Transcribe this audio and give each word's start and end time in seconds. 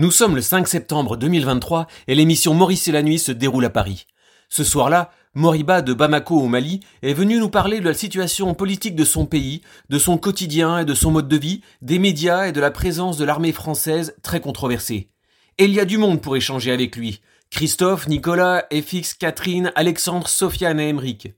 Nous 0.00 0.10
sommes 0.10 0.34
le 0.34 0.40
5 0.40 0.66
septembre 0.66 1.18
2023 1.18 1.86
et 2.08 2.14
l'émission 2.14 2.54
Maurice 2.54 2.88
et 2.88 2.90
la 2.90 3.02
nuit 3.02 3.18
se 3.18 3.32
déroule 3.32 3.66
à 3.66 3.68
Paris. 3.68 4.06
Ce 4.48 4.64
soir-là, 4.64 5.10
Moriba 5.34 5.82
de 5.82 5.92
Bamako 5.92 6.40
au 6.40 6.46
Mali 6.46 6.80
est 7.02 7.12
venu 7.12 7.38
nous 7.38 7.50
parler 7.50 7.80
de 7.80 7.84
la 7.84 7.92
situation 7.92 8.54
politique 8.54 8.94
de 8.94 9.04
son 9.04 9.26
pays, 9.26 9.60
de 9.90 9.98
son 9.98 10.16
quotidien 10.16 10.78
et 10.78 10.86
de 10.86 10.94
son 10.94 11.10
mode 11.10 11.28
de 11.28 11.36
vie, 11.36 11.60
des 11.82 11.98
médias 11.98 12.46
et 12.46 12.52
de 12.52 12.62
la 12.62 12.70
présence 12.70 13.18
de 13.18 13.26
l'armée 13.26 13.52
française 13.52 14.16
très 14.22 14.40
controversée. 14.40 15.10
Et 15.58 15.66
il 15.66 15.74
y 15.74 15.80
a 15.80 15.84
du 15.84 15.98
monde 15.98 16.22
pour 16.22 16.34
échanger 16.34 16.72
avec 16.72 16.96
lui. 16.96 17.20
Christophe, 17.50 18.08
Nicolas, 18.08 18.64
FX, 18.72 19.12
Catherine, 19.12 19.70
Alexandre, 19.74 20.28
Sofiane 20.28 20.80
et 20.80 20.88
Emeric. 20.88 21.34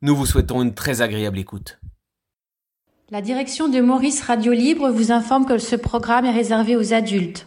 Nous 0.00 0.16
vous 0.16 0.24
souhaitons 0.24 0.62
une 0.62 0.72
très 0.72 1.02
agréable 1.02 1.38
écoute. 1.38 1.78
La 3.10 3.20
direction 3.20 3.68
de 3.68 3.82
Maurice 3.82 4.22
Radio 4.22 4.54
Libre 4.54 4.88
vous 4.88 5.12
informe 5.12 5.44
que 5.44 5.58
ce 5.58 5.76
programme 5.76 6.24
est 6.24 6.30
réservé 6.30 6.74
aux 6.74 6.94
adultes. 6.94 7.46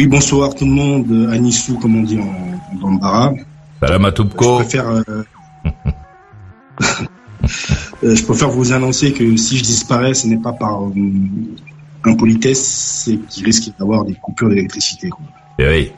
oui, 0.00 0.06
bonsoir 0.06 0.54
tout 0.54 0.64
le 0.64 0.70
monde. 0.70 1.28
Anissou, 1.30 1.78
comme 1.78 1.96
on 1.96 2.02
dit 2.02 2.18
en, 2.18 2.74
en 2.74 2.80
bambara. 2.80 3.34
Salam 3.82 4.04
à 4.06 4.10
Je 4.16 4.22
préfère, 4.22 4.88
euh, 4.88 5.02
euh, 8.02 8.16
je 8.16 8.24
préfère 8.24 8.48
vous 8.48 8.72
annoncer 8.72 9.12
que 9.12 9.36
si 9.36 9.58
je 9.58 9.62
disparais, 9.62 10.14
ce 10.14 10.26
n'est 10.26 10.38
pas 10.38 10.54
par 10.54 10.84
euh, 10.84 10.92
impolitesse, 12.04 13.04
c'est 13.04 13.18
qu'il 13.28 13.44
risque 13.44 13.72
d'avoir 13.78 14.06
des 14.06 14.14
coupures 14.14 14.48
d'électricité. 14.48 15.10
Eh 15.58 15.68
oui. 15.68 15.92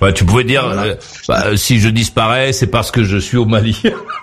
Bah, 0.00 0.12
tu 0.12 0.24
pouvais 0.24 0.44
dire, 0.44 0.62
Voilà. 0.64 0.82
euh, 0.82 0.94
bah, 1.26 1.56
si 1.56 1.80
je 1.80 1.88
disparais, 1.88 2.52
c'est 2.52 2.68
parce 2.68 2.92
que 2.92 3.02
je 3.02 3.16
suis 3.16 3.36
au 3.36 3.46
Mali. 3.46 3.82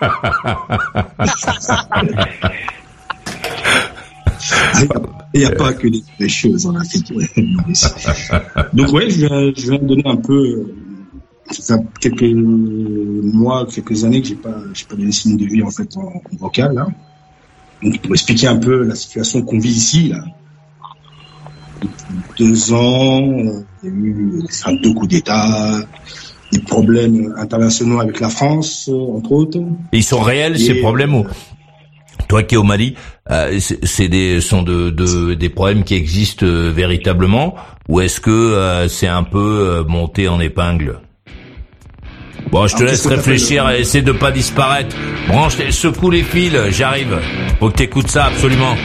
Il 5.34 5.40
n'y 5.40 5.46
a 5.46 5.52
pas 5.52 5.72
que 5.72 5.88
des 5.88 6.02
vraies 6.18 6.28
choses 6.28 6.66
en 6.66 6.74
Afrique. 6.74 7.12
Donc 8.72 8.92
ouais, 8.92 9.10
je 9.10 9.26
viens, 9.26 9.52
je 9.56 9.70
viens 9.70 9.78
de 9.78 9.86
donner 9.86 10.06
un 10.06 10.16
peu, 10.16 10.34
euh, 10.34 10.74
ça 11.50 11.78
fait 11.78 12.10
quelques 12.10 12.34
mois, 12.34 13.66
quelques 13.66 14.04
années 14.04 14.22
que 14.22 14.28
j'ai 14.28 14.34
pas, 14.34 14.56
j'ai 14.74 14.84
pas 14.86 14.96
donné 14.96 15.12
signe 15.12 15.36
de 15.36 15.44
vie 15.44 15.62
en 15.62 15.70
fait 15.70 15.96
en, 15.96 16.02
en 16.02 16.36
vocal 16.38 16.74
là. 16.74 16.86
Donc 17.82 18.00
pour 18.00 18.12
expliquer 18.12 18.48
un 18.48 18.56
peu 18.56 18.82
la 18.82 18.94
situation 18.94 19.42
qu'on 19.42 19.58
vit 19.58 19.70
ici 19.70 20.08
là. 20.08 20.24
Depuis 21.80 22.44
deux 22.50 22.72
ans, 22.74 23.22
euh, 23.22 23.62
il 23.82 23.88
y 23.88 23.92
a 23.92 23.94
eu 23.94 24.42
enfin, 24.44 24.74
deux 24.74 24.92
coups 24.92 25.08
d'État, 25.08 25.78
des 26.52 26.58
problèmes 26.58 27.34
internationaux 27.38 28.00
avec 28.00 28.20
la 28.20 28.28
France, 28.28 28.88
euh, 28.92 29.16
entre 29.16 29.32
autres. 29.32 29.60
Ils 29.92 30.04
sont 30.04 30.20
réels, 30.20 30.58
ces 30.58 30.74
problèmes 30.74 31.14
ou 31.14 31.24
Toi 32.30 32.44
qui 32.44 32.54
es 32.54 32.58
au 32.58 32.62
Mali, 32.62 32.94
euh, 33.32 33.58
c'est 33.82 34.06
des 34.06 34.40
sont 34.40 34.62
de, 34.62 34.90
de 34.90 35.34
des 35.34 35.48
problèmes 35.48 35.82
qui 35.82 35.96
existent 35.96 36.46
euh, 36.46 36.70
véritablement 36.72 37.56
ou 37.88 38.00
est-ce 38.00 38.20
que 38.20 38.30
euh, 38.30 38.86
c'est 38.86 39.08
un 39.08 39.24
peu 39.24 39.38
euh, 39.80 39.84
monté 39.84 40.28
en 40.28 40.38
épingle? 40.38 41.00
Bon, 42.52 42.68
je 42.68 42.74
te 42.76 42.82
Alors, 42.82 42.92
laisse 42.92 43.04
réfléchir, 43.06 43.66
le- 43.66 43.80
essaie 43.80 44.02
de 44.02 44.12
pas 44.12 44.30
disparaître. 44.30 44.94
Branche, 45.26 45.58
les- 45.58 45.72
secoue 45.72 46.10
les 46.12 46.22
fils, 46.22 46.52
j'arrive. 46.70 47.18
Faut 47.58 47.68
que 47.68 47.74
t'écoutes 47.78 48.08
ça 48.10 48.26
absolument. 48.26 48.76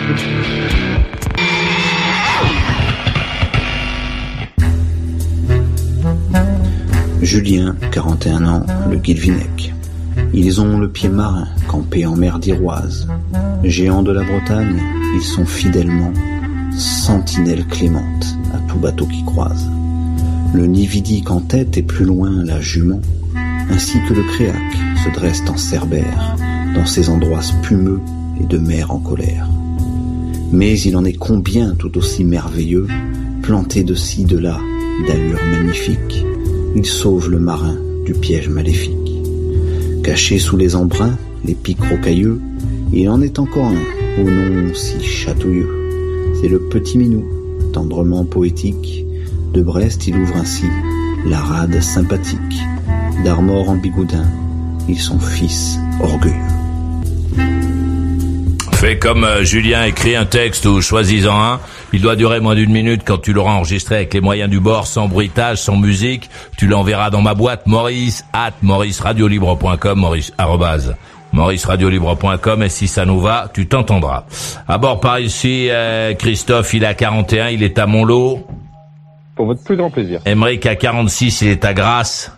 Julien, 7.22 7.76
41 7.92 8.46
ans, 8.46 8.66
le 8.90 8.98
Guilvinec. 8.98 9.74
Ils 10.34 10.62
ont 10.62 10.78
le 10.78 10.90
pied 10.90 11.10
marin, 11.10 11.48
campé 11.68 12.06
en 12.06 12.16
mer 12.16 12.40
d'Iroise. 12.40 13.08
Géants 13.64 14.04
de 14.04 14.12
la 14.12 14.24
Bretagne, 14.24 14.82
ils 15.16 15.24
sont 15.24 15.46
fidèlement 15.46 16.14
sentinelles 16.78 17.66
clémentes 17.68 18.36
à 18.54 18.58
tout 18.70 18.78
bateau 18.78 19.06
qui 19.06 19.24
croise. 19.24 19.70
Le 20.54 20.66
Nividique 20.68 21.32
en 21.32 21.42
tête 21.42 21.78
et 21.78 21.84
plus 21.84 22.06
loin 22.06 22.44
la 22.44 22.62
jument, 22.62 23.02
ainsi 23.70 23.98
que 24.08 24.14
le 24.14 24.24
Créac 24.24 24.56
se 25.04 25.10
dressent 25.14 25.50
en 25.50 25.58
cerbère 25.58 26.36
dans 26.76 26.86
ces 26.86 27.10
endroits 27.10 27.42
spumeux 27.42 28.02
et 28.40 28.46
de 28.46 28.58
mer 28.58 28.92
en 28.92 29.00
colère. 29.00 29.48
Mais 30.52 30.80
il 30.80 30.96
en 30.96 31.06
est 31.06 31.14
combien 31.14 31.76
tout 31.76 31.98
aussi 31.98 32.24
merveilleux, 32.24 32.88
plantés 33.42 33.84
de 33.84 33.96
ci, 33.96 34.26
de 34.26 34.38
là, 34.38 34.60
d'allure 35.08 35.44
magnifique, 35.52 36.26
ils 36.76 36.86
sauvent 36.86 37.30
le 37.30 37.40
marin 37.40 37.76
du 38.06 38.14
piège 38.14 38.50
maléfique. 38.50 39.05
Caché 40.06 40.38
sous 40.38 40.56
les 40.56 40.76
embruns, 40.76 41.18
les 41.44 41.56
pics 41.56 41.84
rocailleux, 41.84 42.40
il 42.94 43.10
en 43.10 43.24
est 43.24 43.40
encore 43.40 43.66
un, 43.66 44.22
au 44.22 44.24
nom 44.24 44.72
si 44.76 45.04
chatouilleux. 45.04 46.38
C'est 46.40 46.48
le 46.48 46.60
petit 46.60 47.00
minou, 47.00 47.26
tendrement 47.74 48.24
poétique. 48.24 49.04
De 49.52 49.64
Brest, 49.64 50.06
il 50.06 50.16
ouvre 50.16 50.36
ainsi 50.36 50.66
la 51.26 51.40
rade 51.40 51.82
sympathique. 51.82 52.38
D'Armor 53.24 53.68
en 53.68 53.78
bigoudin, 53.78 54.28
ils 54.88 55.00
sont 55.00 55.18
fils 55.18 55.80
orgueilleux. 56.00 56.36
Fais 58.74 59.00
comme 59.00 59.24
euh, 59.24 59.44
Julien 59.44 59.86
écrit 59.86 60.16
un 60.16 60.26
texte 60.26 60.68
ou 60.68 60.82
choisis-en 60.82 61.42
un. 61.42 61.60
Il 61.96 62.02
doit 62.02 62.18
durer 62.18 62.42
moins 62.42 62.56
d'une 62.56 62.74
minute 62.74 63.04
quand 63.06 63.20
tu 63.20 63.32
l'auras 63.32 63.54
enregistré 63.54 63.96
avec 63.96 64.14
les 64.14 64.20
moyens 64.20 64.50
du 64.50 64.60
bord, 64.60 64.86
sans 64.86 65.08
bruitage, 65.08 65.60
sans 65.60 65.78
musique. 65.78 66.30
Tu 66.58 66.68
l'enverras 66.68 67.10
dans 67.10 67.22
ma 67.22 67.36
boîte 67.36 67.68
maurice 67.68 68.26
at 68.34 68.52
mauriceradiolibre.com, 68.64 69.98
maurice, 69.98 70.34
arrobase, 70.38 70.98
mauriceradiolibre.com 71.32 72.64
et 72.64 72.68
si 72.68 72.90
ça 72.90 73.06
nous 73.06 73.22
va, 73.22 73.50
tu 73.54 73.68
t'entendras. 73.68 74.26
À 74.68 74.78
bord 74.78 75.00
par 75.00 75.22
ici, 75.22 75.70
euh, 75.70 76.14
Christophe, 76.16 76.74
il 76.74 76.84
a 76.84 76.94
41, 76.96 77.48
il 77.48 77.64
est 77.64 77.80
à 77.80 77.86
Montlot. 77.86 78.46
Pour 79.38 79.46
votre 79.46 79.64
plus 79.64 79.78
grand 79.78 79.90
plaisir. 79.90 80.20
Emeric 80.26 80.66
à 80.66 80.76
46, 80.76 81.44
il 81.44 81.48
est 81.48 81.64
à 81.64 81.74
Grasse. 81.74 82.30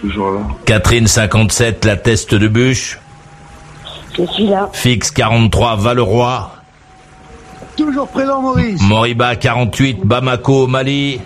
toujours 0.00 0.30
là. 0.30 0.40
Catherine 0.66 1.08
57, 1.08 1.84
la 1.84 1.96
teste 1.96 2.32
de 2.32 2.46
bûche. 2.46 3.00
Je 4.16 4.24
suis 4.24 4.46
là. 4.46 4.70
Fix 4.72 5.10
43, 5.10 5.74
Valeroy. 5.74 6.52
Toujours 7.76 8.08
présent, 8.08 8.40
Maurice. 8.40 8.80
Moriba 8.82 9.36
48, 9.36 10.00
Bamako 10.04 10.64
au 10.64 10.66
Mali. 10.66 11.20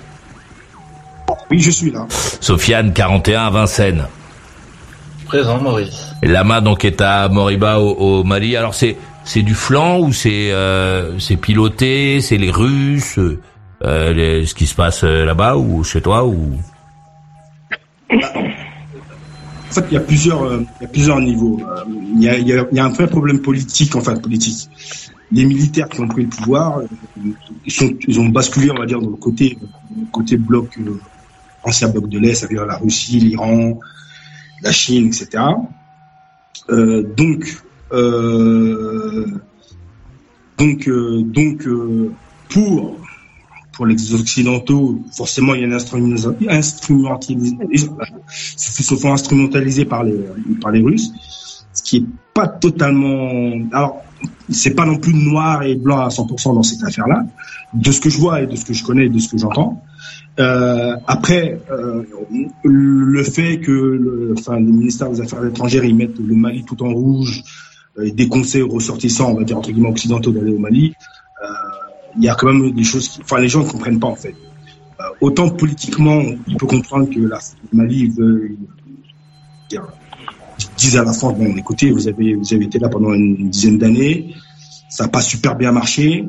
Oui, 1.50 1.60
je 1.60 1.70
suis 1.70 1.90
là. 1.90 2.06
Sofiane 2.40 2.92
41 2.92 3.46
à 3.46 3.50
Vincennes. 3.50 4.06
Présent, 5.26 5.58
Maurice. 5.60 6.08
Lama 6.22 6.60
donc 6.60 6.84
est 6.84 7.00
à 7.00 7.28
Moriba 7.28 7.78
au, 7.78 7.92
au 8.20 8.24
Mali. 8.24 8.56
Alors 8.56 8.74
c'est 8.74 8.96
c'est 9.24 9.42
du 9.42 9.54
flanc 9.54 9.98
ou 10.00 10.12
c'est 10.12 10.50
euh, 10.52 11.18
c'est 11.20 11.36
piloté, 11.36 12.20
c'est 12.20 12.36
les 12.38 12.50
Russes, 12.50 13.18
euh, 13.84 14.12
les- 14.12 14.46
ce 14.46 14.54
qui 14.54 14.66
se 14.66 14.74
passe 14.74 15.04
euh, 15.04 15.24
là-bas 15.24 15.56
ou 15.56 15.84
chez 15.84 16.00
toi 16.00 16.24
ou? 16.24 16.56
En 19.70 19.72
fait, 19.72 19.84
il 19.90 19.94
y 19.94 19.96
a 19.96 20.00
plusieurs, 20.00 20.42
euh, 20.42 20.60
il 20.80 20.82
y 20.82 20.84
a 20.86 20.88
plusieurs 20.88 21.20
niveaux. 21.20 21.60
Euh, 21.68 21.84
Il 22.14 22.22
y 22.22 22.28
a, 22.28 22.38
y 22.38 22.52
a- 22.52 22.66
y 22.72 22.78
a 22.80 22.84
un 22.84 22.88
vrai 22.88 23.06
problème 23.08 23.40
politique, 23.40 23.94
enfin 23.94 24.16
politique. 24.16 24.68
Les 25.30 25.44
militaires 25.44 25.88
qui 25.88 26.00
ont 26.00 26.08
pris 26.08 26.24
le 26.24 26.28
pouvoir, 26.28 26.78
euh, 26.80 26.86
ils, 27.64 27.72
sont, 27.72 27.90
ils 28.08 28.18
ont 28.18 28.28
basculé, 28.28 28.70
on 28.70 28.78
va 28.78 28.86
dire, 28.86 29.00
dans 29.00 29.10
le 29.10 29.16
côté, 29.16 29.58
côté 30.10 30.36
bloc, 30.36 30.76
ancien 31.62 31.88
bloc 31.88 32.08
de 32.08 32.18
l'Est, 32.18 32.34
c'est-à-dire 32.34 32.66
la 32.66 32.78
Russie, 32.78 33.20
l'Iran, 33.20 33.78
la 34.62 34.72
Chine, 34.72 35.06
etc. 35.06 35.44
Euh, 36.70 37.02
donc, 37.16 37.62
euh, 37.92 39.26
donc, 40.58 40.88
euh, 40.88 41.22
donc, 41.22 41.68
pour 42.48 42.98
pour 43.80 43.86
les 43.86 44.12
occidentaux, 44.12 45.00
forcément, 45.10 45.54
il 45.54 45.62
y 45.62 45.64
a 45.64 45.66
une 45.66 45.72
instrumentalisa- 45.72 46.36
instrumentalisation. 46.50 47.96
Se 48.28 48.94
font 48.94 49.14
instrumentaliser 49.14 49.86
par 49.86 50.04
les, 50.04 50.20
par 50.60 50.70
les 50.70 50.82
Russes, 50.82 51.10
ce 51.72 51.82
qui 51.82 51.96
est 51.96 52.04
pas 52.34 52.46
totalement. 52.46 53.52
Alors, 53.72 54.02
c'est 54.50 54.74
pas 54.74 54.84
non 54.84 54.98
plus 54.98 55.14
noir 55.14 55.62
et 55.62 55.76
blanc 55.76 56.00
à 56.00 56.08
100% 56.08 56.54
dans 56.56 56.62
cette 56.62 56.84
affaire-là, 56.84 57.24
de 57.72 57.90
ce 57.90 58.02
que 58.02 58.10
je 58.10 58.18
vois 58.18 58.42
et 58.42 58.46
de 58.46 58.54
ce 58.54 58.66
que 58.66 58.74
je 58.74 58.84
connais 58.84 59.06
et 59.06 59.08
de 59.08 59.18
ce 59.18 59.30
que 59.30 59.38
j'entends. 59.38 59.82
Euh, 60.38 60.96
après, 61.06 61.58
euh, 61.70 62.02
le 62.62 63.22
fait 63.22 63.60
que 63.60 63.72
le, 63.72 64.34
enfin, 64.38 64.56
le 64.56 64.72
ministère 64.72 65.08
des 65.08 65.22
Affaires 65.22 65.46
étrangères 65.46 65.84
ils 65.84 65.96
mettent 65.96 66.18
le 66.18 66.34
Mali 66.34 66.64
tout 66.64 66.82
en 66.82 66.92
rouge 66.92 67.42
euh, 67.98 68.02
et 68.02 68.10
déconseillent 68.10 68.60
aux 68.60 68.68
ressortissants, 68.68 69.30
on 69.30 69.36
va 69.38 69.44
dire 69.44 69.56
entre 69.56 69.70
guillemets 69.70 69.88
occidentaux 69.88 70.32
d'aller 70.32 70.52
au 70.52 70.58
Mali, 70.58 70.92
il 72.16 72.24
y 72.24 72.28
a 72.28 72.34
quand 72.34 72.52
même 72.52 72.72
des 72.72 72.84
choses, 72.84 73.08
qui, 73.08 73.20
enfin 73.22 73.40
les 73.40 73.48
gens 73.48 73.60
ne 73.64 73.68
comprennent 73.68 74.00
pas 74.00 74.08
en 74.08 74.16
fait. 74.16 74.34
autant 75.20 75.48
politiquement, 75.50 76.22
on 76.48 76.56
peut 76.56 76.66
comprendre 76.66 77.08
que 77.08 77.20
la 77.20 77.38
Mali 77.72 78.08
veut 78.08 78.56
dire, 79.68 79.84
à 80.94 81.04
la 81.04 81.12
France 81.12 81.38
bon, 81.38 81.56
écoutez, 81.56 81.90
vous 81.90 82.08
avez 82.08 82.34
vous 82.34 82.54
avez 82.54 82.64
été 82.64 82.78
là 82.78 82.88
pendant 82.88 83.12
une 83.12 83.48
dizaine 83.48 83.78
d'années, 83.78 84.34
ça 84.88 85.04
n'a 85.04 85.10
pas 85.10 85.22
super 85.22 85.56
bien 85.56 85.72
marché, 85.72 86.26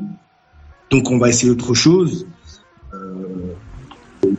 donc 0.90 1.10
on 1.10 1.18
va 1.18 1.28
essayer 1.28 1.50
autre 1.50 1.74
chose. 1.74 2.26
Euh, 2.94 3.54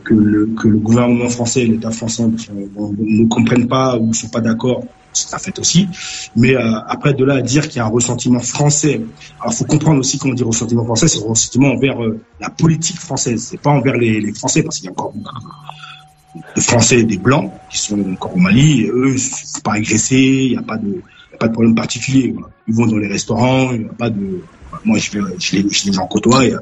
que 0.02 0.14
le, 0.14 0.46
que 0.46 0.68
le 0.68 0.78
gouvernement 0.78 1.28
français 1.28 1.62
et 1.62 1.66
l'État 1.66 1.90
français 1.90 2.24
ne 2.26 3.26
comprennent 3.26 3.68
pas 3.68 3.98
ou 3.98 4.08
ne 4.08 4.12
sont 4.12 4.28
pas 4.28 4.40
d'accord, 4.40 4.84
c'est 5.14 5.34
un 5.34 5.38
fait 5.38 5.58
aussi. 5.58 5.88
Mais 6.36 6.54
euh, 6.54 6.78
après, 6.88 7.14
de 7.14 7.24
là 7.24 7.34
à 7.34 7.42
dire 7.42 7.68
qu'il 7.68 7.76
y 7.76 7.80
a 7.80 7.84
un 7.84 7.88
ressentiment 7.90 8.40
français, 8.40 9.00
alors 9.40 9.54
faut 9.54 9.64
comprendre 9.64 10.00
aussi 10.00 10.18
qu'on 10.18 10.32
dit 10.32 10.42
ressentiment 10.42 10.84
français, 10.84 11.08
c'est 11.08 11.20
ressentiment 11.20 11.68
envers 11.72 12.02
euh, 12.02 12.20
la 12.40 12.50
politique 12.50 12.98
française, 12.98 13.48
c'est 13.50 13.60
pas 13.60 13.70
envers 13.70 13.96
les, 13.96 14.32
Français, 14.34 14.62
parce 14.62 14.78
qu'il 14.78 14.86
y 14.86 14.88
a 14.88 14.92
encore 14.92 15.12
beaucoup 15.12 15.34
de 16.56 16.60
Français 16.60 17.00
et 17.00 17.04
des 17.04 17.18
Blancs 17.18 17.52
qui 17.70 17.78
sont 17.78 17.98
encore 18.12 18.34
au 18.34 18.38
Mali, 18.38 18.82
et 18.82 18.90
eux, 18.90 19.16
faut 19.16 19.60
pas 19.62 19.74
agresser, 19.74 20.16
il 20.16 20.50
n'y 20.50 20.56
a 20.56 20.62
pas 20.62 20.76
de, 20.76 21.00
pas 21.38 21.48
de 21.48 21.52
problème 21.52 21.74
particulier. 21.74 22.34
Ils 22.66 22.74
vont 22.74 22.86
dans 22.86 22.96
les 22.96 23.08
restaurants, 23.08 23.72
il 23.72 23.80
n'y 23.80 23.86
a 23.86 23.92
pas 23.92 24.10
de, 24.10 24.42
moi 24.84 24.98
je, 24.98 25.10
vais, 25.12 25.20
je, 25.38 25.56
les, 25.56 25.68
je 25.70 25.90
les 25.90 25.98
en 25.98 26.06
côtoie, 26.06 26.44
il 26.44 26.58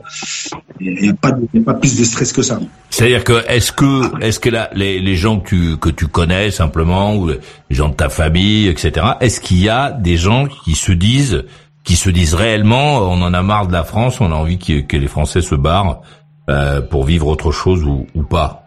n'y 0.81 1.09
a, 1.09 1.15
pas 1.15 1.29
a 1.29 1.65
pas 1.65 1.75
plus 1.75 1.99
de 1.99 2.05
stress 2.05 2.33
que 2.33 2.43
ça. 2.43 2.61
C'est-à-dire 2.91 3.25
que 3.25 3.45
est-ce 3.49 3.73
que 3.73 4.23
est-ce 4.23 4.41
que 4.41 4.49
là 4.49 4.71
les, 4.75 5.01
les 5.01 5.17
gens 5.17 5.41
que 5.41 5.49
tu 5.49 5.77
que 5.79 5.89
tu 5.89 6.07
connais 6.07 6.51
simplement 6.51 7.17
ou 7.17 7.29
les 7.29 7.39
gens 7.71 7.89
de 7.89 7.95
ta 7.95 8.09
famille 8.09 8.69
etc. 8.69 9.07
Est-ce 9.21 9.41
qu'il 9.41 9.63
y 9.63 9.69
a 9.69 9.91
des 9.91 10.17
gens 10.17 10.47
qui 10.65 10.75
se 10.75 10.93
disent 10.93 11.45
qui 11.85 11.97
se 11.97 12.11
disent 12.11 12.35
réellement 12.35 12.99
on 12.99 13.21
en 13.23 13.35
a 13.35 13.43
marre 13.43 13.67
de 13.67 13.73
la 13.73 13.85
France, 13.85 14.21
on 14.21 14.31
a 14.31 14.35
envie 14.35 14.59
que, 14.59 14.81
que 14.81 14.97
les 14.97 15.09
Français 15.09 15.41
se 15.41 15.55
barrent 15.55 16.03
euh, 16.49 16.81
pour 16.81 17.05
vivre 17.05 17.27
autre 17.27 17.53
chose 17.53 17.83
ou, 17.85 18.07
ou 18.15 18.23
pas? 18.23 18.63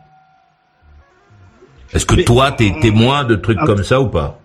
Est-ce 1.93 2.05
que 2.05 2.15
Mais, 2.15 2.23
toi 2.23 2.51
t'es 2.51 2.73
témoin 2.81 3.23
de 3.23 3.35
trucs 3.35 3.59
ah, 3.61 3.65
comme 3.65 3.83
ça 3.83 4.01
ou 4.01 4.07
pas? 4.07 4.39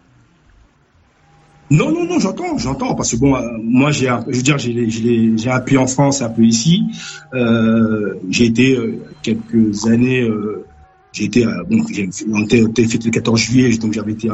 Non, 1.70 1.92
non, 1.92 2.04
non, 2.04 2.18
j'entends, 2.18 2.58
j'entends, 2.58 2.96
parce 2.96 3.12
que 3.12 3.16
bon, 3.16 3.36
euh, 3.36 3.42
moi, 3.62 3.92
j'ai, 3.92 4.12
je 4.26 4.36
veux 4.36 4.42
dire, 4.42 4.58
j'ai, 4.58 5.50
peu 5.64 5.78
en 5.78 5.86
France, 5.86 6.20
un 6.20 6.28
peu 6.28 6.42
ici. 6.42 6.82
Euh, 7.32 8.14
j'ai 8.28 8.46
été 8.46 8.76
euh, 8.76 9.00
quelques 9.22 9.86
années, 9.86 10.22
euh, 10.22 10.66
j'ai 11.12 11.26
été, 11.26 11.46
bon, 11.68 11.84
j'ai, 11.88 12.08
on 12.32 12.44
fêté 12.44 13.04
le 13.04 13.10
14 13.10 13.38
juillet, 13.38 13.76
donc 13.78 13.92
j'avais 13.92 14.12
été 14.12 14.28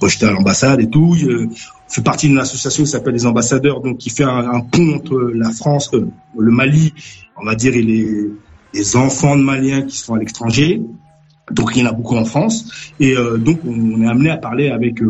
projeté 0.00 0.26
à 0.26 0.30
l'ambassade 0.30 0.80
et 0.80 0.88
tout. 0.88 1.14
Je 1.14 1.48
fais 1.88 2.00
partie 2.00 2.28
d'une 2.28 2.38
association 2.38 2.84
qui 2.84 2.90
s'appelle 2.90 3.14
les 3.14 3.26
ambassadeurs, 3.26 3.82
donc 3.82 3.98
qui 3.98 4.08
fait 4.08 4.24
un, 4.24 4.60
pont 4.60 4.94
entre 4.94 5.30
la 5.34 5.50
France, 5.50 5.90
le 5.92 6.50
Mali, 6.50 6.94
on 7.36 7.44
va 7.44 7.54
dire, 7.54 7.74
et 7.76 7.82
les, 7.82 8.30
les 8.72 8.96
enfants 8.96 9.36
de 9.36 9.42
Maliens 9.42 9.82
qui 9.82 9.98
sont 9.98 10.14
à 10.14 10.18
l'étranger. 10.18 10.80
Donc 11.50 11.72
il 11.74 11.82
y 11.82 11.86
en 11.86 11.90
a 11.90 11.92
beaucoup 11.92 12.16
en 12.16 12.24
France, 12.24 12.92
et 12.98 13.14
donc 13.38 13.60
on, 13.66 14.00
est 14.00 14.06
amené 14.06 14.30
à 14.30 14.38
parler 14.38 14.70
avec 14.70 15.02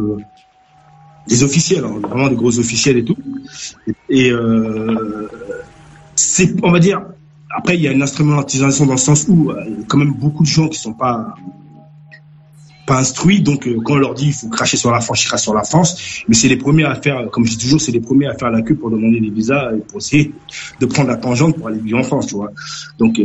des 1.29 1.43
officiels, 1.45 1.85
hein, 1.85 2.01
vraiment 2.03 2.29
des 2.29 2.37
gros 2.37 2.59
officiels 2.59 2.99
et 2.99 3.05
tout. 3.05 3.17
Et 4.09 4.31
euh, 4.31 5.29
c'est, 6.17 6.55
on 6.63 6.71
va 6.71 6.79
dire, 6.79 7.03
après 7.55 7.77
il 7.77 7.83
y 7.83 7.89
a 7.89 7.93
une 7.93 8.03
instrumentalisation 8.03 8.87
dans 8.87 8.93
le 8.93 8.99
sens 8.99 9.27
où 9.29 9.51
euh, 9.51 9.65
y 9.69 9.83
a 9.83 9.85
quand 9.87 9.99
même 9.99 10.15
beaucoup 10.15 10.43
de 10.43 10.49
gens 10.49 10.69
qui 10.69 10.79
sont 10.79 10.95
pas 10.95 11.35
pas 12.85 12.99
instruits, 12.99 13.41
donc 13.41 13.69
euh, 13.69 13.79
quand 13.85 13.95
on 13.95 13.99
leur 13.99 14.15
dit 14.15 14.27
il 14.27 14.33
faut 14.33 14.49
cracher 14.49 14.77
sur 14.77 14.91
la 14.91 15.01
France, 15.01 15.23
ils 15.23 15.29
crachent 15.29 15.43
sur 15.43 15.55
la 15.55 15.63
France, 15.63 16.25
mais 16.27 16.35
c'est 16.35 16.49
les 16.49 16.57
premiers 16.57 16.85
à 16.85 16.97
faire, 16.97 17.31
comme 17.31 17.47
je 17.47 17.53
dis 17.53 17.59
toujours, 17.59 17.81
c'est 17.81 17.93
les 17.93 18.01
premiers 18.01 18.27
à 18.27 18.35
faire 18.35 18.51
la 18.51 18.63
queue 18.63 18.75
pour 18.75 18.91
demander 18.91 19.21
des 19.21 19.31
visas 19.31 19.73
et 19.73 19.79
pour 19.79 19.99
essayer 19.99 20.35
de 20.81 20.87
prendre 20.87 21.09
la 21.09 21.17
tangente 21.17 21.57
pour 21.57 21.69
aller 21.69 21.79
vivre 21.79 21.99
en 21.99 22.03
France, 22.03 22.27
tu 22.27 22.35
vois. 22.35 22.51
Donc 22.99 23.21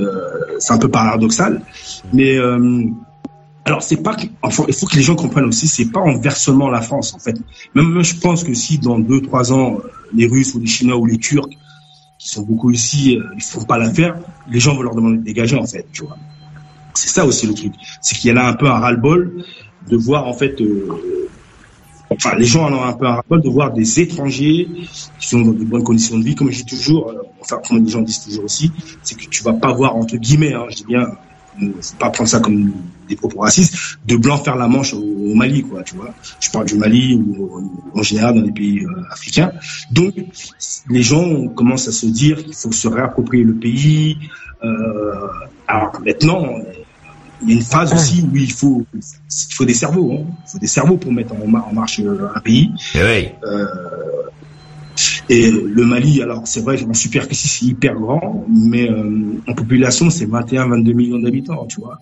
c'est 0.59 0.73
un 0.73 0.77
peu 0.77 0.89
paradoxal, 0.89 1.63
mais 2.13 2.37
alors 3.67 3.83
c'est 3.83 3.97
pas, 3.97 4.15
il 4.45 4.51
faut 4.53 4.63
que 4.63 4.95
les 4.95 5.01
gens 5.01 5.15
comprennent 5.15 5.43
aussi, 5.43 5.67
c'est 5.67 5.91
pas 5.91 5.99
en 5.99 6.17
versement 6.17 6.69
la 6.69 6.81
France 6.81 7.13
en 7.13 7.19
fait. 7.19 7.35
Même 7.75 8.01
je 8.01 8.15
pense 8.15 8.45
que 8.45 8.53
si 8.53 8.77
dans 8.77 8.97
deux 8.97 9.21
trois 9.21 9.51
ans 9.51 9.79
les 10.13 10.25
Russes 10.25 10.55
ou 10.55 10.59
les 10.59 10.67
Chinois 10.67 10.95
ou 10.95 11.05
les 11.05 11.17
Turcs 11.17 11.49
qui 12.17 12.29
sont 12.29 12.43
beaucoup 12.43 12.71
ici, 12.71 13.17
euh, 13.17 13.25
ils 13.35 13.43
font 13.43 13.65
pas 13.65 13.77
l'affaire, 13.77 14.15
les 14.49 14.61
gens 14.61 14.73
vont 14.73 14.83
leur 14.83 14.95
demander 14.95 15.17
de 15.17 15.23
dégager 15.23 15.57
en 15.57 15.65
fait, 15.65 15.85
tu 15.91 16.03
vois. 16.03 16.17
C'est 16.93 17.09
ça 17.09 17.25
aussi 17.25 17.45
le 17.45 17.53
truc, 17.55 17.73
c'est 18.01 18.15
qu'il 18.15 18.31
y 18.31 18.33
en 18.33 18.37
a 18.37 18.43
un 18.43 18.53
peu 18.53 18.67
un 18.69 18.79
ras-le-bol 18.79 19.43
de 19.89 19.97
voir 19.97 20.27
en 20.27 20.33
fait, 20.33 20.61
euh, 20.61 21.27
enfin 22.09 22.35
les 22.37 22.45
gens 22.45 22.67
en 22.67 22.73
ont 22.73 22.83
un 22.83 22.93
peu 22.93 23.05
un 23.05 23.15
ras-le-bol 23.15 23.41
de 23.41 23.49
voir 23.49 23.73
des 23.73 23.99
étrangers 23.99 24.69
qui 25.19 25.27
sont 25.27 25.41
dans 25.41 25.51
de 25.51 25.65
bonnes 25.65 25.83
conditions 25.83 26.17
de 26.17 26.23
vie, 26.23 26.35
comme 26.35 26.51
je 26.51 26.63
dis 26.63 26.77
toujours, 26.77 27.09
euh, 27.09 27.21
enfin 27.41 27.59
comme 27.67 27.83
les 27.83 27.89
gens 27.89 28.01
disent 28.01 28.23
toujours 28.23 28.45
aussi, 28.45 28.71
c'est 29.03 29.15
que 29.15 29.25
tu 29.27 29.43
vas 29.43 29.53
pas 29.53 29.73
voir 29.73 29.97
entre 29.97 30.15
guillemets, 30.15 30.53
hein, 30.53 30.67
je 30.69 30.77
dis 30.77 30.85
bien 30.85 31.05
faut 31.59 31.97
pas 31.99 32.09
prendre 32.09 32.29
ça 32.29 32.39
comme 32.39 32.71
des 33.07 33.15
propos 33.15 33.39
racistes, 33.39 33.99
de 34.05 34.15
blanc 34.15 34.37
faire 34.37 34.55
la 34.55 34.67
manche 34.67 34.93
au, 34.93 35.35
Mali, 35.35 35.63
quoi, 35.63 35.83
tu 35.83 35.95
vois. 35.95 36.13
Je 36.39 36.49
parle 36.49 36.65
du 36.65 36.75
Mali 36.75 37.15
ou 37.15 37.71
en 37.93 38.03
général 38.03 38.35
dans 38.35 38.41
les 38.41 38.51
pays 38.51 38.85
euh, 38.85 39.11
africains. 39.11 39.51
Donc, 39.91 40.13
les 40.89 41.03
gens 41.03 41.47
commencent 41.49 41.87
à 41.87 41.91
se 41.91 42.05
dire 42.05 42.43
qu'il 42.43 42.55
faut 42.55 42.71
se 42.71 42.87
réapproprier 42.87 43.43
le 43.43 43.53
pays. 43.53 44.17
Euh, 44.63 45.27
alors 45.67 45.99
maintenant, 46.03 46.45
il 47.41 47.49
y 47.49 47.51
a 47.51 47.55
une 47.55 47.61
phase 47.61 47.93
aussi 47.93 48.25
où 48.31 48.35
il 48.35 48.51
faut, 48.51 48.85
il 48.93 49.53
faut 49.53 49.65
des 49.65 49.73
cerveaux, 49.73 50.11
hein. 50.13 50.25
il 50.45 50.51
faut 50.51 50.57
des 50.59 50.67
cerveaux 50.67 50.97
pour 50.97 51.11
mettre 51.11 51.33
en, 51.33 51.53
en 51.53 51.73
marche 51.73 51.99
euh, 51.99 52.27
un 52.33 52.39
pays. 52.39 52.71
Et 52.95 53.03
oui. 53.03 53.29
Euh, 53.43 53.65
et 55.29 55.51
le 55.51 55.85
Mali, 55.85 56.21
alors 56.21 56.47
c'est 56.47 56.61
vrai 56.61 56.81
en 56.83 56.93
superficie 56.93 57.47
c'est 57.47 57.65
hyper 57.65 57.95
grand, 57.95 58.45
mais 58.49 58.89
euh, 58.89 59.41
en 59.47 59.53
population 59.53 60.09
c'est 60.09 60.25
21-22 60.25 60.93
millions 60.93 61.19
d'habitants, 61.19 61.65
tu 61.67 61.81
vois, 61.81 61.99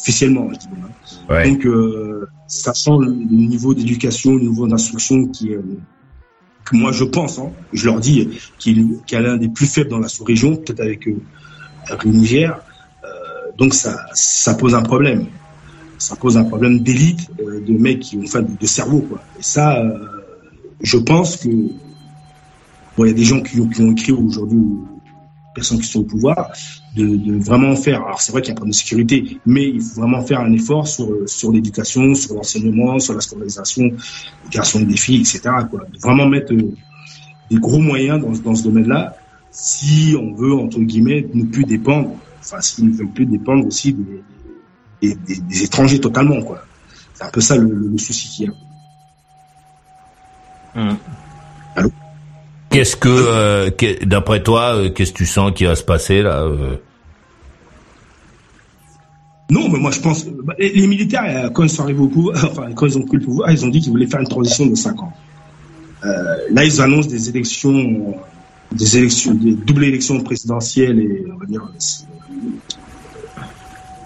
officiellement. 0.00 0.48
Je 0.52 0.58
dis, 0.58 0.68
hein. 0.72 1.32
ouais. 1.34 1.50
Donc 1.50 1.66
euh, 1.66 2.28
ça 2.46 2.74
sent 2.74 2.98
le 3.00 3.12
niveau 3.12 3.74
d'éducation, 3.74 4.34
le 4.34 4.42
niveau 4.42 4.66
d'instruction 4.66 5.26
qui 5.26 5.52
est 5.52 5.60
que 6.64 6.76
moi 6.76 6.92
je 6.92 7.04
pense, 7.04 7.38
hein, 7.38 7.50
je 7.72 7.84
leur 7.86 8.00
dis, 8.00 8.28
qu'il 8.58 8.98
qu 9.06 9.14
est 9.14 9.20
l'un 9.20 9.36
des 9.36 9.48
plus 9.48 9.66
faibles 9.66 9.90
dans 9.90 9.98
la 9.98 10.08
sous-région, 10.08 10.56
peut-être 10.56 10.80
avec, 10.80 11.06
euh, 11.08 11.16
avec 11.88 12.04
le 12.04 12.10
Niger. 12.10 12.60
Euh, 13.04 13.08
donc 13.56 13.74
ça, 13.74 14.06
ça 14.14 14.54
pose 14.54 14.74
un 14.74 14.82
problème. 14.82 15.26
Ça 15.98 16.16
pose 16.16 16.36
un 16.36 16.44
problème 16.44 16.80
d'élite, 16.80 17.28
euh, 17.40 17.60
de 17.60 17.72
mecs 17.72 18.00
qui 18.00 18.16
ont, 18.16 18.22
enfin, 18.24 18.42
de, 18.42 18.66
cerveau, 18.66 19.00
quoi. 19.00 19.20
Et 19.38 19.42
ça, 19.42 19.78
euh, 19.78 19.98
je 20.82 20.96
pense 20.96 21.36
que 21.36 21.48
Bon, 22.96 23.04
il 23.04 23.08
y 23.08 23.10
a 23.12 23.14
des 23.14 23.24
gens 23.24 23.40
qui, 23.40 23.56
qui 23.70 23.80
ont 23.82 23.92
écrit 23.92 24.12
aujourd'hui, 24.12 24.60
personnes 25.54 25.80
qui 25.80 25.86
sont 25.88 26.00
au 26.00 26.04
pouvoir, 26.04 26.52
de, 26.96 27.16
de 27.16 27.38
vraiment 27.38 27.74
faire. 27.76 28.02
Alors 28.04 28.20
c'est 28.20 28.32
vrai 28.32 28.42
qu'il 28.42 28.50
y 28.50 28.52
a 28.52 28.54
un 28.54 28.56
problème 28.56 28.72
de 28.72 28.76
sécurité, 28.76 29.38
mais 29.46 29.68
il 29.68 29.80
faut 29.80 30.00
vraiment 30.00 30.22
faire 30.22 30.40
un 30.40 30.52
effort 30.52 30.86
sur 30.86 31.08
sur 31.26 31.52
l'éducation, 31.52 32.14
sur 32.14 32.34
l'enseignement, 32.34 32.98
sur 32.98 33.14
la 33.14 33.20
scolarisation, 33.20 33.90
l'éducation 34.44 34.80
des 34.80 34.96
filles, 34.96 35.20
etc. 35.20 35.40
Quoi. 35.70 35.86
De 35.92 35.98
vraiment 35.98 36.26
mettre 36.26 36.52
euh, 36.52 36.74
des 37.50 37.58
gros 37.58 37.80
moyens 37.80 38.20
dans, 38.20 38.32
dans 38.32 38.54
ce 38.54 38.64
domaine-là, 38.64 39.16
si 39.50 40.14
on 40.18 40.32
veut 40.34 40.54
entre 40.54 40.78
guillemets 40.80 41.26
ne 41.34 41.44
plus 41.44 41.64
dépendre, 41.64 42.14
enfin 42.40 42.60
s'ils 42.60 42.88
ne 42.88 42.92
veulent 42.94 43.12
plus 43.12 43.26
dépendre 43.26 43.66
aussi 43.66 43.92
des, 43.92 44.22
des, 45.02 45.14
des, 45.14 45.40
des 45.40 45.62
étrangers 45.64 46.00
totalement, 46.00 46.40
quoi. 46.42 46.62
C'est 47.14 47.24
un 47.24 47.30
peu 47.30 47.40
ça 47.40 47.56
le, 47.56 47.68
le, 47.68 47.88
le 47.88 47.98
souci 47.98 48.28
qu'il 48.28 48.46
y 48.46 48.48
a. 48.48 48.52
Mmh. 50.72 50.96
Allô? 51.76 51.90
Qu'est-ce 52.70 52.94
que, 52.94 53.08
euh, 53.08 53.70
que 53.70 54.04
d'après 54.04 54.42
toi, 54.42 54.76
euh, 54.76 54.90
qu'est-ce 54.90 55.12
que 55.12 55.18
tu 55.18 55.26
sens 55.26 55.50
qui 55.52 55.64
va 55.64 55.74
se 55.74 55.82
passer 55.82 56.22
là 56.22 56.42
euh... 56.42 56.76
Non, 59.50 59.68
mais 59.68 59.80
moi 59.80 59.90
je 59.90 59.98
pense, 59.98 60.24
bah, 60.26 60.54
les, 60.56 60.86
militaires 60.86 61.50
quand 61.52 61.64
ils 61.64 61.68
sont 61.68 61.82
arrivés 61.82 62.00
au 62.00 62.06
pouvoir, 62.06 62.36
enfin 62.44 62.70
quand 62.72 62.86
ils 62.86 62.96
ont 62.96 63.02
pris 63.02 63.16
le 63.16 63.24
pouvoir, 63.24 63.50
ils 63.50 63.64
ont 63.64 63.68
dit 63.68 63.80
qu'ils 63.80 63.90
voulaient 63.90 64.06
faire 64.06 64.20
une 64.20 64.28
transition 64.28 64.66
de 64.66 64.76
5 64.76 65.02
ans. 65.02 65.12
Là, 66.02 66.64
ils 66.64 66.80
annoncent 66.80 67.08
des 67.08 67.28
élections, 67.28 68.14
des 68.72 68.96
élections, 68.96 69.34
des 69.34 69.52
doubles 69.52 69.84
élections 69.84 70.20
présidentielles 70.22 70.98
et 70.98 71.26
on 71.30 71.36
va 71.36 71.46
dire 71.46 71.68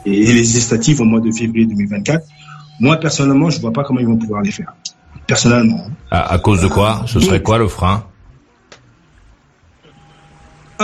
et, 0.06 0.10
législatives 0.10 1.02
au 1.02 1.04
mois 1.04 1.20
de 1.20 1.30
février 1.30 1.66
2024. 1.66 2.26
Moi 2.80 2.96
personnellement, 2.96 3.50
je 3.50 3.60
vois 3.60 3.72
pas 3.72 3.84
comment 3.84 4.00
ils 4.00 4.06
vont 4.06 4.16
pouvoir 4.16 4.40
les 4.40 4.50
faire. 4.50 4.74
Personnellement. 5.26 5.86
À, 6.10 6.32
à 6.32 6.38
cause 6.38 6.62
de 6.62 6.68
quoi? 6.68 7.02
Ce 7.06 7.20
serait 7.20 7.42
quoi 7.42 7.58
le 7.58 7.68
frein? 7.68 8.04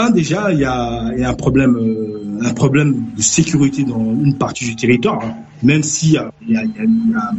Déjà, 0.09 0.51
il 0.53 0.61
y 0.61 0.65
a, 0.65 1.29
un 1.29 1.35
problème, 1.35 1.77
euh, 1.77 2.39
un 2.43 2.55
problème 2.55 3.05
de 3.15 3.21
sécurité 3.21 3.85
dans 3.85 3.99
une 3.99 4.39
partie 4.39 4.65
du 4.65 4.77
territoire, 4.77 5.23
hein. 5.23 5.35
même 5.63 5.83
s'il 5.83 6.13
y 6.13 6.17
a, 6.17 6.31
y, 6.47 6.57
a, 6.57 6.65
y 6.65 7.15
a, 7.15 7.33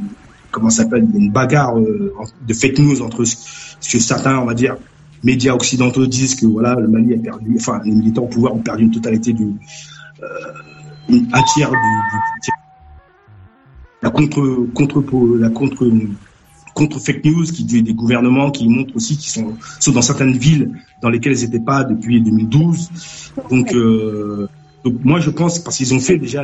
comment 0.52 0.70
s'appelle, 0.70 1.08
une 1.16 1.32
bagarre 1.32 1.80
euh, 1.80 2.14
de 2.48 2.54
fake 2.54 2.78
news 2.80 3.02
entre 3.02 3.24
ce 3.24 3.92
que 3.92 4.00
certains, 4.00 4.38
on 4.38 4.46
va 4.46 4.54
dire, 4.54 4.78
médias 5.24 5.54
occidentaux 5.54 6.06
disent 6.06 6.36
que 6.36 6.46
voilà, 6.46 6.76
le 6.76 6.88
Mali 6.88 7.16
a 7.16 7.18
perdu, 7.18 7.56
enfin, 7.58 7.82
les 7.84 7.92
militants 7.92 8.24
au 8.24 8.28
pouvoir 8.28 8.54
ont 8.54 8.60
perdu 8.60 8.84
une 8.84 8.92
totalité 8.92 9.34
du, 9.34 9.46
euh, 10.22 10.28
un 11.10 11.44
tiers 11.54 11.70
du, 11.70 11.76
du, 11.76 12.52
la 14.04 14.10
contre, 14.10 14.68
contre, 14.74 15.04
la 15.38 15.50
contre 15.50 15.90
contre 16.82 17.00
fake 17.00 17.24
news, 17.26 17.46
qui 17.46 17.64
des 17.64 17.94
gouvernements 17.94 18.50
qui 18.50 18.68
montrent 18.68 18.96
aussi 18.96 19.16
qu'ils 19.16 19.30
sont, 19.30 19.54
sont 19.80 19.92
dans 19.92 20.02
certaines 20.02 20.36
villes 20.38 20.72
dans 21.04 21.10
lesquelles 21.10 21.38
ils 21.38 21.46
n'étaient 21.46 21.66
pas 21.74 21.84
depuis 21.84 22.22
2012. 22.22 22.90
Donc, 23.52 23.74
euh, 23.76 24.48
Donc 24.84 24.96
moi 25.04 25.20
je 25.20 25.30
pense 25.30 25.60
parce 25.60 25.78
qu'ils 25.78 25.94
ont 25.94 26.00
fait 26.00 26.18
déjà 26.18 26.44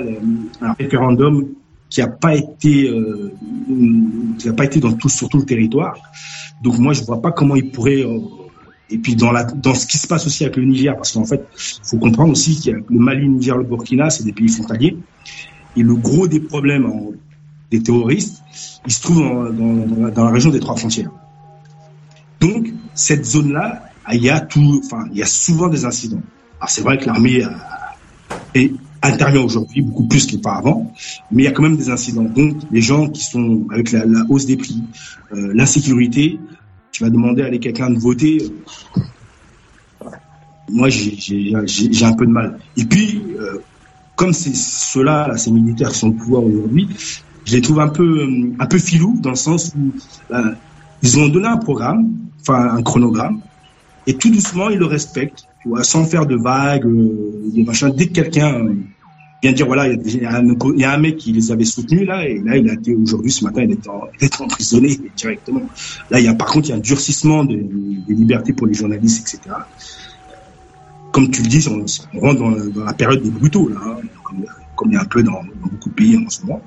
un 0.62 0.74
référendum 0.74 1.48
qui 1.89 2.01
a 2.01 2.08
pas 2.08 2.36
été 2.36 2.88
euh, 2.88 3.34
qui 4.38 4.48
a 4.48 4.53
pas 4.53 4.65
été 4.65 4.79
dans 4.79 4.94
tout 4.94 5.10
sur 5.10 5.27
tout 5.29 5.39
le 5.39 5.46
territoire. 5.53 5.96
Donc 6.63 6.77
moi 6.77 6.94
je 6.94 7.01
vois 7.03 7.22
pas 7.22 7.32
comment 7.32 7.56
ils 7.56 7.72
pourraient 7.72 8.03
euh, 8.06 8.20
et 8.94 9.00
puis 9.00 9.15
dans 9.15 9.32
la 9.32 9.44
dans 9.44 9.74
ce 9.74 9.88
qui 9.88 9.98
se 9.98 10.08
passe 10.12 10.27
aussi 10.27 10.44
avec 10.44 10.58
le 10.58 10.65
Niger 10.65 10.96
parce 10.96 11.13
qu'en 11.13 11.25
fait 11.25 11.44
faut 11.89 11.98
comprendre 11.98 12.32
aussi 12.32 12.51
a 12.70 12.74
le 12.74 13.00
Mali, 13.08 13.22
le 13.22 13.34
Niger, 13.38 13.58
le 13.58 13.63
Burkina, 13.63 14.12
c'est 14.12 14.24
des 14.24 14.34
pays 14.34 14.50
frontaliers 14.50 14.98
et 15.77 15.84
le 15.84 15.96
gros 15.96 16.27
des 16.27 16.39
problèmes 16.39 16.86
des 17.72 17.82
terroristes, 17.84 18.44
ils 18.88 18.94
se 18.94 19.01
trouvent 19.01 19.53
dans, 19.53 20.24
la 20.24 20.32
région 20.32 20.50
des 20.50 20.60
trois 20.60 20.75
frontières. 20.75 21.12
Donc 22.39 22.70
cette 22.96 23.25
zone 23.25 23.53
là, 23.53 23.84
il 24.12 24.24
y 24.24 24.29
a 24.29 24.48
il 25.13 25.27
souvent 25.27 25.67
des 25.67 25.86
incidents. 25.86 26.22
Alors 26.60 26.70
c'est 26.70 26.82
vrai 26.82 26.98
que 26.98 27.06
l'armée 27.06 27.46
est 28.56 28.72
intervient 29.01 29.41
aujourd'hui 29.41 29.82
beaucoup 29.82 30.08
plus 30.08 30.25
qu'auparavant, 30.25 30.91
mais 31.32 31.44
il 31.44 31.46
y 31.46 31.48
a 31.48 31.51
quand 31.51 31.63
même 31.63 31.77
des 31.77 31.89
incidents. 31.89 32.24
Donc, 32.24 32.58
les 32.72 32.82
gens 32.82 33.08
qui 33.08 33.24
sont 33.24 33.65
avec 33.72 33.91
la, 33.91 34.03
hausse 34.29 34.46
des 34.46 34.58
prix, 34.58 34.84
euh, 35.34 35.51
l'insécurité, 35.53 36.39
tu 36.91 37.03
vas 37.03 37.10
demander 37.10 37.44
à 37.44 37.58
quelqu'un 37.58 37.89
de 37.89 38.00
voter. 38.00 38.51
moi, 40.70 40.89
j'ai 40.89 41.56
un 42.03 42.13
peu 42.13 42.25
de 42.25 42.32
mal. 42.32 42.60
Et 42.75 42.86
puis, 42.86 43.22
euh, 43.39 43.60
comme 44.15 44.34
c'est 44.34 44.56
ceux-là, 44.56 45.38
ces 45.38 45.51
militaires 45.51 45.89
qui 45.89 46.00
sont 46.00 46.10
au 46.10 46.13
pouvoir 46.13 46.44
aujourd'hui, 46.44 46.89
je 47.48 47.56
les 47.56 47.62
trouve 47.62 47.80
un 47.80 47.88
peu, 47.88 48.27
un 48.60 48.66
peu 48.66 48.77
filous 48.77 49.18
dans 49.22 49.30
le 49.30 49.38
sens 49.38 49.74
où 49.74 50.34
euh, 50.34 50.51
ils 51.01 51.18
ont 51.18 51.30
donné 51.30 51.48
un 51.48 51.58
programme, 51.58 52.12
enfin 52.42 52.75
un 52.75 52.84
chronogramme, 52.84 53.39
et 54.06 54.16
tout 54.16 54.30
doucement 54.30 54.70
ils 54.70 54.77
le 54.77 54.86
respectent, 54.86 55.48
sans 55.82 56.04
faire 56.04 56.25
de 56.25 56.36
vagues, 56.36 56.84
de 56.86 57.63
machin. 57.63 57.89
Dès 57.89 58.08
que 58.08 58.13
quelqu'un 58.13 58.68
vient 59.42 59.51
dire 59.54 59.66
voilà, 59.66 59.88
il 59.88 60.22
y, 60.22 60.25
a 60.25 60.92
un, 60.92 60.98
mec 60.98 61.18
qui 61.18 61.32
les 61.32 61.51
avait 61.51 61.63
soutenus 61.63 62.06
là, 62.06 62.27
et 62.27 62.39
là 62.39 62.58
il 62.58 62.70
a 62.70 62.74
été 62.74 62.94
aujourd'hui 62.94 63.32
ce 63.32 63.46
matin 63.46 63.63
il 63.63 63.72
est, 63.72 63.88
il 64.22 64.30
emprisonné 64.44 65.00
directement. 65.16 65.62
Là 66.12 66.20
il 66.20 66.25
y 66.25 66.30
a 66.30 66.34
par 66.34 66.48
contre 66.48 66.68
il 66.68 66.72
y 66.72 66.74
a 66.74 66.77
un 66.77 66.80
durcissement 66.80 67.46
des 67.46 67.66
libertés 68.10 68.51
pour 68.51 68.68
les 68.68 68.74
journalistes 68.74 69.22
etc. 69.22 69.56
Comme 71.13 71.32
tu 71.32 71.42
le 71.42 71.48
dis, 71.48 71.66
on, 71.70 72.20
rentre 72.20 72.39
dans, 72.39 72.84
la 72.84 72.94
période 72.94 73.24
des 73.24 73.32
brutaux 73.32 73.70
là, 73.70 73.80
hein, 73.86 73.96
comme, 74.75 74.92
il 74.92 74.94
y 74.94 74.98
a 74.98 75.01
un 75.01 75.06
peu 75.06 75.24
dans, 75.24 75.42
beaucoup 75.62 75.89
de 75.89 75.96
pays 75.96 76.18
en 76.18 76.30
ce 76.30 76.42
moment. 76.42 76.62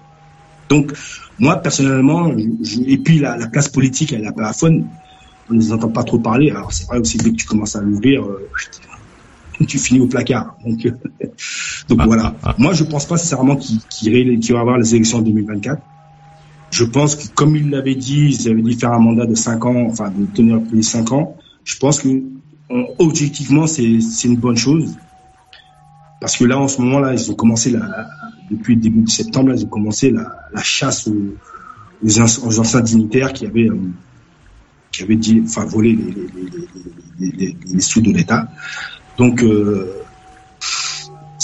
Donc 0.70 0.92
moi 1.38 1.56
personnellement, 1.56 2.32
et 2.86 2.98
puis 2.98 3.18
la, 3.18 3.36
classe 3.48 3.68
politique 3.68 4.12
elle 4.12 4.24
est 4.24 4.28
un 4.28 4.32
peu 4.32 4.44
on 5.50 5.54
ne 5.54 5.58
les 5.58 5.72
entend 5.72 5.88
pas 5.88 6.04
trop 6.04 6.18
parler. 6.18 6.50
Alors 6.50 6.72
c'est 6.72 6.86
vrai 6.86 6.98
aussi 6.98 7.18
dès 7.18 7.30
que 7.30 7.36
tu 7.36 7.46
commences 7.46 7.74
à 7.76 7.80
l'ouvrir, 7.80 8.24
euh, 8.24 8.48
tu 9.66 9.78
finis 9.78 10.00
au 10.00 10.06
placard. 10.06 10.56
Donc, 10.64 10.86
euh, 10.86 10.92
donc 11.88 12.02
voilà. 12.02 12.34
Ah, 12.42 12.50
ah. 12.50 12.54
Moi, 12.58 12.72
je 12.72 12.84
pense 12.84 13.06
pas 13.06 13.16
sincèrement 13.16 13.56
qu'il 13.56 14.52
va 14.52 14.60
avoir 14.60 14.78
les 14.78 14.94
élections 14.94 15.18
en 15.18 15.22
2024. 15.22 15.82
Je 16.70 16.84
pense 16.84 17.16
que, 17.16 17.28
comme 17.34 17.56
il 17.56 17.70
l'avait 17.70 17.96
dit, 17.96 18.38
ils 18.38 18.48
avaient 18.48 18.62
dit 18.62 18.74
faire 18.74 18.92
un 18.92 19.00
mandat 19.00 19.26
de 19.26 19.34
5 19.34 19.64
ans, 19.64 19.86
enfin 19.88 20.10
de 20.10 20.26
tenir 20.26 20.56
le 20.56 20.62
pays 20.62 20.84
5 20.84 21.12
ans. 21.12 21.36
Je 21.64 21.76
pense 21.76 22.00
que 22.00 22.22
objectivement, 22.98 23.66
c'est 23.66 23.98
une 24.24 24.36
bonne 24.36 24.56
chose. 24.56 24.96
Parce 26.20 26.36
que 26.36 26.44
là, 26.44 26.58
en 26.58 26.68
ce 26.68 26.80
moment-là, 26.82 27.14
ils 27.14 27.30
ont 27.30 27.34
commencé, 27.34 27.70
la, 27.70 28.06
depuis 28.50 28.74
le 28.74 28.80
début 28.80 29.02
de 29.02 29.10
septembre, 29.10 29.52
ils 29.54 29.64
ont 29.64 29.68
commencé 29.68 30.10
la, 30.10 30.32
la 30.52 30.62
chasse 30.62 31.06
aux, 31.06 31.34
aux, 32.02 32.58
anciens 32.58 32.80
dignitaires 32.80 33.32
qui 33.32 33.46
avaient, 33.46 33.68
euh, 33.68 33.78
qui 34.90 35.02
avaient 35.02 35.16
dit, 35.16 35.42
enfin, 35.44 35.64
volé 35.64 35.92
les, 35.92 36.14
les, 37.20 37.32
les, 37.36 37.56
les 37.72 37.80
sous 37.80 38.00
de 38.00 38.10
l'État. 38.10 38.48
Donc, 39.18 39.42
euh, 39.42 39.92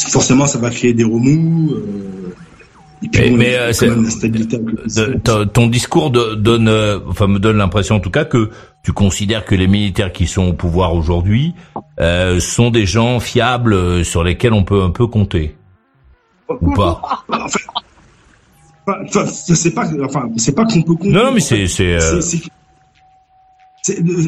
forcément, 0.08 0.46
ça 0.46 0.58
va 0.58 0.70
créer 0.70 0.94
des 0.94 1.04
remous. 1.04 1.74
Euh, 1.74 2.34
mais, 3.36 3.72
ton 5.52 5.66
discours 5.66 6.10
donne, 6.10 6.68
euh, 6.68 6.98
enfin 7.06 7.26
me 7.26 7.38
donne 7.38 7.58
l'impression 7.58 7.96
en 7.96 8.00
tout 8.00 8.10
cas 8.10 8.24
que 8.24 8.50
tu 8.82 8.92
considères 8.92 9.44
que 9.44 9.54
les 9.54 9.66
militaires 9.66 10.12
qui 10.12 10.26
sont 10.26 10.48
au 10.48 10.52
pouvoir 10.54 10.94
aujourd'hui 10.94 11.54
sont 12.38 12.70
des 12.70 12.86
gens 12.86 13.20
fiables 13.20 14.04
sur 14.04 14.24
lesquels 14.24 14.54
on 14.54 14.64
peut 14.64 14.82
un 14.82 14.90
peu 14.90 15.06
compter 15.06 15.54
ou 16.48 16.72
pas 16.74 17.24
enfin, 18.86 19.26
c'est 19.26 19.74
pas, 19.74 19.88
enfin, 20.04 20.30
c'est 20.36 20.54
pas 20.54 20.64
qu'on 20.64 20.82
peut. 20.82 21.08
Non, 21.08 21.32
mais 21.32 21.40
c'est, 21.40 21.66
c'est, 21.66 21.98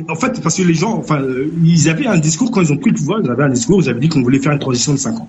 en 0.09 0.15
fait, 0.15 0.41
parce 0.43 0.57
que 0.57 0.63
les 0.63 0.75
gens, 0.75 0.97
enfin, 0.99 1.21
euh, 1.21 1.51
ils 1.65 1.89
avaient 1.89 2.07
un 2.07 2.19
discours 2.19 2.51
quand 2.51 2.61
ils 2.61 2.73
ont 2.73 2.77
pris 2.77 2.91
le 2.91 2.97
pouvoir, 2.97 3.21
ils 3.23 3.31
avaient 3.31 3.45
un 3.45 3.51
discours, 3.51 3.83
ils 3.83 3.89
avaient 3.89 4.01
dit 4.01 4.09
qu'on 4.09 4.23
voulait 4.23 4.39
faire 4.39 4.53
une 4.53 4.59
transition 4.59 4.93
de 4.93 4.99
5 4.99 5.19
ans. 5.19 5.29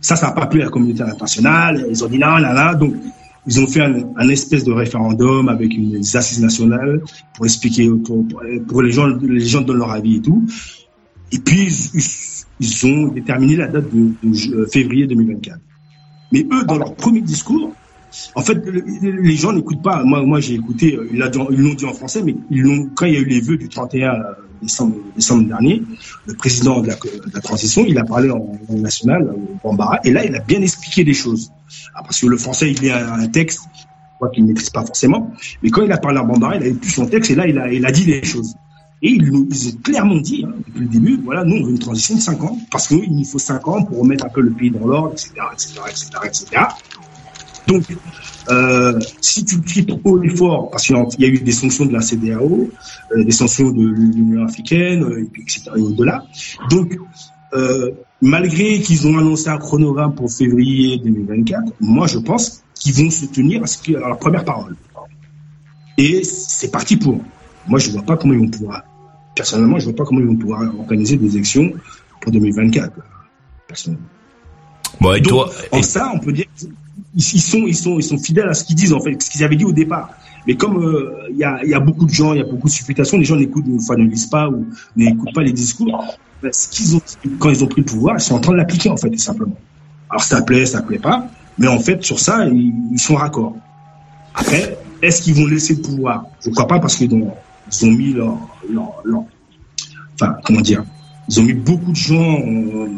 Ça, 0.00 0.16
ça 0.16 0.28
n'a 0.28 0.32
pas 0.32 0.46
plu 0.46 0.62
à 0.62 0.64
la 0.64 0.70
communauté 0.70 1.02
internationale. 1.02 1.86
Ils 1.90 2.04
ont 2.04 2.08
dit 2.08 2.18
non, 2.18 2.36
là, 2.36 2.52
là. 2.52 2.74
Donc, 2.74 2.94
ils 3.46 3.60
ont 3.60 3.66
fait 3.66 3.80
un, 3.80 4.28
espèce 4.28 4.64
de 4.64 4.72
référendum 4.72 5.48
avec 5.48 5.74
une 5.74 5.96
assises 5.96 6.40
nationales 6.40 7.02
pour 7.34 7.46
expliquer 7.46 7.88
pour, 7.88 8.24
pour, 8.68 8.82
les 8.82 8.92
gens, 8.92 9.06
les 9.06 9.40
gens 9.40 9.62
donnent 9.62 9.78
leur 9.78 9.90
avis 9.90 10.16
et 10.16 10.22
tout. 10.22 10.44
Et 11.32 11.38
puis, 11.38 11.68
ils, 12.60 12.86
ont 12.86 13.08
déterminé 13.08 13.56
la 13.56 13.68
date 13.68 13.86
de, 13.92 14.12
de 14.22 14.66
février 14.66 15.06
2024. 15.06 15.58
Mais 16.32 16.46
eux, 16.52 16.64
dans 16.64 16.78
leur 16.78 16.94
premier 16.94 17.20
discours, 17.20 17.72
en 18.34 18.42
fait, 18.42 18.58
les 18.64 19.36
gens 19.36 19.52
n'écoutent 19.52 19.82
pas. 19.82 20.02
Moi, 20.04 20.22
moi 20.24 20.40
j'ai 20.40 20.54
écouté, 20.54 20.96
euh, 20.96 21.08
ils 21.12 21.18
l'ont 21.18 21.74
dit 21.74 21.84
en 21.84 21.94
français, 21.94 22.22
mais 22.22 22.34
ils 22.50 22.88
quand 22.94 23.06
il 23.06 23.14
y 23.14 23.16
a 23.16 23.20
eu 23.20 23.24
les 23.24 23.40
vœux 23.40 23.56
du 23.56 23.68
31 23.68 24.14
euh, 24.14 24.22
décembre, 24.62 24.96
décembre 25.14 25.46
dernier, 25.46 25.82
le 26.26 26.34
président 26.34 26.80
de 26.80 26.88
la, 26.88 27.40
transition, 27.40 27.84
il 27.86 27.98
a 27.98 28.04
parlé 28.04 28.30
en, 28.30 28.58
national, 28.70 29.32
au 29.32 29.68
Bambara, 29.68 30.00
et 30.04 30.10
là, 30.10 30.24
il 30.24 30.34
a 30.34 30.40
bien 30.40 30.60
expliqué 30.60 31.04
les 31.04 31.14
choses. 31.14 31.52
Ah, 31.94 32.02
parce 32.02 32.20
que 32.20 32.26
le 32.26 32.36
français, 32.36 32.72
il 32.72 32.84
est 32.84 32.90
un, 32.90 33.28
texte, 33.28 33.60
quoi 34.18 34.28
qu'il 34.30 34.42
ne 34.42 34.48
maîtrise 34.48 34.70
pas 34.70 34.84
forcément, 34.84 35.32
mais 35.62 35.70
quand 35.70 35.82
il 35.82 35.92
a 35.92 35.98
parlé 35.98 36.18
en 36.18 36.26
Bambara, 36.26 36.56
il 36.56 36.62
a 36.64 36.68
eu 36.68 36.78
son 36.82 37.06
texte, 37.06 37.30
et 37.30 37.34
là, 37.36 37.46
il 37.46 37.58
a, 37.58 37.72
il 37.72 37.86
a 37.86 37.92
dit 37.92 38.04
les 38.04 38.24
choses. 38.24 38.54
Et 39.02 39.12
ils 39.12 39.30
nous 39.30 39.42
ont 39.42 39.72
clairement 39.82 40.16
dit, 40.16 40.44
hein, 40.46 40.52
depuis 40.66 40.80
le 40.80 40.88
début, 40.88 41.20
voilà, 41.24 41.44
nous, 41.44 41.56
on 41.56 41.64
veut 41.64 41.70
une 41.70 41.78
transition 41.78 42.16
de 42.16 42.20
5 42.20 42.42
ans, 42.44 42.58
parce 42.70 42.88
qu'il 42.88 43.14
nous 43.14 43.24
faut 43.24 43.38
5 43.38 43.66
ans 43.66 43.82
pour 43.82 44.00
remettre 44.00 44.26
un 44.26 44.28
peu 44.28 44.42
le 44.42 44.50
pays 44.50 44.70
dans 44.70 44.86
l'ordre, 44.86 45.12
etc., 45.12 45.32
etc., 45.52 45.80
etc., 45.88 46.08
etc. 46.24 46.62
Donc, 47.66 47.84
euh, 48.50 48.98
si 49.20 49.44
tu 49.44 49.60
cries 49.60 49.86
trop 49.86 50.22
et 50.22 50.28
fort, 50.28 50.70
parce 50.70 50.86
qu'il 50.86 50.96
y 51.18 51.24
a 51.24 51.28
eu 51.28 51.38
des 51.38 51.52
sanctions 51.52 51.86
de 51.86 51.92
la 51.92 52.00
CDAO, 52.00 52.68
euh, 53.16 53.24
des 53.24 53.30
sanctions 53.30 53.70
de 53.70 53.86
l'Union 53.86 54.44
africaine, 54.44 55.04
euh, 55.04 55.28
etc., 55.36 55.70
et 55.76 55.80
au-delà. 55.80 56.24
Donc, 56.68 56.98
malgré 58.20 58.80
qu'ils 58.80 59.06
ont 59.06 59.16
annoncé 59.18 59.48
un 59.48 59.58
chronogramme 59.58 60.14
pour 60.14 60.30
février 60.30 60.98
2024, 60.98 61.72
moi, 61.80 62.06
je 62.06 62.18
pense 62.18 62.62
qu'ils 62.74 62.94
vont 62.94 63.10
se 63.10 63.26
tenir 63.26 63.62
à, 63.62 63.66
ce 63.66 63.78
que, 63.78 63.96
à 63.96 64.08
la 64.08 64.14
première 64.16 64.44
parole. 64.44 64.76
Et 65.96 66.22
c'est 66.22 66.70
parti 66.70 66.96
pour. 66.96 67.20
Moi, 67.66 67.78
je 67.78 67.88
ne 67.88 67.92
vois 67.94 68.02
pas 68.02 68.16
comment 68.16 68.34
ils 68.34 68.40
vont 68.40 68.48
pouvoir. 68.48 68.82
Personnellement, 69.34 69.78
je 69.78 69.86
ne 69.86 69.92
vois 69.92 70.04
pas 70.04 70.08
comment 70.08 70.20
ils 70.20 70.26
vont 70.26 70.36
pouvoir 70.36 70.62
organiser 70.78 71.16
des 71.16 71.34
élections 71.36 71.72
pour 72.20 72.32
2024. 72.32 72.92
Personnellement. 73.66 74.06
Bon, 75.00 75.14
et 75.14 75.22
toi, 75.22 75.50
en 75.72 75.82
ça, 75.82 76.10
on 76.14 76.18
peut 76.18 76.32
dire 76.32 76.46
ils, 77.14 77.22
sont, 77.22 77.64
ils, 77.66 77.74
sont, 77.74 77.98
ils 77.98 78.02
sont 78.02 78.18
fidèles 78.18 78.48
à 78.48 78.54
ce 78.54 78.64
qu'ils 78.64 78.76
disent, 78.76 78.92
en 78.92 79.00
fait, 79.00 79.20
ce 79.20 79.30
qu'ils 79.30 79.44
avaient 79.44 79.56
dit 79.56 79.64
au 79.64 79.72
départ. 79.72 80.10
Mais 80.46 80.56
comme 80.56 80.82
euh, 80.82 81.28
il 81.30 81.36
y, 81.36 81.44
a, 81.44 81.64
y, 81.64 81.74
a, 81.74 81.80
beaucoup 81.80 82.06
de 82.06 82.10
gens, 82.10 82.32
il 82.32 82.38
y 82.38 82.42
a 82.42 82.44
beaucoup 82.44 82.68
de 82.68 82.72
supputations, 82.72 83.18
les 83.18 83.24
gens 83.24 83.36
n'écoutent, 83.36 83.66
enfin, 83.76 83.96
ne 83.96 84.04
lisent 84.04 84.26
pas 84.26 84.48
ou 84.48 84.66
n'écoutent 84.96 85.34
pas 85.34 85.42
les 85.42 85.52
discours. 85.52 86.04
Ben, 86.42 86.52
ce 86.52 86.68
qu'ils 86.68 86.96
ont, 86.96 87.00
quand 87.38 87.50
ils 87.50 87.62
ont 87.62 87.66
pris 87.66 87.82
le 87.82 87.86
pouvoir, 87.86 88.16
ils 88.16 88.20
sont 88.20 88.34
en 88.34 88.40
train 88.40 88.52
de 88.52 88.56
l'appliquer, 88.58 88.88
en 88.88 88.96
fait, 88.96 89.10
tout 89.10 89.18
simplement. 89.18 89.56
Alors, 90.08 90.22
ça 90.22 90.42
plaît, 90.42 90.66
ça 90.66 90.82
plaît 90.82 90.98
pas. 90.98 91.26
Mais 91.58 91.66
en 91.66 91.78
fait, 91.78 92.02
sur 92.02 92.18
ça, 92.18 92.46
ils, 92.46 92.72
ils 92.92 92.98
sont 92.98 93.16
raccords. 93.16 93.56
Après, 94.34 94.78
est-ce 95.02 95.22
qu'ils 95.22 95.34
vont 95.34 95.46
laisser 95.46 95.74
le 95.74 95.82
pouvoir? 95.82 96.24
Je 96.42 96.48
ne 96.48 96.54
crois 96.54 96.66
pas 96.66 96.78
parce 96.78 96.96
qu'ils 96.96 97.14
ont, 97.14 97.32
ils 97.72 97.86
ont 97.86 97.90
mis 97.90 98.12
leur, 98.12 98.36
leur, 98.68 98.92
leur, 99.04 99.22
Enfin, 100.14 100.36
comment 100.44 100.60
dire 100.60 100.84
Ils 101.28 101.40
ont 101.40 101.44
mis 101.44 101.54
beaucoup 101.54 101.92
de 101.92 101.96
gens. 101.96 102.40
Euh, 102.40 102.88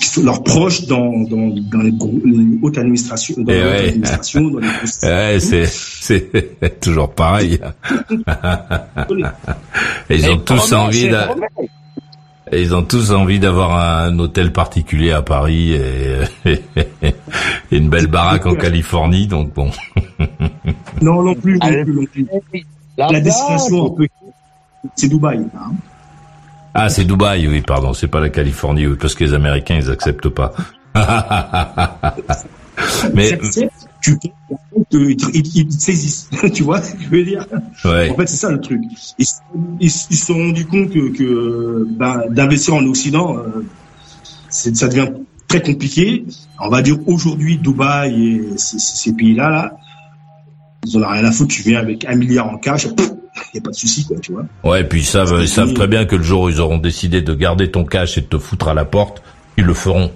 qui 0.00 0.08
sont 0.08 0.22
leurs 0.22 0.42
proches 0.42 0.86
dans, 0.86 1.22
dans, 1.22 1.48
dans 1.48 1.78
les, 1.78 1.90
les 1.90 2.58
hautes 2.62 2.76
administrations, 2.78 3.34
dans, 3.38 3.52
eh 3.52 3.62
ouais. 3.62 3.88
administration, 3.88 4.50
dans 4.50 4.58
les 4.58 4.66
ouais, 5.02 5.40
c'est, 5.40 5.66
c'est 5.66 6.80
toujours 6.80 7.12
pareil. 7.14 7.58
ils 10.10 10.28
ont 10.28 10.38
tous 10.38 10.72
envie 10.72 11.08
de, 11.08 11.16
ils 12.52 12.74
ont 12.74 12.82
tous 12.82 13.10
envie 13.12 13.38
d'avoir 13.38 14.04
un 14.04 14.18
hôtel 14.18 14.52
particulier 14.52 15.12
à 15.12 15.22
Paris 15.22 15.72
et, 15.72 16.24
et 16.44 17.14
une 17.70 17.88
belle 17.88 18.08
baraque 18.08 18.44
en 18.46 18.54
Californie, 18.54 19.28
donc 19.28 19.54
bon. 19.54 19.70
non, 21.00 21.22
non 21.22 21.34
plus, 21.34 21.58
non 21.58 21.84
plus, 21.84 22.24
non 22.24 22.40
plus. 22.50 22.66
La 23.08 23.20
destination, 23.20 23.96
c'est 24.94 25.08
Dubaï. 25.08 25.38
Hein. 25.54 25.72
Ah, 26.74 26.88
c'est 26.88 27.04
Dubaï, 27.04 27.48
oui, 27.48 27.62
pardon, 27.62 27.94
c'est 27.94 28.08
pas 28.08 28.20
la 28.20 28.28
Californie, 28.28 28.86
oui, 28.86 28.96
parce 29.00 29.14
que 29.14 29.24
les 29.24 29.34
Américains, 29.34 29.76
ils 29.76 29.90
acceptent 29.90 30.28
pas. 30.28 30.52
Mais 33.14 33.38
tu 34.00 34.18
ils, 34.92 35.72
saisissent, 35.72 36.30
tu 36.54 36.62
vois 36.62 36.80
ce 36.80 36.94
que 36.94 37.02
je 37.02 37.08
veux 37.08 37.24
dire? 37.24 37.46
Ouais. 37.84 38.10
En 38.10 38.16
fait, 38.16 38.26
c'est 38.26 38.36
ça 38.36 38.50
le 38.50 38.60
truc. 38.60 38.80
Ils, 39.18 39.90
se 39.90 40.14
sont 40.14 40.34
rendus 40.34 40.66
compte 40.66 40.90
que, 40.90 41.10
que 41.10 41.86
ben, 41.90 42.24
d'investir 42.30 42.74
en 42.74 42.84
Occident, 42.86 43.36
euh, 43.38 43.64
ça 44.48 44.88
devient 44.88 45.08
très 45.48 45.62
compliqué. 45.62 46.24
On 46.60 46.68
va 46.68 46.82
dire 46.82 46.96
aujourd'hui, 47.06 47.58
Dubaï 47.58 48.36
et 48.36 48.58
ces, 48.58 49.12
pays-là, 49.12 49.50
là, 49.50 49.76
ils 50.86 50.96
en 50.98 51.02
ont 51.02 51.08
rien 51.08 51.24
à 51.24 51.32
foutre. 51.32 51.54
Tu 51.54 51.62
viens 51.62 51.80
avec 51.80 52.04
un 52.04 52.14
milliard 52.14 52.48
en 52.48 52.58
cash, 52.58 52.84
il 52.84 52.90
n'y 53.54 53.60
a 53.60 53.62
pas 53.62 53.70
de 53.70 53.74
souci, 53.74 54.04
quoi, 54.04 54.16
tu 54.20 54.32
vois. 54.32 54.44
Ouais, 54.64 54.80
et 54.82 54.84
puis 54.84 55.00
ils 55.00 55.06
savent, 55.06 55.38
ils 55.40 55.48
savent 55.48 55.72
très 55.74 55.88
bien 55.88 56.04
que 56.04 56.16
le 56.16 56.22
jour 56.22 56.42
où 56.42 56.48
ils 56.48 56.60
auront 56.60 56.78
décidé 56.78 57.22
de 57.22 57.34
garder 57.34 57.70
ton 57.70 57.84
cash 57.84 58.18
et 58.18 58.22
de 58.22 58.26
te 58.26 58.38
foutre 58.38 58.68
à 58.68 58.74
la 58.74 58.84
porte, 58.84 59.22
ils 59.56 59.64
le 59.64 59.74
feront. 59.74 60.10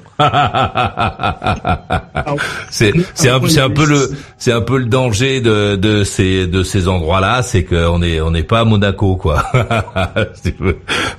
c'est 2.71 2.93
c'est 3.15 3.29
un 3.29 3.41
c'est 3.49 3.61
un 3.61 3.71
peu 3.71 3.85
le 3.85 4.13
c'est 4.39 4.53
un 4.53 4.61
peu 4.61 4.79
le 4.79 4.85
danger 4.85 5.41
de 5.41 5.75
de 5.75 6.05
ces 6.05 6.47
de 6.47 6.63
ces 6.63 6.87
endroits-là, 6.87 7.43
c'est 7.43 7.65
qu'on 7.65 8.01
est 8.01 8.21
on 8.21 8.31
n'est 8.31 8.45
pas 8.45 8.61
à 8.61 8.65
Monaco 8.65 9.17
quoi. 9.17 9.43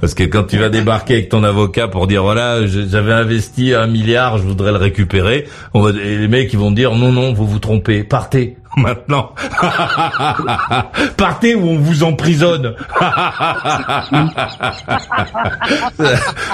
Parce 0.02 0.14
que 0.14 0.24
quand 0.24 0.44
tu 0.44 0.58
vas 0.58 0.70
débarquer 0.70 1.16
avec 1.16 1.28
ton 1.28 1.44
avocat 1.44 1.90
pour 1.90 2.08
dire 2.08 2.24
voilà 2.24 2.66
j'avais 2.66 3.12
investi 3.12 3.74
un 3.74 3.88
milliard, 3.88 4.38
je 4.38 4.44
voudrais 4.44 4.72
le 4.72 4.78
récupérer, 4.78 5.46
on 5.74 5.82
va, 5.82 5.92
les 5.92 6.30
mecs 6.30 6.54
ils 6.54 6.60
vont 6.60 6.72
dire 6.72 6.96
non 6.96 7.12
non 7.12 7.34
vous 7.34 7.46
vous 7.46 7.60
trompez, 7.60 8.06
partez 8.06 8.56
maintenant. 8.82 9.34
Partez 11.18 11.56
ou 11.56 11.68
on 11.70 11.78
vous 11.78 12.04
emprisonne. 12.04 12.76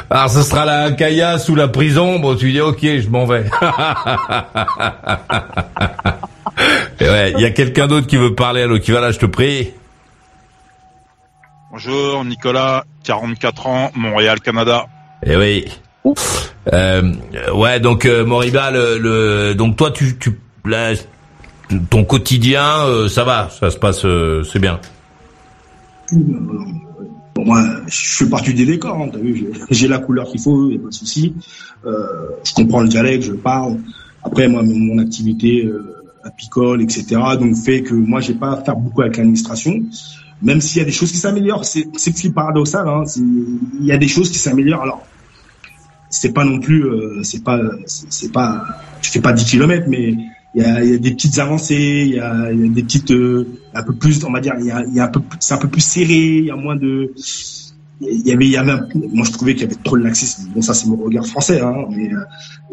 Alors 0.10 0.30
ce 0.30 0.42
sera 0.44 0.66
la 0.66 0.92
caillasse 0.92 1.50
ou 1.50 1.56
la 1.56 1.68
prison. 1.68 2.20
Bon, 2.20 2.36
tu 2.36 2.52
dis 2.52 2.62
ok, 2.62 2.80
je 2.82 3.10
m'en 3.10 3.26
vais. 3.26 3.46
ouais, 7.02 7.34
il 7.36 7.42
y 7.42 7.46
a 7.46 7.52
quelqu'un 7.52 7.88
d'autre 7.88 8.08
qui 8.08 8.18
veut 8.18 8.36
parler. 8.36 8.64
Allô, 8.64 8.80
qui 8.80 8.92
va 8.92 9.02
là, 9.02 9.12
je 9.12 9.20
te 9.20 9.26
prie? 9.26 9.72
Bonjour, 11.72 12.26
Nicolas, 12.26 12.84
44 13.06 13.68
ans, 13.68 13.92
Montréal, 13.96 14.42
Canada. 14.42 14.88
Eh 15.26 15.38
oui. 15.38 15.66
Euh, 16.74 17.14
ouais, 17.54 17.80
donc 17.80 18.06
euh, 18.06 18.26
Moriba, 18.26 18.72
le, 18.72 19.54
donc 19.54 19.78
toi, 19.78 19.92
tu, 19.92 20.18
tu 20.18 20.38
ton 21.90 22.04
quotidien, 22.04 22.86
euh, 22.86 23.08
ça 23.08 23.24
va, 23.24 23.50
ça 23.50 23.70
se 23.70 23.78
passe, 23.78 24.06
euh, 24.06 24.44
c'est 24.44 24.60
bien. 24.60 24.80
Moi, 27.38 27.64
je 27.88 28.24
fais 28.24 28.30
partie 28.30 28.54
des 28.54 28.66
décors, 28.66 29.02
hein, 29.02 29.10
j'ai 29.70 29.88
la 29.88 30.00
couleur 30.00 30.30
qu'il 30.30 30.42
faut, 30.42 30.70
il 30.70 30.78
a 30.78 30.80
pas 30.80 30.90
de 30.90 30.94
souci. 30.94 31.34
Euh, 31.86 32.06
je 32.44 32.54
comprends 32.54 32.82
le 32.82 32.88
dialecte, 32.88 33.24
je 33.24 33.34
parle. 33.34 33.78
Après, 34.24 34.48
moi, 34.48 34.62
mon 34.64 35.00
activité 35.00 35.68
apicole, 36.24 36.82
etc., 36.82 37.06
donc 37.40 37.56
fait 37.56 37.82
que 37.82 37.96
moi, 37.96 38.20
j'ai 38.20 38.36
pas 38.36 38.52
à 38.52 38.64
faire 38.64 38.76
beaucoup 38.76 39.02
avec 39.02 39.18
l'administration. 39.18 39.82
Même 40.44 40.62
s'il 40.62 40.80
y 40.80 40.82
a 40.82 40.86
des 40.86 40.92
choses 40.92 41.12
qui 41.12 41.18
s'améliorent, 41.18 41.66
c'est 41.66 42.34
paradoxal. 42.34 42.88
Hein, 42.88 43.04
il 43.16 43.86
y 43.86 43.92
a 43.92 43.98
des 43.98 44.08
choses 44.08 44.30
qui 44.30 44.38
s'améliorent. 44.38 44.84
Alors, 44.84 45.04
c'est 46.10 46.34
pas 46.34 46.44
non 46.44 46.60
plus, 46.60 46.86
c'est 47.24 47.44
pas, 47.44 47.60
c'est 47.88 48.32
pas, 48.32 48.64
je 49.02 49.10
fais 49.10 49.22
pas 49.22 49.34
10 49.34 49.46
km, 49.46 49.86
mais 49.88 50.16
il 50.54 50.62
y 50.62 50.66
a, 50.66 50.84
y 50.84 50.94
a, 50.94 50.98
des 50.98 51.12
petites 51.12 51.40
avancées, 51.40 52.04
il 52.08 52.16
y 52.16 52.20
a, 52.20 52.52
y 52.52 52.66
a, 52.66 52.68
des 52.68 52.84
petites 52.84 53.12
euh, 53.12 53.48
un 53.74 53.84
peu 53.84 53.94
plus, 53.94 54.24
on 54.26 54.32
va 54.32 54.42
dire, 54.42 54.54
il 54.60 54.66
y 54.66 54.72
a, 54.72 54.84
y 54.86 55.00
a 55.00 55.06
un 55.06 55.08
peu, 55.08 55.22
c'est 55.40 55.54
un 55.54 55.58
peu 55.58 55.70
plus 55.70 55.82
serré, 55.82 56.38
il 56.38 56.46
y 56.46 56.52
a 56.52 56.56
moins 56.56 56.76
de, 56.76 57.14
il 58.02 58.28
y 58.28 58.32
avait, 58.32 58.46
il 58.46 58.52
y 58.52 58.58
avait, 58.58 58.74
moi 59.14 59.26
je 59.26 59.32
trouvais 59.32 59.54
qu'il 59.54 59.64
y 59.64 59.66
avait 59.66 59.82
trop 59.84 59.98
de 59.98 60.04
laxisme. 60.04 60.50
Bon 60.54 60.62
ça 60.62 60.74
c'est 60.74 60.88
mon 60.88 60.98
regard 60.98 61.26
français, 61.26 61.62
hein, 61.62 61.86
mais 61.90 62.12
euh, 62.12 62.20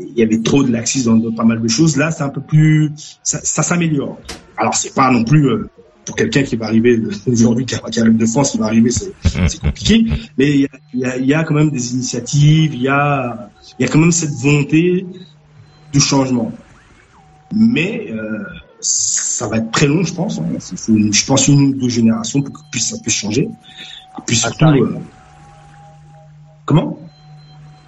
il 0.00 0.18
y 0.18 0.22
avait 0.22 0.40
trop 0.40 0.62
de 0.62 0.72
laxisme 0.72 1.20
dans, 1.20 1.32
pas 1.32 1.44
mal 1.44 1.60
de 1.60 1.68
choses. 1.68 1.96
Là 1.96 2.10
c'est 2.10 2.22
un 2.22 2.30
peu 2.30 2.40
plus, 2.40 2.90
ça, 3.22 3.38
ça 3.42 3.62
s'améliore. 3.62 4.18
Alors 4.56 4.74
c'est 4.74 4.94
pas 4.94 5.10
non 5.10 5.24
plus 5.24 5.48
euh, 5.48 5.68
pour 6.04 6.16
quelqu'un 6.16 6.42
qui 6.42 6.56
va 6.56 6.66
arriver 6.66 7.00
aujourd'hui, 7.26 7.66
qui, 7.66 7.76
qui 7.92 8.00
arrive 8.00 8.16
de 8.16 8.26
France, 8.26 8.52
qui 8.52 8.58
va 8.58 8.66
arriver, 8.66 8.90
c'est, 8.90 9.12
c'est 9.22 9.60
compliqué. 9.60 10.06
Mais 10.38 10.50
il 10.50 10.60
y, 10.60 10.64
a, 10.64 10.68
il, 10.94 11.00
y 11.00 11.04
a, 11.04 11.16
il 11.18 11.26
y 11.26 11.34
a 11.34 11.44
quand 11.44 11.54
même 11.54 11.70
des 11.70 11.92
initiatives, 11.92 12.74
il 12.74 12.82
y 12.82 12.88
a, 12.88 13.50
il 13.78 13.84
y 13.84 13.88
a 13.88 13.92
quand 13.92 13.98
même 13.98 14.12
cette 14.12 14.32
volonté 14.32 15.06
du 15.92 16.00
changement 16.00 16.52
mais 17.54 18.10
euh, 18.10 18.44
ça 18.80 19.48
va 19.48 19.58
être 19.58 19.70
très 19.70 19.86
long, 19.86 20.02
je 20.02 20.14
pense. 20.14 20.38
Hein. 20.38 20.44
je 20.58 21.26
pense 21.26 21.48
une 21.48 21.60
ou 21.60 21.74
deux 21.74 21.88
générations 21.88 22.42
pour 22.42 22.54
que 22.70 22.78
ça 22.78 22.96
puisse 22.98 23.14
changer. 23.14 23.42
Et 23.42 24.22
puis 24.26 24.36
surtout, 24.36 24.66
euh, 24.66 24.98
comment? 26.64 26.98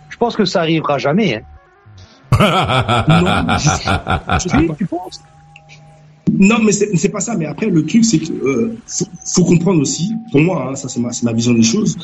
Je 0.08 0.16
pense 0.16 0.36
que 0.36 0.44
ça 0.44 0.60
arrivera 0.60 0.98
jamais. 0.98 1.36
Hein. 1.36 1.42
non, 3.08 3.58
je, 3.58 4.74
tu 4.76 4.86
penses? 4.86 5.20
Non, 6.32 6.58
mais 6.62 6.72
c'est 6.72 7.08
pas 7.08 7.20
ça. 7.20 7.36
Mais 7.36 7.46
après, 7.46 7.66
le 7.66 7.84
truc, 7.84 8.04
c'est 8.04 8.18
que 8.18 8.32
euh, 8.32 8.78
faut, 8.86 9.06
faut, 9.24 9.44
comprendre 9.44 9.80
aussi. 9.80 10.14
Pour 10.30 10.40
moi, 10.40 10.68
hein, 10.70 10.74
ça 10.76 10.88
c'est 10.88 11.00
ma, 11.00 11.10
ma, 11.22 11.32
vision 11.32 11.52
des 11.52 11.62
choses. 11.62 11.98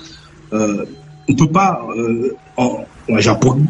On 1.28 1.34
peut 1.34 1.50
pas, 1.50 1.86
euh, 1.96 2.36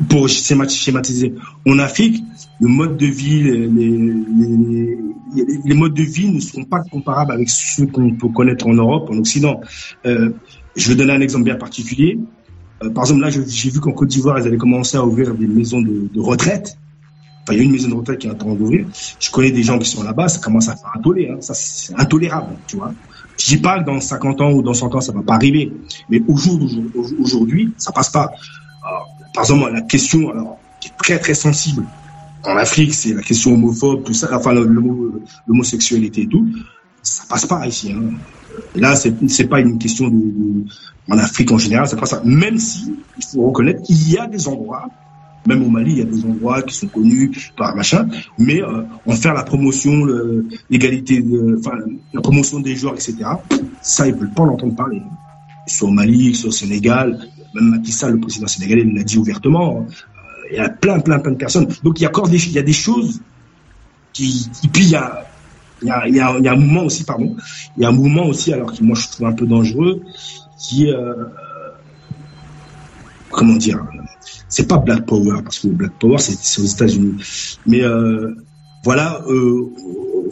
pour, 0.08 0.28
schématiser, 0.28 1.34
en 1.66 1.78
Afrique, 1.78 2.22
le 2.60 2.68
mode 2.68 2.96
de 2.96 3.06
vie, 3.06 3.42
les, 5.34 5.74
modes 5.74 5.94
de 5.94 6.02
vie 6.02 6.30
ne 6.30 6.40
seront 6.40 6.64
pas 6.64 6.80
comparables 6.90 7.32
avec 7.32 7.48
ceux 7.50 7.86
qu'on 7.86 8.12
peut 8.12 8.28
connaître 8.28 8.66
en 8.66 8.74
Europe, 8.74 9.08
en 9.10 9.18
Occident. 9.18 9.60
Euh, 10.04 10.30
je 10.74 10.88
vais 10.88 10.94
donner 10.94 11.12
un 11.12 11.20
exemple 11.20 11.44
bien 11.44 11.56
particulier. 11.56 12.18
Euh, 12.82 12.90
par 12.90 13.04
exemple, 13.04 13.22
là, 13.22 13.30
j'ai 13.30 13.70
vu 13.70 13.80
qu'en 13.80 13.92
Côte 13.92 14.08
d'Ivoire, 14.08 14.38
ils 14.38 14.46
avaient 14.46 14.56
commencé 14.56 14.96
à 14.96 15.04
ouvrir 15.04 15.34
des 15.34 15.46
maisons 15.46 15.80
de, 15.80 16.20
retraite. 16.20 16.78
Enfin, 17.42 17.54
il 17.54 17.58
y 17.58 17.60
a 17.60 17.64
une 17.64 17.72
maison 17.72 17.88
de 17.88 17.94
retraite 17.94 18.18
qui 18.18 18.26
est 18.26 18.30
en 18.30 18.34
train 18.34 18.54
d'ouvrir. 18.54 18.86
Je 19.18 19.30
connais 19.30 19.50
des 19.50 19.62
gens 19.62 19.78
qui 19.78 19.88
sont 19.88 20.02
là-bas, 20.02 20.28
ça 20.28 20.40
commence 20.40 20.68
à 20.68 20.76
faire 20.76 20.92
un 20.94 21.00
tollé. 21.00 21.30
Hein. 21.30 21.38
C'est 21.40 21.94
intolérable, 21.98 22.56
tu 22.66 22.76
vois. 22.76 22.92
Je 23.38 23.46
dis 23.46 23.58
pas 23.58 23.80
que 23.80 23.86
dans 23.86 24.00
50 24.00 24.40
ans 24.40 24.52
ou 24.52 24.62
dans 24.62 24.74
100 24.74 24.94
ans, 24.94 25.00
ça 25.00 25.12
va 25.12 25.22
pas 25.22 25.34
arriver. 25.34 25.72
Mais 26.08 26.22
aujourd'hui, 26.28 27.72
ça 27.76 27.92
passe 27.92 28.10
pas. 28.10 28.32
par 29.34 29.44
exemple, 29.44 29.72
la 29.72 29.82
question, 29.82 30.30
alors, 30.30 30.58
qui 30.80 30.88
est 30.88 30.96
très 30.98 31.18
très 31.18 31.34
sensible 31.34 31.84
en 32.46 32.56
Afrique, 32.56 32.94
c'est 32.94 33.12
la 33.12 33.22
question 33.22 33.54
homophobe, 33.54 34.04
tout 34.04 34.14
ça, 34.14 34.28
enfin 34.32 34.52
l'homosexualité 34.52 36.22
et 36.22 36.28
tout. 36.28 36.48
Ça 37.02 37.24
passe 37.28 37.46
pas 37.46 37.66
ici. 37.66 37.92
Hein. 37.92 38.14
Là, 38.74 38.96
c'est 38.96 39.14
c'est 39.28 39.48
pas 39.48 39.60
une 39.60 39.78
question 39.78 40.08
de, 40.08 40.64
en 41.08 41.18
Afrique 41.18 41.50
en 41.52 41.58
général, 41.58 41.88
ça 41.88 41.96
passe 41.96 42.10
pas. 42.10 42.22
Même 42.24 42.58
si 42.58 42.94
il 43.18 43.24
faut 43.24 43.46
reconnaître 43.46 43.82
qu'il 43.82 44.10
y 44.10 44.18
a 44.18 44.26
des 44.26 44.48
endroits 44.48 44.88
même 45.46 45.62
au 45.62 45.68
Mali, 45.68 45.92
il 45.92 45.98
y 45.98 46.02
a 46.02 46.04
des 46.04 46.24
endroits 46.24 46.62
qui 46.62 46.74
sont 46.74 46.88
connus 46.88 47.30
par 47.56 47.74
machin, 47.74 48.08
mais 48.38 48.62
euh, 48.62 48.82
en 49.06 49.12
faire 49.12 49.34
la 49.34 49.42
promotion, 49.42 50.06
l'égalité, 50.70 51.24
enfin 51.58 51.72
la 52.12 52.20
promotion 52.20 52.60
des 52.60 52.76
joueurs, 52.76 52.94
etc. 52.94 53.16
Ça, 53.82 54.06
ils 54.06 54.14
veulent 54.14 54.30
pas 54.30 54.44
l'entendre 54.44 54.74
parler. 54.74 55.02
Soit 55.66 55.88
au 55.88 55.92
Mali, 55.92 56.34
soit 56.34 56.48
au 56.48 56.52
Sénégal, 56.52 57.18
même 57.54 57.70
Macky 57.70 57.92
Sall, 57.92 58.12
le 58.12 58.20
président 58.20 58.46
sénégalais, 58.46 58.84
l'a 58.84 59.02
dit 59.02 59.18
ouvertement. 59.18 59.78
Euh, 59.78 59.92
il 60.50 60.56
y 60.56 60.60
a 60.60 60.68
plein, 60.68 61.00
plein, 61.00 61.18
plein 61.18 61.32
de 61.32 61.36
personnes. 61.36 61.66
Donc 61.82 61.98
il 62.00 62.04
y 62.04 62.06
a 62.06 62.08
encore 62.08 62.28
des, 62.28 62.44
il 62.46 62.52
y 62.52 62.58
a 62.58 62.62
des 62.62 62.72
choses 62.72 63.20
qui, 64.12 64.48
et 64.64 64.68
puis 64.68 64.84
il 64.84 64.90
y 64.90 64.96
a 64.96 65.26
il 65.82 65.88
y 65.88 65.90
a, 65.90 66.08
il 66.08 66.14
y, 66.14 66.20
a, 66.20 66.52
un 66.52 66.56
mouvement 66.56 66.84
aussi, 66.84 67.04
pardon, 67.04 67.36
il 67.76 67.82
y 67.82 67.86
a 67.86 67.90
un 67.90 67.92
mouvement 67.92 68.26
aussi, 68.26 68.50
alors 68.50 68.72
que 68.72 68.82
moi 68.82 68.96
je 68.96 69.08
trouve 69.08 69.26
un 69.26 69.32
peu 69.32 69.46
dangereux, 69.46 70.02
qui 70.58 70.90
euh, 70.90 71.12
comment 73.30 73.56
dire, 73.56 73.84
c'est 74.48 74.68
pas 74.68 74.78
Black 74.78 75.06
Power 75.06 75.42
parce 75.42 75.58
que 75.60 75.68
Black 75.68 75.92
Power 75.98 76.18
c'est 76.18 76.60
aux 76.60 76.64
États-Unis, 76.64 77.58
mais 77.66 77.82
euh, 77.82 78.34
voilà 78.84 79.22
euh, 79.28 79.72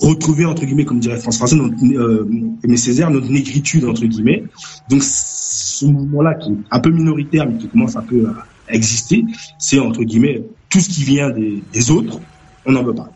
retrouver 0.01 0.45
entre 0.45 0.65
guillemets 0.65 0.85
comme 0.85 1.01
dirait 1.01 1.19
France 1.19 1.39
Français 1.39 1.57
notre 1.57 1.75
euh, 1.85 2.29
Aimé 2.63 2.77
Césaire 2.77 3.11
notre 3.11 3.29
négritude 3.29 3.85
entre 3.85 4.05
guillemets. 4.07 4.45
Donc 4.89 5.03
ce 5.03 5.87
mouvement-là 5.87 6.35
qui 6.35 6.53
est 6.53 6.57
un 6.71 6.81
peu 6.81 6.91
minoritaire 6.91 7.47
mais 7.49 7.59
qui 7.59 7.69
commence 7.69 7.97
un 7.97 8.03
peu 8.03 8.27
à, 8.27 8.47
exister, 8.69 9.25
c'est 9.59 9.79
entre 9.79 10.03
guillemets 10.03 10.43
tout 10.71 10.81
ce 10.81 10.89
qui 10.89 11.05
vient 11.05 11.31
des, 11.31 11.63
des 11.73 11.91
autres, 11.91 12.19
on 12.67 12.73
n'en 12.73 12.83
veut 12.83 12.95
pas. 12.95 13.11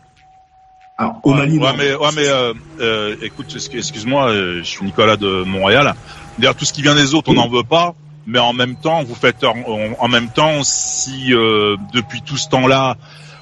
Alors, 0.99 1.21
au 1.23 1.33
Mali, 1.33 1.57
ouais, 1.57 1.71
mais, 1.77 1.95
ouais, 1.95 2.09
mais 2.13 2.27
euh, 2.27 2.53
euh, 2.81 3.15
écoute, 3.21 3.55
excuse-moi, 3.55 4.31
euh, 4.31 4.57
je 4.57 4.63
suis 4.63 4.85
Nicolas 4.85 5.15
de 5.15 5.43
Montréal. 5.45 5.95
D'ailleurs, 6.37 6.55
tout 6.55 6.65
ce 6.65 6.73
qui 6.73 6.81
vient 6.81 6.93
des 6.93 7.13
autres, 7.13 7.29
on 7.29 7.35
n'en 7.35 7.47
veut 7.47 7.63
pas 7.63 7.95
mais 8.27 8.39
en 8.39 8.53
même 8.53 8.75
temps, 8.75 9.03
vous 9.03 9.15
faites 9.15 9.43
en, 9.43 10.07
même 10.07 10.29
temps 10.29 10.63
si 10.63 11.33
euh, 11.33 11.77
depuis 11.93 12.21
tout 12.21 12.37
ce 12.37 12.49
temps-là, 12.49 12.97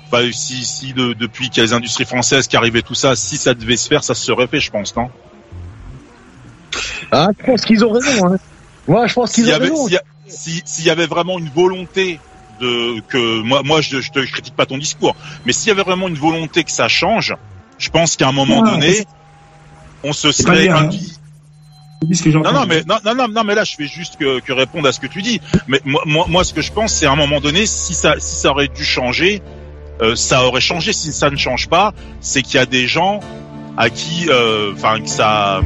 enfin, 0.06 0.30
si, 0.32 0.66
si 0.66 0.94
de, 0.94 1.13
depuis 1.13 1.50
qu'il 1.50 1.58
y 1.58 1.60
a 1.62 1.63
les 1.63 1.74
industries 1.74 2.06
françaises 2.06 2.48
qui 2.48 2.58
arrivaient 2.58 2.82
tout 2.82 2.96
ça, 2.96 3.16
si 3.16 3.38
ça 3.38 3.54
devait 3.54 3.78
se 3.78 3.88
faire, 3.88 4.04
ça 4.04 4.16
se 4.16 4.26
serait 4.26 4.48
fait, 4.48 4.60
je 4.60 4.72
pense, 4.72 4.96
non? 4.96 5.10
Ah, 7.12 7.28
je 7.40 7.46
pense 7.46 7.62
qu'ils 7.66 7.84
ont 7.84 7.92
raison. 7.92 8.34
Hein. 8.34 8.38
Moi, 8.88 9.08
je 9.08 9.13
pense 9.13 9.34
qu'ils 9.34 9.50
ont 9.50 9.58
raison. 9.58 9.88
S'il 10.28 10.86
y 10.86 10.90
avait 10.90 11.08
vraiment 11.08 11.40
une 11.40 11.50
volonté 11.50 12.20
de 12.60 13.00
que 13.08 13.42
moi, 13.42 13.62
moi, 13.63 13.82
je, 13.82 14.02
je 14.02 14.12
te 14.12 14.20
critique 14.20 14.56
pas 14.56 14.66
ton 14.66 14.78
discours, 14.78 15.16
mais 15.46 15.54
s'il 15.54 15.70
y 15.70 15.72
avait 15.72 15.84
vraiment 15.84 16.08
une 16.08 16.18
volonté 16.18 16.63
que 16.63 16.72
ça 16.72 16.88
change, 16.88 17.36
je 17.78 17.90
pense 17.90 18.16
qu'à 18.16 18.28
un 18.28 18.32
moment 18.32 18.62
donné, 18.62 19.06
on 20.04 20.13
se 20.13 20.32
serait 20.32 20.70
non, 22.03 22.51
non, 22.53 22.65
mais 22.67 22.83
non, 22.88 22.97
non, 23.03 23.27
non, 23.27 23.43
mais 23.43 23.55
là, 23.55 23.63
je 23.63 23.75
fais 23.75 23.88
juste 23.88 24.17
que, 24.17 24.39
que, 24.39 24.53
répondre 24.53 24.88
à 24.88 24.91
ce 24.91 24.99
que 24.99 25.07
tu 25.07 25.21
dis. 25.21 25.41
Mais 25.67 25.81
moi, 25.83 26.03
moi, 26.05 26.25
moi 26.29 26.43
ce 26.43 26.53
que 26.53 26.62
je 26.62 26.71
pense, 26.71 26.93
c'est 26.93 27.05
à 27.05 27.12
un 27.12 27.15
moment 27.15 27.39
donné, 27.39 27.65
si 27.65 27.93
ça, 27.93 28.15
si 28.19 28.36
ça 28.36 28.51
aurait 28.51 28.67
dû 28.67 28.83
changer, 28.83 29.41
euh, 30.01 30.15
ça 30.15 30.45
aurait 30.45 30.62
changé. 30.62 30.93
Si 30.93 31.12
ça 31.12 31.29
ne 31.29 31.38
change 31.38 31.67
pas, 31.67 31.93
c'est 32.21 32.43
qu'il 32.43 32.55
y 32.55 32.60
a 32.60 32.65
des 32.65 32.88
gens 32.88 33.19
à 33.77 33.89
qui, 33.89 34.27
euh, 34.29 34.73
enfin, 34.73 35.01
que 35.01 35.10
ça, 35.10 35.62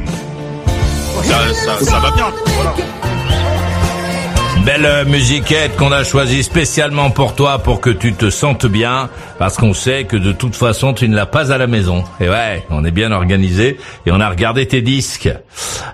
ça, 1.22 1.54
ça, 1.54 1.84
ça, 1.84 1.98
va 1.98 2.10
bien. 2.12 2.32
Voilà. 2.46 2.74
Belle 4.64 5.06
musiquette 5.08 5.76
qu'on 5.76 5.90
a 5.90 6.04
choisie 6.04 6.44
spécialement 6.44 7.10
pour 7.10 7.34
toi 7.34 7.58
pour 7.58 7.80
que 7.80 7.90
tu 7.90 8.12
te 8.12 8.30
sentes 8.30 8.66
bien 8.66 9.10
parce 9.38 9.56
qu'on 9.56 9.74
sait 9.74 10.04
que 10.04 10.16
de 10.16 10.30
toute 10.30 10.54
façon 10.54 10.94
tu 10.94 11.08
ne 11.08 11.16
l'as 11.16 11.26
pas 11.26 11.52
à 11.52 11.58
la 11.58 11.66
maison. 11.66 12.04
Et 12.20 12.28
ouais, 12.28 12.64
on 12.70 12.84
est 12.84 12.92
bien 12.92 13.10
organisé 13.10 13.78
et 14.06 14.12
on 14.12 14.20
a 14.20 14.28
regardé 14.28 14.68
tes 14.68 14.80
disques. 14.80 15.30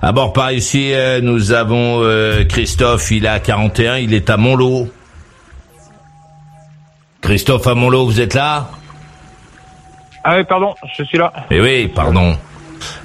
À 0.02 0.12
bord 0.12 0.34
par 0.34 0.52
ici, 0.52 0.92
euh, 0.92 1.22
nous 1.22 1.52
avons 1.52 2.02
euh, 2.02 2.44
Christophe, 2.44 3.10
il 3.10 3.26
a 3.26 3.40
41, 3.40 3.98
il 3.98 4.12
est 4.12 4.28
à 4.28 4.36
Montlot. 4.36 4.88
Christophe 7.22 7.66
à 7.66 7.74
Montlot, 7.74 8.04
vous 8.04 8.20
êtes 8.20 8.34
là? 8.34 8.68
Ah 10.24 10.36
oui, 10.36 10.44
pardon, 10.44 10.74
je 10.94 11.04
suis 11.04 11.16
là. 11.16 11.32
Eh 11.50 11.58
oui, 11.60 11.88
pardon. 11.88 12.36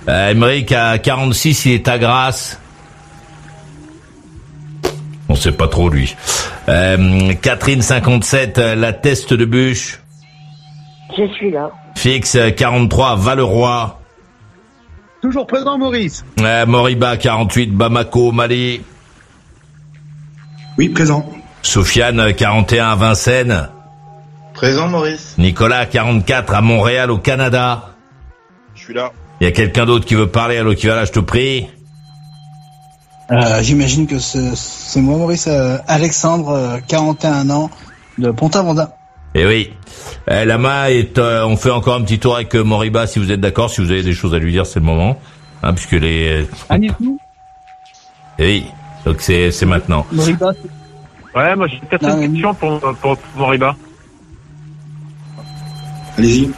Euh, 0.09 0.31
Emmerich 0.31 0.73
à 0.73 0.97
46, 0.97 1.65
il 1.65 1.71
est 1.73 1.87
à 1.87 1.97
Grasse. 1.97 2.59
On 5.33 5.35
sait 5.35 5.51
pas 5.51 5.67
trop 5.67 5.89
lui. 5.89 6.15
Euh, 6.69 7.33
Catherine 7.41 7.81
57, 7.81 8.59
euh, 8.59 8.75
la 8.75 8.93
teste 8.93 9.33
de 9.33 9.45
bûche. 9.45 9.99
Je 11.17 11.25
suis 11.33 11.49
là. 11.49 11.71
Fixe 11.95 12.35
euh, 12.35 12.51
43, 12.51 13.15
Valeroy. 13.15 13.99
Toujours 15.23 15.47
présent, 15.47 15.79
Maurice. 15.79 16.23
Euh, 16.39 16.67
Moriba 16.67 17.17
48, 17.17 17.73
Bamako, 17.73 18.31
Mali. 18.31 18.83
Oui, 20.77 20.89
présent. 20.89 21.27
Sofiane 21.63 22.19
euh, 22.19 22.31
41 22.31 22.89
à 22.89 22.95
Vincennes. 22.95 23.69
Présent, 24.53 24.87
Maurice. 24.87 25.33
Nicolas 25.39 25.87
44 25.87 26.53
à 26.53 26.61
Montréal 26.61 27.09
au 27.09 27.17
Canada. 27.17 27.95
Je 28.75 28.83
suis 28.83 28.93
là. 28.93 29.11
Il 29.41 29.45
y 29.45 29.47
a 29.47 29.51
quelqu'un 29.51 29.87
d'autre 29.87 30.05
qui 30.05 30.13
veut 30.13 30.27
parler, 30.27 30.57
allô 30.57 30.75
qui 30.75 30.85
va 30.85 30.93
là, 30.93 31.05
je 31.05 31.11
te 31.11 31.19
prie. 31.19 31.65
Euh, 33.31 33.61
J'imagine 33.61 34.05
que 34.05 34.19
c'est 34.19 34.55
c'est 34.55 35.01
moi, 35.01 35.17
Maurice. 35.17 35.47
euh, 35.47 35.77
Alexandre, 35.87 36.49
euh, 36.49 36.77
41 36.87 37.49
ans, 37.49 37.69
de 38.17 38.31
Pont-Aventin. 38.31 38.89
Eh 39.35 39.45
oui. 39.45 39.71
Euh, 40.29 40.45
Lama 40.45 40.91
est, 40.91 41.17
euh, 41.17 41.45
on 41.45 41.55
fait 41.57 41.71
encore 41.71 41.95
un 41.95 42.01
petit 42.01 42.19
tour 42.19 42.35
avec 42.35 42.53
euh, 42.55 42.63
Moriba 42.63 43.07
si 43.07 43.19
vous 43.19 43.31
êtes 43.31 43.39
d'accord, 43.41 43.69
si 43.69 43.81
vous 43.81 43.91
avez 43.91 44.03
des 44.03 44.13
choses 44.13 44.33
à 44.33 44.39
lui 44.39 44.51
dire, 44.51 44.65
c'est 44.65 44.79
le 44.79 44.85
moment. 44.85 45.17
Hein, 45.63 45.73
puisque 45.73 45.93
les, 45.93 46.45
Anis-nous, 46.69 47.17
eh 48.37 48.45
oui. 48.45 48.65
Donc 49.05 49.21
c'est, 49.21 49.51
c'est 49.51 49.65
maintenant. 49.65 50.05
Moriba. 50.11 50.51
Ouais, 51.35 51.55
moi 51.55 51.67
j'ai 51.67 51.79
peut-être 51.79 52.05
une 52.07 52.31
question 52.31 52.53
pour, 52.53 52.79
pour, 52.79 52.95
pour 52.95 53.17
Moriba. 53.35 53.75
Allez-y. 56.17 56.51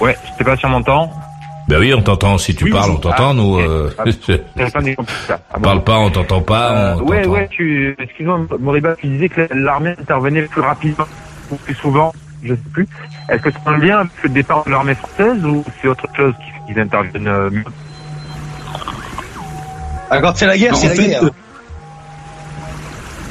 Ouais, 0.00 0.16
je 0.24 0.38
sais 0.38 0.44
pas 0.44 0.56
si 0.56 0.64
on 0.66 0.68
m'entend. 0.70 1.10
Ben 1.70 1.78
oui, 1.78 1.94
on 1.94 2.02
t'entend. 2.02 2.36
Si 2.36 2.54
tu 2.56 2.64
Oui, 2.64 2.70
parles, 2.72 2.90
on 2.90 2.96
t'entend, 2.96 3.30
Ah, 3.30 3.34
nous. 3.34 3.58
Euh, 3.60 3.90
Ah. 3.96 4.04
Ah, 5.52 5.60
parle 5.60 5.84
pas, 5.84 5.98
on 5.98 6.10
t'entend 6.10 6.40
pas, 6.42 6.72
Euh, 6.72 6.96
on 7.00 7.06
ouais, 7.06 7.26
ouais, 7.26 7.48
tu, 7.50 7.94
excuse-moi, 7.98 8.40
Moriba, 8.58 8.96
tu 8.96 9.06
disais 9.06 9.28
que 9.28 9.42
l'armée 9.54 9.94
intervenait 10.00 10.42
plus 10.42 10.60
rapidement 10.60 11.06
ou 11.50 11.54
plus 11.56 11.74
souvent, 11.76 12.12
je 12.42 12.54
sais 12.54 12.60
plus. 12.72 12.88
Est-ce 13.28 13.42
que 13.42 13.50
c'est 13.52 13.70
un 13.70 13.78
lien 13.78 13.98
avec 14.00 14.10
le 14.24 14.28
départ 14.30 14.64
de 14.64 14.70
l'armée 14.70 14.94
française 14.96 15.44
ou 15.44 15.64
c'est 15.80 15.88
autre 15.88 16.06
chose 16.16 16.34
qui, 16.66 16.72
qu'ils 16.72 16.82
interviennent 16.82 17.28
euh, 17.28 17.50
mieux 17.50 17.64
Ah, 20.10 20.20
quand 20.20 20.32
c'est 20.36 20.46
la 20.46 20.58
guerre, 20.58 20.72
Non, 20.72 20.78
c'est 20.78 20.88
la 20.88 20.94
fait, 20.94 21.06
guerre. 21.08 21.24
euh, 21.24 21.30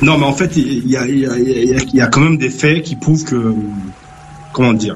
Non, 0.02 0.18
mais 0.18 0.26
en 0.26 0.34
fait, 0.34 0.56
il 0.56 0.88
y 0.90 0.96
a, 0.96 1.06
il 1.06 1.20
y, 1.20 1.28
a, 1.28 1.36
il 1.38 1.50
y, 1.72 1.76
a, 1.76 1.80
il 1.82 1.96
y 1.96 2.02
a 2.02 2.08
quand 2.08 2.22
même 2.22 2.38
des 2.38 2.50
faits 2.50 2.84
qui 2.84 2.96
prouvent 2.96 3.26
que, 3.26 3.54
comment 4.54 4.72
dire, 4.74 4.96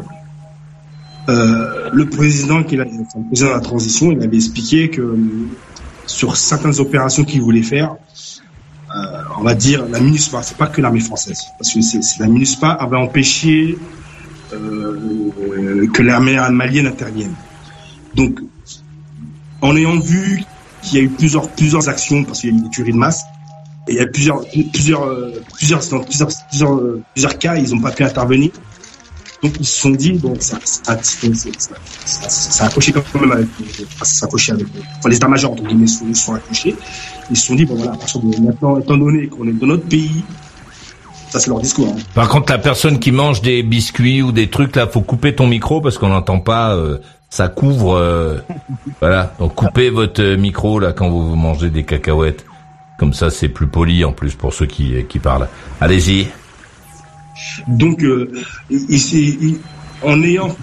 euh, 1.29 1.89
le 1.93 2.09
président 2.09 2.63
qui 2.63 2.75
président 2.75 3.49
de 3.49 3.53
la 3.53 3.61
transition, 3.61 4.11
il 4.11 4.21
avait 4.21 4.35
expliqué 4.35 4.89
que 4.89 5.01
euh, 5.01 5.17
sur 6.05 6.35
certaines 6.35 6.77
opérations 6.79 7.23
qu'il 7.23 7.41
voulait 7.41 7.61
faire, 7.61 7.95
euh, 8.93 9.21
on 9.37 9.43
va 9.43 9.55
dire 9.55 9.85
la 9.87 10.01
MINUSPA, 10.01 10.43
c'est 10.43 10.57
pas 10.57 10.67
que 10.67 10.81
l'armée 10.81 10.99
française, 10.99 11.45
parce 11.57 11.73
que 11.73 11.81
c'est 11.81 12.19
la 12.19 12.27
MINUSPA 12.27 12.71
avait 12.71 12.97
empêché 12.97 13.77
que 14.51 16.01
l'armée 16.03 16.37
malienne 16.51 16.85
intervienne. 16.85 17.33
Donc, 18.13 18.39
en 19.61 19.75
ayant 19.75 19.97
vu 19.97 20.43
qu'il 20.83 20.99
y 20.99 21.01
a 21.01 21.05
eu 21.05 21.09
plusieurs 21.09 21.49
plusieurs 21.49 21.89
actions, 21.89 22.23
parce 22.23 22.41
qu'il 22.41 22.51
y 22.51 22.53
a 22.53 22.57
eu 22.57 22.61
des 22.61 22.69
tueries 22.69 22.91
de 22.91 22.97
masse, 22.97 23.23
et 23.87 23.93
il 23.93 23.97
y 23.97 24.01
a 24.01 24.05
plusieurs, 24.05 24.41
plusieurs, 24.71 25.09
plusieurs, 25.53 25.79
plusieurs, 25.79 26.29
plusieurs, 26.49 26.81
plusieurs 27.13 27.39
cas, 27.39 27.55
ils 27.55 27.73
n'ont 27.73 27.81
pas 27.81 27.91
pu 27.91 28.03
intervenir. 28.03 28.51
Donc 29.43 29.55
ils 29.59 29.65
se 29.65 29.81
sont 29.81 29.89
dit, 29.89 30.13
bon, 30.13 30.33
ça, 30.39 30.57
ça, 30.63 30.97
ça, 31.03 32.63
a 32.63 32.67
accroché 32.67 32.93
quand 32.93 33.03
même 33.19 33.31
avec, 33.33 33.47
enfin, 33.59 34.05
ça 34.05 34.25
a 34.25 34.27
accroché 34.27 34.53
avec, 34.53 34.67
enfin, 34.99 35.09
les 35.09 35.17
états-majors, 35.17 35.51
entre 35.51 35.63
guillemets, 35.63 35.87
sont, 35.87 36.13
sont 36.13 36.33
accrochés. 36.35 36.75
Ils 37.29 37.35
se 37.35 37.47
sont 37.47 37.55
dit, 37.55 37.65
bon 37.65 37.75
voilà, 37.75 37.91
à 37.91 37.97
partir 37.97 38.21
de 38.21 38.39
maintenant, 38.41 38.79
étant 38.79 38.95
donné 38.97 39.27
qu'on 39.27 39.45
est 39.47 39.51
dans 39.51 39.67
notre 39.67 39.85
pays, 39.85 40.23
ça 41.29 41.39
c'est 41.39 41.49
leur 41.49 41.59
discours. 41.59 41.89
Hein. 41.89 42.01
Par 42.13 42.29
contre, 42.29 42.53
la 42.53 42.59
personne 42.59 42.99
qui 42.99 43.11
mange 43.11 43.41
des 43.41 43.63
biscuits 43.63 44.21
ou 44.21 44.31
des 44.31 44.49
trucs 44.49 44.75
là, 44.77 44.87
faut 44.87 45.01
couper 45.01 45.35
ton 45.35 45.47
micro 45.47 45.81
parce 45.81 45.97
qu'on 45.97 46.09
n'entend 46.09 46.39
pas. 46.39 46.75
euh, 46.75 46.99
ça 47.29 47.47
couvre. 47.49 47.95
euh, 47.95 48.37
voilà. 49.01 49.33
Donc 49.39 49.55
coupez 49.55 49.89
votre 49.89 50.21
euh, 50.21 50.37
micro 50.37 50.79
là 50.79 50.93
quand 50.93 51.09
vous 51.09 51.35
mangez 51.35 51.69
des 51.69 51.83
cacahuètes. 51.83 52.45
Comme 52.99 53.13
ça, 53.13 53.29
c'est 53.31 53.49
plus 53.49 53.67
poli 53.67 54.05
en 54.05 54.13
plus 54.13 54.35
pour 54.35 54.53
ceux 54.53 54.67
qui 54.67 55.03
qui 55.09 55.19
parlent. 55.19 55.49
Allez-y. 55.81 56.27
Donc, 57.67 58.03
euh, 58.03 58.31
il- 58.69 59.57
en 60.01 60.21
ayant 60.23 60.55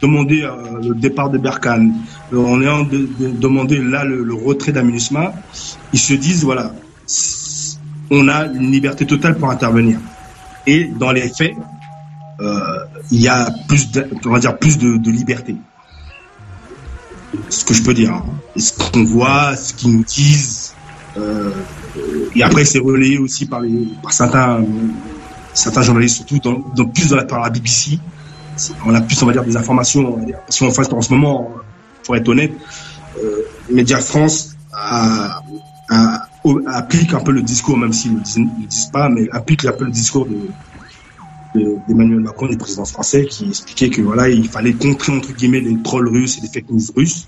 demandé 0.00 0.42
euh, 0.42 0.78
le 0.88 0.94
départ 0.94 1.30
de 1.30 1.38
Berkane, 1.38 1.92
euh, 2.32 2.38
en 2.38 2.60
ayant 2.62 2.84
de- 2.84 3.08
de- 3.18 3.30
demandé 3.30 3.78
là 3.82 4.04
le, 4.04 4.32
retrait 4.34 4.72
d'Aminusma, 4.72 5.34
ils 5.92 5.98
se 5.98 6.14
disent 6.14 6.44
voilà, 6.44 6.72
on 8.10 8.28
a 8.28 8.46
une 8.46 8.70
liberté 8.70 9.06
totale 9.06 9.36
pour 9.36 9.50
intervenir. 9.50 9.98
Et 10.66 10.84
dans 10.84 11.10
les 11.12 11.28
faits, 11.28 11.54
il 13.10 13.20
y 13.20 13.28
a 13.28 13.50
plus, 13.66 13.90
de, 13.90 14.06
on 14.26 14.30
va 14.30 14.38
dire 14.38 14.56
plus 14.58 14.78
de, 14.78 15.10
liberté. 15.10 15.56
Ce 17.48 17.64
que 17.64 17.74
je 17.74 17.82
peux 17.82 17.94
dire. 17.94 18.12
hein. 18.14 18.24
Ce 18.56 18.72
qu'on 18.72 19.02
voit, 19.04 19.56
ce 19.56 19.74
qu'ils 19.74 19.96
nous 19.96 20.04
disent. 20.04 20.74
et 22.36 22.42
après, 22.42 22.64
c'est 22.64 22.78
relayé 22.78 23.18
aussi 23.18 23.46
par, 23.46 23.62
par 24.02 24.12
certains 24.12 24.62
certains 25.54 25.82
journalistes, 25.82 26.16
surtout 26.28 26.38
dans, 26.74 26.86
plus 26.86 27.08
dans 27.10 27.16
la, 27.16 27.24
la 27.24 27.50
BBC, 27.50 27.98
on 28.84 28.94
a 28.94 29.00
plus, 29.00 29.22
on 29.22 29.26
va 29.26 29.32
dire, 29.32 29.44
des 29.44 29.56
informations. 29.56 30.14
on 30.14 30.24
dire. 30.24 30.38
Fait, 30.50 30.92
en 30.92 31.02
ce 31.02 31.12
moment, 31.12 31.50
pour 32.04 32.16
être 32.16 32.28
honnête, 32.28 32.52
euh, 33.22 33.42
Média 33.70 33.98
France 33.98 34.56
a, 34.72 35.42
applique 36.66 37.12
un 37.12 37.20
peu 37.20 37.32
le 37.32 37.42
discours, 37.42 37.76
même 37.76 37.92
s'ils 37.92 38.14
ne 38.14 38.18
le 38.18 38.66
disent, 38.66 38.90
pas, 38.92 39.08
mais 39.08 39.28
applique 39.30 39.64
un 39.64 39.72
peu 39.72 39.84
le 39.84 39.90
discours 39.90 40.26
de 40.26 40.38
de- 41.54 41.76
d'Emmanuel 41.88 42.20
Macron, 42.20 42.46
du 42.46 42.58
président 42.58 42.84
français, 42.84 43.24
qui 43.24 43.48
expliquait 43.48 43.88
que 43.88 44.02
voilà, 44.02 44.28
il 44.28 44.46
fallait 44.48 44.74
contrer 44.74 45.16
entre 45.16 45.32
guillemets 45.32 45.60
les 45.60 45.80
trolls 45.82 46.08
russes 46.08 46.36
et 46.38 46.40
les 46.42 46.48
fake 46.48 46.70
news 46.70 46.82
russes. 46.94 47.26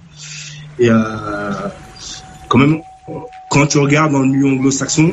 Et 0.79 0.91
euh, 0.91 1.53
quand 2.49 2.59
même, 2.59 2.81
quand 3.51 3.67
tu 3.67 3.79
regardes 3.79 4.13
dans 4.13 4.21
le 4.21 4.29
milieu 4.29 4.47
anglo-saxon, 4.49 5.13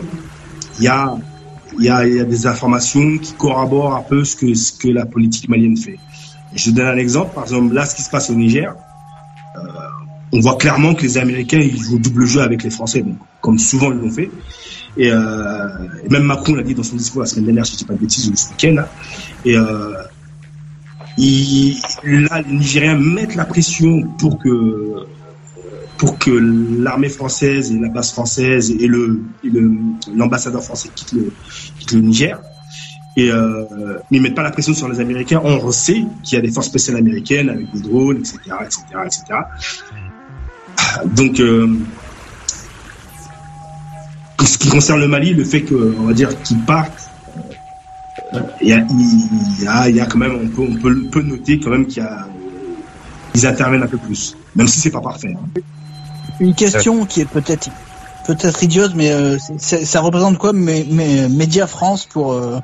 il 0.77 0.83
y 0.83 0.87
a 0.87 1.15
il 1.79 1.85
y, 1.85 1.89
a, 1.89 2.07
y 2.07 2.19
a 2.19 2.25
des 2.25 2.47
informations 2.47 3.17
qui 3.17 3.33
corroborent 3.33 3.95
un 3.95 4.01
peu 4.01 4.23
ce 4.23 4.35
que, 4.35 4.53
ce 4.53 4.71
que 4.71 4.87
la 4.87 5.05
politique 5.05 5.47
malienne 5.49 5.77
fait. 5.77 5.99
Je 6.53 6.71
donne 6.71 6.87
un 6.87 6.97
exemple, 6.97 7.33
par 7.35 7.43
exemple, 7.43 7.73
là, 7.73 7.85
ce 7.85 7.95
qui 7.95 8.01
se 8.01 8.09
passe 8.09 8.29
au 8.29 8.35
Niger, 8.35 8.73
euh, 9.57 9.59
on 10.33 10.39
voit 10.39 10.57
clairement 10.57 10.93
que 10.93 11.03
les 11.03 11.17
Américains, 11.17 11.59
ils 11.59 11.77
jouent 11.81 11.99
double 11.99 12.25
jeu 12.25 12.41
avec 12.41 12.63
les 12.63 12.69
Français, 12.69 13.01
donc, 13.01 13.17
comme 13.41 13.59
souvent 13.59 13.91
ils 13.91 13.97
l'ont 13.99 14.11
fait. 14.11 14.31
Et, 14.97 15.11
euh, 15.11 15.67
même 16.09 16.23
Macron 16.23 16.55
l'a 16.55 16.63
dit 16.63 16.73
dans 16.73 16.83
son 16.83 16.95
discours 16.95 17.21
la 17.21 17.27
semaine 17.27 17.45
dernière, 17.45 17.65
si 17.65 17.73
je 17.73 17.77
dis 17.77 17.85
pas 17.85 17.93
de 17.93 17.99
bêtises, 17.99 18.31
ce 18.33 18.49
week-end, 18.49 18.75
là. 18.75 18.89
Et 19.45 19.55
euh, 19.55 19.93
il, 21.17 21.77
là, 22.03 22.41
les 22.41 22.53
Nigériens 22.53 22.97
mettent 22.97 23.35
la 23.35 23.45
pression 23.45 24.03
pour 24.17 24.39
que 24.39 25.05
pour 25.97 26.17
que 26.19 26.29
l'armée 26.31 27.09
française 27.09 27.71
et 27.71 27.79
la 27.79 27.89
base 27.89 28.11
française 28.11 28.71
et 28.71 28.87
le 28.87 29.19
l'ambassadeur 30.15 30.63
français 30.63 30.89
quittent 30.95 31.13
le, 31.93 31.99
Niger. 31.99 32.39
Et 33.15 33.31
euh, 33.31 33.63
mais 34.11 34.17
ils 34.17 34.21
mettent 34.21 34.35
pas 34.35 34.43
la 34.43 34.51
pression 34.51 34.73
sur 34.73 34.87
les 34.87 34.99
Américains. 34.99 35.41
On 35.43 35.71
sait 35.71 36.03
qu'il 36.23 36.35
y 36.35 36.39
a 36.39 36.41
des 36.41 36.51
forces 36.51 36.67
spéciales 36.67 36.97
américaines 36.97 37.49
avec 37.49 37.71
des 37.73 37.81
drones, 37.81 38.17
etc., 38.17 38.37
etc., 38.63 38.83
etc. 39.05 39.23
Donc, 41.15 41.39
euh, 41.39 41.67
ce 44.45 44.57
qui 44.59 44.69
concerne 44.69 44.99
le 44.99 45.07
Mali, 45.07 45.33
le 45.33 45.43
fait 45.43 45.63
qu'ils 45.63 46.63
partent, 46.67 47.09
euh, 48.33 48.39
il 48.61 48.69
y, 48.69 48.73
a, 48.73 50.05
quand 50.05 50.17
même, 50.17 50.51
on 50.57 50.75
peut, 51.09 51.21
noter 51.21 51.59
quand 51.59 51.71
même 51.71 51.87
qu'il 51.87 52.03
y 52.03 52.07
ils 53.35 53.45
interviennent 53.45 53.83
un 53.83 53.87
peu 53.87 53.97
plus, 53.97 54.35
même 54.55 54.67
si 54.67 54.79
c'est 54.79 54.91
pas 54.91 55.01
parfait. 55.01 55.33
hein. 55.35 55.61
Une 56.39 56.53
question 56.53 57.05
qui 57.05 57.21
est 57.21 57.25
peut-être 57.25 57.69
peut-être 58.25 58.61
idiote, 58.63 58.91
mais 58.95 59.11
euh, 59.11 59.37
c'est- 59.57 59.85
ça 59.85 60.01
représente 60.01 60.37
quoi 60.37 60.53
mais 60.53 60.85
Média 61.29 61.65
France 61.67 62.05
pour 62.05 62.33
euh, 62.33 62.59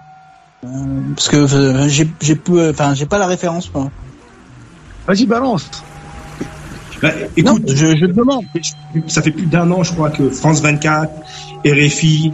euh, 0.66 0.68
parce 1.16 1.30
que 1.30 1.38
euh, 1.38 1.88
j'ai 1.88 2.08
j'ai 2.22 2.36
peu 2.36 2.70
enfin 2.70 2.94
j'ai 2.94 3.06
pas 3.06 3.18
la 3.18 3.28
référence 3.28 3.74
moi. 3.74 3.90
Vas-y 5.08 5.26
balance. 5.26 5.70
Bah, 7.02 7.10
écoute, 7.36 7.64
je, 7.68 7.98
je 7.98 8.06
te 8.06 8.12
demande. 8.12 8.46
Ça 9.08 9.22
fait 9.22 9.32
plus 9.32 9.46
d'un 9.48 9.70
an, 9.72 9.84
je 9.84 9.92
crois, 9.92 10.10
que 10.10 10.30
France 10.30 10.62
24, 10.62 11.12
RFI, 11.66 12.32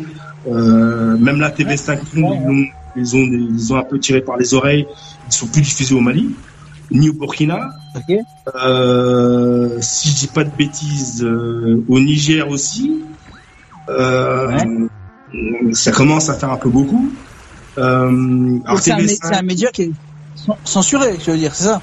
Euh, 0.47 1.17
même 1.17 1.39
la 1.41 1.49
TV5 1.51 1.99
ils 2.15 2.23
ont, 2.23 2.63
ils 2.95 3.15
ont 3.15 3.19
ils 3.19 3.73
ont 3.73 3.77
un 3.77 3.83
peu 3.83 3.99
tiré 3.99 4.21
par 4.21 4.37
les 4.37 4.53
oreilles. 4.53 4.85
Ils 5.27 5.33
sont 5.33 5.47
plus 5.47 5.61
diffusés 5.61 5.93
au 5.95 5.99
Mali 6.01 6.29
ni 6.91 7.09
au 7.09 7.13
Burkina. 7.13 7.69
Euh, 8.55 9.77
si 9.81 10.09
je 10.09 10.15
dis 10.15 10.27
pas 10.27 10.43
de 10.43 10.55
bêtises, 10.55 11.23
euh, 11.23 11.83
au 11.87 11.99
Niger 11.99 12.47
aussi. 12.49 12.91
Euh, 13.89 14.87
Ça 15.71 15.91
commence 15.91 16.29
à 16.29 16.37
faire 16.37 16.51
un 16.51 16.57
peu 16.57 16.69
beaucoup. 16.69 17.13
C'est 17.77 17.83
un, 17.83 18.97
TV5 18.97 19.01
mé- 19.01 19.19
c'est 19.21 19.35
un 19.35 19.41
média 19.41 19.71
qui 19.71 19.81
est 19.83 19.91
cen- 20.35 20.59
censuré, 20.65 21.17
je 21.19 21.31
veux 21.31 21.37
dire, 21.37 21.55
c'est 21.55 21.65
ça? 21.65 21.81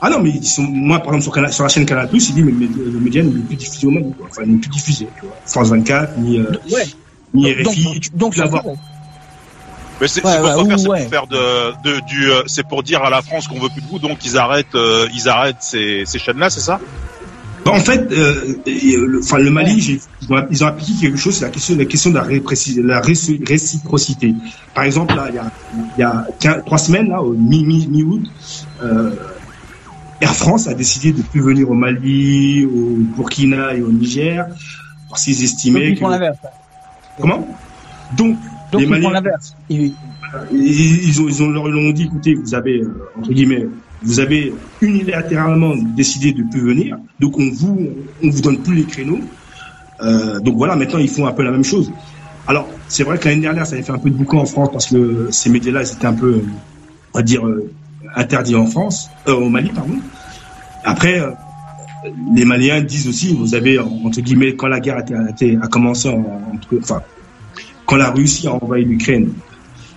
Ah 0.00 0.10
non, 0.10 0.20
mais 0.20 0.30
ils 0.30 0.46
sont, 0.46 0.62
moi, 0.62 0.98
par 0.98 1.08
exemple, 1.08 1.22
sur, 1.24 1.32
Canal- 1.32 1.52
sur 1.52 1.62
la 1.62 1.68
chaîne 1.68 1.86
Canal+, 1.86 2.08
il 2.12 2.18
dit, 2.20 2.42
mais 2.42 2.52
le, 2.52 2.90
le 2.90 3.00
média 3.00 3.22
n'est 3.22 3.30
plus 3.30 3.56
diffusé 3.56 3.86
au 3.86 3.90
Mali, 3.90 4.12
quoi. 4.16 4.26
Enfin, 4.30 4.42
il 4.46 4.52
n'est 4.54 4.58
plus 4.58 4.70
diffusé, 4.70 5.12
tu 5.18 5.26
vois. 5.26 5.36
France 5.46 5.68
24, 5.68 6.18
ni, 6.18 6.40
Ouais. 6.40 6.84
ni 7.34 7.52
Donc, 7.54 7.66
RFI, 7.66 7.84
donc, 8.14 8.34
donc, 8.36 8.50
voir. 8.50 8.64
Mais 10.00 10.08
c'est 10.08 10.24
Ouais, 10.24 10.32
c'est 10.32 10.40
ouais, 10.42 10.54
pour 10.54 10.62
ou- 10.62 10.68
faire, 10.68 10.78
c'est 10.78 10.88
ouais. 10.88 11.00
pour 11.02 11.10
faire 11.10 11.26
de, 11.26 11.82
de 11.82 12.00
du, 12.00 12.30
euh, 12.30 12.42
c'est 12.46 12.66
pour 12.66 12.82
dire 12.82 13.02
à 13.02 13.10
la 13.10 13.22
France 13.22 13.46
qu'on 13.46 13.60
veut 13.60 13.68
plus 13.68 13.82
de 13.82 13.86
vous, 13.88 13.98
donc 13.98 14.24
ils 14.24 14.36
arrêtent, 14.38 14.74
euh, 14.74 15.06
ils 15.12 15.28
arrêtent 15.28 15.56
ces, 15.60 16.04
ces 16.06 16.18
chaînes-là, 16.18 16.48
c'est 16.50 16.60
ça? 16.60 16.80
Bah, 17.64 17.72
en 17.72 17.80
fait, 17.80 18.10
euh, 18.10 18.54
euh, 18.66 19.06
le, 19.06 19.20
enfin, 19.22 19.36
le 19.38 19.50
Mali, 19.50 20.00
ils, 20.22 20.32
ont, 20.32 20.42
ils 20.50 20.64
ont 20.64 20.66
appliqué 20.66 20.94
quelque 20.98 21.18
chose, 21.18 21.36
c'est 21.36 21.44
la 21.44 21.50
question, 21.50 21.76
la 21.76 21.84
question 21.84 22.10
de 22.10 22.14
la, 22.14 22.24
répré- 22.24 22.80
la 22.82 23.00
réci- 23.02 23.46
réciprocité. 23.46 24.34
Par 24.74 24.84
exemple, 24.84 25.14
là, 25.14 25.26
il 25.28 25.34
y 25.34 25.38
a, 25.38 25.50
il 25.74 26.00
y 26.00 26.02
a 26.02 26.24
quin- 26.40 26.62
trois 26.64 26.78
semaines, 26.78 27.08
là, 27.08 27.22
au 27.22 27.34
mi- 27.34 27.64
mi- 27.64 27.86
mi-août, 27.88 28.22
euh, 28.82 29.14
Air 30.22 30.34
France 30.34 30.68
a 30.68 30.74
décidé 30.74 31.12
de 31.12 31.22
plus 31.22 31.42
venir 31.42 31.68
au 31.70 31.74
Mali, 31.74 32.64
au 32.64 32.96
Burkina 33.14 33.74
et 33.74 33.82
au 33.82 33.90
Niger, 33.92 34.46
parce 35.10 35.24
qu'ils 35.24 35.34
Donc, 35.34 35.44
estimaient 35.44 35.88
ils 35.90 35.98
que... 35.98 36.04
Comment? 37.20 37.46
Donc, 38.16 38.38
Donc, 38.72 38.80
les 38.82 38.86
ils 38.86 38.88
font 38.88 39.00
Maliens, 39.10 39.10
l'inverse. 39.12 39.56
Ils- 40.52 41.20
ont, 41.20 41.28
ils 41.28 41.42
ont 41.42 41.50
leur 41.50 41.64
ont 41.64 41.90
dit, 41.90 42.04
écoutez, 42.04 42.34
vous 42.34 42.54
avez 42.54 42.82
euh, 42.82 42.94
entre 43.18 43.32
guillemets, 43.32 43.66
vous 44.02 44.20
avez 44.20 44.52
unilatéralement 44.80 45.74
décidé 45.96 46.32
de 46.32 46.42
plus 46.50 46.60
venir, 46.60 46.96
donc 47.18 47.38
on 47.38 47.50
vous, 47.50 47.78
on 48.22 48.30
vous 48.30 48.40
donne 48.40 48.58
plus 48.58 48.76
les 48.76 48.84
créneaux. 48.84 49.20
Euh, 50.02 50.40
donc 50.40 50.56
voilà, 50.56 50.76
maintenant 50.76 50.98
ils 50.98 51.08
font 51.10 51.26
un 51.26 51.32
peu 51.32 51.42
la 51.42 51.50
même 51.50 51.64
chose. 51.64 51.90
Alors 52.46 52.68
c'est 52.88 53.02
vrai 53.04 53.18
que 53.18 53.28
l'année 53.28 53.42
dernière, 53.42 53.66
ça 53.66 53.74
avait 53.74 53.82
fait 53.82 53.92
un 53.92 53.98
peu 53.98 54.08
de 54.10 54.14
boucan 54.16 54.38
en 54.38 54.46
France 54.46 54.70
parce 54.72 54.86
que 54.86 55.28
ces 55.30 55.50
médias-là, 55.50 55.82
ils 55.82 55.92
étaient 55.92 56.06
un 56.06 56.14
peu, 56.14 56.42
on 57.12 57.18
va 57.18 57.22
dire, 57.22 57.46
euh, 57.46 57.70
interdits 58.16 58.56
en 58.56 58.66
France, 58.66 59.10
euh, 59.28 59.34
au 59.34 59.48
Mali, 59.48 59.70
pardon. 59.74 59.94
Après, 60.84 61.20
les 62.34 62.44
Maliens 62.46 62.80
disent 62.80 63.08
aussi, 63.08 63.34
vous 63.36 63.54
avez 63.54 63.78
entre 63.78 64.20
guillemets, 64.22 64.54
quand 64.56 64.68
la 64.68 64.80
guerre 64.80 64.96
a, 64.98 65.30
été- 65.30 65.58
commencé 65.70 66.08
en- 66.08 66.24
enfin, 66.80 67.02
quand 67.90 67.96
la 67.96 68.10
Russie 68.12 68.46
a 68.46 68.52
envahi 68.54 68.84
l'Ukraine, 68.84 69.32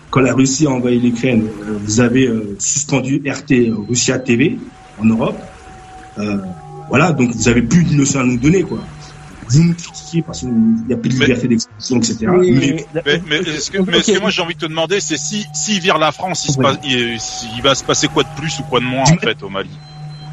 quand 0.10 0.22
la 0.22 0.34
Russie 0.34 0.66
a 0.66 0.72
envahi 0.72 1.00
l'Ukraine, 1.00 1.46
euh, 1.62 1.78
vous 1.80 2.00
avez 2.02 2.26
euh, 2.28 2.56
suspendu 2.60 3.22
RT 3.24 3.52
euh, 3.52 3.76
Russia 3.88 4.18
TV 4.18 4.58
en 5.00 5.06
Europe. 5.06 5.38
Euh, 6.18 6.38
voilà, 6.90 7.12
donc 7.12 7.32
vous 7.36 7.48
avez 7.48 7.62
plus 7.62 7.84
de 7.84 7.96
leçons 7.96 8.20
à 8.20 8.24
nous 8.24 8.38
donner, 8.38 8.64
quoi. 8.64 8.80
Vous 9.50 9.64
nous 9.64 9.74
critiquez 9.76 10.22
parce 10.24 10.40
qu'il 10.40 10.50
n'y 10.88 10.94
a 10.94 10.98
plus 10.98 11.10
de 11.10 11.20
liberté 11.20 11.48
d'expression, 11.48 11.98
etc. 11.98 12.18
Oui, 12.36 12.52
Mais 12.52 12.86
Mais, 13.06 13.22
mais 13.30 13.36
est-ce 13.38 13.70
que, 13.70 14.20
moi 14.20 14.30
j'ai 14.32 14.42
envie 14.42 14.56
de 14.56 14.60
te 14.62 14.66
demander, 14.66 15.00
c'est 15.00 15.18
si 15.18 15.46
s'ils 15.54 15.80
virent 15.80 16.00
la 16.00 16.12
France, 16.12 16.46
il, 16.48 16.54
se 16.54 16.58
passe, 16.58 16.78
il, 16.84 17.18
il 17.56 17.62
va 17.62 17.76
se 17.76 17.84
passer 17.84 18.08
quoi 18.08 18.24
de 18.24 18.30
plus 18.36 18.58
ou 18.60 18.64
quoi 18.64 18.80
de 18.80 18.86
moins 18.86 19.04
en 19.04 19.18
fait 19.18 19.44
au 19.44 19.50
Mali? 19.50 19.70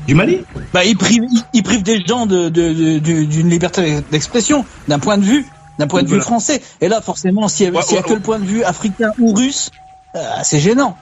Du 0.06 0.14
Mali? 0.14 0.38
Bah, 0.72 0.84
ils 0.84 0.96
privent, 0.96 1.24
ils, 1.30 1.42
ils 1.52 1.62
privent 1.62 1.82
des 1.82 2.00
gens 2.06 2.24
de, 2.26 2.48
de, 2.48 2.72
de- 2.72 2.98
de- 2.98 3.24
d'une 3.24 3.50
liberté 3.50 3.98
d'expression, 4.10 4.64
d'un 4.88 4.98
point 4.98 5.18
de 5.18 5.24
vue, 5.24 5.44
d'un 5.80 5.88
point 5.88 6.02
de 6.02 6.08
vue 6.08 6.20
français. 6.20 6.62
Et 6.80 6.88
là, 6.88 7.00
forcément, 7.00 7.48
s'il 7.48 7.66
y 7.66 7.68
a, 7.68 7.72
Ouais, 7.72 7.82
s'il 7.82 7.94
y 7.96 7.98
a 7.98 8.02
ouais, 8.02 8.08
que 8.08 8.14
le 8.14 8.20
point 8.20 8.38
de 8.38 8.44
vue 8.46 8.62
africain 8.64 9.10
ou 9.18 9.32
russe, 9.34 9.70
euh, 10.16 10.20
c'est 10.44 10.60
gênant. 10.60 10.98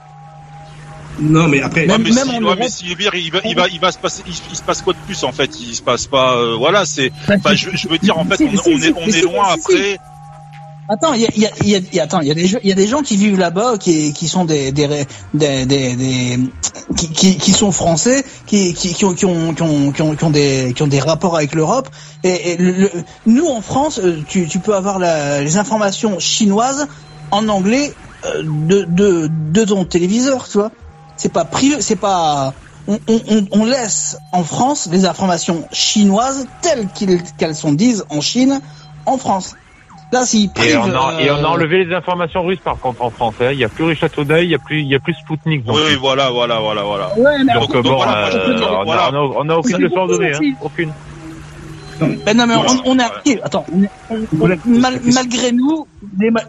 non, 1.19 1.47
mais 1.47 1.61
après, 1.61 1.81
Ouais, 1.81 1.87
Même- 1.87 2.03
mais 2.03 2.11
même 2.11 2.27
si, 2.27 2.29
en 2.29 2.33
ouais, 2.35 2.39
Europe- 2.45 2.59
mais 2.59 2.69
s'ils 2.69 2.95
virent, 2.95 3.15
il 3.15 3.31
va, 3.31 3.39
il 3.43 3.55
va, 3.55 3.67
il 3.67 3.79
va 3.79 3.91
se 3.91 3.97
passer, 3.99 4.21
il, 4.25 4.33
il 4.49 4.55
se 4.55 4.63
passe 4.63 4.81
quoi 4.81 4.93
de 4.93 4.99
plus 4.99 5.23
en 5.23 5.31
fait? 5.33 5.59
Il 5.59 5.75
se 5.75 5.81
passe 5.81 6.07
pas, 6.07 6.37
euh, 6.37 6.55
voilà, 6.55 6.85
c'est, 6.85 7.11
enfin, 7.37 7.55
je, 7.55 7.69
je 7.73 7.87
veux 7.89 7.97
dire 7.99 8.17
en 8.17 8.23
fait, 8.25 8.37
Si, 8.37 8.43
on, 8.45 8.51
si, 8.51 8.57
on 8.73 8.77
si, 8.77 8.85
est, 8.87 8.93
on 8.95 9.03
si, 9.03 9.09
est 9.09 9.13
si, 9.13 9.21
loin 9.21 9.45
si, 9.53 9.61
si. 9.61 9.75
après. 9.75 9.99
Attends, 10.91 11.13
il 11.13 11.21
y 11.21 11.27
a, 11.27 11.29
y 11.35 11.41
y 11.41 11.75
a- 11.75 11.79
y 11.93 12.31
a- 12.31 12.33
des, 12.33 12.87
gens- 12.87 13.01
qui 13.03 13.15
vivent 13.15 13.37
là-bas, 13.37 13.77
qui, 13.77 14.11
qui 14.11 14.27
sont 14.27 14.43
des, 14.45 14.71
des, 14.71 14.87
des, 15.35 15.65
des, 15.67 15.95
des- 15.95 16.39
qui, 16.97 17.37
qui, 17.37 17.51
sont 17.51 17.71
français, 17.71 18.25
qui, 18.47 18.73
qui, 18.73 18.95
qui 18.95 19.05
ont, 19.05 19.13
qui 19.13 19.25
ont, 19.25 19.53
qui 19.53 19.61
ont, 19.61 20.15
qui 20.15 20.23
ont, 20.23 20.29
des, 20.31 20.73
qui 20.75 20.81
ont 20.81 20.87
des 20.87 20.99
rapports 20.99 21.35
avec 21.37 21.53
l'Europe. 21.53 21.89
Et, 22.23 22.53
et 22.53 22.57
le- 22.57 22.71
le- 22.71 22.91
nous, 23.27 23.45
en 23.45 23.61
France, 23.61 23.99
euh, 23.99 24.23
tu, 24.27 24.47
tu 24.47 24.61
peux 24.61 24.75
avoir 24.75 24.97
la, 24.97 25.41
les 25.43 25.57
informations 25.57 26.17
chinoises 26.19 26.87
en 27.29 27.47
anglais 27.49 27.95
euh, 28.25 28.41
de, 28.43 28.85
de, 28.89 29.27
de 29.31 29.65
ton 29.65 29.85
téléviseur, 29.85 30.47
tu 30.49 30.57
vois. 30.57 30.71
C'est 31.17 31.31
pas 31.33 31.45
privé, 31.45 31.81
c'est 31.81 31.97
pas. 31.97 32.55
On, 32.87 32.97
on, 33.07 33.45
on- 33.51 33.65
laisse 33.65 34.17
en 34.31 34.43
France 34.43 34.87
les 34.91 35.05
informations 35.05 35.67
chinoises 35.71 36.47
telles 36.61 36.87
qu'elles 37.37 37.55
sont 37.55 37.73
dites 37.73 38.01
en 38.09 38.21
Chine, 38.21 38.59
en 39.05 39.19
France. 39.19 39.55
Là, 40.11 40.25
s'ils 40.25 40.49
Et 40.65 40.75
on, 40.75 40.83
a, 40.85 41.21
et 41.21 41.29
on 41.29 41.35
a 41.35 41.39
euh, 41.41 41.45
enlevé 41.45 41.85
les 41.85 41.93
informations 41.93 42.43
russes 42.43 42.59
par 42.63 42.79
contre 42.79 43.03
en 43.03 43.11
France. 43.11 43.35
hein. 43.41 43.51
Il 43.51 43.57
n'y 43.57 43.63
a 43.63 43.69
plus 43.69 43.83
Richard 43.83 44.09
Today, 44.09 44.43
il 44.45 44.49
y 44.49 44.55
a 44.55 44.59
plus, 44.59 44.81
il 44.81 44.87
y 44.87 44.95
a 44.95 44.99
plus 44.99 45.13
Sputnik. 45.13 45.65
non 45.67 45.73
Oui, 45.75 45.95
voilà, 45.99 46.31
voilà, 46.31 46.59
voilà, 46.59 46.81
voilà. 46.83 47.09
Ouais, 47.15 47.37
Donc, 47.45 47.61
Donc, 47.61 47.71
donc, 47.73 47.83
bon, 47.83 47.95
voilà, 47.97 48.27
euh, 48.27 48.55
dire, 48.57 48.67
on, 48.71 48.81
a, 48.81 48.83
voilà. 48.85 49.11
on, 49.11 49.15
a, 49.15 49.33
on 49.45 49.49
a 49.49 49.55
aucune 49.57 49.77
leçon 49.77 50.03
à 50.05 50.07
donner, 50.07 50.33
hein. 50.33 50.39
aucune. 50.61 50.91
Ben 52.25 52.35
non, 52.37 52.47
mais 52.47 52.55
on, 52.55 52.91
on 52.95 52.99
a, 52.99 53.11
attends, 53.43 53.65
on 53.71 53.83
est- 53.83 53.89
on- 54.09 54.25
Voilà, 54.37 54.55
mal- 54.65 55.01
malgré 55.13 55.51
nous, 55.51 55.85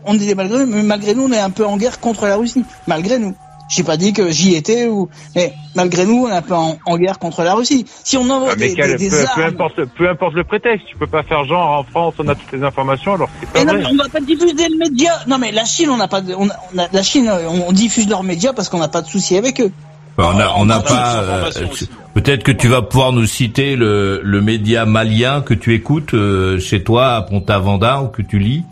on 0.06 0.14
est 0.18 0.34
malgré, 0.34 0.64
mais 0.64 0.82
malgré 0.82 1.14
nous, 1.14 1.24
on 1.24 1.32
est 1.32 1.40
un 1.40 1.50
peu 1.50 1.66
en 1.66 1.76
guerre 1.76 1.98
contre 2.00 2.26
la 2.26 2.36
Russie. 2.36 2.64
Malgré 2.86 3.18
nous. 3.18 3.34
J'ai 3.70 3.84
pas 3.84 3.96
dit 3.96 4.12
que 4.12 4.30
j'y 4.30 4.56
étais 4.56 4.86
ou, 4.86 5.08
mais 5.36 5.54
malgré 5.76 6.04
nous, 6.04 6.24
on 6.26 6.28
est 6.28 6.32
un 6.32 6.42
peu 6.42 6.54
en, 6.54 6.76
en 6.86 6.98
guerre 6.98 7.18
contre 7.20 7.44
la 7.44 7.54
Russie. 7.54 7.86
Si 8.04 8.16
on 8.16 8.28
envoie 8.28 8.50
Ah, 8.52 8.56
mais 8.58 8.68
des, 8.70 8.74
quel- 8.74 8.96
des, 8.96 9.08
des 9.08 9.10
peu, 9.10 9.16
peu 9.36 9.42
armes, 9.44 9.54
importe, 9.54 9.84
peu 9.96 10.08
importe 10.08 10.34
le 10.34 10.42
prétexte, 10.44 10.86
tu 10.88 10.96
peux 10.96 11.06
pas 11.06 11.22
faire 11.22 11.44
genre 11.44 11.78
en 11.78 11.84
France, 11.84 12.14
on 12.18 12.26
a 12.26 12.34
toutes 12.34 12.50
les 12.52 12.64
informations 12.64 13.14
alors 13.14 13.28
c'est 13.40 13.46
mais 13.54 13.64
pas 13.64 13.72
non, 13.72 13.78
mais 13.78 13.86
on 13.86 14.02
va 14.02 14.08
pas 14.08 14.20
diffuser 14.20 14.68
le 14.68 14.76
média. 14.76 15.12
Non, 15.28 15.38
mais 15.38 15.52
la 15.52 15.64
Chine, 15.64 15.88
on 15.90 15.96
n'a 15.96 16.08
pas, 16.08 16.20
de- 16.20 16.34
on 16.34 16.48
a, 16.50 16.54
on 16.74 16.78
a- 16.78 16.88
la 16.92 17.02
Chine, 17.04 17.30
on, 17.48 17.70
diffuse 17.70 18.08
leurs 18.08 18.24
médias 18.24 18.52
parce 18.52 18.68
qu'on 18.68 18.80
n'a 18.80 18.88
pas 18.88 19.02
de 19.02 19.06
souci 19.06 19.36
avec 19.36 19.60
eux. 19.60 19.70
Bah, 20.18 20.32
on 20.34 20.38
a, 20.40 20.52
on 20.56 20.64
n'a 20.64 20.82
Ah, 20.84 20.88
pas. 20.88 21.16
euh, 21.22 21.50
tu- 21.72 21.86
Peut-être 22.12 22.42
que 22.42 22.50
tu 22.50 22.66
vas 22.66 22.82
pouvoir 22.82 23.12
nous 23.12 23.24
citer 23.24 23.76
le, 23.76 24.20
le 24.24 24.40
média 24.40 24.84
malien 24.84 25.42
que 25.42 25.54
tu 25.54 25.74
écoutes 25.74 26.12
euh, 26.14 26.58
chez 26.58 26.82
toi 26.82 27.14
à 27.14 27.22
Pont-Aventin 27.22 28.02
ou 28.02 28.08
que 28.08 28.20
tu 28.22 28.40
lis. 28.40 28.64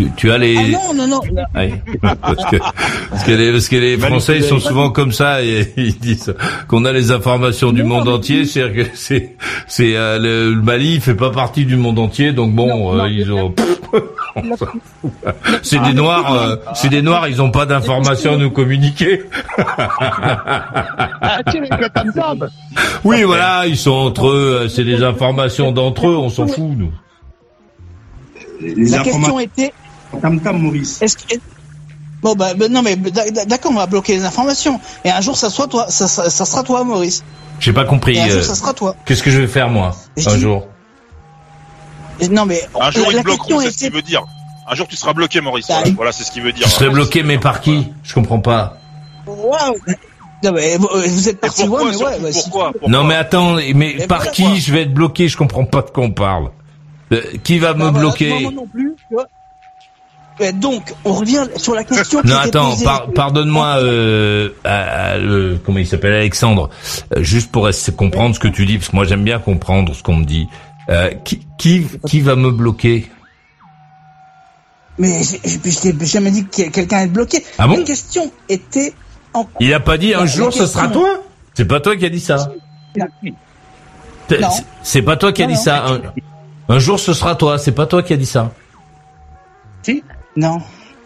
Tu, 0.00 0.10
tu 0.16 0.32
as 0.32 0.38
les. 0.38 0.56
Ah 0.56 0.62
non, 0.94 0.94
non, 0.94 1.06
non. 1.06 1.20
Oui. 1.54 1.74
parce 2.22 2.44
que, 2.46 2.56
parce 3.10 3.24
que 3.24 3.32
les, 3.32 3.52
parce 3.52 3.68
que 3.68 3.76
les 3.76 3.98
Français 3.98 4.36
ils 4.38 4.44
sont 4.44 4.58
souvent 4.58 4.90
comme 4.90 5.12
ça 5.12 5.42
et 5.42 5.72
ils 5.76 5.98
disent 5.98 6.34
qu'on 6.68 6.86
a 6.86 6.92
les 6.92 7.12
informations 7.12 7.70
du 7.70 7.82
Non, 7.82 7.96
monde 7.96 8.08
entier, 8.08 8.46
c'est-à-dire 8.46 8.84
que 8.84 8.90
c'est 8.94 9.36
c'est 9.68 9.94
euh, 9.96 10.18
le, 10.18 10.54
le 10.54 10.62
Mali 10.62 10.94
il 10.94 11.00
fait 11.02 11.14
pas 11.14 11.30
partie 11.30 11.66
du 11.66 11.76
monde 11.76 11.98
entier 11.98 12.32
donc 12.32 12.54
bon 12.54 12.68
Non, 12.68 12.94
euh, 12.94 12.96
non, 12.98 13.06
ils 13.06 13.30
ont 13.30 13.54
c'est 15.62 15.82
des 15.82 15.92
noirs 15.92 16.32
euh, 16.32 16.56
c'est 16.74 16.88
des 16.88 17.02
noirs 17.02 17.28
ils 17.28 17.42
ont 17.42 17.50
pas 17.50 17.66
d'informations 17.66 18.34
à 18.34 18.36
nous 18.38 18.50
communiquer. 18.50 19.22
Ah. 19.58 21.40
Oui 23.04 23.22
voilà 23.24 23.66
ils 23.66 23.76
sont 23.76 23.90
entre 23.90 24.28
eux 24.28 24.60
euh, 24.62 24.68
c'est 24.68 24.84
des 24.84 25.02
informations 25.02 25.72
d'entre 25.72 26.08
eux 26.08 26.16
on 26.16 26.30
s'en 26.30 26.46
fout 26.46 26.70
nous. 26.76 26.92
les 28.60 28.88
La 28.90 29.02
question 29.02 29.40
était, 29.40 29.72
tam 30.20 30.40
tam 30.40 30.58
Maurice. 30.58 31.00
Est-ce 31.02 31.16
que 31.16 31.36
bon 32.22 32.34
bah, 32.34 32.54
bah, 32.54 32.68
non 32.68 32.82
mais 32.82 32.96
d- 32.96 33.10
d'accord 33.46 33.72
on 33.72 33.76
va 33.76 33.86
bloquer 33.86 34.16
les 34.16 34.24
informations 34.24 34.80
et 35.04 35.10
un 35.10 35.20
jour 35.20 35.36
ça 35.36 35.50
sera 35.50 35.66
toi 35.68 35.86
ça, 35.88 36.08
ça, 36.08 36.28
ça 36.30 36.44
sera 36.44 36.62
toi 36.62 36.84
Maurice 36.84 37.22
J'ai 37.60 37.72
pas 37.72 37.84
compris. 37.84 38.16
et 38.16 38.20
un 38.20 38.26
euh, 38.28 38.30
jour 38.32 38.42
ça 38.42 38.54
sera 38.54 38.72
toi 38.74 38.94
Qu'est-ce 39.04 39.22
que 39.22 39.30
je 39.30 39.40
vais 39.40 39.46
faire 39.46 39.68
moi 39.68 39.94
Je 40.16 40.28
un 40.28 40.34
dis- 40.34 40.40
jour 40.40 40.66
non 42.30 42.44
mais 42.44 42.60
Un 42.78 42.90
jour 42.90 43.06
la, 43.06 43.12
ils 43.12 43.16
la 43.16 43.22
bloqueront, 43.22 43.60
c'est 43.60 43.70
ce 43.72 43.78
qu'il 43.78 43.92
veut 43.92 44.02
dire. 44.02 44.22
Un 44.68 44.74
jour 44.74 44.86
tu 44.86 44.94
seras 44.94 45.14
bloqué, 45.14 45.40
Maurice. 45.40 45.66
Bah, 45.68 45.74
Voilà, 45.76 45.88
il- 45.88 45.94
Voilà, 45.96 46.12
c'est 46.12 46.22
ce 46.24 46.30
qu'il 46.30 46.42
veut 46.42 46.52
dire. 46.52 46.66
Je 46.66 46.70
serais 46.72 46.90
bloqué 46.90 47.22
mais 47.22 47.38
par 47.38 47.60
qui 47.62 47.92
Je 48.02 48.12
comprends 48.14 48.40
pas. 48.40 48.76
Waouh 49.26 49.76
non 50.42 50.52
mais 50.52 50.76
vous, 50.78 50.88
vous 50.94 51.28
êtes 51.28 51.38
parti 51.40 51.66
pourquoi, 51.66 51.92
loin 51.92 52.10
mais 52.18 52.24
ouais, 52.26 52.32
pourquoi, 52.32 52.72
pourquoi 52.72 52.88
Non 52.88 53.04
mais 53.04 53.14
attends, 53.14 53.54
mais 53.56 53.72
Mais 53.74 54.06
par 54.06 54.30
qui 54.30 54.58
je 54.60 54.72
vais 54.72 54.82
être 54.82 54.94
bloqué? 54.94 55.28
Je 55.28 55.36
comprends 55.36 55.64
pas 55.66 55.82
de 55.82 55.90
quoi 55.90 56.04
on 56.04 56.12
parle. 56.12 56.50
Euh, 57.12 57.20
qui 57.44 57.58
va 57.58 57.72
bah, 57.74 57.78
me 57.86 57.90
voilà, 57.90 57.98
bloquer? 58.00 58.30
moi, 58.30 58.40
moi 58.42 58.52
non 58.52 58.66
plus 58.66 58.94
tu 58.96 59.14
vois. 59.14 59.26
Donc 60.54 60.94
on 61.04 61.12
revient 61.12 61.46
sur 61.56 61.74
la 61.74 61.84
question 61.84 62.20
qui 62.22 62.28
Non 62.28 62.38
était 62.40 62.48
attends, 62.56 62.76
par- 62.84 63.10
pardonne-moi, 63.10 63.76
euh, 63.82 64.50
à- 64.64 65.12
à- 65.12 65.18
comment 65.64 65.78
il 65.78 65.86
s'appelle 65.86 66.14
Alexandre, 66.14 66.70
euh, 67.16 67.22
juste 67.22 67.52
pour 67.52 67.68
comprendre 67.96 68.34
ce 68.34 68.40
que 68.40 68.48
tu 68.48 68.64
dis, 68.66 68.78
parce 68.78 68.88
que 68.90 68.96
moi 68.96 69.04
j'aime 69.04 69.24
bien 69.24 69.38
comprendre 69.38 69.94
ce 69.94 70.02
qu'on 70.02 70.16
me 70.16 70.24
dit. 70.24 70.48
Euh, 70.88 71.10
qui, 71.24 71.46
qui, 71.58 71.86
qui 72.06 72.20
va 72.20 72.36
me 72.36 72.50
bloquer? 72.50 73.10
Mais 74.98 75.22
j'ai- 75.22 75.40
je 75.70 75.78
t'ai 75.92 76.06
jamais 76.06 76.30
dit 76.30 76.44
que 76.46 76.68
quelqu'un 76.70 77.00
est 77.00 77.06
bloqué 77.06 77.44
Ah 77.58 77.66
bon? 77.68 77.76
La 77.76 77.82
question 77.84 78.30
était 78.48 78.92
en 79.32 79.46
Il 79.60 79.72
a 79.72 79.80
pas 79.80 79.96
dit 79.98 80.14
un 80.14 80.20
La 80.20 80.26
jour 80.26 80.52
ce 80.52 80.66
sera 80.66 80.88
toi? 80.88 81.08
C'est 81.54 81.64
pas 81.64 81.80
toi 81.80 81.96
qui 81.96 82.04
as 82.04 82.10
dit 82.10 82.20
ça? 82.20 82.50
C'est- 84.82 85.02
pas 85.02 85.16
toi 85.16 85.32
qui 85.32 85.42
as 85.42 85.46
dit 85.46 85.54
non. 85.54 85.60
ça. 85.60 85.84
Un, 85.86 86.00
un 86.74 86.78
jour 86.78 86.98
ce 87.00 87.12
sera 87.14 87.34
toi. 87.34 87.58
C'est 87.58 87.72
pas 87.72 87.86
toi 87.86 88.02
qui 88.02 88.12
as 88.12 88.16
dit 88.16 88.26
ça? 88.26 88.52
Si. 89.82 90.02
Non. 90.40 90.58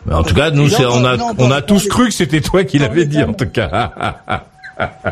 Mais 0.07 0.15
en 0.15 0.23
tout 0.23 0.35
cas, 0.35 0.51
nous, 0.51 0.69
Non, 0.69 0.77
on 0.93 1.05
a, 1.05 1.17
non, 1.17 1.33
on 1.39 1.49
non, 1.49 1.55
a 1.55 1.63
tous 1.63 1.89
cru 1.89 2.07
que 2.09 2.15
c'était 2.15 2.41
toi 2.43 2.65
qui 2.65 2.79
l'avais 2.79 3.07
dit, 3.07 3.23
en 3.23 3.33
tout 3.33 3.47
cas. 3.49 3.91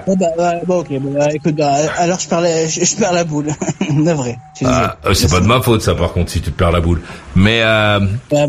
Oh, 0.06 0.16
bah, 0.16 0.26
bah, 0.36 0.52
bon, 0.66 0.80
ok, 0.80 0.88
bah, 1.00 1.28
écoute, 1.32 1.54
bah, 1.56 1.72
alors 1.96 2.18
je 2.20 2.28
perds 2.28 2.40
la, 2.42 2.66
je, 2.66 2.84
je 2.84 2.96
perds 2.96 3.12
la 3.12 3.24
boule. 3.24 3.48
Navré. 3.90 4.38
Ah, 4.64 4.96
euh, 5.06 5.14
c'est 5.14 5.30
pas 5.30 5.40
de 5.40 5.46
ma 5.46 5.62
faute, 5.62 5.82
ça, 5.82 5.94
par 5.94 6.12
contre, 6.12 6.30
si 6.30 6.40
tu 6.40 6.50
perds 6.50 6.72
la 6.72 6.80
boule. 6.80 7.00
Mais, 7.34 7.60
euh, 7.62 8.00
bah, 8.30 8.46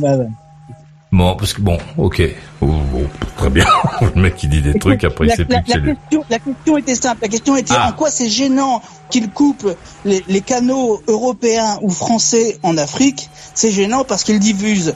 bon, 1.12 1.36
parce 1.36 1.54
que 1.54 1.62
bon, 1.62 1.78
ok. 1.98 2.22
Oh, 2.62 2.66
bon, 2.66 3.08
très 3.38 3.50
bien. 3.50 3.66
Le 4.16 4.22
mec, 4.22 4.36
qui 4.36 4.48
dit 4.48 4.62
des 4.62 4.78
trucs, 4.78 5.04
après, 5.06 5.26
il 5.26 5.30
la, 5.30 5.36
sait 5.36 5.46
la- 5.48 5.62
plus 5.62 5.66
que 5.66 5.72
c'est 5.72 5.80
la 5.80 5.94
question, 5.94 6.24
la 6.30 6.40
question 6.40 6.78
était 6.78 6.96
simple. 6.96 7.20
La 7.22 7.28
question 7.30 7.56
était 7.56 7.74
Ah. 7.78 7.90
en 7.90 7.92
quoi 7.94 8.10
c'est 8.10 8.28
gênant 8.30 8.82
qu'il 9.10 9.30
coupe 9.30 9.68
les, 10.06 10.24
les 10.28 10.42
canaux 10.42 11.02
européens 11.08 11.78
ou 11.82 11.90
français 11.90 12.58
en 12.64 12.78
Afrique? 12.78 13.30
C'est 13.54 13.72
gênant 13.72 14.04
parce 14.04 14.24
qu'il 14.24 14.40
diffuse 14.40 14.94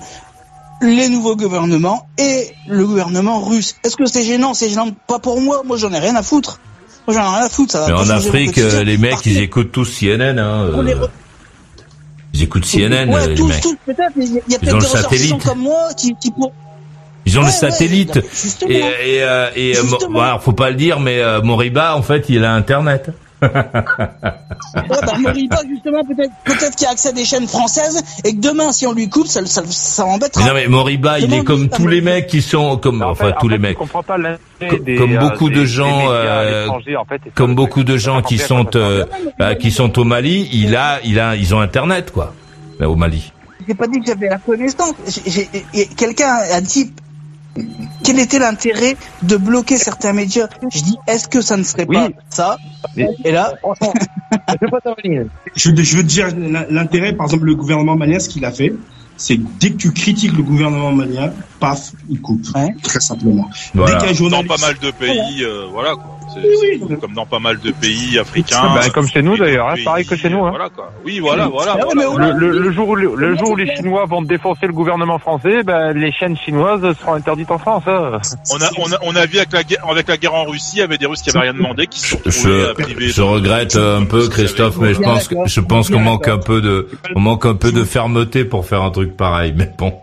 les 0.81 1.09
nouveaux 1.09 1.35
gouvernements 1.35 2.07
et 2.17 2.49
le 2.67 2.85
gouvernement 2.85 3.39
russe. 3.41 3.75
Est-ce 3.83 3.95
que 3.95 4.05
c'est 4.05 4.23
gênant? 4.23 4.53
C'est 4.53 4.69
gênant 4.69 4.89
pas 5.07 5.19
pour 5.19 5.41
moi. 5.41 5.61
Moi, 5.65 5.77
j'en 5.77 5.91
ai 5.91 5.99
rien 5.99 6.15
à 6.15 6.23
foutre. 6.23 6.59
Moi, 7.07 7.15
j'en 7.15 7.23
ai 7.23 7.35
rien 7.37 7.45
à 7.45 7.49
foutre. 7.49 7.71
Ça 7.73 7.79
va 7.81 7.87
Mais 7.87 7.93
en 7.93 8.09
Afrique, 8.09 8.57
euh, 8.57 8.83
les 8.83 8.97
mecs, 8.97 9.25
ils 9.25 9.39
écoutent 9.39 9.71
tous 9.71 9.85
CNN, 9.85 10.37
hein. 10.39 10.63
euh, 10.65 10.83
re- 10.83 11.09
Ils 12.33 12.43
écoutent 12.43 12.65
CNN, 12.65 13.09
ouais, 13.09 13.21
euh, 13.23 13.27
les 13.29 13.35
tous, 13.35 13.47
mecs. 13.47 13.61
tous, 13.61 13.75
peut-être, 13.85 14.11
mais 14.15 14.25
il 14.25 14.33
y 14.35 14.55
a, 14.55 14.59
peut-être 14.59 14.77
des 14.79 14.85
satellite. 14.85 15.43
comme 15.43 15.59
moi 15.59 15.89
qui, 15.97 16.13
qui 16.21 16.31
pour... 16.31 16.51
Ils 17.25 17.37
ont 17.37 17.41
Ouais, 17.41 17.47
le 17.47 17.51
satellite. 17.53 18.19
et 18.69 19.23
et, 19.55 19.73
faut 20.39 20.53
pas 20.53 20.69
le 20.69 20.75
dire, 20.75 20.99
mais 20.99 21.19
euh, 21.19 21.41
Moriba, 21.41 21.95
en 21.95 22.01
fait, 22.01 22.25
il 22.29 22.43
a 22.45 22.53
Internet. 22.53 23.09
Ouais, 23.41 23.49
bah, 25.05 25.13
Moriba, 25.19 25.57
justement, 25.69 26.03
peut-être, 26.03 26.31
peut-être 26.43 26.75
qu'il 26.75 26.87
a 26.87 26.91
accès 26.91 27.09
à 27.09 27.11
des 27.11 27.25
chaînes 27.25 27.47
françaises 27.47 28.03
et 28.23 28.35
que 28.35 28.39
demain, 28.41 28.71
si 28.71 28.87
on 28.87 28.93
lui 28.93 29.09
coupe, 29.09 29.27
ça, 29.27 29.45
ça, 29.45 29.61
ça 29.67 30.05
embêtera. 30.05 30.43
Mais 30.43 30.49
non, 30.49 30.55
mais 30.55 30.67
Moriba, 30.67 31.19
il 31.19 31.33
est 31.33 31.43
comme 31.43 31.69
ça 31.69 31.77
tous 31.77 31.87
les 31.87 32.01
mecs 32.01 32.27
qui 32.27 32.41
sont 32.41 32.77
comme, 32.77 33.01
En 33.01 33.11
enfin 33.11 33.27
fait- 33.29 33.35
tous 33.39 33.45
en 33.45 33.49
les 33.49 33.55
fait, 33.55 33.61
mecs. 33.61 33.73
Je 33.73 33.77
comprends 33.79 34.03
pas 34.03 34.17
des, 34.59 34.95
comme 34.95 35.17
beaucoup 35.17 35.49
de 35.49 35.65
gens, 35.65 36.09
euh, 36.11 36.67
en 36.67 37.05
fait, 37.05 37.21
Comme 37.35 37.55
beaucoup 37.55 37.83
de 37.83 37.97
gens 37.97 38.21
qui 38.21 38.37
sont 38.37 38.65
euh, 38.75 39.05
euh, 39.41 39.55
qui 39.55 39.71
sont 39.71 39.97
au 39.99 40.03
Mali, 40.03 40.49
il 40.51 40.75
a 40.75 40.99
il 41.03 41.19
a 41.19 41.35
ils 41.35 41.53
ont 41.53 41.59
Internet 41.59 42.11
quoi. 42.11 42.33
Là, 42.79 42.89
au 42.89 42.95
Mali. 42.95 43.31
J'ai 43.67 43.73
pas 43.75 43.87
dit 43.87 43.99
que 43.99 44.05
j'avais 44.07 44.29
la 44.29 44.37
connaissance. 44.37 44.93
Quelqu'un 45.97 46.37
a 46.53 46.61
dit 46.61 46.91
quel 48.03 48.19
était 48.19 48.39
l'intérêt 48.39 48.95
de 49.23 49.37
bloquer 49.37 49.77
certains 49.77 50.13
médias? 50.13 50.47
Je 50.73 50.81
dis 50.81 50.97
est-ce 51.07 51.27
que 51.27 51.41
ça 51.41 51.57
ne 51.57 51.63
serait 51.63 51.85
pas 51.85 52.09
ça? 52.29 52.57
Mais- 52.95 53.09
Et 53.25 53.31
là, 53.31 53.53
Franchement, 53.61 53.93
je 54.49 54.53
vais 54.61 54.71
pas. 54.71 54.79
Je, 55.55 55.71
veux- 55.71 55.83
je 55.83 55.97
veux 55.97 56.03
te 56.03 56.07
dire 56.07 56.27
l'intérêt, 56.69 57.13
par 57.13 57.27
exemple, 57.27 57.45
le 57.45 57.55
gouvernement 57.55 57.95
malien, 57.95 58.19
ce 58.19 58.29
qu'il 58.29 58.45
a 58.45 58.51
fait, 58.51 58.73
c'est 59.17 59.37
que 59.37 59.43
dès 59.59 59.71
que 59.71 59.77
tu 59.77 59.91
critiques 59.91 60.33
le 60.37 60.43
gouvernement 60.43 60.91
malien, 60.91 61.31
paf, 61.59 61.91
il 62.09 62.21
coupe. 62.21 62.45
Ouais. 62.55 62.73
Très 62.83 62.99
simplement. 62.99 63.49
Voilà. 63.73 63.95
Dès 63.97 64.01
qu'un 64.05 64.11
Dans 64.11 64.17
journaliste... 64.17 64.47
pas 64.49 64.57
mal 64.67 64.75
de 64.79 64.91
pays, 64.91 65.43
euh, 65.43 65.65
voilà 65.71 65.93
quoi. 65.95 66.16
Oui, 66.35 66.97
comme 66.99 67.13
dans 67.13 67.25
pas 67.25 67.39
mal 67.39 67.59
de 67.59 67.71
pays 67.71 68.19
africains. 68.19 68.61
Bah, 68.75 68.89
comme 68.93 69.07
chez 69.07 69.21
nous, 69.21 69.37
d'ailleurs, 69.37 69.69
hein, 69.69 69.75
pareil 69.83 70.05
que 70.05 70.15
chez 70.15 70.29
nous, 70.29 70.43
hein. 70.45 70.49
Voilà 70.51 70.69
quoi. 70.69 70.91
Oui, 71.05 71.19
voilà, 71.19 71.47
voilà. 71.47 71.77
Ah 71.79 71.85
voilà. 71.93 72.33
Le, 72.33 72.51
le- 72.51 72.59
le 72.59 72.71
jour 72.71 72.89
où, 72.89 72.95
le, 72.95 73.13
le 73.15 73.35
jour 73.37 73.51
où 73.51 73.55
les 73.55 73.73
Chinois 73.75 74.05
vont 74.05 74.21
défoncer 74.21 74.67
le 74.67 74.73
gouvernement 74.73 75.19
français, 75.19 75.63
ben, 75.63 75.93
les 75.93 76.11
chaînes 76.11 76.37
chinoises 76.37 76.81
seront 76.99 77.13
interdites 77.13 77.51
en 77.51 77.57
France. 77.57 77.83
hein. 77.87 78.19
On 78.51 78.61
a, 78.61 78.69
on 78.77 78.91
a, 78.93 78.97
on 79.03 79.15
a 79.15 79.25
vu 79.25 79.37
avec 79.37 79.53
la 79.53 79.63
guerre, 79.63 79.85
avec 79.89 80.07
la 80.07 80.17
guerre 80.17 80.33
en 80.33 80.45
Russie, 80.45 80.75
il 80.75 80.79
y 80.79 80.81
avait 80.83 80.97
des 80.97 81.05
Russes 81.05 81.21
qui 81.21 81.29
avaient 81.29 81.39
rien 81.49 81.53
demandé, 81.53 81.87
qui 81.87 81.99
se 81.99 82.07
sont 82.09 82.19
Je, 82.25 82.73
je 82.99 83.21
regrette 83.21 83.75
un 83.75 84.05
peu 84.05 84.27
Christophe, 84.27 84.77
mais 84.77 84.93
je 84.93 84.99
pense 85.01 85.27
que 85.27 85.35
je 85.45 85.59
pense 85.61 85.89
qu'on 85.89 85.99
manque 85.99 86.27
un 86.27 86.37
peu 86.39 86.61
de 86.61 86.87
on 87.15 87.19
manque 87.19 87.45
un 87.45 87.55
peu 87.55 87.71
de 87.71 87.83
fermeté 87.83 88.45
pour 88.45 88.65
faire 88.65 88.81
un 88.81 88.91
truc 88.91 89.15
pareil. 89.17 89.53
Mais 89.55 89.71
bon. 89.77 89.93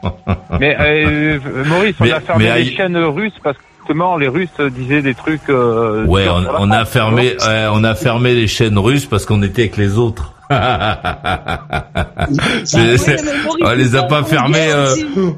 Mais 0.58 0.76
euh, 0.80 1.38
Maurice, 1.66 1.96
on 2.00 2.04
Mais- 2.04 2.12
a 2.12 2.20
fermé 2.20 2.44
mais 2.48 2.62
les 2.64 2.74
chaînes 2.74 2.96
russes 2.96 3.32
parce 3.42 3.56
que 3.56 3.62
justement 3.84 4.16
les 4.16 4.28
Russes 4.28 4.48
disaient 4.70 5.02
des 5.02 5.14
trucs. 5.14 5.48
Euh, 5.50 6.04
Ouais, 6.06 6.26
on, 6.28 6.70
a 6.70 6.84
fermé 6.84 7.36
ouais, 7.46 7.66
on 7.70 7.84
a 7.84 7.94
fermé 7.94 8.34
les 8.34 8.46
chaînes 8.46 8.78
russes 8.78 9.06
parce 9.06 9.26
qu'on 9.26 9.42
était 9.42 9.62
avec 9.62 9.76
les 9.76 9.98
autres. 9.98 10.33
C'est- 12.64 12.96
c'est- 12.98 13.16
on 13.62 13.72
les 13.72 13.96
a 13.96 14.02
pas 14.04 14.22
fermés. 14.24 14.68
euh, 14.70 14.94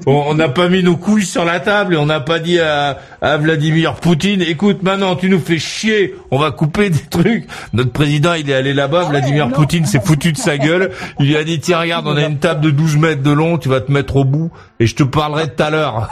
on 0.07 0.35
n'a 0.35 0.49
pas 0.49 0.69
mis 0.69 0.83
nos 0.83 0.97
couilles 0.97 1.25
sur 1.27 1.45
la 1.45 1.61
table 1.61 1.95
et 1.95 1.97
on 1.97 2.07
n'a 2.07 2.21
pas 2.21 2.38
dit 2.38 2.59
à, 2.61 2.99
à 3.21 3.37
Vladimir 3.37 3.95
Poutine, 3.95 4.42
écoute, 4.42 4.83
maintenant 4.83 5.16
tu 5.16 5.29
nous 5.29 5.40
fais 5.40 5.59
chier, 5.59 6.14
on 6.31 6.38
va 6.38 6.51
couper 6.51 6.90
des 6.90 7.01
trucs. 7.11 7.47
Notre 7.73 7.92
président, 7.92 8.35
il 8.35 8.49
est 8.51 8.55
allé 8.55 8.75
là-bas, 8.75 9.05
Vladimir 9.05 9.49
Poutine 9.51 9.87
s'est 9.87 10.01
foutu 10.05 10.33
de 10.33 10.38
sa 10.38 10.59
gueule. 10.59 10.90
Il 11.21 11.27
lui 11.29 11.37
a 11.37 11.45
dit, 11.45 11.61
tiens, 11.61 11.81
regarde, 11.81 12.07
on 12.07 12.16
a 12.16 12.23
une 12.25 12.38
table 12.38 12.61
de 12.61 12.71
12 12.71 12.97
mètres 12.97 13.23
de 13.23 13.33
long, 13.33 13.59
tu 13.59 13.69
vas 13.69 13.81
te 13.81 13.90
mettre 13.92 14.16
au 14.16 14.25
bout 14.25 14.51
et 14.81 14.87
je 14.87 14.95
te 14.95 15.03
parlerai 15.03 15.49
tout 15.55 15.62
à 15.62 15.71
l'heure. 15.71 16.09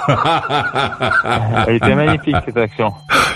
Elle 1.68 1.76
était 1.76 1.94
magnifique 1.94 2.36
cette 2.46 2.56
action. 2.56 2.92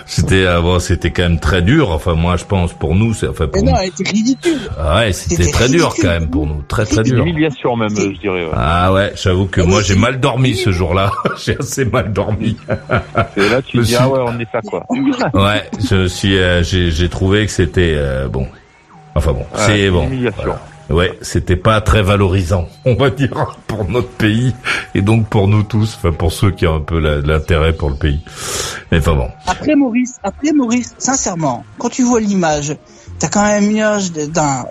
c'était, 0.07 0.47
euh, 0.47 0.61
bon, 0.61 0.79
c'était 0.79 1.11
quand 1.11 1.23
même 1.23 1.41
très 1.41 1.63
dur. 1.63 1.91
Enfin, 1.91 2.15
moi, 2.15 2.37
je 2.37 2.45
pense 2.45 2.73
pour 2.73 2.95
nous, 2.95 3.15
c'est, 3.15 3.29
enfin, 3.29 3.47
pour 3.47 3.65
mais 3.65 3.71
non, 3.73 3.79
elle 3.81 3.89
était 3.89 4.09
ridicule. 4.09 4.59
Ah 4.81 4.97
ouais, 4.99 5.13
c'était 5.13 5.48
c'était 5.49 5.59
très 5.59 5.69
dur 5.69 5.95
quand 6.01 6.09
même 6.09 6.29
pour 6.31 6.47
nous, 6.47 6.63
très 6.69 6.85
très 6.85 6.99
Une 6.99 7.03
dur. 7.03 7.19
humiliation 7.27 7.77
même, 7.77 7.91
je 7.91 8.19
dirais. 8.21 8.45
ouais. 8.45 8.51
Ah 8.55 8.93
ouais, 8.93 9.13
j'avoue 9.17 9.47
que 9.47 9.61
moi 9.61 9.83
j'ai 9.83 9.97
mal 9.97 10.21
dormi 10.21 10.55
ce 10.57 10.71
jour-là. 10.71 11.11
j'ai 11.45 11.59
assez 11.59 11.85
mal 11.85 12.13
dormi. 12.13 12.57
Et 13.37 13.49
là, 13.49 13.61
tu 13.63 13.79
dis, 13.81 13.87
suis- 13.87 13.97
ah 13.97 14.09
ouais, 14.09 14.21
on 14.27 14.39
est 14.39 14.49
ça 14.53 14.61
quoi. 14.63 14.85
Ouais, 15.35 15.69
je 15.91 16.07
suis, 16.07 16.39
euh, 16.39 16.63
j'ai, 16.63 16.91
j'ai 16.91 17.09
trouvé 17.09 17.47
que 17.47 17.53
c'était 17.53 17.95
euh, 17.97 18.29
bon. 18.29 18.47
Enfin 19.15 19.33
bon, 19.33 19.41
Ouais, 19.41 19.45
c'est 19.57 19.87
une 19.87 19.93
bon. 19.93 20.07
humiliation. 20.07 20.43
Voilà. 20.45 20.61
Ouais, 20.91 21.19
c'était 21.21 21.57
pas 21.57 21.83
très 21.83 22.01
valorisant, 22.01 22.67
on 22.87 22.95
va 22.95 23.11
dire, 23.11 23.59
pour 23.67 23.87
notre 23.91 24.09
pays 24.09 24.55
et 24.95 25.03
donc 25.03 25.29
pour 25.29 25.47
nous 25.47 25.63
tous, 25.63 25.97
enfin 25.99 26.13
pour 26.13 26.33
ceux 26.33 26.51
qui 26.51 26.67
ont 26.67 26.77
un 26.77 26.81
peu 26.81 26.99
l'intérêt 26.99 27.75
pour 27.75 27.91
le 27.91 27.97
pays. 27.97 28.21
Mais 28.91 28.97
enfin 28.99 29.13
bon. 29.15 29.29
Après 29.47 29.75
Maurice, 29.77 30.17
après 30.23 30.51
Maurice, 30.53 30.95
sincèrement, 30.97 31.63
quand 31.77 31.91
tu 31.91 32.05
vois 32.05 32.21
l'image, 32.21 32.75
t'as 33.19 33.29
quand 33.29 33.43
même 33.45 33.69
l'image 33.69 34.13
d'un, 34.13 34.65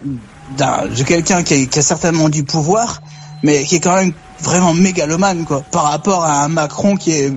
de 0.55 1.03
quelqu'un 1.03 1.43
qui, 1.43 1.53
a- 1.53 1.65
qui 1.65 1.79
a 1.79 1.81
certainement 1.81 2.29
du 2.29 2.43
pouvoir, 2.43 3.01
mais 3.43 3.63
qui 3.63 3.75
est 3.75 3.79
quand 3.79 3.95
même 3.95 4.13
vraiment 4.41 4.73
mégalomane, 4.73 5.43
quoi, 5.45 5.61
par 5.71 5.83
rapport 5.83 6.23
à 6.23 6.43
un 6.43 6.47
Macron 6.47 6.95
qui 6.95 7.11
est, 7.11 7.33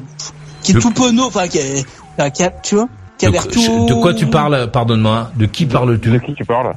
qui 0.63 0.73
est 0.73 0.75
De- 0.75 0.81
tout 0.81 0.91
penaud, 0.93 1.27
enfin, 1.27 1.49
qui 1.49 1.59
est, 1.59 1.85
enfin, 2.19 2.31
qui 2.31 2.43
a- 2.45 2.51
tu 2.51 2.75
vois, 2.77 2.89
qui 3.19 3.27
a 3.27 3.29
De, 3.29 3.33
l'air 3.35 3.49
tout... 3.49 3.87
de 3.87 3.95
quoi 3.95 4.15
tu 4.15 4.27
parles, 4.27 4.71
pardonne-moi 4.71 5.31
De 5.37 5.47
qui 5.47 5.67
De 5.67 5.73
parles-tu 5.73 6.21
qui 6.21 6.35
tu 6.35 6.45
parles? 6.45 6.75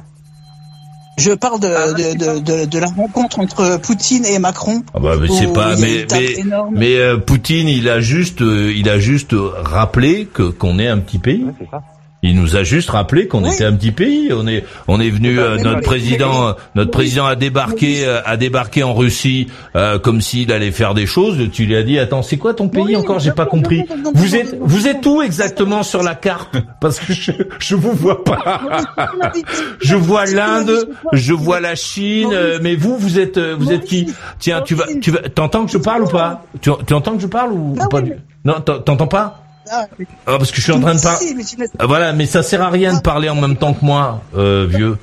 Je 1.16 1.30
parle 1.30 1.60
de, 1.60 1.68
de, 1.68 2.18
de, 2.18 2.38
de, 2.40 2.64
de 2.64 2.78
la 2.80 2.88
rencontre 2.88 3.38
entre 3.38 3.76
Poutine 3.80 4.24
et 4.24 4.40
Macron. 4.40 4.82
Ah 4.94 4.98
bah 4.98 5.14
mais 5.20 5.28
c'est 5.28 5.52
pas 5.52 5.76
mais 5.76 6.04
mais 6.10 6.36
mais 6.72 6.96
euh, 6.96 7.18
Poutine, 7.18 7.68
il 7.68 7.88
a 7.88 8.00
juste 8.00 8.42
euh, 8.42 8.72
il 8.74 8.88
a 8.88 8.98
juste 8.98 9.30
rappelé 9.32 10.26
que 10.26 10.42
qu'on 10.42 10.80
est 10.80 10.88
un 10.88 10.98
petit 10.98 11.18
pays. 11.20 11.44
Ouais, 11.44 11.52
c'est 11.60 11.70
ça. 11.70 11.82
Il 12.26 12.40
nous 12.40 12.56
a 12.56 12.62
juste 12.64 12.88
rappelé 12.88 13.28
qu'on 13.28 13.44
Oui. 13.44 13.52
était 13.52 13.64
un 13.66 13.74
petit 13.74 13.92
pays. 13.92 14.30
On 14.32 14.46
est, 14.46 14.64
on 14.88 14.98
est 14.98 15.10
venu. 15.10 15.38
euh, 15.38 15.56
Mais 15.56 15.62
notre 15.64 15.82
président, 15.82 16.48
euh, 16.48 16.52
notre 16.74 16.90
président 16.90 17.26
a 17.26 17.36
débarqué, 17.36 18.06
euh, 18.06 18.22
a 18.24 18.38
débarqué 18.38 18.82
en 18.82 18.94
Russie 18.94 19.48
euh, 19.76 19.98
comme 19.98 20.22
s'il 20.22 20.50
allait 20.50 20.70
faire 20.70 20.94
des 20.94 21.04
choses. 21.04 21.36
Tu 21.52 21.66
lui 21.66 21.76
as 21.76 21.82
dit, 21.82 21.98
attends, 21.98 22.22
c'est 22.22 22.38
quoi 22.38 22.54
ton 22.54 22.68
pays 22.68 22.82
Oui, 22.82 22.96
encore? 22.96 23.18
J'ai 23.18 23.32
pas 23.32 23.44
compris. 23.44 23.82
Vous 24.14 24.36
êtes, 24.36 24.56
vous 24.58 24.88
êtes 24.88 25.04
où 25.04 25.20
exactement 25.20 25.82
sur 25.82 26.02
la 26.02 26.14
carte? 26.14 26.56
Parce 26.80 26.98
que 26.98 27.12
je, 27.12 27.32
je 27.58 27.74
vous 27.76 27.92
vois 27.92 28.24
pas. 28.24 28.62
Je 29.82 29.94
vois 29.94 30.24
l'Inde, 30.24 30.88
je 31.12 31.32
vois. 31.34 31.60
la 31.60 31.74
Chine, 31.74 32.30
euh, 32.32 32.58
mais 32.62 32.74
vous, 32.74 32.96
vous 32.96 33.18
êtes, 33.18 33.36
euh, 33.38 33.54
vous 33.58 33.70
êtes 33.70 33.84
qui? 33.84 34.06
Tiens, 34.38 34.62
tu 34.62 34.74
vas, 34.74 34.86
tu 35.00 35.10
vas, 35.10 35.20
t'entends 35.28 35.66
que 35.66 35.72
je 35.72 35.78
parle 35.78 36.02
ou 36.04 36.08
pas? 36.08 36.42
Tu, 36.62 36.70
tu 36.86 36.94
entends 36.94 37.16
que 37.16 37.22
je 37.22 37.26
parle 37.26 37.52
ou 37.52 37.74
Ah 37.80 37.86
pas 37.88 38.00
du- 38.00 38.14
Non, 38.44 38.54
t'en- 38.60 38.78
t'entends 38.80 39.06
pas? 39.06 39.43
Ah, 39.70 39.86
parce 40.26 40.50
que 40.50 40.56
je 40.58 40.62
suis 40.62 40.72
en 40.72 40.80
train 40.80 40.94
de 40.94 41.00
parler. 41.00 41.34
Ah, 41.78 41.86
Voilà, 41.86 42.12
mais 42.12 42.26
ça 42.26 42.42
sert 42.42 42.62
à 42.62 42.70
rien 42.70 42.94
de 42.94 43.00
parler 43.00 43.28
en 43.28 43.34
même 43.36 43.56
temps 43.56 43.72
que 43.74 43.84
moi, 43.84 44.20
euh, 44.36 44.66
vieux. 44.68 44.98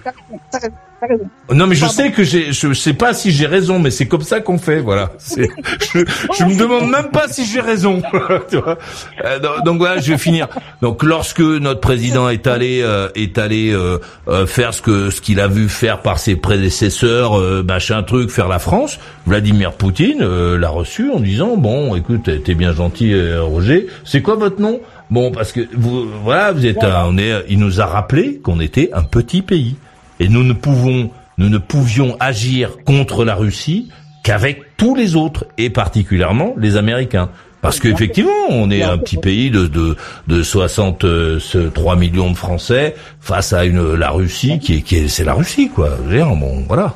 Raison. 1.07 1.23
Non, 1.53 1.67
mais 1.67 1.75
je 1.75 1.81
Pardon. 1.81 1.95
sais 1.95 2.11
que 2.11 2.23
j'ai, 2.23 2.51
je 2.53 2.73
sais 2.73 2.93
pas 2.93 3.13
si 3.13 3.31
j'ai 3.31 3.47
raison, 3.47 3.79
mais 3.79 3.89
c'est 3.91 4.07
comme 4.07 4.21
ça 4.21 4.39
qu'on 4.39 4.57
fait, 4.57 4.79
voilà. 4.79 5.11
C'est, 5.17 5.49
je, 5.93 5.99
je 6.37 6.43
me 6.45 6.55
demande 6.57 6.89
même 6.89 7.09
pas 7.11 7.27
si 7.27 7.45
j'ai 7.45 7.59
raison. 7.59 8.01
tu 8.49 8.57
vois. 8.57 8.77
Euh, 9.25 9.39
donc, 9.65 9.79
voilà, 9.79 9.99
je 9.99 10.11
vais 10.11 10.17
finir. 10.17 10.47
Donc 10.81 11.03
lorsque 11.03 11.39
notre 11.39 11.79
président 11.79 12.29
est 12.29 12.45
allé, 12.47 12.81
euh, 12.83 13.09
est 13.15 13.37
allé 13.37 13.71
euh, 13.73 13.97
euh, 14.27 14.45
faire 14.45 14.73
ce 14.73 14.81
que, 14.81 15.09
ce 15.09 15.21
qu'il 15.21 15.39
a 15.39 15.47
vu 15.47 15.69
faire 15.69 16.01
par 16.01 16.19
ses 16.19 16.35
prédécesseurs, 16.35 17.39
euh, 17.39 17.63
machin 17.63 18.03
truc, 18.03 18.29
faire 18.29 18.47
la 18.47 18.59
France, 18.59 18.99
Vladimir 19.25 19.73
Poutine 19.73 20.19
euh, 20.21 20.57
l'a 20.57 20.69
reçu 20.69 21.09
en 21.11 21.19
disant 21.19 21.57
bon, 21.57 21.95
écoute, 21.95 22.29
t'es 22.43 22.53
bien 22.55 22.73
gentil, 22.73 23.13
Roger. 23.39 23.87
C'est 24.05 24.21
quoi 24.21 24.35
votre 24.35 24.61
nom? 24.61 24.79
Bon, 25.09 25.31
parce 25.31 25.51
que 25.51 25.61
vous, 25.75 26.07
voilà, 26.23 26.51
vous 26.53 26.65
êtes, 26.65 26.83
un- 26.83 27.05
on 27.07 27.17
est, 27.17 27.43
il 27.49 27.59
nous 27.59 27.81
a 27.81 27.85
rappelé 27.85 28.39
qu'on 28.41 28.59
était 28.61 28.89
un 28.93 29.03
petit 29.03 29.41
pays 29.41 29.75
et 30.21 30.29
nous 30.29 30.43
ne 30.43 30.53
pouvons, 30.53 31.09
nous 31.39 31.49
ne 31.49 31.57
pouvions 31.57 32.15
agir 32.19 32.77
contre 32.85 33.25
la 33.25 33.33
Russie 33.33 33.89
qu'avec 34.23 34.77
tous 34.77 34.93
les 34.93 35.15
autres 35.15 35.47
et 35.57 35.71
particulièrement 35.71 36.53
les 36.57 36.77
Américains. 36.77 37.29
Parce 37.61 37.79
qu'effectivement, 37.79 38.31
on 38.49 38.69
est 38.69 38.83
un 38.83 38.99
petit 38.99 39.17
pays 39.17 39.49
de 39.49 39.65
de, 39.65 39.95
de 40.27 40.43
63 40.43 41.95
millions 41.95 42.29
de 42.29 42.37
Français 42.37 42.95
face 43.19 43.51
à 43.53 43.65
une 43.65 43.95
la 43.95 44.11
Russie 44.11 44.59
qui 44.59 44.75
est 44.75 44.81
qui 44.81 44.97
est 44.97 45.07
c'est 45.07 45.23
la 45.23 45.33
Russie 45.33 45.69
quoi. 45.69 45.89
Dire, 46.07 46.27
bon 46.35 46.65
voilà. 46.67 46.93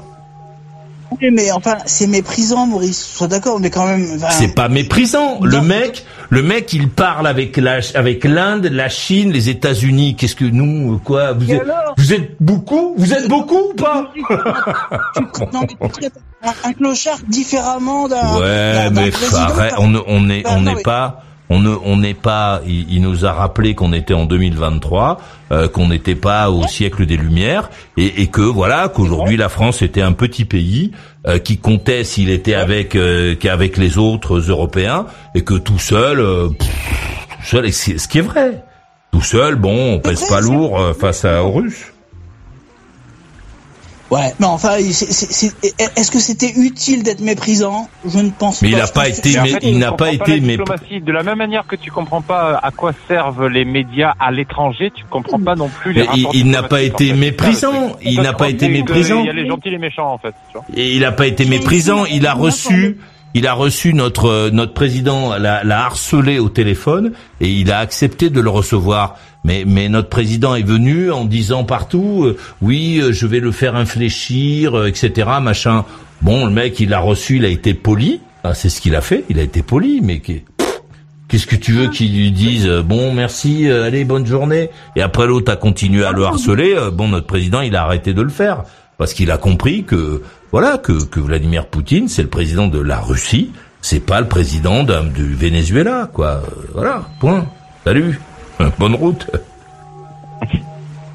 Oui, 1.22 1.30
mais 1.32 1.51
enfin, 1.51 1.78
c'est 1.86 2.07
méprisant, 2.07 2.66
Maurice. 2.68 3.03
Sois 3.05 3.28
d'accord, 3.28 3.59
mais 3.59 3.70
quand 3.70 3.86
même. 3.86 4.05
enfin, 4.16 4.30
C'est 4.32 4.53
pas 4.55 4.70
méprisant. 4.70 5.39
Le 5.41 5.61
mec, 5.61 6.05
le 6.30 6.41
mec, 6.41 6.74
il 6.74 6.89
parle 6.89 7.28
avec 7.28 7.57
la, 7.57 7.80
avec 7.93 8.24
l'Inde, 8.24 8.66
la 8.72 8.89
Chine, 8.89 9.32
les 9.32 9.49
États-Unis. 9.49 10.16
Qu'est-ce 10.16 10.36
que 10.36 10.45
nous, 10.45 10.99
quoi 11.03 11.34
Vous 11.34 11.51
êtes, 11.51 11.63
vous 11.97 12.13
êtes 12.13 12.36
beaucoup 12.39 12.95
Vous 12.97 13.13
êtes 13.13 13.28
beaucoup 13.28 13.70
ou 13.72 13.74
pas 13.74 14.11
Non, 15.53 15.61
mais 15.61 16.09
un, 16.43 16.53
un 16.70 16.74
clochard 16.74 17.20
différemment 17.28 18.07
d'un. 18.07 18.39
Ouais, 18.39 18.89
mais 18.91 19.11
on 19.78 19.93
on 20.07 20.22
n'est, 20.22 20.41
Bah, 20.43 20.49
on 20.55 20.61
n'est 20.61 20.82
pas, 20.82 21.24
on 21.50 21.60
ne, 21.60 21.76
on 21.84 21.98
n'est 21.98 22.14
pas. 22.14 22.62
Il, 22.66 22.91
il 22.91 23.02
nous 23.02 23.26
a 23.26 23.32
rappelé 23.34 23.76
qu'on 23.76 23.93
était 23.93 24.14
en 24.14 24.26
2023, 24.26 25.22
euh, 25.52 25.68
qu'on 25.68 25.88
n'était 25.89 26.16
pas 26.16 26.50
au 26.50 26.66
siècle 26.68 27.06
des 27.06 27.18
Lumières, 27.18 27.70
et, 27.98 28.22
et 28.22 28.28
que 28.28 28.41
voilà, 28.41 28.89
qu'aujourd'hui 28.89 29.38
la 29.38 29.50
France 29.50 29.82
était 29.82 30.02
un 30.02 30.14
petit 30.14 30.46
pays 30.46 30.91
euh, 31.28 31.38
qui 31.38 31.58
comptait 31.58 32.04
s'il 32.04 32.30
était 32.30 32.56
avec 32.56 32.96
euh, 32.96 33.36
qu'avec 33.36 33.78
les 33.78 33.98
autres 33.98 34.38
Européens, 34.50 35.06
et 35.36 35.43
que 35.43 35.54
tout 35.56 35.80
seul, 35.80 36.20
euh, 36.20 36.50
pff, 36.50 37.28
tout 37.39 37.46
seul, 37.46 37.66
et 37.66 37.72
c'est 37.72 37.98
ce 37.98 38.08
qui 38.08 38.20
est 38.20 38.22
vrai. 38.22 38.64
Tout 39.12 39.22
seul, 39.22 39.56
bon, 39.56 39.93
on 39.96 40.00
pèse 40.00 40.28
pas 40.28 40.41
lourd 40.41 40.78
euh, 40.80 40.93
face 40.93 41.24
à, 41.24 41.43
aux 41.43 41.52
Russes. 41.52 41.93
Ouais, 44.12 44.34
mais 44.39 44.45
enfin, 44.45 44.76
c'est- 44.91 45.12
c'est- 45.12 45.32
c'est- 45.32 45.76
est-ce 45.97 46.12
que 46.12 46.20
c'était 46.20 46.51
utile 46.56 47.01
d'être 47.01 47.22
méprisant? 47.22 47.89
Je 48.08 48.20
ne 48.20 48.30
pense 48.30 48.62
Mais 48.62 48.70
pas. 48.70 48.76
il 48.76 48.80
n'a 48.80 48.86
Je 48.86 48.91
pas 48.93 49.10
été, 49.10 49.39
mais 49.41 49.53
il 49.64 49.80
n'a 49.80 49.91
pas 49.93 50.12
été, 50.12 50.39
la 50.39 50.45
mais. 50.45 50.58
De 50.99 51.12
la 51.12 51.24
même 51.24 51.39
manière 51.39 51.66
que 51.66 51.76
tu 51.76 51.89
comprends 51.89 52.22
pas 52.22 52.60
à 52.62 52.70
quoi 52.72 52.91
servent 53.08 53.47
les 53.47 53.66
médias 53.66 54.14
à 54.20 54.32
l'étranger, 54.32 54.91
tu 54.93 55.03
comprends 55.10 55.39
pas 55.39 55.56
non 55.56 55.70
plus 55.70 55.93
les 55.93 56.01
Mais 56.01 56.08
il- 56.18 56.28
il 56.34 56.47
n'a 56.51 56.62
pas 56.62 56.84
été 56.84 57.06
en 57.06 57.08
fait. 57.10 57.20
méprisant. 57.20 57.95
Il 58.03 58.22
n'a 58.22 58.34
pas 58.34 58.49
été 58.49 58.70
méprisant. 58.70 59.22
Il 59.22 59.26
y 59.26 59.30
a 59.30 59.34
les 59.34 59.47
gentils 59.47 59.70
et 59.70 59.72
les 59.72 59.78
méchants 59.80 60.14
en 60.14 60.18
fait. 60.20 60.34
tu 60.51 60.58
vois. 60.58 60.66
Et 60.76 60.93
il 60.93 61.01
n'a 61.01 61.12
pas 61.12 61.26
été 61.26 61.45
méprisant. 61.45 62.06
Il 62.06 62.28
a 62.28 62.34
reçu, 62.34 62.97
il 63.36 63.48
a 63.48 63.54
reçu 63.54 63.94
notre 63.94 64.30
euh, 64.30 64.50
notre 64.50 64.74
président 64.74 65.38
l'a, 65.38 65.62
harcelé 65.86 66.40
au 66.40 66.48
téléphone 66.50 67.12
et 67.42 67.50
il 67.50 67.70
a 67.72 67.80
accepté 67.80 68.32
de 68.32 68.40
le 68.40 68.50
recevoir. 68.50 69.18
Mais 69.44 69.66
mais 69.68 69.90
notre 69.90 70.10
président 70.10 70.56
est 70.56 70.64
venu 70.64 71.12
en 71.12 71.26
disant 71.26 71.66
partout, 71.66 72.24
euh, 72.24 72.38
oui, 72.62 73.00
euh, 73.00 73.12
je 73.12 73.28
vais 73.28 73.42
le 73.42 73.52
faire 73.52 73.76
infléchir, 73.76 74.86
etc. 74.88 75.30
Machin. 75.42 75.84
Bon, 76.22 76.46
le 76.46 76.52
mec, 76.52 76.80
il 76.80 76.90
l'a 76.90 77.00
reçu, 77.00 77.36
il 77.36 77.46
a 77.46 77.50
été 77.50 77.74
poli. 77.74 78.22
Ah, 78.46 78.54
c'est 78.54 78.70
ce 78.70 78.80
qu'il 78.80 78.96
a 78.96 79.02
fait. 79.02 79.26
Il 79.30 79.38
a 79.38 79.44
été 79.44 79.62
poli, 79.62 80.00
mais 80.02 80.22
Qu'est-ce 81.28 81.48
que 81.48 81.56
tu 81.58 81.74
veux 81.74 81.88
qu'il 81.90 82.16
lui 82.16 82.32
dise 82.32 82.68
euh, 82.68 82.84
bon 82.84 83.12
merci 83.12 83.68
allez 83.70 84.06
bonne 84.06 84.26
journée 84.26 84.70
et 84.96 85.02
après 85.02 85.28
l'autre 85.28 85.52
a 85.52 85.56
continué 85.56 86.06
à 86.06 86.12
le 86.12 86.24
harceler 86.24 86.78
bon 86.94 87.08
notre 87.08 87.26
président 87.26 87.62
il 87.62 87.76
a 87.76 87.82
arrêté 87.82 88.14
de 88.14 88.22
le 88.22 88.30
faire 88.30 88.64
parce 89.00 89.14
qu'il 89.14 89.32
a 89.32 89.38
compris 89.38 89.84
que 89.84 90.22
voilà 90.56 90.78
que, 90.78 91.20
Vladimir 91.20 91.68
Poutine 91.68 92.08
c'est 92.08 92.22
le 92.22 92.30
président 92.30 92.68
de 92.68 92.80
la 92.80 93.01
Russie 93.01 93.51
c'est 93.82 93.99
pas 93.99 94.22
le 94.22 94.30
président 94.30 94.84
du 94.86 95.36
Venezuela 95.36 96.10
quoi. 96.14 96.28
Euh, 96.28 96.70
voilà 96.74 97.03
point. 97.20 97.45
Salut. 97.84 98.22
Bonne 98.80 98.95
route. 98.95 99.30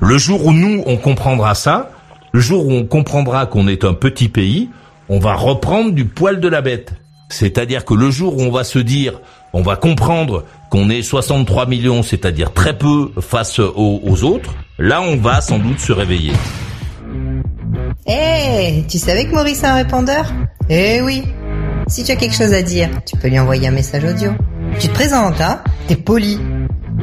Le 0.01 0.18
jour 0.18 0.45
où 0.45 0.53
nous 0.53 0.82
on 0.84 0.99
comprendra 0.99 1.55
ça 1.55 1.91
le 2.32 2.41
jour 2.41 2.66
où 2.66 2.72
on 2.72 2.84
comprendra 2.84 3.47
qu'on 3.47 3.66
est 3.66 3.86
un 3.86 3.95
petit 3.95 4.28
pays 4.28 4.68
on 5.09 5.18
va 5.18 5.36
reprendre 5.36 5.93
du 5.93 6.05
poil 6.05 6.38
de 6.38 6.49
la 6.49 6.61
bête. 6.61 6.93
C'est-à-dire 7.30 7.86
que 7.86 7.95
le 7.95 8.11
jour 8.11 8.36
où 8.36 8.43
on 8.43 8.51
va 8.51 8.62
se 8.62 8.78
dire, 8.78 9.22
on 9.55 9.62
va 9.62 9.76
comprendre 9.76 10.45
qu'on 10.68 10.91
est 10.91 11.01
63 11.01 11.64
millions, 11.64 12.03
c'est-à-dire 12.03 12.53
très 12.53 12.76
peu 12.76 13.11
face 13.22 13.59
aux 13.59 14.22
autres, 14.22 14.55
là 14.78 15.01
on 15.01 15.16
va 15.16 15.41
sans 15.41 15.59
doute 15.59 15.78
se 15.78 15.93
réveiller. 15.93 16.34
Eh, 18.13 18.83
tu 18.89 18.99
savais 18.99 19.27
que 19.27 19.33
Maurice 19.33 19.63
a 19.63 19.73
un 19.73 19.77
répondeur 19.77 20.33
Eh 20.69 21.01
oui. 21.01 21.23
Si 21.87 22.03
tu 22.03 22.11
as 22.11 22.17
quelque 22.17 22.35
chose 22.35 22.53
à 22.53 22.63
dire, 22.63 22.89
tu 23.07 23.17
peux 23.17 23.29
lui 23.29 23.39
envoyer 23.39 23.69
un 23.69 23.73
message 23.73 24.05
audio. 24.05 24.33
Tu 24.81 24.89
te 24.89 24.93
présentes, 24.95 25.41
hein? 25.41 25.63
T'es 25.87 25.95
poli. 25.95 26.41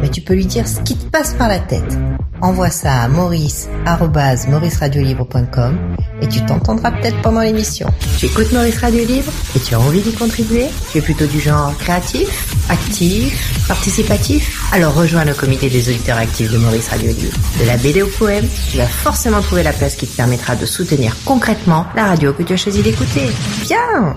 Mais 0.01 0.09
tu 0.09 0.21
peux 0.21 0.33
lui 0.33 0.45
dire 0.45 0.67
ce 0.67 0.79
qui 0.81 0.95
te 0.95 1.05
passe 1.05 1.33
par 1.33 1.47
la 1.47 1.59
tête. 1.59 1.97
Envoie 2.41 2.69
ça 2.69 3.01
à 3.01 3.07
maurice, 3.07 3.67
arobase 3.85 4.47
mauriceradiolibre.com 4.47 5.77
et 6.21 6.27
tu 6.27 6.45
t'entendras 6.45 6.91
peut-être 6.91 7.19
pendant 7.23 7.41
l'émission. 7.41 7.91
Tu 8.19 8.27
écoutes 8.27 8.51
Maurice 8.51 8.77
Radio 8.77 9.03
Libre 9.05 9.31
et 9.55 9.59
tu 9.59 9.73
as 9.73 9.79
envie 9.79 10.01
d'y 10.01 10.13
contribuer? 10.13 10.67
Tu 10.91 10.99
es 10.99 11.01
plutôt 11.01 11.25
du 11.25 11.39
genre 11.39 11.75
créatif, 11.77 12.53
actif, 12.69 13.65
participatif? 13.67 14.61
Alors 14.71 14.93
rejoins 14.93 15.25
le 15.25 15.33
comité 15.33 15.69
des 15.69 15.89
auditeurs 15.89 16.17
actifs 16.17 16.51
de 16.51 16.57
Maurice 16.57 16.89
Radio 16.89 17.07
Libre. 17.11 17.37
De 17.59 17.65
la 17.65 17.77
BD 17.77 18.03
au 18.03 18.07
poème, 18.07 18.45
tu 18.69 18.77
vas 18.77 18.85
forcément 18.85 19.41
trouver 19.41 19.63
la 19.63 19.73
place 19.73 19.95
qui 19.95 20.05
te 20.05 20.15
permettra 20.15 20.55
de 20.55 20.65
soutenir 20.67 21.15
concrètement 21.25 21.87
la 21.95 22.05
radio 22.05 22.33
que 22.33 22.43
tu 22.43 22.53
as 22.53 22.57
choisi 22.57 22.83
d'écouter. 22.83 23.31
Bien 23.63 24.15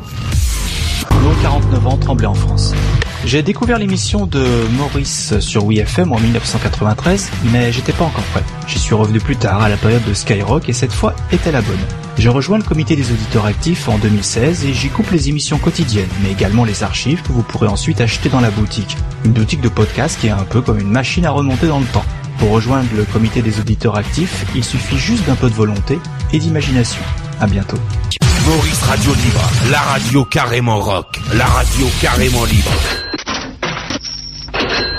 Long 1.13 1.35
49 1.43 1.87
ans, 1.87 1.97
Tremblay 1.97 2.27
en 2.27 2.35
France. 2.35 2.73
J'ai 3.27 3.43
découvert 3.43 3.79
l'émission 3.79 4.27
de 4.27 4.45
Maurice 4.79 5.39
sur 5.41 5.67
WeFM 5.67 6.13
en 6.13 6.19
1993, 6.19 7.31
mais 7.53 7.71
j'étais 7.71 7.93
pas 7.93 8.05
encore 8.05 8.25
prêt. 8.25 8.43
J'y 8.67 8.79
suis 8.79 8.95
revenu 8.95 9.21
plus 9.21 9.37
tard 9.37 9.61
à 9.61 9.69
la 9.69 9.77
période 9.77 10.03
de 10.09 10.15
Skyrock 10.15 10.69
et 10.69 10.73
cette 10.73 10.93
fois 10.93 11.15
était 11.31 11.53
la 11.53 11.61
bonne. 11.61 11.79
Je 12.17 12.29
rejoins 12.31 12.57
le 12.57 12.65
comité 12.65 12.97
des 12.97 13.13
auditeurs 13.13 13.45
actifs 13.45 13.89
en 13.89 13.99
2016 13.99 14.65
et 14.65 14.73
j'y 14.73 14.89
coupe 14.89 15.11
les 15.11 15.29
émissions 15.29 15.59
quotidiennes, 15.59 16.09
mais 16.23 16.33
également 16.33 16.65
les 16.65 16.83
archives 16.83 17.23
que 17.23 17.33
vous 17.33 17.43
pourrez 17.43 17.69
ensuite 17.69 18.01
acheter 18.01 18.31
dans 18.31 18.41
la 18.41 18.51
boutique. 18.51 18.97
Une 19.25 19.33
boutique 19.33 19.61
de 19.61 19.69
podcast 19.69 20.19
qui 20.19 20.29
est 20.29 20.31
un 20.31 20.45
peu 20.45 20.63
comme 20.63 20.79
une 20.79 20.91
machine 20.91 21.27
à 21.27 21.31
remonter 21.31 21.67
dans 21.67 21.81
le 21.81 21.87
temps. 21.87 22.05
Pour 22.39 22.51
rejoindre 22.53 22.89
le 22.97 23.05
comité 23.05 23.43
des 23.43 23.61
auditeurs 23.61 23.97
actifs, 23.97 24.47
il 24.55 24.65
suffit 24.65 24.97
juste 24.97 25.27
d'un 25.27 25.35
peu 25.35 25.51
de 25.51 25.55
volonté 25.55 25.99
et 26.33 26.39
d'imagination. 26.39 27.03
À 27.41 27.47
bientôt. 27.47 27.79
Maurice 28.47 28.83
Radio 28.83 29.15
Libre, 29.15 29.51
la 29.71 29.79
radio 29.79 30.25
carrément 30.27 30.79
rock, 30.79 31.07
la 31.35 31.47
radio 31.47 31.87
carrément 32.01 32.45
libre. 32.45 32.71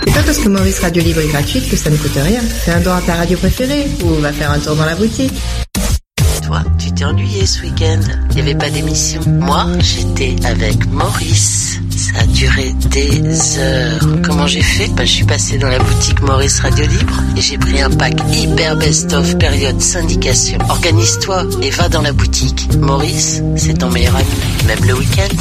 C'est 0.04 0.12
pas 0.12 0.22
parce 0.22 0.38
que 0.38 0.48
Maurice 0.48 0.80
Radio 0.80 1.02
Libre 1.02 1.20
est 1.20 1.28
gratuite 1.28 1.70
que 1.70 1.76
ça 1.76 1.88
ne 1.90 1.96
coûte 1.96 2.16
rien. 2.16 2.40
Fais 2.40 2.72
un 2.72 2.80
don 2.80 2.92
à 2.92 3.00
ta 3.00 3.14
radio 3.14 3.38
préférée 3.38 3.86
ou 4.02 4.14
va 4.20 4.32
faire 4.32 4.50
un 4.50 4.58
tour 4.58 4.74
dans 4.74 4.84
la 4.84 4.96
boutique. 4.96 5.32
Tu 6.78 6.92
t'es 6.92 7.04
ennuyé 7.04 7.46
ce 7.46 7.62
week-end. 7.62 8.00
Il 8.30 8.34
n'y 8.36 8.40
avait 8.42 8.54
pas 8.54 8.70
d'émission. 8.70 9.20
Moi, 9.26 9.66
j'étais 9.80 10.34
avec 10.44 10.86
Maurice. 10.90 11.78
Ça 11.96 12.20
a 12.20 12.26
duré 12.26 12.74
des 12.90 13.58
heures. 13.58 14.00
Comment 14.24 14.46
j'ai 14.46 14.62
fait? 14.62 14.88
Bah, 14.88 15.04
Je 15.04 15.12
suis 15.12 15.24
passé 15.24 15.58
dans 15.58 15.68
la 15.68 15.78
boutique 15.78 16.20
Maurice 16.22 16.60
Radio 16.60 16.84
Libre 16.86 17.14
et 17.36 17.40
j'ai 17.40 17.58
pris 17.58 17.80
un 17.80 17.90
pack 17.90 18.14
hyper 18.32 18.76
best-of 18.76 19.38
période 19.38 19.80
syndication. 19.80 20.58
Organise-toi 20.68 21.44
et 21.62 21.70
va 21.70 21.88
dans 21.88 22.02
la 22.02 22.12
boutique. 22.12 22.68
Maurice, 22.78 23.42
c'est 23.56 23.78
ton 23.78 23.90
meilleur 23.90 24.16
ami, 24.16 24.26
même 24.66 24.84
le 24.84 24.94
week-end. 24.94 25.34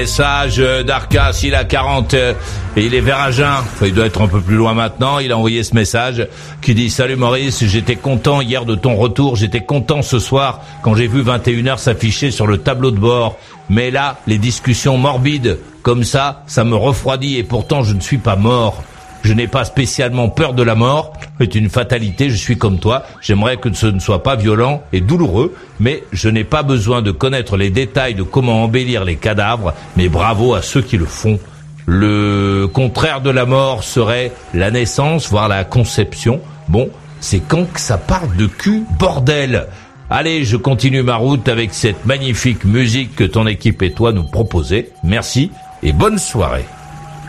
Message 0.00 0.58
d'Arcas, 0.86 1.40
il 1.42 1.56
a 1.56 1.64
40 1.64 2.14
euh, 2.14 2.32
et 2.76 2.86
il 2.86 2.94
est 2.94 3.00
vers 3.00 3.18
Agen. 3.18 3.64
Il 3.82 3.92
doit 3.92 4.06
être 4.06 4.22
un 4.22 4.28
peu 4.28 4.40
plus 4.40 4.54
loin 4.54 4.72
maintenant. 4.72 5.18
Il 5.18 5.32
a 5.32 5.36
envoyé 5.36 5.64
ce 5.64 5.74
message 5.74 6.24
qui 6.62 6.72
dit 6.72 6.88
Salut 6.88 7.16
Maurice, 7.16 7.64
j'étais 7.64 7.96
content 7.96 8.40
hier 8.40 8.64
de 8.64 8.76
ton 8.76 8.94
retour. 8.94 9.34
J'étais 9.34 9.62
content 9.62 10.02
ce 10.02 10.20
soir 10.20 10.60
quand 10.82 10.94
j'ai 10.94 11.08
vu 11.08 11.24
21h 11.24 11.78
s'afficher 11.78 12.30
sur 12.30 12.46
le 12.46 12.58
tableau 12.58 12.92
de 12.92 12.98
bord. 12.98 13.38
Mais 13.70 13.90
là, 13.90 14.18
les 14.28 14.38
discussions 14.38 14.96
morbides 14.98 15.58
comme 15.82 16.04
ça, 16.04 16.44
ça 16.46 16.62
me 16.62 16.76
refroidit 16.76 17.36
et 17.36 17.42
pourtant 17.42 17.82
je 17.82 17.92
ne 17.92 18.00
suis 18.00 18.18
pas 18.18 18.36
mort. 18.36 18.84
Je 19.22 19.32
n'ai 19.32 19.48
pas 19.48 19.64
spécialement 19.64 20.28
peur 20.28 20.54
de 20.54 20.62
la 20.62 20.74
mort. 20.74 21.12
C'est 21.40 21.54
une 21.54 21.68
fatalité. 21.68 22.30
Je 22.30 22.36
suis 22.36 22.58
comme 22.58 22.78
toi. 22.78 23.04
J'aimerais 23.20 23.56
que 23.56 23.72
ce 23.72 23.86
ne 23.86 23.98
soit 23.98 24.22
pas 24.22 24.36
violent 24.36 24.82
et 24.92 25.00
douloureux, 25.00 25.54
mais 25.80 26.04
je 26.12 26.28
n'ai 26.28 26.44
pas 26.44 26.62
besoin 26.62 27.02
de 27.02 27.10
connaître 27.10 27.56
les 27.56 27.70
détails 27.70 28.14
de 28.14 28.22
comment 28.22 28.64
embellir 28.64 29.04
les 29.04 29.16
cadavres. 29.16 29.74
Mais 29.96 30.08
bravo 30.08 30.54
à 30.54 30.62
ceux 30.62 30.82
qui 30.82 30.96
le 30.96 31.06
font. 31.06 31.38
Le 31.86 32.68
contraire 32.72 33.22
de 33.22 33.30
la 33.30 33.46
mort 33.46 33.82
serait 33.82 34.32
la 34.54 34.70
naissance, 34.70 35.30
voire 35.30 35.48
la 35.48 35.64
conception. 35.64 36.40
Bon, 36.68 36.90
c'est 37.20 37.40
quand 37.40 37.64
que 37.64 37.80
ça 37.80 37.96
part 37.96 38.28
de 38.36 38.46
cul, 38.46 38.84
bordel. 38.98 39.66
Allez, 40.10 40.44
je 40.44 40.56
continue 40.56 41.02
ma 41.02 41.16
route 41.16 41.48
avec 41.48 41.74
cette 41.74 42.06
magnifique 42.06 42.64
musique 42.64 43.16
que 43.16 43.24
ton 43.24 43.46
équipe 43.46 43.82
et 43.82 43.92
toi 43.92 44.12
nous 44.12 44.24
proposez. 44.24 44.90
Merci 45.02 45.50
et 45.82 45.92
bonne 45.92 46.18
soirée. 46.18 46.64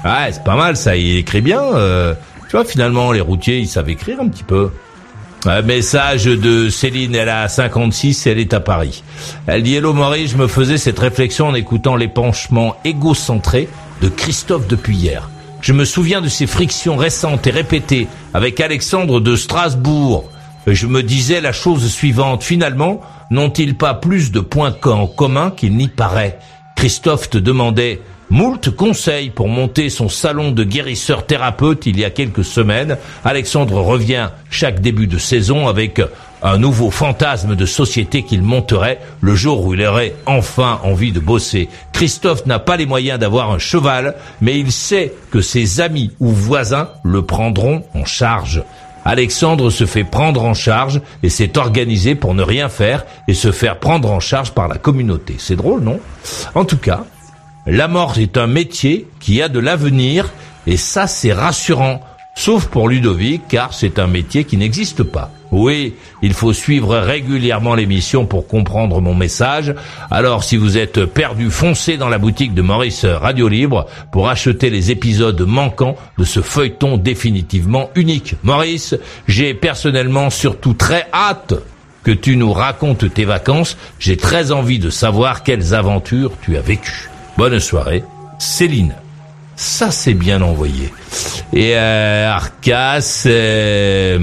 Ah, 0.04 0.28
c'est 0.32 0.44
pas 0.44 0.56
mal 0.56 0.78
ça, 0.78 0.96
il 0.96 1.18
écrit 1.18 1.42
bien. 1.42 1.62
euh, 1.62 2.14
tu 2.50 2.56
vois, 2.56 2.66
finalement, 2.66 3.12
les 3.12 3.22
routiers, 3.22 3.60
ils 3.60 3.68
savent 3.68 3.90
écrire 3.90 4.20
un 4.22 4.28
petit 4.28 4.44
peu. 4.44 4.72
Un 5.46 5.62
message 5.62 6.26
de 6.26 6.68
Céline, 6.70 7.16
elle 7.16 7.30
a 7.30 7.48
56 7.48 8.28
et 8.28 8.32
elle 8.32 8.40
est 8.40 8.54
à 8.54 8.60
Paris. 8.60 9.04
Elle 9.48 9.64
dit 9.64 9.76
Hello 9.76 9.94
Maurice, 9.94 10.32
je 10.32 10.38
me 10.38 10.48
faisais 10.48 10.78
cette 10.78 11.00
réflexion 11.00 11.48
en 11.48 11.54
écoutant 11.54 11.96
l'épanchement 11.96 12.76
égocentré 12.84 13.70
de 14.02 14.10
Christophe 14.10 14.68
depuis 14.68 14.98
hier. 14.98 15.30
Je 15.62 15.72
me 15.72 15.86
souviens 15.86 16.20
de 16.22 16.28
ces 16.28 16.48
frictions 16.48 16.98
récentes 16.98 17.48
et 17.48 17.52
répétées 17.52 18.08
avec 18.34 18.60
Alexandre 18.60 19.22
de 19.22 19.36
Strasbourg. 19.36 20.30
Je 20.68 20.88
me 20.88 21.04
disais 21.04 21.40
la 21.40 21.54
chose 21.54 21.90
suivante, 21.90 22.44
finalement, 22.44 23.00
n'ont-ils 23.30 23.76
pas 23.76 23.94
plus 23.94 24.32
de 24.32 24.40
points 24.42 24.76
en 24.84 25.08
commun 25.08 25.52
qu'il 25.56 25.76
n'y 25.78 25.88
paraît? 25.88 26.38
Christophe 26.76 27.30
te 27.30 27.38
demandait 27.38 28.02
moult 28.30 28.70
conseils 28.70 29.30
pour 29.30 29.48
monter 29.48 29.90
son 29.90 30.10
salon 30.10 30.52
de 30.52 30.64
guérisseur 30.64 31.26
thérapeute 31.26 31.86
il 31.86 32.00
y 32.00 32.06
a 32.06 32.10
quelques 32.10 32.44
semaines. 32.44 32.98
Alexandre 33.26 33.82
revient 33.82 34.30
chaque 34.50 34.82
début 34.82 35.08
de 35.08 35.18
saison 35.18 35.68
avec 35.68 36.02
un 36.42 36.58
nouveau 36.58 36.90
fantasme 36.90 37.56
de 37.56 37.66
société 37.66 38.24
qu'il 38.24 38.42
monterait 38.42 39.00
le 39.22 39.36
jour 39.36 39.66
où 39.66 39.74
il 39.74 39.86
aurait 39.86 40.16
enfin 40.26 40.80
envie 40.84 41.12
de 41.12 41.20
bosser. 41.20 41.70
Christophe 41.92 42.46
n'a 42.46 42.60
pas 42.60 42.78
les 42.78 42.86
moyens 42.86 43.20
d'avoir 43.20 43.52
un 43.52 43.60
cheval, 43.60 44.16
mais 44.42 44.58
il 44.58 44.72
sait 44.72 45.14
que 45.32 45.42
ses 45.42 45.82
amis 45.82 46.12
ou 46.20 46.30
voisins 46.30 46.90
le 47.04 47.24
prendront 47.24 47.84
en 47.94 48.06
charge. 48.06 48.64
Alexandre 49.06 49.70
se 49.70 49.86
fait 49.86 50.04
prendre 50.04 50.44
en 50.44 50.54
charge 50.54 51.02
et 51.24 51.30
s'est 51.30 51.58
organisé 51.58 52.16
pour 52.16 52.34
ne 52.34 52.44
rien 52.44 52.70
faire 52.70 53.06
et 53.28 53.34
se 53.34 53.52
faire 53.52 53.80
prendre 53.80 54.12
en 54.12 54.20
charge 54.20 54.52
par 54.52 54.68
la 54.68 54.78
communauté. 54.78 55.36
C'est 55.40 55.56
drôle, 55.56 55.82
non? 55.82 56.00
En 56.54 56.66
tout 56.66 56.78
cas, 56.78 57.06
la 57.70 57.88
mort 57.88 58.18
est 58.18 58.38
un 58.38 58.48
métier 58.48 59.06
qui 59.20 59.42
a 59.44 59.48
de 59.48 59.60
l'avenir 59.60 60.32
et 60.66 60.76
ça 60.76 61.06
c'est 61.06 61.34
rassurant. 61.34 62.02
Sauf 62.36 62.66
pour 62.66 62.90
Ludovic 62.90 63.44
car 63.48 63.74
c'est 63.76 64.00
un 64.00 64.08
métier 64.08 64.44
qui 64.44 64.58
n'existe 64.58 65.04
pas. 65.04 65.32
Oui, 65.52 65.94
il 66.24 66.34
faut 66.34 66.54
suivre 66.54 66.98
régulièrement 66.98 67.76
l'émission 67.76 68.26
pour 68.26 68.48
comprendre 68.48 69.02
mon 69.02 69.14
message. 69.14 69.76
Alors 70.10 70.44
si 70.44 70.58
vous 70.58 70.78
êtes 70.78 71.06
perdu, 71.06 71.52
foncez 71.52 71.98
dans 71.98 72.10
la 72.10 72.18
boutique 72.18 72.56
de 72.56 72.64
Maurice 72.64 73.06
Radio 73.06 73.48
Libre 73.48 73.86
pour 74.12 74.30
acheter 74.30 74.72
les 74.72 74.90
épisodes 74.90 75.42
manquants 75.42 75.96
de 76.18 76.24
ce 76.24 76.42
feuilleton 76.42 76.98
définitivement 76.98 77.92
unique. 77.94 78.36
Maurice, 78.42 78.96
j'ai 79.28 79.54
personnellement 79.54 80.32
surtout 80.32 80.74
très 80.74 81.08
hâte 81.14 81.54
que 82.04 82.12
tu 82.12 82.36
nous 82.36 82.52
racontes 82.52 83.14
tes 83.14 83.26
vacances. 83.26 83.78
J'ai 84.00 84.18
très 84.18 84.52
envie 84.52 84.80
de 84.80 84.90
savoir 84.90 85.44
quelles 85.44 85.76
aventures 85.76 86.32
tu 86.42 86.58
as 86.58 86.62
vécues. 86.62 87.10
Bonne 87.40 87.62
soirée, 87.62 88.04
Céline. 88.38 88.94
Ça 89.56 89.92
c'est 89.92 90.14
bien 90.14 90.42
envoyé. 90.42 90.92
Et 91.54 91.72
euh, 91.74 92.30
Arcas, 92.30 93.24
euh, 93.28 94.20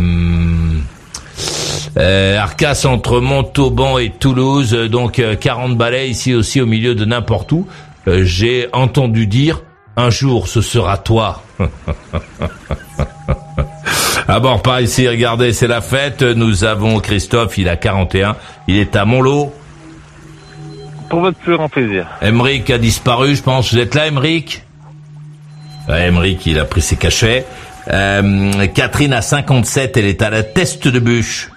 euh, 1.96 2.38
Arcas 2.38 2.82
entre 2.84 3.20
Montauban 3.20 3.96
et 3.96 4.10
Toulouse, 4.10 4.74
euh, 4.74 4.90
donc 4.90 5.18
euh, 5.18 5.34
40 5.34 5.78
balais 5.78 6.10
ici 6.10 6.34
aussi 6.34 6.60
au 6.60 6.66
milieu 6.66 6.94
de 6.94 7.06
n'importe 7.06 7.52
où. 7.52 7.66
Euh, 8.06 8.22
J'ai 8.22 8.68
entendu 8.74 9.26
dire 9.26 9.62
un 9.96 10.10
jour 10.10 10.46
ce 10.46 10.60
sera 10.60 10.98
toi. 10.98 11.42
À 14.28 14.40
bord 14.40 14.60
par 14.60 14.80
ici, 14.80 15.08
regardez, 15.08 15.52
c'est 15.52 15.68
la 15.68 15.80
fête. 15.80 16.20
Nous 16.22 16.64
avons 16.64 16.98
Christophe, 16.98 17.56
il 17.58 17.68
a 17.68 17.76
41, 17.76 18.36
il 18.66 18.76
est 18.76 18.96
à 18.96 19.04
Montlot. 19.06 19.54
Pour 21.08 21.20
votre 21.20 21.38
plus 21.38 21.56
grand 21.56 21.68
plaisir. 21.68 22.06
Emeric 22.20 22.68
a 22.70 22.78
disparu, 22.78 23.34
je 23.36 23.42
pense. 23.42 23.72
Vous 23.72 23.78
êtes 23.78 23.94
là, 23.94 24.06
Emeric 24.06 24.66
ouais, 25.88 26.08
Emeric, 26.08 26.46
il 26.46 26.58
a 26.58 26.64
pris 26.64 26.82
ses 26.82 26.96
cachets. 26.96 27.46
Euh, 27.88 28.66
Catherine 28.68 29.12
a 29.12 29.22
57, 29.22 29.96
elle 29.96 30.06
est 30.06 30.22
à 30.22 30.30
la 30.30 30.42
teste 30.42 30.88
de 30.88 30.98
bûche. 30.98 31.50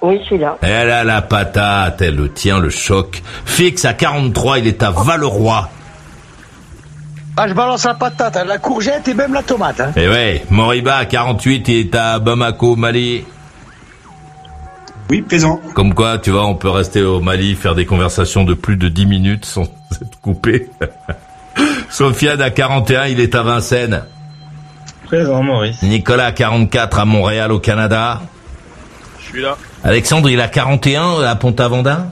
Oui, 0.00 0.18
je 0.20 0.26
suis 0.26 0.38
là. 0.38 0.56
Elle 0.62 0.90
a 0.90 1.04
la 1.04 1.22
patate, 1.22 2.00
elle 2.02 2.16
le 2.16 2.32
tient 2.32 2.60
le 2.60 2.70
choc. 2.70 3.22
Fix 3.44 3.84
à 3.84 3.94
43, 3.94 4.60
il 4.60 4.68
est 4.68 4.82
à 4.82 4.90
Valeroy. 4.90 5.68
Ah, 7.36 7.46
je 7.46 7.54
balance 7.54 7.84
la 7.84 7.94
patate, 7.94 8.36
hein, 8.36 8.44
la 8.44 8.58
courgette 8.58 9.06
et 9.08 9.14
même 9.14 9.32
la 9.32 9.42
tomate. 9.42 9.80
Hein. 9.80 9.92
Et 9.96 10.08
ouais, 10.08 10.44
Moriba 10.50 10.96
à 10.96 11.04
48, 11.04 11.68
il 11.68 11.76
est 11.78 11.94
à 11.94 12.18
Bamako, 12.18 12.76
Mali. 12.76 13.24
Oui, 15.10 15.22
présent. 15.22 15.60
Comme 15.74 15.94
quoi, 15.94 16.18
tu 16.18 16.30
vois, 16.30 16.46
on 16.46 16.54
peut 16.54 16.68
rester 16.68 17.02
au 17.02 17.20
Mali, 17.20 17.54
faire 17.54 17.74
des 17.74 17.86
conversations 17.86 18.44
de 18.44 18.54
plus 18.54 18.76
de 18.76 18.88
10 18.88 19.06
minutes 19.06 19.44
sans 19.44 19.62
être 20.02 20.20
coupé. 20.20 20.68
Sofiane 21.90 22.40
à 22.42 22.50
41, 22.50 23.06
il 23.06 23.20
est 23.20 23.34
à 23.34 23.42
Vincennes. 23.42 24.04
Présent, 25.06 25.42
Maurice. 25.42 25.82
Nicolas 25.82 26.26
à 26.26 26.32
44 26.32 26.98
à 26.98 27.04
Montréal 27.06 27.50
au 27.52 27.58
Canada. 27.58 28.20
Je 29.20 29.24
suis 29.24 29.40
là. 29.40 29.56
Alexandre, 29.82 30.28
il 30.28 30.40
a 30.40 30.48
41 30.48 31.22
à 31.22 31.34
Pont-Aventin. 31.36 32.08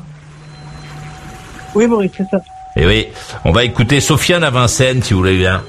Oui, 1.75 1.87
Maurice, 1.87 2.13
c'est 2.17 2.29
ça. 2.31 2.41
Et 2.77 2.87
oui, 2.87 3.09
on 3.45 3.53
va 3.53 3.65
écouter 3.65 4.01
Sofiane 4.01 4.45
à 4.45 4.51
Vincennes, 4.51 5.03
si 5.03 5.13
vous 5.13 5.21
voulez 5.21 5.37
bien. 5.37 5.63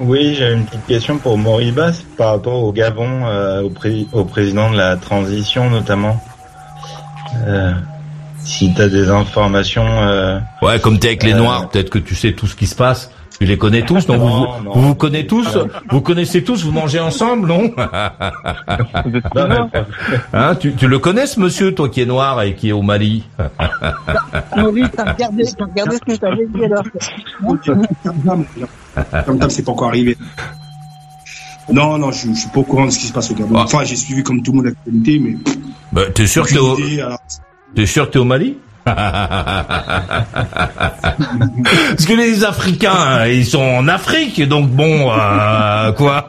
Oui, 0.00 0.34
j'ai 0.36 0.52
une 0.52 0.64
petite 0.64 0.86
question 0.86 1.18
pour 1.18 1.36
Moriba 1.38 1.92
c'est 1.92 2.06
par 2.16 2.30
rapport 2.30 2.62
au 2.62 2.72
Gabon, 2.72 3.26
euh, 3.26 3.62
au, 3.62 3.70
pré- 3.70 4.06
au 4.12 4.24
président 4.24 4.70
de 4.70 4.76
la 4.76 4.96
transition 4.96 5.70
notamment. 5.70 6.22
Euh, 7.46 7.72
si 8.44 8.72
tu 8.72 8.80
as 8.80 8.88
des 8.88 9.08
informations... 9.10 9.84
euh, 10.02 10.38
Ouais, 10.62 10.78
comme 10.78 10.98
t'es 10.98 11.08
avec 11.08 11.24
les 11.24 11.32
Euh, 11.32 11.38
Noirs, 11.38 11.68
peut-être 11.68 11.90
que 11.90 11.98
tu 11.98 12.14
sais 12.14 12.32
tout 12.32 12.46
ce 12.46 12.54
qui 12.56 12.66
se 12.66 12.76
passe. 12.76 13.10
Tu 13.38 13.44
les 13.46 13.56
connais 13.56 13.82
tous, 13.82 14.08
non, 14.08 14.18
vous, 14.18 14.26
Non, 14.28 14.52
vous, 14.58 14.64
non. 14.64 14.72
vous 14.74 14.80
vous 14.88 14.94
connaissez 14.94 15.26
tous 15.26 15.58
Vous 15.90 16.00
connaissez 16.00 16.42
tous 16.42 16.64
Vous 16.64 16.72
mangez 16.72 16.98
ensemble, 17.00 17.46
non 17.48 17.70
hein, 20.32 20.54
tu, 20.58 20.74
tu 20.74 20.88
le 20.88 20.98
connais, 20.98 21.26
ce 21.26 21.38
monsieur, 21.40 21.74
toi 21.74 21.88
qui 21.88 22.00
est 22.00 22.06
noir 22.06 22.42
et 22.42 22.54
qui 22.54 22.70
est 22.70 22.72
au 22.72 22.82
Mali 22.82 23.24
Maurice, 24.56 24.88
t'as 24.96 25.12
regardé, 25.12 25.44
t'as 25.56 25.64
regardé 25.64 25.96
ce 25.96 26.00
que 26.14 26.18
t'avais 26.18 26.46
dit 26.46 26.64
alors. 26.64 26.82
Comme 29.26 29.40
ça, 29.40 29.48
c'est 29.50 29.62
pas 29.64 29.72
encore 29.72 29.88
arrivé. 29.88 30.16
Non, 31.70 31.98
non, 31.98 32.10
je, 32.12 32.28
je 32.28 32.32
suis 32.34 32.48
pas 32.48 32.60
au 32.60 32.64
courant 32.64 32.86
de 32.86 32.90
ce 32.90 32.98
qui 32.98 33.06
se 33.06 33.12
passe 33.12 33.30
au 33.30 33.34
Gabon. 33.34 33.54
Ah. 33.56 33.64
Enfin, 33.64 33.84
j'ai 33.84 33.96
suivi 33.96 34.22
comme 34.22 34.42
tout 34.42 34.52
le 34.52 34.56
monde 34.56 34.66
l'actualité, 34.66 35.18
mais 35.18 35.36
bah, 35.92 36.02
T'es 36.14 36.26
sûr 36.26 36.46
que 36.46 36.52
t'es 36.54 36.58
au, 36.58 36.72
aucune 36.72 36.86
idée, 36.86 37.00
alors. 37.02 37.18
t'es 37.74 37.84
sûr 37.86 38.06
que 38.06 38.12
t'es 38.12 38.18
au 38.18 38.24
Mali 38.24 38.56
Parce 41.90 42.06
que 42.06 42.12
les 42.14 42.44
Africains, 42.44 42.92
hein, 42.94 43.26
ils 43.26 43.46
sont 43.46 43.62
en 43.62 43.88
Afrique, 43.88 44.46
donc 44.48 44.68
bon, 44.70 45.10
euh, 45.12 45.92
quoi 45.92 46.26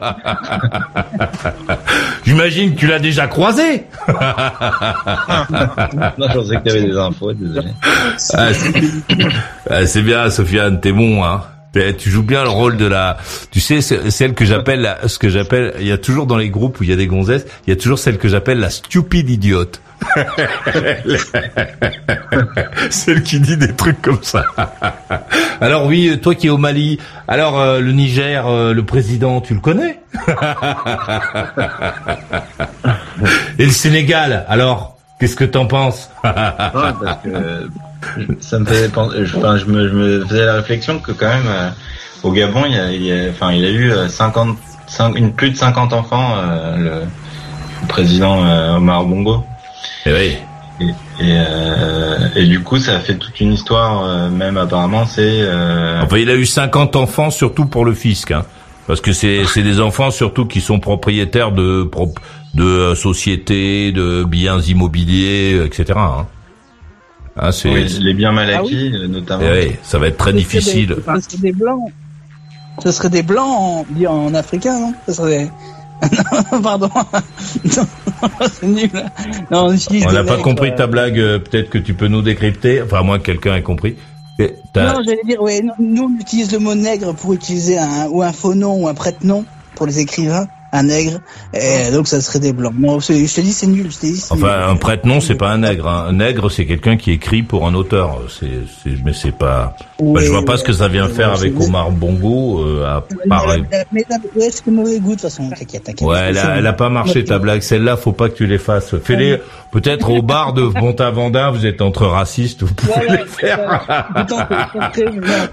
J'imagine 2.24 2.74
que 2.74 2.80
tu 2.80 2.86
l'as 2.86 2.98
déjà 2.98 3.26
croisé. 3.26 3.84
non, 4.08 4.14
je 6.28 6.34
pensais 6.34 6.56
que 6.56 6.62
tu 6.62 6.70
avais 6.70 6.82
des 6.84 6.96
infos, 6.96 7.32
désolé. 7.32 7.68
Ah, 8.34 8.52
c'est- 8.52 8.72
ah, 9.70 9.86
c'est 9.86 10.02
bien, 10.02 10.28
Sofiane, 10.30 10.80
t'es 10.80 10.92
bon, 10.92 11.24
hein. 11.24 11.42
Tu 11.72 12.10
joues 12.10 12.24
bien 12.24 12.42
le 12.42 12.48
rôle 12.48 12.76
de 12.76 12.86
la, 12.86 13.18
tu 13.50 13.60
sais, 13.60 13.80
celle 13.80 14.34
que 14.34 14.44
j'appelle, 14.44 14.96
ce 15.06 15.18
que 15.18 15.28
j'appelle, 15.28 15.74
il 15.78 15.86
y 15.86 15.92
a 15.92 15.98
toujours 15.98 16.26
dans 16.26 16.36
les 16.36 16.50
groupes 16.50 16.80
où 16.80 16.82
il 16.82 16.90
y 16.90 16.92
a 16.92 16.96
des 16.96 17.06
gonzesses, 17.06 17.46
il 17.66 17.70
y 17.70 17.72
a 17.72 17.76
toujours 17.76 17.98
celle 17.98 18.18
que 18.18 18.28
j'appelle 18.28 18.58
la 18.58 18.70
stupide 18.70 19.30
idiote. 19.30 19.80
celle 22.90 23.22
qui 23.22 23.38
dit 23.38 23.56
des 23.56 23.72
trucs 23.74 24.02
comme 24.02 24.22
ça. 24.22 24.44
Alors 25.60 25.86
oui, 25.86 26.18
toi 26.20 26.34
qui 26.34 26.48
es 26.48 26.50
au 26.50 26.58
Mali, 26.58 26.98
alors 27.28 27.60
euh, 27.60 27.80
le 27.80 27.92
Niger, 27.92 28.46
euh, 28.46 28.72
le 28.72 28.84
président, 28.84 29.40
tu 29.40 29.54
le 29.54 29.60
connais? 29.60 30.00
Et 33.58 33.66
le 33.66 33.72
Sénégal, 33.72 34.44
alors, 34.48 34.96
qu'est-ce 35.18 35.36
que 35.36 35.44
t'en 35.44 35.66
penses? 35.66 36.10
ça 38.40 38.58
me 38.58 38.64
faisait 38.64 38.88
penser, 38.88 39.24
je, 39.24 39.36
enfin, 39.36 39.56
je 39.56 39.64
me, 39.66 39.88
je 39.88 39.94
me 39.94 40.24
faisais 40.26 40.44
la 40.44 40.54
réflexion 40.54 40.98
que 40.98 41.12
quand 41.12 41.28
même 41.28 41.46
euh, 41.48 41.70
au 42.22 42.32
Gabon, 42.32 42.64
il 42.66 42.72
y 42.74 42.78
a, 42.78 42.92
il 42.92 43.12
a- 43.12 43.30
enfin, 43.30 43.52
il 43.52 43.64
a 43.64 43.70
eu 43.70 43.90
euh, 43.92 44.08
50, 44.08 44.56
cin- 44.88 45.14
une, 45.16 45.32
plus 45.32 45.50
de 45.50 45.56
50 45.56 45.92
enfants, 45.92 46.34
euh, 46.36 46.76
le, 46.76 46.90
le 47.82 47.86
président 47.88 48.44
euh, 48.44 48.76
Omar 48.76 49.04
Bongo. 49.04 49.44
Et 50.06 50.12
oui. 50.12 50.36
Et, 50.80 51.24
et, 51.26 52.40
et 52.42 52.46
du 52.46 52.62
coup, 52.62 52.78
ça 52.78 52.96
a 52.96 53.00
fait 53.00 53.16
toute 53.16 53.38
une 53.40 53.52
histoire, 53.52 54.30
même 54.30 54.56
apparemment, 54.56 55.04
c'est... 55.04 55.46
Enfin, 56.02 56.16
il 56.16 56.30
a 56.30 56.34
eu 56.34 56.46
50 56.46 56.96
enfants, 56.96 57.30
surtout 57.30 57.66
pour 57.66 57.84
le 57.84 57.92
fisc, 57.92 58.30
hein. 58.30 58.44
Parce 58.86 59.02
que 59.02 59.12
c'est 59.12 59.44
des 59.62 59.78
enfants 59.80 60.10
surtout 60.10 60.46
qui 60.46 60.60
sont 60.62 60.80
propriétaires 60.80 61.52
de 61.52 62.94
sociétés, 62.94 63.92
de 63.92 64.24
biens 64.24 64.58
immobiliers, 64.60 65.60
etc. 65.64 65.92
Hein. 65.96 66.26
Hein, 67.36 67.52
c'est 67.52 67.68
oui, 67.70 67.84
les 68.00 68.12
biens 68.14 68.32
mal 68.32 68.50
Ah 68.54 68.62
oui 68.64 68.88
acquis, 68.92 69.08
notamment. 69.08 69.44
Eh 69.46 69.68
oui, 69.68 69.76
ça 69.82 69.98
va 69.98 70.08
être 70.08 70.16
très 70.18 70.32
Ce 70.32 70.36
difficile. 70.36 70.88
des- 70.88 70.94
Ce 70.94 71.30
serait 71.30 71.38
des 71.42 71.52
blancs. 71.52 71.92
Ce 72.82 72.90
serait 72.92 73.10
des 73.10 73.22
blancs 73.22 73.86
en, 74.06 74.06
en 74.06 74.34
africain, 74.34 74.78
non? 74.80 74.94
Ce 75.06 75.12
serait. 75.14 75.50
Pardon. 76.62 76.88
Non, 76.94 77.84
c'est 78.52 78.66
nul. 78.66 78.90
Non, 79.50 79.68
on 79.68 80.12
n'a 80.12 80.24
pas 80.24 80.36
mecs, 80.36 80.42
compris 80.42 80.70
euh, 80.70 80.76
ta 80.76 80.86
blague. 80.86 81.18
euh, 81.18 81.38
Peut-être 81.38 81.70
que 81.70 81.78
tu 81.78 81.94
peux 81.94 82.08
nous 82.08 82.22
décrypter. 82.22 82.82
Enfin, 82.82 82.98
à 83.00 83.02
moins 83.02 83.18
que 83.18 83.24
quelqu'un 83.24 83.54
ait 83.56 83.62
compris. 83.62 83.96
Et 84.38 84.54
t'as- 84.72 84.94
Non, 84.94 85.00
j'allais 85.04 85.20
dire, 85.26 85.42
ouais, 85.42 85.60
nous, 85.62 85.72
nous, 85.78 86.04
on 86.16 86.20
utilise 86.20 86.50
le 86.52 86.58
mot 86.58 86.74
nègre 86.74 87.14
pour 87.14 87.32
utiliser 87.34 87.78
un, 87.78 88.06
ou 88.08 88.22
un 88.22 88.32
faux 88.32 88.54
nom 88.54 88.82
ou 88.82 88.88
un 88.88 88.94
prête-nom 88.94 89.44
pour 89.74 89.86
les 89.86 89.98
écrivains. 90.00 90.48
Un 90.72 90.84
nègre, 90.84 91.20
et 91.52 91.90
donc 91.90 92.06
ça 92.06 92.20
serait 92.20 92.38
des 92.38 92.52
blancs. 92.52 92.74
Non, 92.78 93.00
je 93.00 93.08
te 93.08 93.40
dis 93.40 93.52
c'est 93.52 93.66
nul. 93.66 93.90
Je 93.90 93.96
te 93.96 94.06
dis, 94.06 94.12
nul. 94.12 94.20
Enfin, 94.30 94.68
un 94.68 94.76
prête-nom, 94.76 95.20
c'est 95.20 95.34
pas 95.34 95.50
un 95.50 95.58
nègre. 95.58 95.88
hein. 95.88 96.06
Un 96.08 96.12
nègre, 96.12 96.50
c'est 96.50 96.66
quelqu'un 96.66 96.96
qui 96.96 97.10
écrit 97.10 97.42
pour 97.42 97.66
un 97.66 97.74
auteur. 97.74 98.18
C'est, 98.28 98.46
c'est, 98.82 99.02
mais 99.04 99.12
c'est 99.12 99.36
pas. 99.36 99.76
Bah, 100.00 100.20
je 100.22 100.30
vois 100.30 100.44
pas 100.44 100.56
ce 100.56 100.64
que 100.64 100.72
ça 100.72 100.88
vient 100.88 101.08
faire 101.08 101.32
avec 101.32 101.58
Omar 101.60 101.90
Bongo. 101.90 102.60
Euh, 102.64 102.84
à 102.84 103.04
part... 103.28 103.46
Mais, 103.48 103.62
mais, 103.92 104.04
mais, 104.10 104.40
ouais, 104.42 104.50
c'est 104.50 104.66
mauvais 104.68 104.98
goût 105.00 105.10
de 105.10 105.14
toute 105.14 105.22
façon. 105.22 105.50
T'inquiète, 105.50 105.84
t'inquiète. 105.84 106.06
Ouais, 106.06 106.18
elle 106.28 106.38
a, 106.38 106.58
elle 106.58 106.66
a 106.66 106.72
pas 106.72 106.88
marché 106.88 107.24
ta 107.24 107.38
blague. 107.38 107.62
Celle-là, 107.62 107.96
faut 107.96 108.12
pas 108.12 108.28
que 108.28 108.36
tu 108.36 108.46
les 108.46 108.58
fasses. 108.58 108.94
Fais-les 109.02 109.38
peut-être 109.72 110.10
au 110.10 110.22
bar 110.22 110.52
de 110.52 110.62
Montavandin. 110.62 111.50
Vous 111.50 111.66
êtes 111.66 111.82
entre 111.82 112.06
racistes. 112.06 112.62
Vous 112.62 112.74
pouvez 112.74 113.08
les 113.08 113.26
faire. 113.26 114.06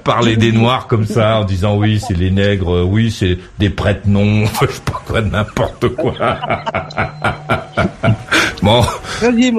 Parler 0.03 0.38
des 0.38 0.51
noirs 0.51 0.88
comme 0.88 1.05
ça 1.05 1.39
en 1.39 1.43
disant 1.43 1.78
oui, 1.78 2.01
c'est 2.05 2.18
les 2.18 2.32
nègres. 2.32 2.86
Oui, 2.86 3.11
c'est 3.11 3.38
des 3.59 3.70
sais 4.78 4.82
pas 4.86 5.01
quoi, 5.08 5.22
n'importe 5.22 5.88
quoi. 5.95 6.14
bon. 8.62 8.82
Vas-y, 9.22 9.51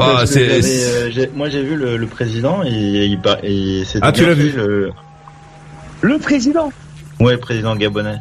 Ah, 0.00 0.24
j'avais, 0.26 0.62
c'est- 0.62 0.92
euh, 0.92 1.10
j'ai- 1.10 1.30
moi 1.34 1.48
j'ai 1.48 1.62
vu 1.62 1.76
le, 1.76 1.96
le 1.96 2.06
président 2.06 2.62
et 2.64 2.68
il, 2.70 3.20
et 3.42 3.84
Ah, 4.00 4.12
tu 4.12 4.26
l'as 4.26 4.34
vu 4.34 4.50
le... 4.52 4.92
Le 6.02 6.18
président 6.18 6.72
Ouais, 7.20 7.36
président 7.36 7.76
gabonais. 7.76 8.18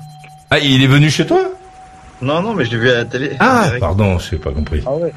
Ah, 0.51 0.59
il 0.59 0.83
est 0.83 0.87
venu 0.87 1.09
chez 1.09 1.25
toi? 1.25 1.39
Non, 2.21 2.41
non, 2.41 2.53
mais 2.53 2.65
je 2.65 2.71
l'ai 2.71 2.77
vu 2.77 2.89
à 2.89 2.95
la 2.95 3.05
télé. 3.05 3.31
Ah, 3.39 3.69
pardon, 3.79 4.19
je 4.19 4.35
n'ai 4.35 4.41
pas 4.41 4.51
compris. 4.51 4.83
Ah 4.85 4.91
ouais. 4.95 5.13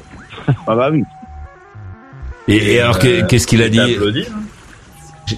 Ah 0.67 0.75
bah 0.75 0.89
oui. 0.91 1.03
Et, 2.47 2.73
et 2.75 2.81
alors, 2.81 2.99
qu'est- 2.99 3.27
qu'est-ce 3.27 3.47
qu'il 3.47 3.61
a 3.61 3.69
dit? 3.69 3.79
applaudi. 3.79 4.25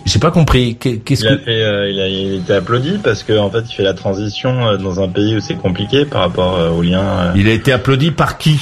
J'ai 0.05 0.19
pas 0.19 0.31
compris. 0.31 0.75
Qu'est- 0.79 0.97
Qu'est-ce 0.97 1.23
Il 1.25 1.27
a 1.27 1.37
fait, 1.37 1.63
euh, 1.63 1.89
il 1.91 1.99
a, 2.01 2.07
il 2.07 2.31
a 2.33 2.35
été 2.37 2.53
applaudi 2.53 2.97
parce 3.03 3.23
que 3.23 3.37
en 3.37 3.49
fait, 3.51 3.63
il 3.69 3.73
fait 3.73 3.83
la 3.83 3.93
transition 3.93 4.67
euh, 4.67 4.77
dans 4.77 4.99
un 4.99 5.07
pays 5.07 5.35
où 5.35 5.39
c'est 5.39 5.55
compliqué 5.55 6.05
par 6.05 6.21
rapport 6.21 6.55
euh, 6.57 6.69
au 6.71 6.81
lien. 6.81 7.01
euh, 7.01 7.31
il 7.35 7.47
a 7.47 7.51
été 7.53 7.71
applaudi 7.71 8.11
par 8.11 8.37
qui? 8.37 8.59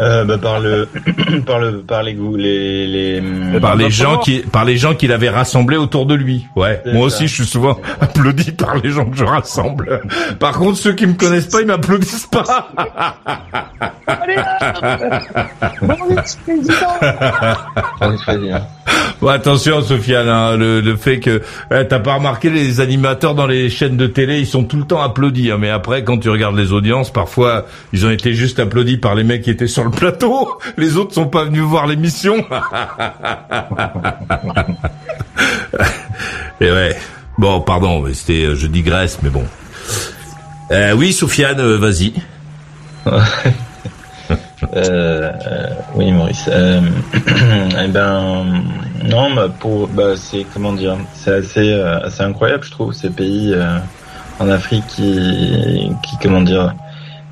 Euh, 0.00 0.24
bah, 0.24 0.38
par 0.38 0.60
le, 0.60 0.88
par 1.46 1.58
le, 1.60 1.78
par 1.80 2.02
les 2.02 2.14
goûts, 2.14 2.36
les, 2.36 2.86
les. 2.86 3.60
Par 3.60 3.76
les 3.76 3.90
gens 3.90 4.18
qui, 4.18 4.38
par 4.40 4.64
les 4.64 4.76
gens 4.76 4.94
qu'il 4.94 5.12
avait 5.12 5.28
rassemblés 5.28 5.76
autour 5.76 6.06
de 6.06 6.14
lui. 6.14 6.46
Ouais. 6.56 6.82
Moi 6.86 7.08
ça. 7.10 7.16
aussi, 7.16 7.28
je 7.28 7.34
suis 7.34 7.46
souvent 7.46 7.78
applaudi 8.00 8.52
par 8.52 8.76
les 8.78 8.90
gens 8.90 9.04
que 9.04 9.16
je 9.16 9.24
rassemble. 9.24 10.00
Par 10.38 10.52
contre, 10.58 10.78
ceux 10.78 10.92
qui 10.94 11.06
me 11.06 11.14
connaissent 11.14 11.46
pas, 11.48 11.60
ils 11.60 11.66
m'applaudissent 11.66 12.26
pas. 12.26 12.68
Bon, 19.20 19.28
attention, 19.28 19.82
Sofiane, 19.82 20.28
hein, 20.28 20.56
le, 20.56 20.80
le 20.80 20.96
fait 20.96 21.20
que 21.20 21.42
euh, 21.72 21.84
t'as 21.84 21.98
pas 21.98 22.14
remarqué 22.14 22.48
les 22.48 22.80
animateurs 22.80 23.34
dans 23.34 23.46
les 23.46 23.68
chaînes 23.68 23.96
de 23.98 24.06
télé, 24.06 24.38
ils 24.40 24.46
sont 24.46 24.64
tout 24.64 24.78
le 24.78 24.84
temps 24.84 25.02
applaudis. 25.02 25.50
hein, 25.50 25.58
mais 25.60 25.68
après, 25.68 26.04
quand 26.04 26.18
tu 26.18 26.30
regardes 26.30 26.56
les 26.56 26.72
audiences, 26.72 27.12
parfois, 27.12 27.66
ils 27.92 28.06
ont 28.06 28.10
été 28.10 28.32
juste 28.32 28.58
applaudis 28.60 28.96
par 28.96 29.14
les 29.14 29.24
mecs 29.24 29.42
qui 29.42 29.50
étaient 29.50 29.66
sur 29.66 29.84
le 29.84 29.89
plateau. 29.90 30.58
Les 30.76 30.96
autres 30.96 31.14
sont 31.14 31.28
pas 31.28 31.44
venus 31.44 31.62
voir 31.62 31.86
l'émission. 31.86 32.44
Et 36.60 36.70
ouais. 36.70 36.96
Bon, 37.38 37.60
pardon, 37.62 38.02
mais 38.02 38.12
c'était, 38.12 38.44
euh, 38.44 38.54
je 38.54 38.66
digresse, 38.66 39.18
mais 39.22 39.30
bon. 39.30 39.44
Euh, 40.72 40.92
oui, 40.92 41.12
Sofiane, 41.12 41.60
euh, 41.60 41.78
vas-y. 41.78 42.12
Euh, 44.76 45.32
euh, 45.46 45.68
oui, 45.94 46.12
Maurice. 46.12 46.44
Euh, 46.48 46.80
eh 47.82 47.88
ben, 47.88 48.44
non, 49.04 49.34
bah, 49.34 49.48
pour, 49.58 49.88
bah, 49.88 50.16
c'est 50.16 50.46
comment 50.52 50.74
dire, 50.74 50.96
c'est 51.14 51.32
assez, 51.32 51.72
euh, 51.72 51.98
assez 52.04 52.22
incroyable, 52.22 52.62
je 52.64 52.70
trouve, 52.70 52.92
ces 52.92 53.10
pays 53.10 53.52
euh, 53.54 53.78
en 54.38 54.48
Afrique 54.48 54.86
qui, 54.86 55.90
qui, 56.02 56.16
comment 56.22 56.42
dire, 56.42 56.74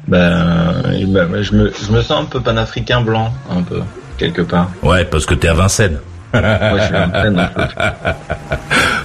ben, 0.09 0.83
ben, 1.07 1.43
je 1.43 1.55
me, 1.55 1.73
je 1.73 1.93
me 1.93 2.03
sens 2.03 2.23
un 2.23 2.25
peu 2.25 2.41
panafricain 2.41 3.01
blanc, 3.01 3.33
un 3.51 3.63
peu 3.63 3.81
quelque 4.19 4.43
part. 4.43 4.69
Ouais, 4.83 5.05
parce 5.05 5.27
que 5.27 5.35
t'es 5.35 5.49
à 5.49 5.55
Vincennes. 5.55 5.99
Moi, 6.35 6.79
je 6.79 6.85
suis 6.87 6.95
à 6.97 7.07
Vincennes. 7.07 7.49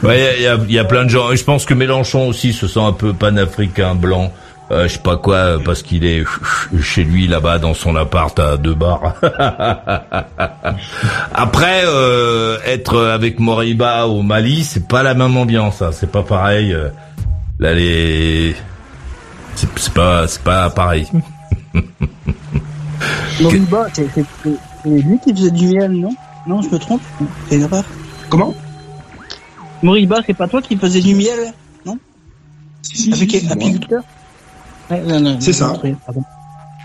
Ouais, 0.03 0.35
il 0.37 0.43
y 0.43 0.47
a, 0.47 0.57
y 0.67 0.79
a 0.79 0.83
plein 0.83 1.05
de 1.05 1.09
gens. 1.09 1.31
Et 1.31 1.37
je 1.37 1.45
pense 1.45 1.65
que 1.65 1.73
Mélenchon 1.73 2.27
aussi 2.27 2.51
se 2.51 2.67
sent 2.67 2.81
un 2.81 2.91
peu 2.91 3.13
panafricain 3.13 3.95
blanc. 3.95 4.33
Euh, 4.71 4.83
je 4.87 4.93
sais 4.93 4.99
pas 4.99 5.15
quoi, 5.15 5.35
euh, 5.35 5.59
parce 5.63 5.81
qu'il 5.81 6.03
est 6.05 6.25
chez 6.81 7.03
lui 7.05 7.27
là-bas 7.27 7.57
dans 7.59 7.73
son 7.73 7.95
appart 7.95 8.37
à 8.39 8.57
deux 8.57 8.73
bars. 8.73 9.13
Après, 11.33 11.83
euh, 11.85 12.57
être 12.65 13.01
avec 13.05 13.39
Moriba 13.39 14.07
au 14.07 14.21
Mali, 14.23 14.63
c'est 14.63 14.87
pas 14.87 15.03
la 15.03 15.13
même 15.13 15.37
ambiance. 15.37 15.81
hein. 15.81 15.91
C'est 15.93 16.11
pas 16.11 16.23
pareil. 16.23 16.73
euh. 16.73 16.89
Là, 17.59 17.73
les, 17.73 18.55
c'est 19.55 19.93
pas, 19.93 20.27
c'est 20.27 20.41
pas 20.43 20.69
pareil. 20.69 21.07
Moriba, 23.41 23.87
c'est 23.93 24.07
lui 24.85 25.19
qui 25.19 25.33
faisait 25.33 25.51
du 25.51 25.67
miel, 25.67 25.91
non? 25.91 26.15
Non, 26.47 26.61
je 26.61 26.69
me 26.69 26.77
trompe? 26.77 27.01
C'est 27.49 27.55
une 27.55 27.63
erreur. 27.63 27.83
Comment? 28.29 28.53
Moriba, 29.81 30.17
c'est 30.25 30.33
pas 30.33 30.47
toi 30.47 30.61
qui 30.61 30.77
faisais 30.77 31.01
du 31.01 31.15
miel, 31.15 31.53
non? 31.85 31.97
Si, 32.81 32.97
si, 32.97 33.13
Avec 33.13 33.31
si, 33.31 33.39
si, 33.41 33.51
apiculteur 33.51 34.03
Ouais, 34.89 35.01
non, 35.01 35.19
non, 35.19 35.37
C'est 35.39 35.53
ça. 35.53 35.73
pardon. 36.05 36.23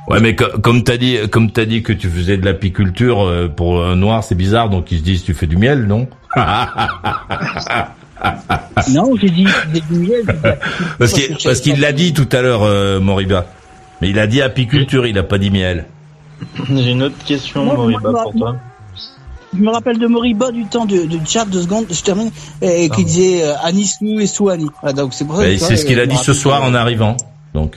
Ouais, 0.08 0.20
mais 0.20 0.34
co- 0.36 0.58
comme 0.62 0.82
t'as 0.84 0.96
dit, 0.96 1.18
comme 1.30 1.50
t'as 1.50 1.64
dit 1.66 1.82
que 1.82 1.92
tu 1.92 2.08
faisais 2.08 2.38
de 2.38 2.44
l'apiculture 2.46 3.20
euh, 3.26 3.48
pour 3.48 3.84
un 3.84 3.94
noir, 3.96 4.24
c'est 4.24 4.34
bizarre. 4.36 4.70
Donc 4.70 4.90
ils 4.90 4.98
se 4.98 5.02
disent, 5.04 5.24
tu 5.24 5.34
fais 5.34 5.46
du 5.46 5.56
miel, 5.58 5.84
non? 5.86 6.08
Non, 8.94 9.14
j'ai 9.20 9.30
dit 9.30 9.46
des 9.72 9.80
du 9.80 9.94
miel. 9.98 10.22
Parce 10.98 11.12
qu'il 11.12 11.36
parce 11.42 11.60
qu'il 11.60 11.80
l'a 11.80 11.92
dit 11.92 12.12
tout 12.12 12.28
à 12.32 12.42
l'heure, 12.42 12.62
euh, 12.62 13.00
Moriba. 13.00 13.46
Mais 14.00 14.08
il 14.10 14.18
a 14.18 14.26
dit 14.26 14.40
apiculture, 14.40 15.06
il 15.06 15.18
a 15.18 15.22
pas 15.24 15.38
dit 15.38 15.50
miel. 15.50 15.86
J'ai 16.72 16.90
une 16.92 17.02
autre 17.02 17.16
question, 17.24 17.64
Moi, 17.64 17.74
Moriba, 17.74 18.10
moi, 18.10 18.22
pour 18.22 18.32
toi. 18.34 18.56
Je 19.56 19.60
me 19.60 19.70
rappelle 19.70 19.98
de 19.98 20.06
Moriba 20.06 20.52
du 20.52 20.64
temps 20.66 20.84
de, 20.84 21.06
de 21.06 21.18
Tchad, 21.24 21.48
deux 21.48 21.62
secondes, 21.62 21.86
je 21.90 22.00
termine, 22.02 22.30
et 22.62 22.88
qui 22.90 23.04
disait 23.04 23.42
euh, 23.42 23.54
Anis 23.62 23.96
nous 24.00 24.20
et 24.20 24.26
Souani. 24.26 24.66
Voilà, 24.82 24.94
donc 24.94 25.14
c'est 25.14 25.26
c'est 25.58 25.76
ce 25.76 25.84
qu'il 25.84 25.98
a 26.00 26.06
dit 26.06 26.16
ce 26.16 26.32
soir 26.32 26.62
en 26.62 26.74
arrivant. 26.74 27.16
Donc. 27.54 27.76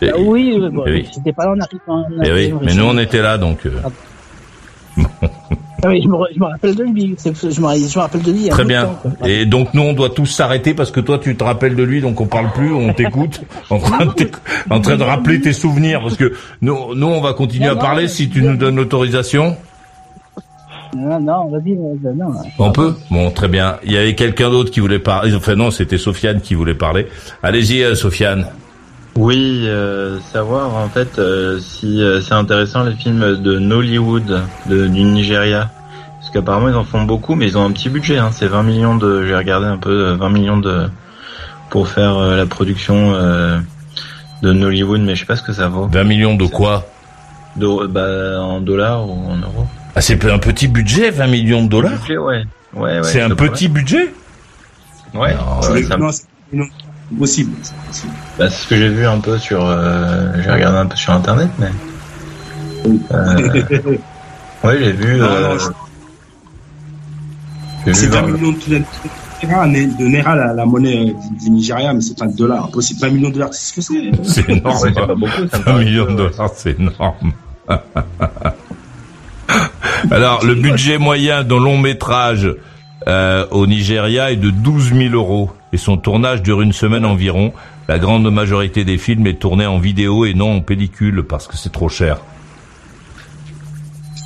Et, 0.00 0.10
Ah 0.10 0.18
oui, 0.18 0.56
oui, 0.60 0.68
bon, 0.70 0.84
oui. 0.86 1.08
j'étais 1.12 1.32
pas 1.32 1.46
là 1.46 1.52
en 1.52 1.60
arrivant. 1.60 2.06
en 2.06 2.20
oui, 2.20 2.30
arrivant, 2.30 2.60
mais 2.62 2.74
nous 2.74 2.84
on 2.84 2.98
était 2.98 3.22
là, 3.22 3.38
donc. 3.38 3.66
euh, 3.66 3.80
Ah 3.84 5.00
oui, 5.86 6.02
je 6.02 6.08
me, 6.08 6.16
je 6.34 6.40
me 6.40 6.44
rappelle 6.46 6.74
de 6.74 6.82
lui. 6.82 7.16
Je 7.24 7.28
me, 7.28 7.50
je 7.52 7.60
me 7.60 7.98
rappelle 7.98 8.22
de 8.22 8.32
lui. 8.32 8.48
Très 8.48 8.64
bien. 8.64 8.86
temps. 8.86 9.26
Et 9.26 9.46
donc 9.46 9.74
nous 9.74 9.82
on 9.82 9.92
doit 9.92 10.10
tous 10.10 10.26
s'arrêter 10.26 10.74
parce 10.74 10.90
que 10.90 11.00
toi 11.00 11.18
tu 11.18 11.36
te 11.36 11.44
rappelles 11.44 11.76
de 11.76 11.82
lui, 11.82 12.00
donc 12.00 12.20
on 12.20 12.26
parle 12.26 12.50
plus, 12.52 12.72
on 12.72 12.92
t'écoute, 12.92 13.42
en 13.70 13.78
train 13.78 14.06
de 14.06 14.12
en 14.70 14.80
train 14.80 14.96
de 14.96 15.04
rappeler 15.04 15.40
tes 15.40 15.52
souvenirs, 15.52 16.00
parce 16.02 16.16
que 16.16 16.32
nous, 16.62 16.94
nous 16.94 17.06
on 17.06 17.20
va 17.20 17.32
continuer 17.32 17.66
Non, 17.66 17.72
à 17.72 17.74
non, 17.76 17.80
parler 17.80 18.08
si 18.08 18.28
tu 18.28 18.42
nous 18.42 18.56
donnes 18.56 18.76
l'autorisation. 18.76 19.56
Non, 20.96 21.20
non, 21.20 21.48
vas-y, 21.48 21.74
vas-y, 21.74 22.16
non. 22.16 22.32
On 22.58 22.72
peut? 22.72 22.94
Bon, 23.10 23.30
très 23.30 23.48
bien. 23.48 23.76
Il 23.84 23.92
y 23.92 23.98
avait 23.98 24.14
quelqu'un 24.14 24.50
d'autre 24.50 24.70
qui 24.70 24.80
voulait 24.80 24.98
parler. 24.98 25.34
Enfin 25.34 25.54
non, 25.54 25.70
c'était 25.70 25.98
Sofiane 25.98 26.40
qui 26.40 26.54
voulait 26.54 26.74
parler. 26.74 27.06
Allez-y, 27.42 27.82
euh, 27.82 27.94
Sofiane. 27.94 28.46
Oui, 29.18 29.64
euh, 29.66 30.20
savoir 30.32 30.76
en 30.76 30.88
fait 30.88 31.18
euh, 31.18 31.58
si 31.58 32.00
euh, 32.00 32.20
c'est 32.20 32.34
intéressant 32.34 32.84
les 32.84 32.94
films 32.94 33.42
de 33.42 33.58
Nollywood 33.58 34.44
de, 34.66 34.86
du 34.86 35.02
Nigeria. 35.02 35.72
Parce 36.20 36.30
qu'apparemment 36.30 36.68
ils 36.68 36.76
en 36.76 36.84
font 36.84 37.02
beaucoup, 37.02 37.34
mais 37.34 37.46
ils 37.46 37.58
ont 37.58 37.64
un 37.64 37.72
petit 37.72 37.88
budget. 37.88 38.18
Hein, 38.18 38.30
c'est 38.30 38.46
20 38.46 38.62
millions 38.62 38.96
de. 38.96 39.26
J'ai 39.26 39.34
regardé 39.34 39.66
un 39.66 39.76
peu, 39.76 39.90
euh, 39.90 40.14
20 40.14 40.28
millions 40.28 40.58
de 40.58 40.88
pour 41.68 41.88
faire 41.88 42.16
euh, 42.16 42.36
la 42.36 42.46
production 42.46 43.12
euh, 43.14 43.58
de 44.42 44.52
Nollywood, 44.52 45.00
mais 45.00 45.16
je 45.16 45.20
sais 45.20 45.26
pas 45.26 45.34
ce 45.34 45.42
que 45.42 45.52
ça 45.52 45.66
vaut. 45.66 45.88
20 45.88 46.04
millions 46.04 46.36
de 46.36 46.46
quoi? 46.46 46.86
De, 47.56 47.88
bah, 47.88 48.40
en 48.40 48.60
dollars 48.60 49.04
ou 49.04 49.32
en 49.32 49.36
euros. 49.36 49.66
Ah, 49.96 50.00
c'est 50.00 50.24
un 50.30 50.38
petit 50.38 50.68
budget, 50.68 51.10
20 51.10 51.26
millions 51.26 51.64
de 51.64 51.68
dollars? 51.68 51.98
Budget, 51.98 52.18
ouais. 52.18 52.44
Ouais, 52.72 52.98
ouais. 52.98 53.02
C'est 53.02 53.22
un 53.22 53.30
petit 53.30 53.66
budget? 53.66 54.14
Ouais. 55.12 55.34
Ça 55.82 55.96
non, 55.96 56.64
possible. 57.16 57.52
c'est 57.62 57.74
possible. 57.86 58.12
Bah, 58.38 58.50
c'est 58.50 58.62
ce 58.64 58.68
que 58.68 58.76
j'ai 58.76 58.88
vu 58.88 59.06
un 59.06 59.20
peu 59.20 59.38
sur. 59.38 59.64
euh, 59.64 60.32
j'ai 60.42 60.50
regardé 60.50 60.78
un 60.78 60.86
peu 60.86 60.96
sur 60.96 61.12
internet, 61.12 61.48
mais. 61.58 61.68
Euh, 63.12 63.36
ouais, 64.64 64.78
j'ai 64.80 64.92
vu. 64.92 65.16
Non, 65.18 65.26
euh, 65.26 65.58
j'ai 67.84 67.92
C'est 67.92 68.06
vu 68.06 68.12
20 68.12 68.20
vingt- 68.22 68.26
millions 68.32 68.52
de 68.52 68.58
de 69.98 70.04
Naira, 70.08 70.34
la, 70.34 70.54
la 70.54 70.64
monnaie 70.64 71.14
du, 71.40 71.50
Nigeria, 71.50 71.92
mais 71.92 72.00
c'est 72.00 72.16
pas 72.18 72.26
de 72.26 72.36
dollars. 72.36 72.66
Impossible. 72.66 73.00
20 73.00 73.10
millions 73.10 73.28
de 73.28 73.34
dollars, 73.34 73.52
c'est 73.52 73.68
ce 73.70 73.72
que 73.74 73.80
c'est. 73.82 74.10
C'est 74.24 74.48
énorme. 74.48 74.76
Ouais, 74.80 74.90
c'est 74.94 75.06
pas 75.06 75.14
beaucoup, 75.14 75.48
ça 75.50 75.58
me 75.58 75.62
20 75.64 75.64
paraît 75.64 75.84
millions 75.84 76.06
de 76.06 76.16
dollars, 76.16 76.50
c'est 76.54 76.76
énorme. 76.78 77.32
Alors, 80.10 80.44
le 80.44 80.54
budget 80.54 80.98
moyen 80.98 81.42
d'un 81.44 81.58
long 81.60 81.78
métrage 81.78 82.48
euh, 83.06 83.46
au 83.50 83.66
Nigeria 83.66 84.30
est 84.30 84.36
de 84.36 84.50
12 84.50 84.92
000 84.94 85.14
euros 85.14 85.50
et 85.72 85.76
son 85.76 85.96
tournage 85.96 86.42
dure 86.42 86.60
une 86.60 86.72
semaine 86.72 87.04
environ. 87.04 87.52
La 87.88 87.98
grande 87.98 88.30
majorité 88.30 88.84
des 88.84 88.98
films 88.98 89.26
est 89.26 89.38
tournée 89.38 89.66
en 89.66 89.78
vidéo 89.78 90.24
et 90.24 90.34
non 90.34 90.56
en 90.56 90.60
pellicule 90.60 91.24
parce 91.24 91.46
que 91.46 91.56
c'est 91.56 91.72
trop 91.72 91.88
cher. 91.88 92.18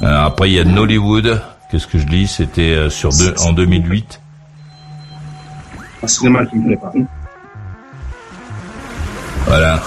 Alors, 0.01 0.25
après, 0.25 0.51
il 0.51 0.55
y 0.55 0.59
a 0.59 0.65
Nollywood. 0.65 1.41
Qu'est-ce 1.71 1.87
que 1.87 1.99
je 1.99 2.07
lis? 2.07 2.27
C'était 2.27 2.73
euh, 2.73 2.91
sur 2.91 3.11
deux, 3.11 3.35
en 3.45 3.53
2008. 3.53 4.21
Un 6.03 6.07
cinéma 6.07 6.45
qui 6.47 6.57
me 6.57 6.67
plaît 6.67 6.77
pas. 6.77 6.93
Voilà. 9.47 9.81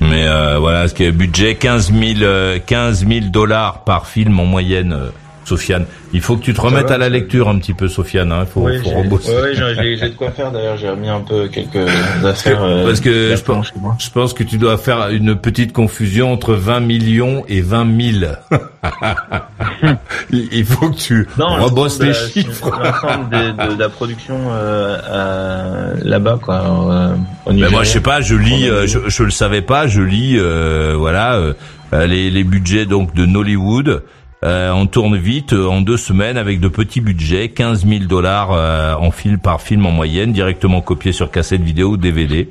Mais 0.00 0.26
euh, 0.26 0.58
voilà, 0.58 0.88
ce 0.88 0.94
qui 0.94 1.04
est 1.04 1.12
budget 1.12 1.56
15 1.56 1.92
000 1.92 2.04
euh, 2.22 2.58
15 2.64 3.06
000 3.06 3.26
dollars 3.26 3.84
par 3.84 4.06
film 4.06 4.38
en 4.40 4.44
moyenne. 4.44 5.10
Euh, 5.46 5.56
Sofiane, 5.56 5.86
il 6.12 6.20
faut 6.20 6.36
que 6.36 6.42
tu 6.42 6.52
te 6.54 6.60
remettes 6.60 6.90
à 6.90 6.98
la 6.98 7.08
lecture 7.08 7.48
un 7.48 7.58
petit 7.58 7.72
peu, 7.74 7.88
Sofiane. 7.88 8.32
Hein. 8.32 8.40
Il 8.42 8.46
faut, 8.46 8.60
Oui, 8.62 8.78
faut 8.78 8.90
j'ai 8.90 8.94
rebosser. 8.96 9.30
ouais, 9.32 9.42
ouais, 9.62 9.96
j'ai- 10.00 10.08
de 10.10 10.14
quoi 10.14 10.30
faire 10.30 10.50
d'ailleurs, 10.52 10.76
j'ai 10.76 10.88
remis 10.88 11.08
un 11.08 11.20
peu 11.20 11.48
quelques 11.48 11.88
affaires. 12.24 12.62
euh, 12.62 12.84
Parce 12.86 13.00
que 13.00 13.34
je 13.36 13.42
pense, 13.42 13.72
moi. 13.76 13.96
je 13.98 14.10
pense 14.10 14.32
que 14.34 14.42
tu 14.42 14.58
dois 14.58 14.76
faire 14.78 15.08
une 15.10 15.36
petite 15.36 15.72
confusion 15.72 16.32
entre 16.32 16.54
20 16.54 16.80
millions 16.80 17.44
et 17.48 17.60
20 17.60 17.86
000. 18.20 18.32
il 20.32 20.64
faut 20.64 20.90
que 20.90 20.96
tu 20.96 21.28
Non, 21.38 21.54
rebosses 21.56 22.00
les 22.00 22.08
de 22.08 22.12
la- 22.12 22.28
chiffres. 22.28 22.70
L'ensemble 22.70 23.30
de, 23.30 23.68
de, 23.70 23.74
de 23.74 23.80
la 23.80 23.88
production 23.88 24.36
euh, 24.50 25.94
là-bas, 26.02 26.38
quoi. 26.42 26.54
euh, 26.56 27.14
au 27.44 27.50
Ben 27.50 27.54
Nigeria. 27.54 27.70
moi 27.70 27.84
je 27.84 27.90
sais 27.90 28.00
pas, 28.00 28.20
je 28.20 28.34
lis, 28.34 28.68
euh, 28.68 28.86
je, 28.86 28.98
je 29.08 29.22
le 29.22 29.30
savais 29.30 29.62
pas, 29.62 29.86
je 29.86 30.02
lis, 30.02 30.36
euh, 30.38 30.94
voilà, 30.98 31.34
euh, 31.34 31.52
euh, 31.92 32.06
les, 32.06 32.30
les 32.30 32.44
budgets 32.44 32.86
donc 32.86 33.14
de 33.14 33.26
Nollywood. 33.26 34.02
Euh, 34.44 34.70
on 34.72 34.86
tourne 34.86 35.16
vite 35.16 35.54
euh, 35.54 35.66
en 35.66 35.80
deux 35.80 35.96
semaines 35.96 36.36
avec 36.36 36.60
de 36.60 36.68
petits 36.68 37.00
budgets, 37.00 37.48
15 37.48 37.86
000 37.86 38.04
dollars 38.04 38.50
euh, 38.52 38.94
en 38.94 39.10
film 39.10 39.38
par 39.38 39.62
film 39.62 39.86
en 39.86 39.90
moyenne, 39.92 40.32
directement 40.32 40.82
copiés 40.82 41.12
sur 41.12 41.30
cassette 41.30 41.62
vidéo 41.62 41.92
ou 41.92 41.96
DVD. 41.96 42.48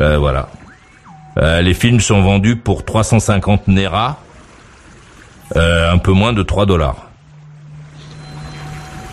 Euh, 0.00 0.18
voilà. 0.18 0.48
Euh, 1.38 1.62
les 1.62 1.72
films 1.74 2.00
sont 2.00 2.20
vendus 2.20 2.56
pour 2.56 2.84
350 2.84 3.68
Nera, 3.68 4.20
euh, 5.56 5.90
un 5.92 5.98
peu 5.98 6.12
moins 6.12 6.32
de 6.32 6.42
3 6.42 6.66
dollars. 6.66 7.10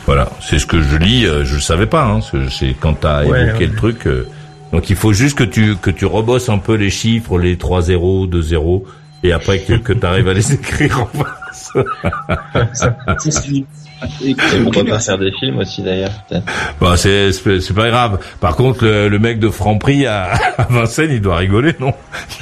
Voilà, 0.07 0.29
c'est 0.41 0.57
ce 0.57 0.65
que 0.65 0.81
je 0.81 0.97
lis. 0.97 1.25
euh, 1.27 1.45
je 1.45 1.55
le 1.55 1.61
savais 1.61 1.85
pas. 1.85 2.03
Hein, 2.05 2.19
c'est- 2.49 2.75
quand 2.79 2.93
t'as 2.93 3.23
Ouais, 3.25 3.43
évoqué 3.43 3.65
ouais. 3.65 3.71
le 3.71 3.75
truc. 3.75 4.07
euh, 4.07 4.27
donc 4.73 4.89
il 4.89 4.95
faut 4.95 5.13
juste 5.13 5.37
que 5.37 5.43
tu 5.43 5.75
que 5.75 5.91
tu 5.91 6.05
rebosses 6.05 6.49
un 6.49 6.57
peu 6.57 6.73
les 6.75 6.89
chiffres, 6.89 7.37
les 7.37 7.57
3 7.57 7.81
0, 7.83 8.25
2 8.25 8.41
0, 8.41 8.85
et 9.23 9.31
après 9.33 9.59
que, 9.59 9.73
que 9.73 9.93
tu 9.93 10.05
arrives 10.05 10.27
à 10.27 10.33
les 10.33 10.51
écrire 10.53 11.07
pourquoi 14.63 14.85
pas 14.85 14.99
faire 14.99 15.17
des 15.17 15.31
films 15.39 15.59
aussi 15.59 15.81
d'ailleurs. 15.83 16.11
Bon, 16.79 16.95
c'est 16.95 17.31
c'est 17.31 17.61
c'est 17.61 17.73
pas 17.73 17.89
grave. 17.89 18.19
Par 18.39 18.55
contre, 18.55 18.83
le, 18.83 19.09
le 19.09 19.19
mec 19.19 19.39
de 19.39 19.49
Franprix 19.49 20.05
à, 20.07 20.31
à 20.57 20.63
Vincennes, 20.69 21.11
il 21.11 21.21
doit 21.21 21.37
rigoler, 21.37 21.75
non? 21.79 21.93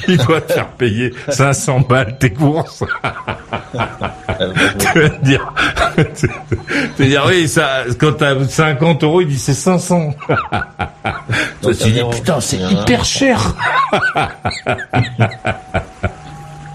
Il 0.08 0.16
doit 0.18 0.40
te 0.40 0.54
faire 0.54 0.68
payer 0.68 1.12
500 1.28 1.80
balles 1.80 2.16
tes 2.18 2.32
courses. 2.32 2.82
tu 3.72 3.78
vas 5.00 5.10
te 5.10 5.24
dire, 5.24 5.52
tu 6.16 6.28
vas 6.98 7.04
dire 7.04 7.24
oui, 7.28 7.46
ça, 7.48 7.84
quand 7.98 8.12
t'as 8.12 8.42
50 8.42 9.04
euros, 9.04 9.20
il 9.20 9.28
dit 9.28 9.38
c'est 9.38 9.52
500. 9.54 10.14
Toi, 11.62 11.74
tu 11.74 11.90
dis 11.90 12.02
putain, 12.10 12.40
c'est 12.40 12.58
hyper 12.58 13.04
cher. 13.04 13.54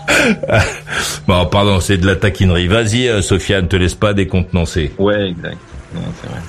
bon, 1.28 1.46
pardon, 1.48 1.80
c'est 1.80 1.98
de 1.98 2.06
la 2.06 2.16
taquinerie. 2.16 2.68
Vas-y, 2.68 3.08
euh, 3.08 3.22
Sofiane, 3.22 3.68
te 3.68 3.76
laisse 3.76 3.96
pas 3.96 4.14
décontenancer. 4.14 4.94
Ouais, 4.98 5.30
exact. 5.30 5.58
Non, 5.94 6.02
c'est 6.22 6.30
vrai. 6.30 6.40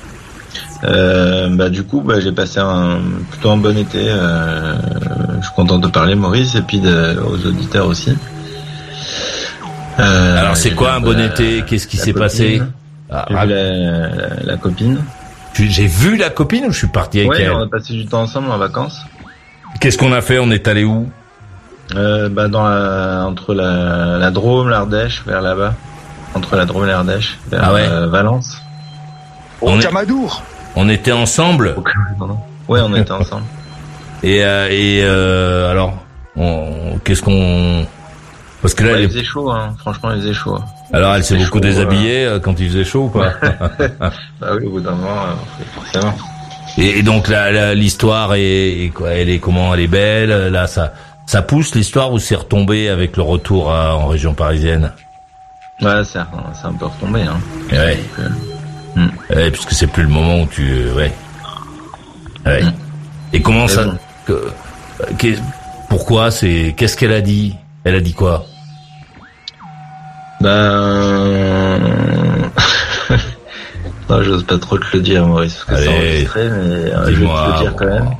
Euh, 0.84 1.48
bah 1.50 1.70
du 1.70 1.82
coup, 1.84 2.02
bah, 2.02 2.20
j'ai 2.20 2.32
passé 2.32 2.58
un 2.60 2.98
plutôt 3.30 3.50
un 3.50 3.56
bon 3.56 3.76
été. 3.78 3.98
euh, 4.08 4.74
je 5.40 5.46
suis 5.46 5.54
content 5.54 5.78
de 5.78 5.88
parler, 5.88 6.14
Maurice, 6.14 6.54
et 6.54 6.62
puis 6.62 6.80
de- 6.80 7.18
aux 7.20 7.46
auditeurs 7.46 7.86
aussi. 7.86 8.14
Euh, 9.98 10.38
Alors, 10.40 10.56
c'est 10.56 10.72
quoi 10.74 10.94
un 10.94 11.00
bon 11.00 11.16
la- 11.16 11.26
été? 11.26 11.62
Qu'est-ce 11.66 11.86
qui 11.86 11.96
s'est 11.96 12.12
passé? 12.12 12.60
Ah, 13.10 13.24
vu 13.30 13.34
la, 13.34 13.44
la, 13.46 14.08
la 14.44 14.56
copine. 14.56 14.98
J'ai 15.54 15.86
vu 15.86 16.16
la 16.16 16.28
copine 16.28 16.66
ou 16.66 16.72
je 16.72 16.78
suis 16.78 16.86
parti 16.88 17.20
avec 17.20 17.30
Ouais, 17.30 17.42
elle? 17.42 17.52
on 17.52 17.62
a 17.62 17.68
passé 17.68 17.94
du 17.94 18.04
temps 18.06 18.22
ensemble 18.22 18.50
en 18.50 18.58
vacances. 18.58 19.00
Qu'est-ce 19.80 19.96
qu'on 19.96 20.12
a 20.12 20.20
fait? 20.20 20.38
On 20.38 20.50
est 20.50 20.68
allé 20.68 20.84
où? 20.84 21.08
Euh, 21.94 22.28
bah 22.28 22.48
dans 22.48 22.64
la, 22.68 23.24
entre 23.26 23.54
la, 23.54 24.18
la 24.18 24.30
Drôme, 24.30 24.68
l'Ardèche, 24.68 25.22
vers 25.26 25.40
là-bas. 25.40 25.74
Entre 26.34 26.56
la 26.56 26.64
Drôme 26.64 26.84
et 26.84 26.88
l'Ardèche, 26.88 27.38
vers 27.48 27.60
Ah 27.64 27.72
ouais. 27.72 27.86
euh, 27.88 28.08
Valence. 28.08 28.60
on, 29.62 29.78
est- 29.80 29.88
on 30.74 30.88
était 30.88 31.12
ensemble 31.12 31.76
Ouais, 32.68 32.80
on 32.82 32.94
était 32.94 33.12
ensemble. 33.12 33.44
Et, 34.22 34.42
euh, 34.44 34.66
et 34.70 35.02
euh, 35.04 35.70
alors, 35.70 35.94
on- 36.36 36.98
qu'est-ce 37.04 37.20
qu'on... 37.22 37.86
Parce 38.62 38.72
que 38.74 38.82
là, 38.82 38.92
Ouais, 38.92 38.94
elle 38.96 39.02
il 39.02 39.04
est- 39.04 39.08
faisait 39.08 39.24
chaud, 39.24 39.50
hein. 39.50 39.74
franchement, 39.78 40.10
il 40.12 40.20
faisait 40.22 40.32
chaud. 40.32 40.58
alors 40.92 41.14
elle 41.14 41.22
s'est 41.22 41.34
faisait 41.34 41.44
beaucoup 41.44 41.58
chaud, 41.58 41.60
déshabillée 41.60 42.24
euh, 42.24 42.40
quand 42.40 42.58
il 42.58 42.68
faisait 42.70 42.82
chaud 42.84 43.04
ou 43.04 43.08
pas 43.10 43.32
Bah 44.40 44.52
oui, 44.58 44.66
au 44.66 44.70
bout 44.70 44.80
d'un 44.80 44.92
moment, 44.92 45.22
euh, 45.26 45.64
forcément. 45.74 46.14
et, 46.78 46.98
et 46.98 47.02
donc 47.02 47.28
la- 47.28 47.52
la- 47.52 47.74
l'histoire 47.74 48.34
est, 48.34 48.84
est 48.84 48.88
quoi? 48.92 49.10
Elle 49.10 49.28
est 49.28 49.38
comment? 49.38 49.74
Elle 49.74 49.80
est 49.80 49.86
belle? 49.86 50.48
Là, 50.50 50.66
ça, 50.66 50.94
ça 51.26 51.42
pousse 51.42 51.74
l'histoire 51.74 52.12
ou 52.12 52.18
c'est 52.18 52.36
retombé 52.36 52.88
avec 52.88 53.16
le 53.16 53.22
retour 53.22 53.70
à- 53.72 53.96
en 53.96 54.06
région 54.06 54.32
parisienne 54.34 54.92
Ouais, 55.82 56.02
c'est 56.04 56.18
un, 56.20 56.26
un 56.64 56.72
peu 56.72 56.86
retombé. 56.86 57.20
Hein. 57.22 57.38
Ouais. 57.70 57.98
Ouais, 59.34 59.50
puisque 59.50 59.72
c'est 59.72 59.86
plus 59.88 60.04
le 60.04 60.08
moment 60.08 60.40
où 60.42 60.46
tu, 60.46 60.62
euh, 60.72 60.94
ouais. 60.94 61.12
Ouais. 62.46 62.62
Et 63.34 63.42
comment 63.42 63.68
ça 63.68 63.84
que, 64.26 64.32
euh, 64.32 65.34
Pourquoi 65.90 66.30
C'est 66.30 66.74
qu'est-ce 66.76 66.96
qu'elle 66.96 67.12
a 67.12 67.20
dit? 67.20 67.56
Elle 67.84 67.96
a 67.96 68.00
dit 68.00 68.14
quoi? 68.14 68.46
Ben... 70.40 71.78
non, 74.08 74.22
j'ose 74.22 74.44
pas 74.44 74.58
trop 74.58 74.78
te 74.78 74.84
le 74.96 75.02
dire, 75.02 75.26
Maurice, 75.26 75.62
parce 75.66 75.80
que 75.80 75.86
c'est 75.86 75.92
enregistré, 75.94 76.48
mais 76.48 76.54
euh, 76.54 77.06
je 77.06 77.10
vais 77.20 77.26
te 77.26 77.52
le 77.52 77.58
dire 77.60 77.74
quand 77.76 77.86
même. 77.86 78.10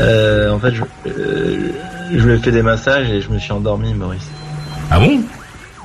Euh, 0.00 0.52
en 0.52 0.58
fait, 0.58 0.74
je, 0.74 0.82
euh, 1.08 1.72
je 2.12 2.26
lui 2.26 2.34
ai 2.34 2.38
fait 2.38 2.52
des 2.52 2.62
massages 2.62 3.10
et 3.10 3.20
je 3.20 3.30
me 3.30 3.38
suis 3.38 3.52
endormi, 3.52 3.94
Maurice. 3.94 4.28
Ah 4.90 4.98
bon? 4.98 5.20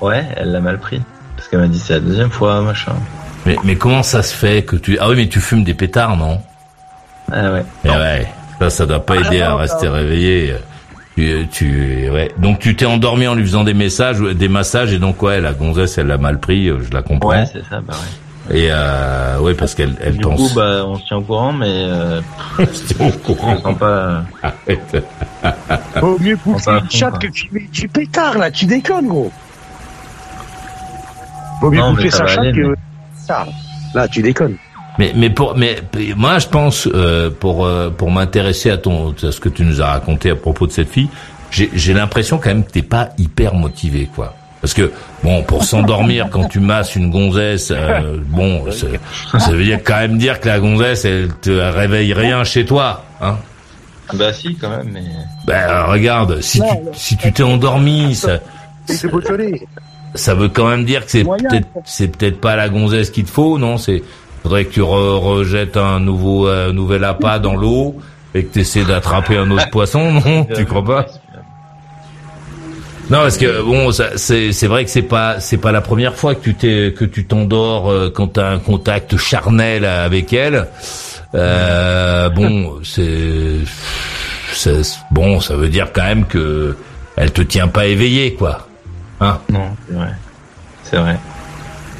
Ouais, 0.01 0.25
elle 0.35 0.51
l'a 0.51 0.59
mal 0.59 0.79
pris. 0.79 1.01
Parce 1.35 1.47
qu'elle 1.47 1.59
m'a 1.59 1.67
dit 1.67 1.79
c'est 1.79 1.93
la 1.93 1.99
deuxième 1.99 2.31
fois, 2.31 2.61
machin. 2.61 2.93
Mais, 3.45 3.57
mais 3.63 3.75
comment 3.75 4.03
ça 4.03 4.23
se 4.23 4.33
fait 4.33 4.63
que 4.63 4.75
tu 4.75 4.97
Ah 4.99 5.09
oui, 5.09 5.15
mais 5.15 5.27
tu 5.27 5.39
fumes 5.39 5.63
des 5.63 5.73
pétards, 5.73 6.17
non? 6.17 6.41
Ah 7.31 7.51
ouais. 7.51 7.65
Eh 7.83 7.89
ouais. 7.89 8.27
Ça, 8.59 8.69
ça 8.69 8.85
doit 8.85 9.05
pas 9.05 9.17
aider 9.17 9.41
à 9.41 9.55
rester 9.55 9.87
réveillé. 9.87 10.55
Tu, 11.15 11.47
tu, 11.51 12.09
ouais. 12.09 12.31
Donc 12.37 12.59
tu 12.59 12.75
t'es 12.75 12.85
endormi 12.85 13.27
en 13.27 13.35
lui 13.35 13.43
faisant 13.43 13.63
des 13.63 13.73
messages, 13.73 14.19
des 14.19 14.49
massages, 14.49 14.91
et 14.93 14.99
donc 14.99 15.21
ouais, 15.23 15.39
la 15.39 15.53
gonzesse, 15.53 15.97
elle 15.97 16.07
l'a 16.07 16.17
mal 16.17 16.39
pris, 16.39 16.67
euh, 16.67 16.79
je 16.83 16.93
la 16.93 17.01
comprends. 17.03 17.29
Ouais, 17.29 17.45
c'est 17.45 17.63
ça, 17.69 17.79
bah 17.79 17.93
ouais. 17.93 18.24
Et 18.51 18.67
euh, 18.69 19.39
ouais, 19.39 19.55
parce 19.55 19.73
qu'elle, 19.73 19.95
elle 20.01 20.17
Du 20.17 20.19
pense. 20.23 20.37
coup, 20.49 20.55
bah, 20.55 20.83
on 20.85 20.95
se 20.99 21.05
tient 21.05 21.17
au 21.17 21.21
courant, 21.21 21.51
mais 21.51 21.65
euh, 21.67 22.21
on 22.59 22.65
se 22.67 22.93
tient 22.93 23.07
au 23.07 23.11
courant. 23.11 23.55
Je 23.57 23.61
sens 23.63 23.77
pas. 23.77 24.23
Vaut 25.99 26.17
mieux 26.19 26.37
bouffer 26.45 26.71
une 26.71 26.91
chatte 26.91 27.19
que 27.19 27.27
tu 27.27 27.47
du 27.71 27.87
pétard, 27.87 28.37
là, 28.37 28.51
tu 28.51 28.65
déconnes, 28.65 29.07
gros. 29.07 29.31
Vaut 31.61 31.71
mieux 31.71 31.81
bouffer 31.81 32.11
sa 32.11 32.27
chatte 32.27 32.53
que. 32.53 32.61
mais- 32.67 32.75
Ça, 33.15 33.45
là, 33.93 34.07
tu 34.07 34.21
déconnes. 34.21 34.57
Mais 34.99 35.11
mais 35.15 35.29
pour 35.29 35.57
mais 35.57 35.77
moi 36.15 36.39
je 36.39 36.47
pense 36.47 36.87
euh, 36.93 37.29
pour 37.29 37.65
euh, 37.65 37.89
pour 37.89 38.11
m'intéresser 38.11 38.69
à 38.69 38.77
ton 38.77 39.13
à 39.23 39.31
ce 39.33 39.41
que 39.41 39.49
tu 39.49 39.65
nous 39.65 39.81
as 39.81 39.87
raconté 39.87 40.29
à 40.29 40.35
propos 40.37 40.67
de 40.67 40.71
cette 40.71 40.89
fille, 40.89 41.09
j'ai 41.51 41.69
j'ai 41.73 41.93
l'impression 41.93 42.37
quand 42.37 42.47
même 42.47 42.63
que 42.63 42.71
t'es 42.71 42.81
pas 42.81 43.09
hyper 43.17 43.55
motivé 43.55 44.07
quoi. 44.15 44.35
Parce 44.65 44.73
que 44.73 44.91
bon 45.23 45.43
pour 45.43 45.63
s'endormir 45.63 46.27
quand 46.31 46.45
tu 46.45 46.59
masses 46.59 46.95
une 46.95 47.11
gonzesse, 47.11 47.71
euh, 47.71 48.17
bon 48.25 48.63
ça 48.71 49.51
veut 49.51 49.63
dire 49.63 49.77
quand 49.83 49.97
même 49.97 50.17
dire 50.17 50.39
que 50.39 50.47
la 50.47 50.59
gonzesse 50.59 51.05
elle 51.05 51.29
te 51.39 51.51
réveille 51.51 52.15
rien 52.15 52.43
chez 52.43 52.65
toi, 52.65 53.03
hein. 53.21 53.35
Bah 54.15 54.33
si, 54.33 54.55
quand 54.55 54.71
même, 54.71 54.89
mais. 54.91 55.03
Ben 55.45 55.83
regarde 55.83 56.41
si 56.41 56.61
tu 56.61 56.65
si 56.93 57.15
tu 57.15 57.31
t'es 57.31 57.43
endormi 57.43 58.15
ça 58.15 58.39
C'est 58.87 59.07
ça 60.15 60.33
veut 60.33 60.49
quand 60.49 60.67
même 60.67 60.83
dire 60.83 61.05
que 61.05 61.11
c'est 61.11 61.23
peut-être 61.23 61.67
c'est 61.83 62.07
peut-être 62.07 62.41
pas 62.41 62.55
la 62.55 62.67
gonzesse 62.67 63.11
qu'il 63.11 63.25
te 63.25 63.29
faut, 63.31 63.59
non? 63.59 63.77
C'est 63.77 64.01
faudrait 64.41 64.65
que 64.65 64.73
tu 64.73 64.81
re- 64.81 65.19
rejettes 65.19 65.77
un 65.77 65.99
nouveau 65.99 66.47
euh, 66.47 66.73
nouvel 66.73 67.03
appât 67.03 67.37
dans 67.37 67.55
l'eau 67.55 67.97
et 68.33 68.45
que 68.45 68.51
tu 68.53 68.61
essaies 68.61 68.83
d'attraper 68.83 69.37
un 69.37 69.51
autre 69.51 69.69
poisson, 69.69 70.11
non? 70.11 70.47
Tu 70.55 70.65
crois 70.65 70.83
pas? 70.83 71.05
Non, 73.09 73.19
parce 73.19 73.37
que 73.37 73.61
bon, 73.61 73.91
ça- 73.91 74.17
c'est 74.17 74.51
c'est 74.51 74.65
vrai 74.67 74.83
que 74.83 74.89
c'est 74.89 75.03
pas 75.03 75.39
c'est 75.39 75.57
pas 75.57 75.71
la 75.71 75.81
première 75.81 76.15
fois 76.15 76.33
que 76.33 76.39
tu 76.41 76.55
t'es 76.55 76.93
que 76.97 77.05
tu 77.05 77.25
t'endors 77.25 77.91
euh, 77.91 78.09
quand 78.13 78.33
tu 78.33 78.39
as 78.39 78.47
un 78.47 78.57
contact 78.59 79.15
charnel 79.17 79.85
avec 79.85 80.33
elle. 80.33 80.67
Euh, 81.35 82.29
bon, 82.29 82.79
c'est 82.83 83.59
c'est- 84.53 84.97
bon, 85.11 85.39
ça 85.39 85.55
veut 85.55 85.69
dire 85.69 85.89
quand 85.93 86.03
même 86.03 86.25
que 86.25 86.75
elle 87.15 87.31
te 87.31 87.41
tient 87.41 87.67
pas 87.67 87.85
éveillé, 87.85 88.33
quoi. 88.33 88.67
Hein? 89.21 89.37
Non, 89.49 89.69
c'est 89.87 89.93
vrai. 89.95 90.07
C'est 90.83 90.97
vrai. 90.97 91.17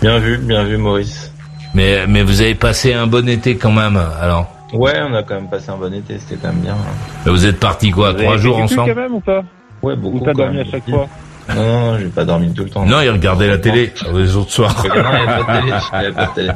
Bien 0.02 0.18
vu, 0.20 0.38
bien 0.38 0.64
vu, 0.64 0.78
Maurice. 0.78 1.32
Mais 1.76 2.08
mais 2.08 2.24
vous 2.24 2.42
avez 2.42 2.56
passé 2.56 2.94
un 2.94 3.06
bon 3.08 3.28
été 3.30 3.58
quand 3.58 3.72
même. 3.72 4.00
Alors, 4.22 4.52
Ouais, 4.74 4.96
on 5.08 5.14
a 5.14 5.22
quand 5.24 5.36
même 5.36 5.48
passé 5.50 5.70
un 5.70 5.78
bon 5.78 5.94
été, 5.94 6.18
c'était 6.20 6.36
quand 6.42 6.48
même 6.50 6.62
bien. 6.62 6.74
hein. 6.74 7.30
vous 7.32 7.46
êtes 7.46 7.60
partis 7.60 7.92
quoi 7.92 8.12
Vous 8.12 8.18
Trois 8.24 8.38
jours 8.38 8.58
ensemble? 8.58 8.94
quand 8.94 9.00
même 9.02 9.14
ou 9.14 9.20
pas? 9.22 9.44
Ouais, 9.86 9.96
beaucoup. 9.96 10.18
Ou 10.18 10.26
t'as 10.26 10.34
dormi 10.34 10.58
même. 10.58 10.68
à 10.68 10.72
chaque 10.72 10.90
fois 10.90 11.08
Non, 11.50 11.56
non, 11.92 12.00
j'ai 12.00 12.06
pas 12.08 12.26
dormi 12.26 12.52
tout 12.54 12.64
le 12.64 12.70
temps. 12.70 12.86
Non, 12.86 13.02
il 13.02 13.10
regardait 13.10 13.48
la 13.48 13.58
télé 13.60 13.94
les 14.14 14.36
autres 14.36 14.52
soirs. 14.52 14.84
Non, 14.84 14.94
il 14.94 15.00
y 15.00 16.06
avait 16.06 16.12
pas 16.12 16.26
de 16.26 16.34
télé, 16.36 16.52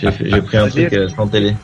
télé. 0.00 0.30
J'ai 0.30 0.40
pris 0.42 0.56
un 0.56 0.68
truc 0.68 0.92
euh, 0.92 1.08
sans 1.10 1.26
télé. 1.26 1.54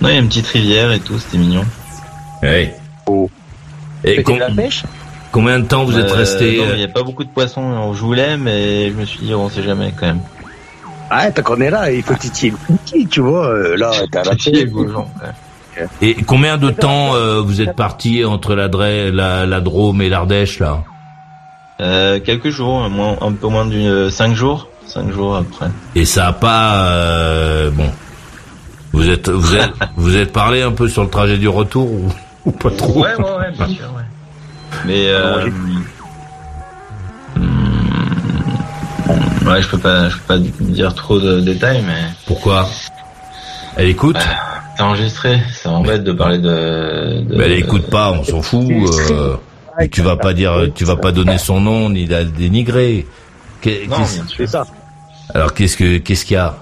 Non, 0.00 0.08
il 0.08 0.08
y 0.08 0.16
a 0.16 0.18
une 0.18 0.28
petite 0.28 0.46
rivière 0.48 0.92
et 0.92 1.00
tout, 1.00 1.18
c'était 1.18 1.38
mignon. 1.38 1.64
Ouais. 2.42 2.74
Et 4.06 4.10
C'était 4.10 4.22
com- 4.22 4.34
de 4.34 4.40
la 4.40 4.50
pêche 4.50 4.82
combien 5.32 5.58
de 5.58 5.66
temps 5.66 5.84
vous 5.84 5.98
êtes 5.98 6.10
Euh, 6.10 6.14
resté 6.14 6.58
non, 6.58 6.64
euh, 6.64 6.72
Il 6.74 6.78
n'y 6.78 6.84
a 6.84 6.88
pas 6.88 7.02
beaucoup 7.02 7.24
de 7.24 7.28
poissons. 7.30 7.92
Je 7.94 8.00
voulais, 8.00 8.36
mais 8.36 8.90
je 8.90 8.94
me 8.94 9.04
suis 9.04 9.20
dit, 9.24 9.34
on 9.34 9.48
sait 9.48 9.62
jamais 9.62 9.92
quand 9.98 10.06
même. 10.06 10.20
Ah, 11.10 11.30
tant 11.32 11.42
qu'on 11.42 11.60
est 11.60 11.70
là, 11.70 11.90
il 11.90 12.02
faut 12.02 12.14
titiller 12.14 12.52
le 12.52 12.76
petit, 12.76 13.06
tu 13.06 13.20
vois. 13.20 13.76
Là, 13.76 13.90
t'as 14.10 14.24
la 14.24 14.32
ouais. 14.32 14.66
Et 16.02 16.14
combien 16.14 16.56
de 16.58 16.70
temps 16.70 17.14
euh, 17.14 17.40
vous 17.40 17.60
êtes 17.60 17.74
parti 17.76 18.24
entre 18.24 18.54
la, 18.54 18.68
la, 19.10 19.46
la 19.46 19.60
Drôme 19.60 20.02
et 20.02 20.08
l'Ardèche 20.08 20.58
là 20.60 20.82
Euh, 21.80 22.20
quelques 22.20 22.50
jours, 22.50 22.82
un, 22.84 22.88
moins- 22.88 23.16
un 23.20 23.32
peu 23.32 23.48
moins 23.48 23.66
d'une 23.66 24.10
cinq 24.10 24.34
jours, 24.34 24.68
cinq 24.86 25.12
jours 25.12 25.36
après. 25.36 25.66
Et 25.94 26.04
ça 26.04 26.28
a 26.28 26.32
pas 26.32 26.88
euh, 26.90 27.70
bon. 27.70 27.90
Vous 28.92 29.08
êtes 29.08 29.28
vous 29.28 29.56
êtes 29.56 29.72
vous 29.96 30.16
êtes 30.16 30.32
parlé 30.32 30.62
un 30.62 30.72
peu 30.72 30.88
sur 30.88 31.02
le 31.02 31.10
trajet 31.10 31.38
du 31.38 31.48
retour 31.48 31.90
ou, 31.90 32.08
ou 32.46 32.52
pas 32.52 32.70
trop 32.70 33.02
Ouais, 33.02 33.14
ouais, 33.16 33.24
ouais, 33.24 33.50
bien 33.56 33.68
sûr, 33.68 33.92
ouais. 33.96 34.02
Mais 34.86 35.06
euh, 35.08 35.46
hmm, 37.36 39.48
ouais, 39.48 39.62
je 39.62 39.68
peux 39.68 39.78
pas, 39.78 40.08
je 40.08 40.16
peux 40.16 40.22
pas 40.26 40.38
dire 40.38 40.94
trop 40.94 41.18
de 41.18 41.40
détails, 41.40 41.82
mais 41.86 42.02
Pourquoi? 42.26 42.66
Elle 43.76 43.88
écoute? 43.88 44.16
C'est 44.76 44.82
enregistré. 44.82 45.40
Ça 45.52 45.70
m'embête 45.70 46.04
de 46.04 46.12
parler 46.12 46.38
de. 46.38 47.22
de 47.22 47.36
Mais 47.36 47.44
elle 47.44 47.52
écoute 47.52 47.88
pas, 47.90 48.10
on 48.12 48.24
s'en 48.24 48.42
fout. 48.42 48.66
euh, 49.10 49.36
tu 49.90 50.02
vas 50.02 50.16
pas 50.16 50.32
dire, 50.34 50.68
tu 50.74 50.84
vas 50.84 50.96
pas 50.96 51.12
donner 51.12 51.38
son 51.38 51.60
nom 51.60 51.90
ni 51.90 52.06
la 52.06 52.24
dénigrer. 52.24 53.06
Qu'est- 53.60 53.86
Non, 53.88 53.96
qu'est-ce- 53.98 54.14
bien 54.16 54.26
sûr. 54.26 54.36
C'est 54.36 54.46
ça. 54.46 54.64
Alors 55.34 55.54
qu'est-ce 55.54 55.76
que 55.76 55.98
qu'est-ce 55.98 56.24
qu'il 56.26 56.34
y 56.34 56.38
a? 56.38 56.54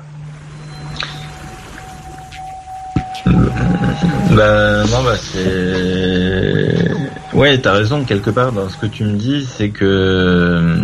Bah 3.26 4.84
non, 4.90 5.02
bah 5.04 5.16
c'est. 5.16 6.90
Ouais, 7.34 7.58
t'as 7.58 7.72
raison 7.72 8.04
quelque 8.04 8.30
part 8.30 8.52
dans 8.52 8.68
ce 8.68 8.76
que 8.76 8.86
tu 8.86 9.04
me 9.04 9.16
dis, 9.16 9.44
c'est 9.44 9.70
que 9.70 10.78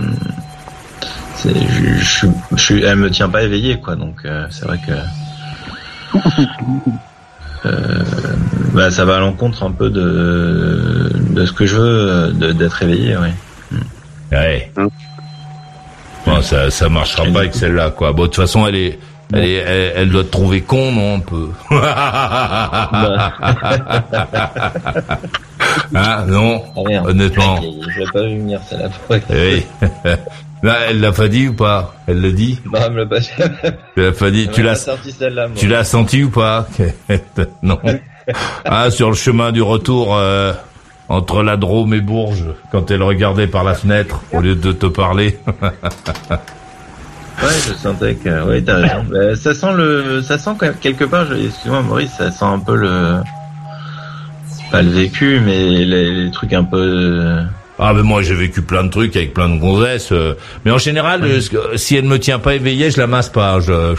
c'est 1.37 1.55
je, 1.55 1.95
je, 1.99 2.27
je 2.57 2.63
suis, 2.63 2.83
elle 2.83 2.97
me 2.97 3.11
tient 3.11 3.29
pas 3.29 3.43
éveillé 3.43 3.79
quoi, 3.81 3.97
donc 3.97 4.17
euh, 4.25 4.47
c'est 4.51 4.65
vrai 4.67 4.79
que. 4.87 6.19
Euh, 7.67 8.03
bah 8.73 8.91
ça 8.91 9.05
va 9.05 9.17
à 9.17 9.21
l'encontre 9.21 9.63
un 9.65 9.71
peu 9.73 9.91
de 9.91 11.11
de 11.31 11.47
ce 11.47 11.53
que 11.53 11.67
je 11.67 11.77
veux, 11.77 12.33
d'être 12.55 12.83
éveillé, 12.83 13.17
ouais. 13.17 13.33
Ouais. 14.31 14.73
Bon, 16.27 16.43
ça 16.43 16.71
ça 16.71 16.89
marchera 16.89 17.25
pas 17.27 17.41
avec 17.41 17.55
celle-là 17.55 17.91
quoi. 17.91 18.13
Bon 18.13 18.23
de 18.23 18.27
toute 18.29 18.37
façon 18.37 18.67
elle 18.67 18.77
est 18.77 18.99
elle, 19.33 19.45
est, 19.45 19.55
elle, 19.57 19.93
elle 19.97 20.11
doit 20.11 20.25
te 20.25 20.31
trouver 20.31 20.63
con 20.63 20.91
non 20.93 21.17
un 21.17 21.21
peu. 21.21 21.49
hein 25.95 26.25
non 26.27 26.65
honnêtement. 27.05 27.61
Je 27.89 28.01
l'ai 28.01 28.07
pas 28.13 28.23
vu 28.23 28.39
venir 28.39 28.61
celle-là. 28.69 28.89
Eh 29.31 29.65
Oui. 29.83 29.91
Là, 30.63 30.77
elle 30.89 31.01
l'a 31.01 31.13
pas 31.13 31.29
dit 31.29 31.49
ou 31.49 31.53
pas 31.55 31.95
Elle 32.07 32.21
le 32.21 32.33
dit 32.33 32.59
Non, 32.67 32.81
elle 32.85 32.93
me 32.93 32.99
l'a 33.01 33.07
pas 33.07 33.21
dit. 33.21 33.31
Tu 33.95 34.03
l'as 34.03 34.13
pas 34.13 34.31
dit 34.31 34.45
Elle 34.49 34.55
Tu 34.55 34.63
l'as 34.63 34.75
sorti 34.75 35.13
celle-là. 35.13 35.49
Tu 35.55 35.69
l'as 35.69 35.85
senti 35.85 36.25
ou 36.25 36.31
pas 36.31 36.67
Non. 37.63 37.79
Ah, 38.67 38.91
sur 38.91 39.09
le 39.09 39.15
chemin 39.17 39.53
du 39.53 39.63
retour 39.63 40.15
euh, 40.15 40.53
entre 41.09 41.43
la 41.43 41.57
Drôme 41.57 41.95
et 41.95 42.03
Bourges, 42.03 42.45
quand 42.71 42.91
elle 42.91 43.03
regardait 43.03 43.47
par 43.47 43.65
la 43.65 43.73
fenêtre 43.73 44.21
au 44.33 44.41
lieu 44.43 44.55
de 44.55 44.71
te 44.73 44.85
parler. 44.85 45.39
Ouais, 47.41 47.49
je 47.67 47.73
sentais 47.73 48.17
que, 48.17 48.45
ouais, 48.47 48.61
t'as 48.61 48.75
raison. 48.77 49.05
Bah, 49.11 49.35
ça 49.37 49.55
sent 49.55 49.73
le, 49.77 50.21
ça 50.23 50.37
sent 50.37 50.51
quand 50.59 50.67
même 50.67 50.75
quelque 50.79 51.05
part, 51.05 51.25
je- 51.27 51.35
excuse-moi 51.47 51.81
Maurice, 51.83 52.11
ça 52.19 52.31
sent 52.31 52.45
un 52.45 52.59
peu 52.59 52.75
le, 52.77 53.21
pas 54.73 54.83
le 54.83 54.91
vécu, 54.91 55.41
mais 55.43 55.65
les, 55.85 56.25
les 56.25 56.31
trucs 56.31 56.53
un 56.53 56.65
peu, 56.65 57.39
Ah 57.79 57.93
mais 57.95 58.03
moi 58.03 58.23
j'ai 58.23 58.35
vécu 58.35 58.63
plein 58.63 58.85
de 58.85 58.91
trucs 58.91 59.15
avec 59.17 59.35
plein 59.35 59.49
de 59.49 59.59
gonzesses, 59.59 60.11
euh, 60.11 60.35
mais 60.65 60.71
en 60.73 60.79
général 60.79 61.23
euh, 61.25 61.77
si 61.77 61.95
elle 61.97 62.05
me 62.05 62.19
tient 62.19 62.41
pas 62.41 62.55
éveillé, 62.55 62.91
je 62.91 62.99
la 62.99 63.07
masse 63.07 63.29
pas. 63.29 63.61
Je 63.61 63.95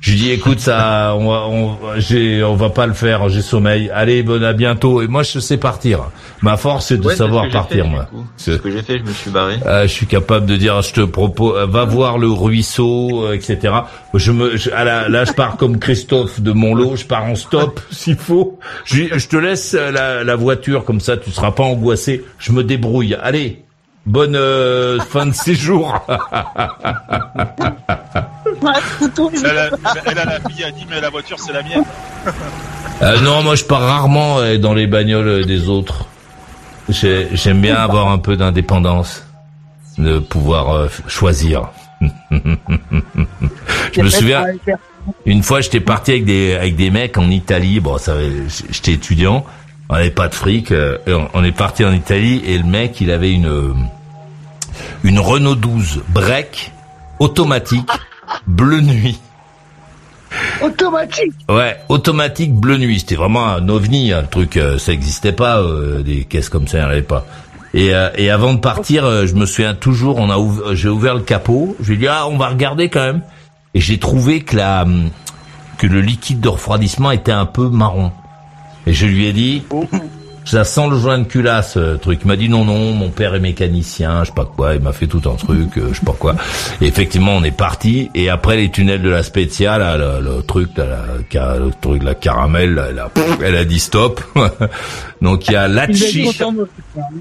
je 0.00 0.10
lui 0.12 0.18
dis 0.18 0.30
écoute 0.30 0.60
ça, 0.60 1.14
on 1.18 1.28
va 1.28 1.46
on, 1.48 1.76
j'ai 1.96 2.44
on 2.44 2.54
va 2.54 2.70
pas 2.70 2.86
le 2.86 2.92
faire, 2.92 3.28
j'ai 3.28 3.42
sommeil. 3.42 3.90
Allez 3.92 4.22
bonne 4.22 4.44
à 4.44 4.52
bientôt 4.52 5.02
et 5.02 5.08
moi 5.08 5.22
je 5.24 5.40
sais 5.40 5.56
partir. 5.56 6.10
Ma 6.40 6.56
force 6.56 6.86
c'est 6.86 6.98
de 6.98 7.04
Ouais, 7.04 7.12
c'est 7.14 7.18
savoir 7.18 7.46
ce 7.46 7.50
partir 7.50 7.84
fait, 7.84 7.90
moi. 7.90 8.06
C'est 8.36 8.52
ce 8.52 8.56
que 8.58 8.70
j'ai 8.70 8.82
fait, 8.82 8.98
je 8.98 9.02
me 9.02 9.10
suis 9.12 9.30
barré. 9.32 9.56
Euh, 9.66 9.82
je 9.82 9.88
suis 9.92 10.06
capable 10.06 10.46
de 10.46 10.54
dire, 10.56 10.80
je 10.82 10.92
te 10.92 11.00
propose, 11.00 11.56
euh, 11.56 11.66
va 11.66 11.84
voir 11.84 12.16
le 12.18 12.30
ruisseau, 12.30 13.24
euh, 13.26 13.32
etc. 13.32 13.74
Je 14.14 14.30
me, 14.30 14.56
je- 14.56 14.70
à 14.70 14.84
la- 14.84 15.08
là, 15.08 15.24
je 15.24 15.32
pars 15.32 15.56
comme 15.56 15.78
Christophe 15.80 16.40
de 16.40 16.52
Montlot, 16.52 16.94
je 16.94 17.04
pars 17.04 17.24
en 17.24 17.34
stop 17.34 17.80
s'il 17.90 18.16
faut. 18.16 18.58
Je, 18.84 19.18
je 19.18 19.26
te 19.28 19.36
laisse 19.36 19.74
euh, 19.74 19.90
la, 19.90 20.22
la 20.22 20.36
voiture 20.36 20.84
comme 20.84 21.00
ça, 21.00 21.16
tu 21.16 21.30
seras 21.32 21.50
pas 21.50 21.64
angoissé. 21.64 22.24
Je 22.38 22.52
me 22.52 22.62
débrouille. 22.62 23.16
Allez, 23.20 23.64
bonne 24.06 24.36
euh, 24.36 25.00
fin 25.00 25.26
de 25.26 25.34
séjour. 25.34 26.06
Elle 29.44 30.18
a, 30.18 30.24
la 30.24 30.40
fille 30.48 30.64
a 30.64 30.70
dit 30.70 30.86
mais 30.88 31.00
la 31.00 31.10
voiture 31.10 31.38
c'est 31.38 31.52
la 31.52 31.62
mienne. 31.62 31.84
Euh, 33.00 33.20
non, 33.20 33.44
moi 33.44 33.54
je 33.54 33.62
pars 33.62 33.80
rarement 33.80 34.40
euh, 34.40 34.58
dans 34.58 34.74
les 34.74 34.88
bagnoles 34.88 35.28
euh, 35.28 35.44
des 35.44 35.68
autres. 35.68 36.06
J'ai- 36.88 37.28
J'aime 37.32 37.60
bien 37.60 37.76
avoir 37.76 38.08
un 38.08 38.18
peu 38.18 38.36
d'indépendance, 38.36 39.24
de 39.98 40.18
pouvoir 40.18 40.70
euh, 40.74 40.88
choisir. 41.06 41.68
je 43.92 44.02
me 44.02 44.08
souviens, 44.10 44.44
une 45.26 45.44
fois 45.44 45.60
j'étais 45.60 45.78
parti 45.78 46.10
avec 46.10 46.24
des 46.24 46.54
avec 46.56 46.74
des 46.74 46.90
mecs 46.90 47.16
en 47.18 47.30
Italie. 47.30 47.78
Bon, 47.78 47.98
ça, 47.98 48.14
j'étais 48.70 48.94
étudiant, 48.94 49.46
on 49.88 49.94
n'avait 49.94 50.10
pas 50.10 50.26
de 50.26 50.34
fric. 50.34 50.72
on, 51.06 51.28
on 51.34 51.44
est 51.44 51.52
parti 51.52 51.84
en 51.84 51.92
Italie 51.92 52.42
et 52.44 52.58
le 52.58 52.64
mec 52.64 53.00
il 53.00 53.12
avait 53.12 53.32
une 53.32 53.74
une 55.04 55.20
Renault 55.20 55.54
12 55.54 56.02
break 56.08 56.72
automatique 57.20 57.88
bleu 58.48 58.80
nuit. 58.80 59.20
Automatique. 60.62 61.32
Ouais, 61.48 61.76
automatique 61.88 62.54
bleu 62.54 62.76
nuit. 62.76 63.00
C'était 63.00 63.14
vraiment 63.14 63.46
un 63.46 63.68
ovni, 63.68 64.12
hein, 64.12 64.22
le 64.22 64.26
truc. 64.28 64.56
euh, 64.56 64.78
ça 64.78 64.92
existait 64.92 65.32
pas, 65.32 65.58
euh, 65.60 66.02
des 66.02 66.24
caisses 66.24 66.48
comme 66.48 66.66
ça, 66.68 66.78
il 66.78 66.80
n'y 66.80 66.86
en 66.86 66.90
avait 66.90 67.02
pas. 67.02 67.24
Et, 67.74 67.94
euh, 67.94 68.10
et 68.16 68.30
avant 68.30 68.54
de 68.54 68.58
partir, 68.58 69.04
euh, 69.04 69.26
je 69.26 69.34
me 69.34 69.46
souviens 69.46 69.74
toujours, 69.74 70.18
on 70.18 70.30
a 70.30 70.36
ouv- 70.36 70.74
j'ai 70.74 70.88
ouvert 70.88 71.14
le 71.14 71.20
capot. 71.20 71.76
Je 71.80 71.88
lui 71.88 71.94
ai 71.94 71.98
dit 71.98 72.08
ah, 72.08 72.26
on 72.28 72.36
va 72.36 72.48
regarder 72.48 72.88
quand 72.88 73.00
même. 73.04 73.22
Et 73.74 73.80
j'ai 73.80 73.98
trouvé 73.98 74.40
que 74.40 74.56
la 74.56 74.82
hum, 74.82 75.10
que 75.78 75.86
le 75.86 76.00
liquide 76.00 76.40
de 76.40 76.48
refroidissement 76.48 77.10
était 77.10 77.32
un 77.32 77.46
peu 77.46 77.68
marron. 77.68 78.10
Et 78.86 78.92
je 78.94 79.06
lui 79.06 79.26
ai 79.26 79.32
dit, 79.32 79.62
ça 80.48 80.64
sent 80.64 80.88
le 80.90 80.96
joint 80.98 81.18
de 81.18 81.24
culasse, 81.24 81.74
ce 81.74 81.96
truc. 81.96 82.20
Il 82.24 82.28
m'a 82.28 82.36
dit 82.36 82.48
non, 82.48 82.64
non, 82.64 82.92
mon 82.92 83.10
père 83.10 83.34
est 83.34 83.40
mécanicien, 83.40 84.20
je 84.24 84.28
sais 84.28 84.34
pas 84.34 84.44
quoi. 84.44 84.74
Il 84.74 84.80
m'a 84.80 84.92
fait 84.92 85.06
tout 85.06 85.22
un 85.30 85.34
truc, 85.36 85.76
euh, 85.76 85.88
je 85.92 85.98
sais 85.98 86.04
pas 86.04 86.14
quoi. 86.18 86.34
Et 86.80 86.86
effectivement, 86.86 87.32
on 87.36 87.44
est 87.44 87.50
parti. 87.56 88.10
Et 88.14 88.28
après 88.30 88.56
les 88.56 88.70
tunnels 88.70 89.02
de 89.02 89.08
la 89.10 89.22
Spezia, 89.22 89.78
là, 89.78 89.96
le, 89.96 90.24
le 90.36 90.42
truc, 90.42 90.70
là, 90.76 90.86
la, 91.32 91.56
le 91.58 91.70
truc, 91.80 92.02
la 92.02 92.14
caramel, 92.14 92.74
là, 92.74 92.86
elle, 92.90 92.98
a, 92.98 93.10
elle 93.44 93.56
a 93.56 93.64
dit 93.64 93.78
stop. 93.78 94.20
Donc 95.22 95.48
il 95.48 95.52
y 95.52 95.56
a 95.56 95.68
Lacci. 95.68 96.22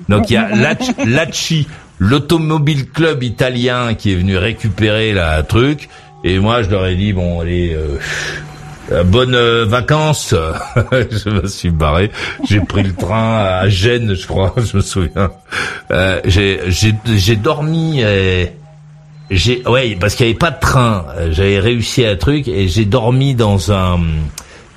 Donc 0.10 0.30
il 0.30 0.34
y 0.34 0.38
a 0.38 0.50
Lac- 0.56 1.06
Lacci, 1.06 1.68
l'automobile 2.00 2.90
club 2.90 3.24
italien 3.24 3.94
qui 3.96 4.12
est 4.12 4.16
venu 4.16 4.38
récupérer 4.38 5.14
la 5.14 5.42
truc. 5.44 5.90
Et 6.24 6.40
moi, 6.40 6.64
je 6.64 6.70
leur 6.70 6.86
ai 6.88 6.96
dit 6.96 7.14
bon, 7.14 7.40
allez. 7.42 7.74
Euh, 7.76 7.98
euh, 8.92 9.04
bonnes 9.04 9.36
euh, 9.36 9.66
vacances. 9.66 10.34
je 10.92 11.30
me 11.30 11.48
suis 11.48 11.70
barré. 11.72 12.12
J'ai 12.48 12.62
pris 12.62 12.84
le 12.84 12.94
train 12.94 13.38
à 13.38 13.70
Gênes, 13.70 14.14
je 14.14 14.28
crois. 14.28 14.54
Je 14.58 14.78
me 14.78 14.82
souviens. 14.82 15.32
Euh, 15.92 16.22
j'ai 16.26 17.36
dormi. 17.36 18.02
j'ai 19.30 19.68
ouais 19.68 19.98
parce 20.00 20.16
qu'il 20.16 20.26
y 20.26 20.30
avait 20.30 20.38
pas 20.38 20.52
de 20.52 20.60
train. 20.60 21.06
Euh, 21.18 21.30
J'avais 21.32 21.60
réussi 21.60 22.06
un 22.06 22.16
truc 22.16 22.48
et 22.48 22.68
j'ai 22.68 22.86
dormi 22.86 23.36
dans 23.36 23.72
un. 23.72 24.00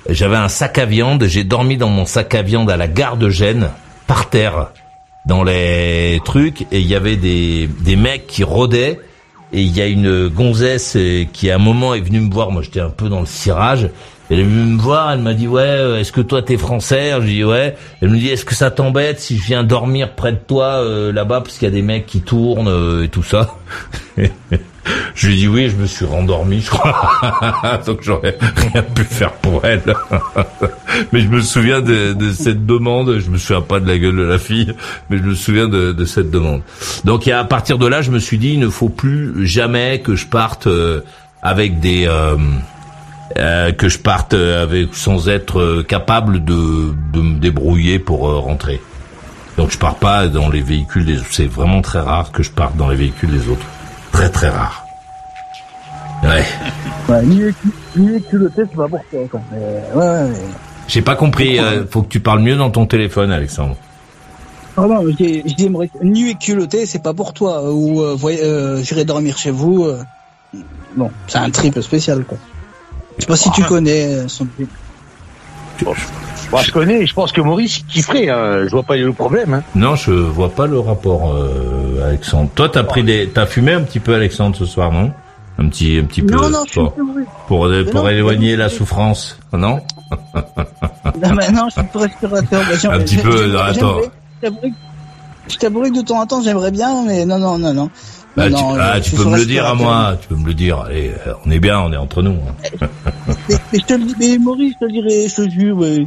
J'avais 0.09 0.37
un 0.37 0.49
sac 0.49 0.77
à 0.77 0.85
viande. 0.85 1.23
J'ai 1.25 1.43
dormi 1.43 1.77
dans 1.77 1.89
mon 1.89 2.05
sac 2.05 2.35
à 2.35 2.41
viande 2.41 2.69
à 2.69 2.77
la 2.77 2.87
gare 2.87 3.17
de 3.17 3.29
Gênes, 3.29 3.69
par 4.07 4.29
terre, 4.29 4.71
dans 5.25 5.43
les 5.43 6.19
trucs. 6.25 6.63
Et 6.71 6.79
il 6.79 6.87
y 6.87 6.95
avait 6.95 7.17
des 7.17 7.69
des 7.79 7.95
mecs 7.95 8.27
qui 8.27 8.43
rôdaient. 8.43 8.99
Et 9.53 9.61
il 9.61 9.75
y 9.75 9.81
a 9.81 9.87
une 9.87 10.27
gonzesse 10.29 10.95
euh, 10.95 11.25
qui 11.31 11.49
à 11.51 11.55
un 11.55 11.59
moment 11.59 11.93
est 11.93 12.01
venue 12.01 12.21
me 12.21 12.31
voir. 12.31 12.51
Moi, 12.51 12.61
j'étais 12.61 12.79
un 12.79 12.89
peu 12.89 13.09
dans 13.09 13.19
le 13.19 13.25
cirage. 13.25 13.89
Elle 14.31 14.39
est 14.39 14.43
venue 14.43 14.75
me 14.75 14.81
voir. 14.81 15.11
Elle 15.11 15.19
m'a 15.19 15.33
dit 15.33 15.47
ouais, 15.47 15.61
euh, 15.61 15.99
est-ce 15.99 16.13
que 16.13 16.21
toi 16.21 16.41
t'es 16.41 16.55
français? 16.55 17.11
Je 17.19 17.25
dis 17.25 17.43
ouais. 17.43 17.75
Elle 18.01 18.09
me 18.09 18.17
dit 18.17 18.29
est-ce 18.29 18.45
que 18.45 18.55
ça 18.55 18.71
t'embête 18.71 19.19
si 19.19 19.37
je 19.37 19.43
viens 19.43 19.65
dormir 19.65 20.13
près 20.15 20.31
de 20.31 20.37
toi 20.37 20.81
euh, 20.81 21.11
là-bas 21.11 21.41
parce 21.41 21.57
qu'il 21.57 21.67
y 21.67 21.71
a 21.71 21.73
des 21.73 21.81
mecs 21.81 22.05
qui 22.05 22.21
tournent 22.21 22.69
euh, 22.69 23.03
et 23.03 23.09
tout 23.09 23.23
ça? 23.23 23.55
je 25.15 25.27
lui 25.27 25.35
dis 25.35 25.47
oui. 25.47 25.69
Je 25.69 25.75
me 25.75 25.85
suis 25.85 26.05
rendormi, 26.05 26.61
je 26.61 26.69
crois. 26.69 27.79
Donc 27.85 27.99
j'aurais 28.01 28.37
rien 28.55 28.81
pu 28.81 29.03
faire 29.03 29.33
pour 29.33 29.65
elle. 29.65 29.81
mais 31.11 31.21
je 31.21 31.27
me 31.27 31.41
souviens 31.41 31.81
de, 31.81 32.15
cette 32.31 32.65
demande. 32.65 33.19
Je 33.19 33.29
me 33.29 33.37
souviens 33.37 33.61
pas 33.61 33.79
de 33.79 33.87
la 33.87 33.97
gueule 33.97 34.15
de 34.15 34.23
la 34.23 34.37
fille, 34.39 34.73
mais 35.09 35.17
je 35.17 35.23
me 35.23 35.35
souviens 35.35 35.67
de, 35.67 36.05
cette 36.05 36.31
demande. 36.31 36.61
Donc 37.05 37.27
à 37.27 37.43
partir 37.43 37.77
de 37.77 37.87
là, 37.87 38.01
je 38.01 38.11
me 38.11 38.19
suis 38.19 38.37
dit 38.37 38.53
il 38.53 38.59
ne 38.59 38.69
faut 38.69 38.89
plus 38.89 39.45
jamais 39.45 39.99
que 39.99 40.15
je 40.15 40.27
parte 40.27 40.67
euh, 40.67 41.01
avec 41.41 41.79
des 41.79 42.05
euh, 42.07 42.35
euh, 43.37 43.71
que 43.71 43.87
je 43.87 43.99
parte 43.99 44.33
avec 44.33 44.93
sans 44.93 45.29
être 45.29 45.83
capable 45.83 46.43
de, 46.43 46.53
me 46.53 47.39
débrouiller 47.39 47.99
pour 47.99 48.21
rentrer. 48.43 48.81
Donc 49.57 49.71
je 49.71 49.77
pars 49.77 49.95
pas 49.95 50.27
dans 50.27 50.49
les 50.49 50.61
véhicules 50.61 51.05
des 51.05 51.19
autres. 51.19 51.27
C'est 51.31 51.47
vraiment 51.47 51.81
très 51.81 51.99
rare 51.99 52.31
que 52.31 52.43
je 52.43 52.51
parte 52.51 52.75
dans 52.77 52.89
les 52.89 52.95
véhicules 52.95 53.29
des 53.29 53.47
autres. 53.47 53.65
Très 54.11 54.29
très 54.29 54.49
rare. 54.49 54.85
Ouais. 56.23 56.43
Ouais, 57.09 57.23
ni 57.25 57.41
ni 57.95 58.21
culotté, 58.23 58.61
c'est 58.69 58.75
pas 58.75 58.87
pour 58.87 59.01
toi, 59.09 59.19
quoi. 59.29 59.41
Mais, 59.51 59.99
ouais. 59.99 60.31
J'ai 60.87 61.01
pas 61.01 61.15
compris. 61.15 61.59
euh, 61.59 61.85
faut 61.89 62.03
que 62.03 62.09
tu 62.09 62.19
parles 62.19 62.41
mieux 62.41 62.55
dans 62.55 62.69
ton 62.69 62.85
téléphone, 62.85 63.31
Alexandre. 63.31 63.75
Ah 64.77 64.81
non, 64.81 65.03
Maurice, 65.69 65.91
nu 66.01 66.29
et 66.29 66.35
culotté, 66.35 66.85
c'est 66.85 67.01
pas 67.03 67.13
pour 67.13 67.33
toi. 67.33 67.71
Ou 67.73 68.01
euh, 68.01 68.15
voyez, 68.15 68.41
euh, 68.43 68.81
j'irai 68.83 69.03
dormir 69.03 69.37
chez 69.37 69.51
vous. 69.51 69.85
euh. 69.85 70.01
Bon, 70.95 71.09
c'est 71.27 71.39
un 71.39 71.49
trip 71.49 71.79
spécial, 71.81 72.23
quoi. 72.23 72.37
Je 73.17 73.23
sais 73.23 73.27
pas 73.27 73.35
si 73.35 73.51
tu 73.51 73.63
connais 73.63 74.27
son 74.27 74.47
Moi, 75.83 76.61
je 76.63 76.71
connais, 76.71 77.05
je 77.05 77.13
pense 77.13 77.31
que 77.31 77.39
Maurice 77.39 77.79
kifferait, 77.87 78.29
hein. 78.29 78.65
je 78.65 78.71
vois 78.71 78.83
pas 78.83 78.97
le 78.97 79.13
problème. 79.13 79.53
Hein. 79.53 79.63
Non, 79.73 79.95
je 79.95 80.11
vois 80.11 80.49
pas 80.49 80.67
le 80.67 80.79
rapport, 80.79 81.33
euh, 81.33 82.05
Alexandre. 82.05 82.49
Toi, 82.53 82.67
t'as 82.69 82.83
pris 82.83 83.03
des, 83.03 83.29
t'as 83.29 83.45
fumé 83.45 83.73
un 83.73 83.81
petit 83.81 83.99
peu, 83.99 84.13
Alexandre, 84.13 84.55
ce 84.55 84.65
soir, 84.65 84.91
non? 84.91 85.11
Un 85.57 85.69
petit, 85.69 85.99
un 86.01 86.05
petit 86.05 86.21
peu. 86.21 86.35
Non, 86.35 86.49
non, 86.49 86.63
je 86.65 86.71
suis 86.71 86.81
pour, 86.81 86.93
pour, 87.47 87.67
Mais 87.69 87.83
pour 87.85 88.03
non, 88.03 88.09
éloigner 88.09 88.55
la 88.55 88.69
souffrance, 88.69 89.37
non? 89.53 89.79
Non, 90.11 91.33
mais 91.35 91.51
non, 91.51 91.67
je 91.69 91.81
suis 91.81 91.89
respirateur. 91.99 92.61
Un 92.91 92.99
petit 92.99 93.17
peu, 93.17 93.59
attends. 93.59 94.01
je 94.41 95.57
que 95.57 95.93
de 95.93 96.01
temps 96.01 96.19
en 96.19 96.25
temps, 96.25 96.41
j'aimerais 96.41 96.71
bien, 96.71 97.03
mais 97.05 97.25
non, 97.25 97.39
non, 97.39 97.57
non, 97.57 97.73
non. 97.73 97.89
Bah, 98.37 98.49
Non, 98.49 98.75
tu, 98.75 98.79
ah, 98.81 98.99
tu 99.01 99.11
peux 99.11 99.25
me 99.25 99.37
le 99.37 99.45
dire 99.45 99.65
à 99.65 99.73
moi, 99.73 100.17
tu 100.21 100.27
peux 100.29 100.35
me 100.35 100.45
le 100.47 100.53
dire. 100.53 100.79
Allez, 100.79 101.11
euh, 101.27 101.33
on 101.45 101.51
est 101.51 101.59
bien, 101.59 101.79
on 101.81 101.91
est 101.91 101.97
entre 101.97 102.21
nous. 102.21 102.37
hein. 102.81 102.87
Mais, 103.49 103.55
mais 103.73 103.79
je 103.79 103.85
te 103.85 103.93
le 103.93 104.05
dis, 104.05 104.15
mais 104.19 104.37
Maurice, 104.37 104.73
je 104.75 104.79
te 104.79 104.85
le 104.85 104.91
dirai, 105.01 105.27
je 105.27 105.35
te 105.35 105.49
jure, 105.49 105.77
ouais, 105.77 106.05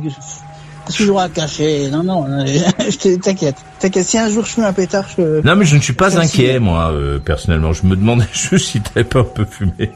j'aurai 0.99 1.25
à 1.25 1.29
cacher 1.29 1.89
Non, 1.91 2.03
non, 2.03 2.27
t'inquiète, 3.23 3.57
t'inquiète. 3.79 4.05
Si 4.07 4.19
un 4.19 4.29
jour 4.31 4.45
je 4.47 4.53
suis 4.53 4.63
un 4.63 4.73
pétard, 4.73 5.05
je. 5.17 5.43
Non, 5.47 5.55
mais 5.57 5.65
je 5.67 5.77
ne 5.77 5.81
suis 5.83 5.93
pas 5.93 6.19
inquiet, 6.19 6.59
moi, 6.59 6.91
euh, 6.93 7.19
personnellement. 7.19 7.73
Je 7.75 7.87
me 7.87 7.95
demandais 7.97 8.25
juste 8.33 8.69
si 8.71 8.81
t'avais 8.81 9.05
pas 9.05 9.21
un 9.21 9.25
peu 9.25 9.45
fumé. 9.45 9.91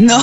Non. 0.00 0.18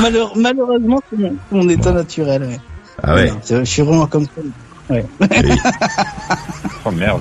Malheur- 0.00 0.32
malheureusement, 0.36 1.00
c'est 1.10 1.18
mon, 1.18 1.34
mon 1.52 1.68
état 1.68 1.92
naturel. 1.92 2.42
Ouais. 2.42 2.58
Ah 3.02 3.14
ouais. 3.14 3.30
Non, 3.30 3.40
je 3.60 3.64
suis 3.64 3.82
vraiment 3.82 4.06
comme 4.06 4.24
ça. 4.26 4.92
Ouais. 4.94 5.04
Oh 6.84 6.90
merde. 6.90 7.20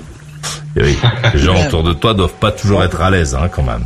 Eh 0.75 0.83
oui, 0.83 0.97
les 1.33 1.39
gens 1.39 1.65
autour 1.65 1.83
de 1.83 1.93
toi 1.93 2.13
doivent 2.13 2.33
pas 2.39 2.51
toujours 2.51 2.83
être 2.83 3.01
à 3.01 3.09
l'aise, 3.09 3.35
hein, 3.35 3.49
quand 3.51 3.63
même. 3.63 3.83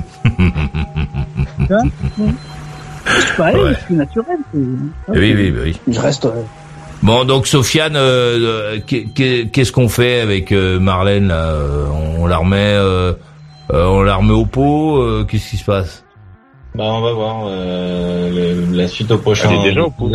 Je 3.05 3.21
suis 3.21 3.35
pareil, 3.37 3.55
Ouais. 3.57 3.73
je 3.79 3.85
suis 3.85 3.95
naturel. 3.95 4.37
c'est- 4.53 4.59
Eh 5.15 5.19
oui, 5.19 5.33
oui, 5.35 5.53
oui. 5.63 5.79
Je 5.93 5.99
reste. 5.99 6.25
euh, 6.25 6.41
Bon, 7.01 7.25
donc 7.25 7.47
Sofiane, 7.47 7.95
euh, 7.97 8.37
euh, 8.77 8.79
qu'est- 8.85 9.05
qu'est- 9.13 9.49
qu'est-ce 9.51 9.71
qu'on 9.73 9.89
fait 9.89 10.21
avec 10.21 10.51
Marlène 10.53 11.27
là 11.27 11.53
On 12.17 12.25
la 12.27 12.37
remet, 12.37 12.57
euh, 12.77 13.13
on 13.71 14.01
la 14.03 14.15
remet 14.15 14.31
au 14.33 14.45
pot. 14.45 15.01
euh, 15.01 15.25
Qu'est-ce 15.25 15.49
qui 15.49 15.57
se 15.57 15.65
passe? 15.65 16.03
Bah, 16.75 16.83
on 16.85 17.01
va 17.01 17.11
voir 17.11 17.43
euh, 17.47 18.65
le- 18.71 18.75
la 18.77 18.87
suite 18.87 19.11
au 19.11 19.17
prochain 19.17 19.49
Elle 19.51 19.59
est 19.59 19.63
déjà 19.69 19.83
au 19.83 19.89
pot. 19.91 20.09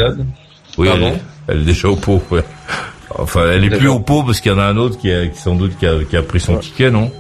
Oui, 0.78 0.88
Pardon 0.88 1.06
elle, 1.08 1.12
est- 1.12 1.22
elle 1.48 1.60
est 1.60 1.64
déjà 1.66 1.88
au 1.88 1.96
pot. 1.96 2.22
ouais. 2.30 2.42
Enfin, 3.16 3.40
elle 3.52 3.64
est 3.64 3.70
plus 3.70 3.88
au 3.88 4.00
pot 4.00 4.22
parce 4.22 4.40
qu'il 4.40 4.52
y 4.52 4.54
en 4.54 4.58
a 4.58 4.64
un 4.64 4.76
autre 4.76 4.98
qui, 4.98 5.10
a, 5.12 5.26
qui 5.26 5.38
sans 5.38 5.54
doute 5.54 5.76
qui 5.78 5.86
a, 5.86 6.02
qui 6.04 6.16
a 6.16 6.22
pris 6.22 6.40
son 6.40 6.56
ticket, 6.56 6.90
non? 6.90 7.10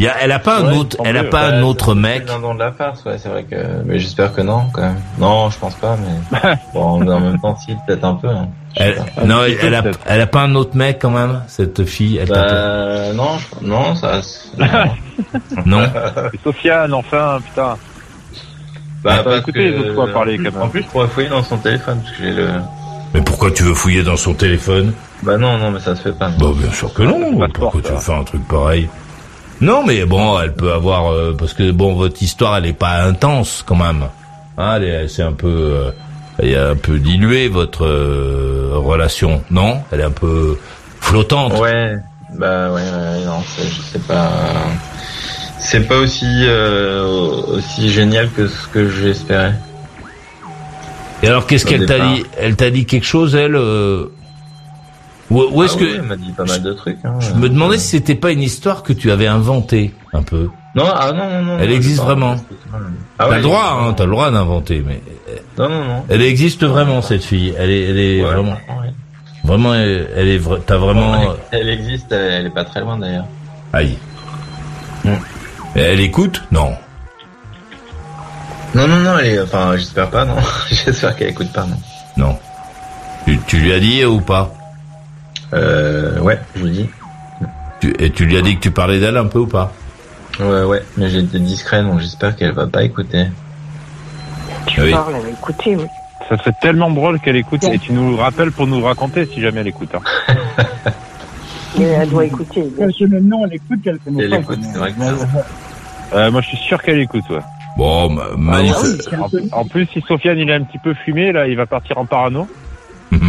Il 0.00 0.06
y 0.06 0.08
a, 0.08 0.14
Elle 0.22 0.32
a 0.32 0.40
pas 0.40 0.58
un 0.58 0.72
autre, 0.72 0.96
elle 1.04 1.16
a 1.16 1.22
pas 1.24 1.50
Bah, 1.50 1.56
un 1.56 1.62
autre 1.62 1.94
mec. 1.94 2.24
De 2.26 2.58
la 2.58 2.72
farce, 2.72 3.04
ouais, 3.04 3.16
c'est 3.16 3.28
vrai 3.28 3.44
que, 3.44 3.54
mais 3.84 4.00
j'espère 4.00 4.32
que 4.32 4.40
non, 4.40 4.64
quand 4.72 4.82
même. 4.82 4.96
Non, 5.18 5.50
je 5.50 5.58
pense 5.58 5.74
pas, 5.76 5.96
mais 5.96 6.40
bon, 6.74 7.00
en 7.08 7.20
même 7.20 7.38
temps, 7.40 7.56
si, 7.56 7.76
peut-être 7.86 8.04
un 8.04 8.14
peu. 8.16 8.28
Hein. 8.28 8.48
Elle, 8.74 8.96
non, 9.24 9.44
elle, 9.44 9.56
elle 9.62 9.74
a, 9.76 9.84
elle 10.06 10.20
a 10.20 10.26
pas 10.26 10.40
un 10.42 10.54
autre 10.56 10.76
mec 10.76 10.98
quand 11.00 11.10
même, 11.10 11.42
cette 11.46 11.84
fille. 11.84 12.16
Elle 12.18 12.28
Bah, 12.28 13.12
non, 13.14 13.38
je- 13.38 13.66
non, 13.66 13.94
ça. 13.94 14.20
Non. 15.64 15.86
Sofiane, 16.42 16.92
enfin, 16.92 17.38
putain. 17.44 17.76
Bah, 19.04 19.20
parce 19.22 19.38
écouté 19.38 19.52
que- 19.52 19.58
les 19.64 19.78
autres 19.78 19.94
fois 19.94 20.08
parler, 20.12 20.36
quand 20.38 20.42
même. 20.52 20.62
En 20.62 20.68
plus, 20.68 20.82
je 20.82 20.88
pourrais 20.88 21.06
fouiller 21.08 21.28
dans 21.28 21.42
son 21.44 21.58
téléphone, 21.58 22.00
parce 22.02 22.16
que 22.16 22.22
j'ai 22.24 22.32
le. 22.32 22.48
Mais 23.14 23.20
pourquoi 23.22 23.50
tu 23.52 23.62
veux 23.62 23.74
fouiller 23.74 24.02
dans 24.02 24.16
son 24.16 24.34
téléphone 24.34 24.92
Bah 25.22 25.38
non, 25.38 25.56
non, 25.56 25.70
mais 25.70 25.78
ça 25.80 25.94
se 25.94 26.02
fait 26.02 26.18
pas. 26.18 26.30
Bah 26.30 26.46
bien 26.56 26.72
sûr 26.72 26.92
que 26.92 27.02
non. 27.02 27.48
Pourquoi 27.54 27.80
tu 27.80 27.92
veux 27.92 27.98
faire 27.98 28.16
un 28.16 28.24
truc 28.24 28.46
pareil 28.48 28.88
Non, 29.60 29.84
mais 29.86 30.04
bon, 30.04 30.38
elle 30.40 30.52
peut 30.52 30.72
avoir 30.72 31.12
euh, 31.12 31.34
parce 31.38 31.54
que 31.54 31.70
bon, 31.70 31.94
votre 31.94 32.20
histoire, 32.22 32.56
elle 32.56 32.66
est 32.66 32.72
pas 32.72 33.02
intense 33.04 33.62
quand 33.64 33.76
même. 33.76 34.04
Hein, 34.58 34.74
elle 34.76 34.84
est, 34.84 35.08
c'est 35.08 35.22
un 35.22 35.32
peu, 35.32 35.48
euh, 35.48 35.90
elle 36.38 36.48
est 36.48 36.56
un 36.56 36.76
peu 36.76 36.98
diluée 36.98 37.48
votre 37.48 37.86
euh, 37.86 38.72
relation, 38.74 39.42
non? 39.50 39.80
Elle 39.92 40.00
est 40.00 40.04
un 40.04 40.10
peu 40.10 40.58
flottante. 41.00 41.58
Ouais, 41.58 41.96
bah 42.36 42.70
ouais, 42.72 42.82
ouais, 42.82 43.24
non, 43.24 43.42
c'est, 43.56 43.68
je 43.68 43.80
sais 43.80 43.98
pas. 44.00 44.28
C'est 45.60 45.88
pas 45.88 45.96
aussi 45.96 46.26
euh, 46.28 47.04
aussi 47.46 47.90
génial 47.90 48.28
que 48.30 48.48
ce 48.48 48.66
que 48.68 48.88
j'espérais. 48.90 49.54
Et 51.24 51.28
alors, 51.28 51.46
qu'est-ce 51.46 51.64
qu'elle 51.64 51.86
t'a 51.86 51.98
dit 51.98 52.24
Elle 52.38 52.54
t'a 52.54 52.70
dit 52.70 52.84
quelque 52.84 53.06
chose, 53.06 53.34
elle 53.34 53.56
euh... 53.56 54.06
Où, 55.30 55.42
où 55.52 55.62
est-ce 55.62 55.76
Ah 55.76 55.80
que 55.80 55.94
elle 55.96 56.02
m'a 56.02 56.16
dit 56.16 56.32
pas 56.32 56.44
mal 56.44 56.62
de 56.62 56.72
trucs. 56.74 56.98
Hein. 57.02 57.14
Je 57.18 57.32
me 57.32 57.48
demandais 57.48 57.78
si 57.78 57.88
c'était 57.88 58.14
pas 58.14 58.30
une 58.30 58.42
histoire 58.42 58.82
que 58.82 58.92
tu 58.92 59.10
avais 59.10 59.26
inventée 59.26 59.94
un 60.12 60.22
peu. 60.22 60.50
Non, 60.74 60.84
ah 60.94 61.12
non, 61.12 61.30
non, 61.30 61.42
non. 61.42 61.58
Elle 61.60 61.70
non, 61.70 61.76
existe 61.76 62.02
vraiment. 62.02 62.36
Ah 63.18 63.24
t'as 63.24 63.28
ouais, 63.30 63.36
le 63.36 63.42
droit, 63.42 63.80
hein, 63.88 63.94
t'as 63.96 64.04
le 64.04 64.10
droit 64.10 64.30
d'inventer, 64.30 64.84
mais 64.86 65.00
Non, 65.56 65.70
non, 65.70 65.84
non. 65.84 66.04
elle 66.10 66.20
existe 66.20 66.64
vraiment 66.64 67.00
cette 67.00 67.24
fille. 67.24 67.54
Elle 67.58 67.70
est, 67.70 67.82
elle 67.84 67.98
est 67.98 68.22
Ouais, 68.22 68.32
vraiment, 68.34 68.52
ouais. 68.52 68.92
vraiment, 69.44 69.74
elle, 69.74 70.08
elle 70.14 70.28
est, 70.28 70.40
t'as 70.66 70.76
vraiment. 70.76 71.12
Bon, 71.24 71.36
elle, 71.52 71.68
existe, 71.70 72.12
elle, 72.12 72.32
elle 72.32 72.46
est 72.46 72.54
pas 72.54 72.64
très 72.64 72.80
loin 72.80 72.98
d'ailleurs. 72.98 73.26
Aïe. 73.72 73.96
Et 75.06 75.80
Elle 75.80 76.00
écoute? 76.00 76.42
Non. 76.52 76.72
Non, 78.74 78.88
non, 78.88 78.96
non, 78.98 79.18
elle 79.18 79.26
est, 79.26 79.40
enfin, 79.40 79.76
j'espère 79.76 80.10
pas, 80.10 80.24
non. 80.24 80.36
j'espère 80.70 81.14
qu'elle 81.16 81.28
écoute 81.30 81.52
pas, 81.52 81.66
non. 81.66 81.76
Non. 82.16 82.38
Tu, 83.24 83.38
tu 83.46 83.56
lui 83.58 83.72
as 83.72 83.80
dit 83.80 84.04
ou 84.04 84.20
pas? 84.20 84.52
Euh, 85.52 86.18
ouais, 86.20 86.38
je 86.56 86.62
lui 86.64 86.70
dis. 86.70 86.90
Tu, 87.80 87.94
et 87.98 88.10
tu 88.10 88.26
lui 88.26 88.36
as 88.36 88.42
dit 88.42 88.56
que 88.56 88.60
tu 88.60 88.70
parlais 88.70 88.98
d'elle 89.00 89.16
un 89.16 89.26
peu 89.26 89.40
ou 89.40 89.46
pas? 89.46 89.72
Ouais, 90.40 90.64
ouais, 90.64 90.82
mais 90.96 91.08
j'ai 91.10 91.18
été 91.20 91.38
discret, 91.38 91.82
donc 91.82 92.00
j'espère 92.00 92.34
qu'elle 92.34 92.52
va 92.52 92.66
pas 92.66 92.82
écouter. 92.82 93.26
Tu 94.66 94.80
Oui. 94.82 94.90
parles, 94.90 95.14
elle 95.20 95.26
a 95.26 95.30
écouté, 95.30 95.76
oui. 95.76 95.86
Ça 96.28 96.38
serait 96.38 96.54
tellement 96.60 96.90
drôle 96.90 97.20
qu'elle 97.20 97.36
écoute 97.36 97.62
et 97.64 97.78
tu 97.78 97.92
nous 97.92 98.16
rappelles 98.16 98.50
pour 98.50 98.66
nous 98.66 98.82
raconter 98.82 99.26
si 99.32 99.40
jamais 99.42 99.60
elle 99.60 99.68
écoute. 99.68 99.90
hein. 99.94 100.34
Mais 101.78 101.84
elle 101.84 102.08
doit 102.08 102.24
écouter. 102.24 102.64
Quelques 102.78 103.00
maintenant, 103.12 103.40
elle 103.44 103.54
écoute, 103.54 103.80
Elle 104.06 104.30
pas. 104.30 104.36
écoute, 104.38 104.60
c'est 104.72 104.78
vrai 104.78 104.92
que 104.92 106.16
Euh, 106.16 106.30
moi, 106.30 106.40
je 106.40 106.46
suis 106.48 106.56
sûr 106.56 106.82
qu'elle 106.82 107.00
écoute. 107.00 107.24
Ouais. 107.30 107.40
Bon, 107.76 108.08
ma- 108.10 108.60
manif- 108.60 109.08
En, 109.52 109.60
en 109.60 109.64
plus, 109.64 109.86
si 109.92 110.00
Sofiane 110.06 110.38
il 110.38 110.48
est 110.50 110.54
un 110.54 110.62
petit 110.62 110.78
peu 110.78 110.94
fumé, 111.04 111.32
là, 111.32 111.46
il 111.48 111.56
va 111.56 111.66
partir 111.66 111.98
en 111.98 112.06
parano. 112.06 112.48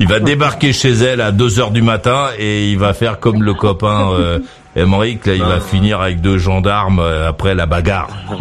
il 0.00 0.08
va 0.08 0.20
débarquer 0.20 0.72
chez 0.72 0.92
elle 0.92 1.20
à 1.20 1.30
2 1.32 1.60
heures 1.60 1.70
du 1.70 1.82
matin 1.82 2.28
et 2.38 2.70
il 2.70 2.78
va 2.78 2.94
faire 2.94 3.18
comme 3.20 3.42
le 3.42 3.52
copain 3.54 4.10
euh, 4.12 4.38
Emmerich, 4.76 5.26
là, 5.26 5.34
il 5.34 5.42
va 5.44 5.60
finir 5.60 6.00
avec 6.00 6.20
deux 6.22 6.38
gendarmes 6.38 6.98
euh, 7.00 7.28
après 7.28 7.54
la 7.54 7.66
bagarre. 7.66 8.08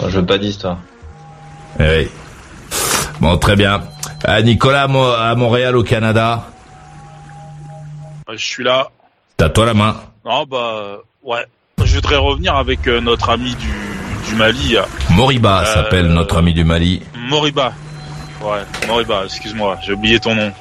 Je 0.00 0.18
veux 0.18 0.26
pas 0.26 0.38
d'histoire. 0.38 0.78
Eh 1.80 1.82
oui. 1.84 2.08
Bon, 3.20 3.36
très 3.38 3.56
bien. 3.56 3.80
Euh, 4.28 4.42
Nicolas, 4.42 4.82
à 4.84 4.88
Mo- 4.88 5.02
à 5.12 5.34
Montréal, 5.34 5.76
au 5.76 5.82
Canada, 5.82 6.44
Je 8.30 8.36
suis 8.36 8.62
là. 8.64 8.88
t'as 9.36 9.48
toi 9.48 9.66
la 9.66 9.74
main. 9.74 9.96
Non, 10.28 10.44
bah, 10.44 10.98
ouais. 11.24 11.44
Je 11.82 11.94
voudrais 11.94 12.16
revenir 12.16 12.54
avec 12.54 12.86
euh, 12.86 13.00
notre 13.00 13.30
ami 13.30 13.54
du, 13.54 14.28
du 14.28 14.34
Mali. 14.34 14.76
Moriba 15.10 15.62
Euh, 15.62 15.74
s'appelle 15.74 16.08
notre 16.08 16.36
ami 16.36 16.52
du 16.52 16.64
Mali. 16.64 17.02
Moriba. 17.16 17.72
Ouais, 18.42 18.60
Moriba, 18.86 19.22
excuse-moi, 19.24 19.78
j'ai 19.84 19.94
oublié 19.94 20.20
ton 20.20 20.34
nom. 20.34 20.52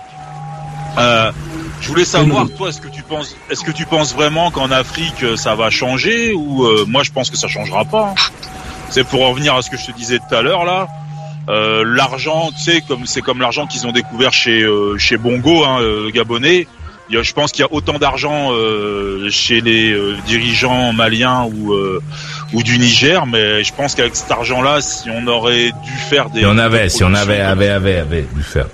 Euh, 0.97 1.31
je 1.81 1.87
voulais 1.89 2.05
savoir, 2.05 2.47
toi, 2.57 2.69
est-ce 2.69 2.79
que 2.81 2.87
tu 2.87 3.03
penses, 3.03 3.35
est-ce 3.51 3.63
que 3.63 3.71
tu 3.71 3.85
penses 3.85 4.15
vraiment 4.15 4.49
qu'en 4.51 4.71
Afrique 4.71 5.21
euh, 5.21 5.35
ça 5.35 5.53
va 5.53 5.69
changer 5.69 6.33
ou 6.33 6.63
euh, 6.65 6.85
moi 6.87 7.03
je 7.03 7.11
pense 7.11 7.29
que 7.29 7.37
ça 7.37 7.47
changera 7.47 7.85
pas. 7.85 8.13
hein. 8.13 8.15
C'est 8.89 9.03
pour 9.03 9.27
revenir 9.27 9.53
à 9.53 9.61
ce 9.61 9.69
que 9.69 9.77
je 9.77 9.85
te 9.85 9.91
disais 9.91 10.17
tout 10.17 10.33
à 10.33 10.41
l'heure 10.41 10.63
là. 10.65 10.87
Euh, 11.49 11.83
l'argent, 11.85 12.49
tu 12.51 12.63
sais, 12.63 12.81
comme 12.81 13.05
c'est 13.05 13.21
comme 13.21 13.41
l'argent 13.41 13.67
qu'ils 13.67 13.85
ont 13.85 13.91
découvert 13.91 14.33
chez 14.33 14.63
euh, 14.63 14.97
chez 14.97 15.17
Bongo, 15.17 15.63
hein, 15.65 15.79
euh, 15.81 16.09
gabonais. 16.09 16.67
Il 17.09 17.15
y 17.15 17.19
a- 17.19 17.23
je 17.23 17.31
pense 17.33 17.51
qu'il 17.51 17.61
y 17.61 17.65
a 17.65 17.71
autant 17.71 17.97
d'argent 17.99 18.49
euh, 18.51 19.29
chez 19.29 19.61
les 19.61 19.91
euh, 19.91 20.15
dirigeants 20.27 20.91
maliens 20.93 21.43
ou 21.45 21.73
euh, 21.73 22.01
ou 22.53 22.63
du 22.63 22.77
Niger, 22.77 23.25
mais 23.25 23.63
je 23.63 23.73
pense 23.73 23.95
qu'avec 23.95 24.15
cet 24.15 24.29
argent-là, 24.31 24.81
si 24.81 25.09
on 25.09 25.25
aurait 25.27 25.71
dû 25.83 25.91
faire 26.09 26.29
des 26.29 26.41
Si 26.41 26.45
on 26.45 26.57
avait, 26.57 26.89
si 26.89 27.03
on 27.03 27.13
avait, 27.13 27.39
avait, 27.39 27.69
avait, 27.69 27.97
avait 27.99 28.27
dû 28.33 28.43
faire. 28.43 28.67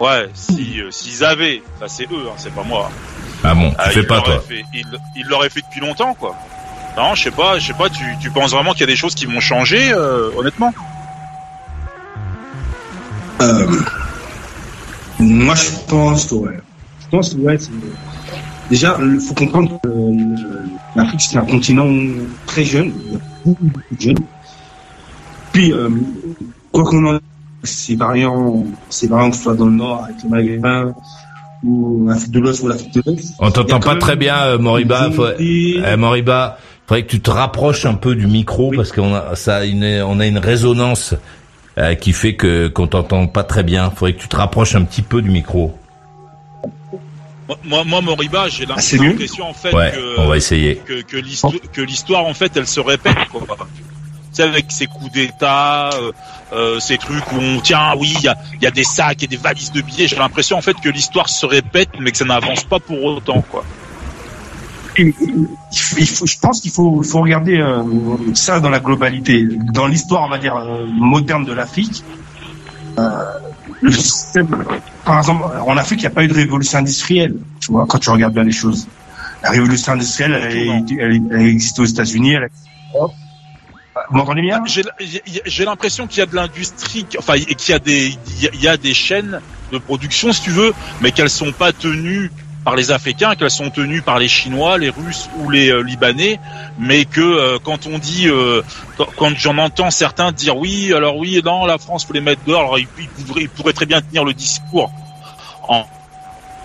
Ouais, 0.00 0.28
si 0.32 0.80
euh, 0.80 0.90
s'ils 0.90 1.24
avaient, 1.24 1.62
ça 1.80 1.88
c'est 1.88 2.04
eux, 2.04 2.26
hein, 2.28 2.34
c'est 2.36 2.54
pas 2.54 2.62
moi. 2.62 2.90
Ah 3.44 3.54
bon, 3.54 3.70
tu 3.70 3.76
Ah, 3.78 3.90
fais 3.90 4.00
ils 4.00 4.06
pas 4.06 4.16
l'auraient 4.16 4.36
toi. 4.36 4.44
fait- 4.48 4.64
ils 4.72 4.84
ils 5.16 5.26
l'auraient 5.26 5.50
fait 5.50 5.60
depuis 5.60 5.80
longtemps, 5.80 6.14
quoi. 6.14 6.34
Non, 6.96 7.14
je 7.14 7.24
sais 7.24 7.30
pas, 7.30 7.58
je 7.58 7.66
sais 7.66 7.74
pas. 7.74 7.88
Tu, 7.90 8.02
tu 8.20 8.30
penses 8.30 8.50
vraiment 8.52 8.72
qu'il 8.72 8.80
y 8.80 8.84
a 8.84 8.86
des 8.88 8.96
choses 8.96 9.14
qui 9.14 9.26
vont 9.26 9.40
changer, 9.40 9.92
euh, 9.92 10.30
honnêtement? 10.36 10.72
Euh, 13.42 13.66
Moi, 15.20 15.54
je 15.54 15.70
pense 15.88 16.26
que 16.26 16.34
ouais. 16.34 16.58
Je 17.10 17.16
pense 17.16 17.34
que 17.34 17.38
ouais. 17.40 17.56
Déjà, 18.70 18.98
il 19.00 19.18
faut 19.20 19.32
comprendre 19.34 19.80
que 19.82 19.88
euh, 19.88 20.12
l'Afrique 20.94 21.22
c'est 21.22 21.38
un 21.38 21.44
continent 21.46 21.88
très 22.46 22.64
jeune, 22.64 22.92
il 23.06 23.12
y 23.12 23.16
a 23.16 23.18
beaucoup 23.46 23.64
de 23.64 24.00
jeunes. 24.00 24.18
Puis, 25.52 25.72
euh, 25.72 25.88
quoi 26.70 26.84
qu'on 26.84 27.16
en 27.16 27.18
c'est 27.64 27.94
variant, 27.96 28.64
c'est 28.90 29.08
variant 29.08 29.30
que 29.30 29.36
ce 29.36 29.42
soit 29.42 29.54
dans 29.54 29.66
le 29.66 29.72
Nord 29.72 30.04
avec 30.04 30.16
le 30.22 30.28
Maghrébin 30.28 30.94
ou 31.64 32.06
l'Afrique 32.08 32.30
de 32.30 32.40
l'Ouest 32.40 32.62
ou 32.62 32.68
l'Afrique 32.68 32.94
de 32.94 33.02
l'Est. 33.06 33.34
On 33.40 33.50
t'entend 33.50 33.80
pas 33.80 33.96
très 33.96 34.16
bien, 34.16 34.36
euh, 34.42 34.58
Moriba. 34.58 35.10
Faut- 35.10 35.26
Eh, 35.38 35.96
Moriba, 35.96 36.58
faudrait 36.86 37.02
que 37.04 37.10
tu 37.10 37.20
te 37.20 37.30
rapproches 37.30 37.86
un 37.86 37.94
peu 37.94 38.14
du 38.14 38.26
micro 38.26 38.70
parce 38.76 38.92
qu'on 38.92 39.14
a 39.14 39.34
ça 39.34 39.56
a 39.56 39.64
une 39.64 39.84
on 40.06 40.20
a 40.20 40.26
une 40.26 40.38
résonance 40.38 41.14
euh, 41.78 41.94
qui 41.94 42.12
fait 42.12 42.34
que 42.36 42.68
qu'on 42.68 42.86
t'entend 42.86 43.26
pas 43.26 43.44
très 43.44 43.62
bien. 43.64 43.90
Faudrait 43.90 44.12
que 44.12 44.20
tu 44.20 44.28
te 44.28 44.36
rapproches 44.36 44.74
un 44.76 44.84
petit 44.84 45.02
peu 45.02 45.22
du 45.22 45.30
micro. 45.30 45.74
Moi, 47.64 47.82
moi, 47.84 48.00
Moriba, 48.02 48.48
j'ai 48.48 48.66
Ah, 48.68 48.78
c'est 48.80 48.98
l'impression 48.98 49.48
en 49.48 49.54
fait 49.54 49.72
Ouais, 49.74 49.90
que, 49.92 50.20
on 50.20 50.26
va 50.28 50.36
essayer. 50.36 50.76
que, 50.84 51.00
que 51.02 51.16
l'histoire, 51.16 51.52
que 51.72 51.80
l'histoire 51.80 52.26
en 52.26 52.34
fait, 52.34 52.52
elle 52.56 52.66
se 52.66 52.80
répète 52.80 53.16
quoi. 53.32 53.42
Tu 53.58 53.64
sais, 54.32 54.42
avec 54.42 54.66
ces 54.68 54.86
coups 54.86 55.10
d'État, 55.12 55.88
euh, 55.94 56.12
euh, 56.52 56.78
ces 56.80 56.98
trucs 56.98 57.32
où 57.32 57.36
on 57.40 57.60
tient, 57.60 57.94
oui, 57.96 58.12
il 58.18 58.22
y 58.24 58.28
a, 58.28 58.36
il 58.54 58.62
y 58.62 58.66
a 58.66 58.70
des 58.70 58.84
sacs 58.84 59.22
et 59.22 59.26
des 59.26 59.38
valises 59.38 59.72
de 59.72 59.80
billets. 59.80 60.06
J'ai 60.08 60.16
l'impression 60.16 60.58
en 60.58 60.62
fait 60.62 60.74
que 60.78 60.90
l'histoire 60.90 61.28
se 61.30 61.46
répète, 61.46 61.88
mais 61.98 62.10
que 62.12 62.18
ça 62.18 62.26
n'avance 62.26 62.64
pas 62.64 62.78
pour 62.80 63.02
autant 63.02 63.40
quoi. 63.50 63.64
il 64.98 65.12
faut- 65.14 65.96
il 65.98 66.06
faut- 66.08 66.26
je 66.26 66.38
pense 66.38 66.60
qu'il 66.60 66.72
faut, 66.72 67.02
faut 67.02 67.20
regarder 67.20 67.58
euh, 67.60 67.82
ça 68.34 68.60
dans 68.60 68.68
la 68.70 68.80
globalité. 68.80 69.46
Dans 69.72 69.86
l'histoire, 69.86 70.22
on 70.24 70.28
va 70.28 70.38
dire, 70.38 70.56
euh, 70.56 70.86
moderne 70.86 71.44
de 71.44 71.52
l'Afrique, 71.52 72.02
euh, 72.98 73.08
le 73.80 73.92
système, 73.92 74.48
par 75.04 75.18
exemple, 75.18 75.44
en 75.44 75.76
Afrique, 75.76 76.00
il 76.00 76.02
n'y 76.02 76.08
a 76.08 76.10
pas 76.10 76.24
eu 76.24 76.28
de 76.28 76.34
révolution 76.34 76.78
industrielle, 76.78 77.34
tu 77.60 77.72
vois, 77.72 77.86
quand 77.86 77.98
tu 77.98 78.10
regardes 78.10 78.34
bien 78.34 78.44
les 78.44 78.52
choses. 78.52 78.88
La 79.42 79.50
révolution 79.50 79.92
industrielle, 79.92 80.32
elle, 80.34 80.84
elle, 80.98 81.22
elle 81.30 81.46
existe 81.46 81.78
aux 81.78 81.84
États-Unis, 81.84 82.32
elle 82.32 82.44
existe 82.44 82.66
en 82.94 82.98
Europe. 82.98 83.12
Vous 84.10 84.16
m'entendez 84.16 84.42
bien? 84.42 84.62
J'ai 85.46 85.64
l'impression 85.64 86.06
qu'il 86.06 86.18
y 86.18 86.22
a 86.22 86.26
de 86.26 86.34
l'industrie, 86.34 87.06
enfin, 87.18 87.34
qu'il 87.34 87.72
y 87.72 87.74
a 87.74 87.78
des, 87.78 88.16
il 88.54 88.60
y 88.60 88.68
a 88.68 88.76
des 88.76 88.94
chaînes 88.94 89.40
de 89.72 89.78
production, 89.78 90.32
si 90.32 90.42
tu 90.42 90.50
veux, 90.50 90.72
mais 91.00 91.10
qu'elles 91.10 91.30
sont 91.30 91.52
pas 91.52 91.72
tenues 91.72 92.30
par 92.64 92.76
les 92.76 92.90
Africains, 92.90 93.34
qu'elles 93.34 93.50
sont 93.50 93.70
tenues 93.70 94.02
par 94.02 94.18
les 94.18 94.28
Chinois, 94.28 94.78
les 94.78 94.90
Russes 94.90 95.30
ou 95.38 95.50
les 95.50 95.70
euh, 95.70 95.80
Libanais, 95.80 96.38
mais 96.78 97.04
que 97.04 97.20
euh, 97.20 97.58
quand 97.62 97.86
on 97.86 97.98
dit, 97.98 98.28
euh, 98.28 98.62
quand, 99.16 99.36
j'en 99.36 99.58
entends 99.58 99.90
certains 99.90 100.32
dire 100.32 100.56
oui, 100.56 100.92
alors 100.92 101.16
oui, 101.16 101.40
non, 101.44 101.66
la 101.66 101.78
France 101.78 102.04
faut 102.04 102.12
les 102.12 102.20
mettre 102.20 102.42
dehors, 102.46 102.60
alors 102.60 102.78
ils, 102.78 102.86
pourraient, 102.86 103.42
ils 103.42 103.48
pourraient 103.48 103.72
très 103.72 103.86
bien 103.86 104.00
tenir 104.00 104.24
le 104.24 104.34
discours 104.34 104.90
en, 105.68 105.86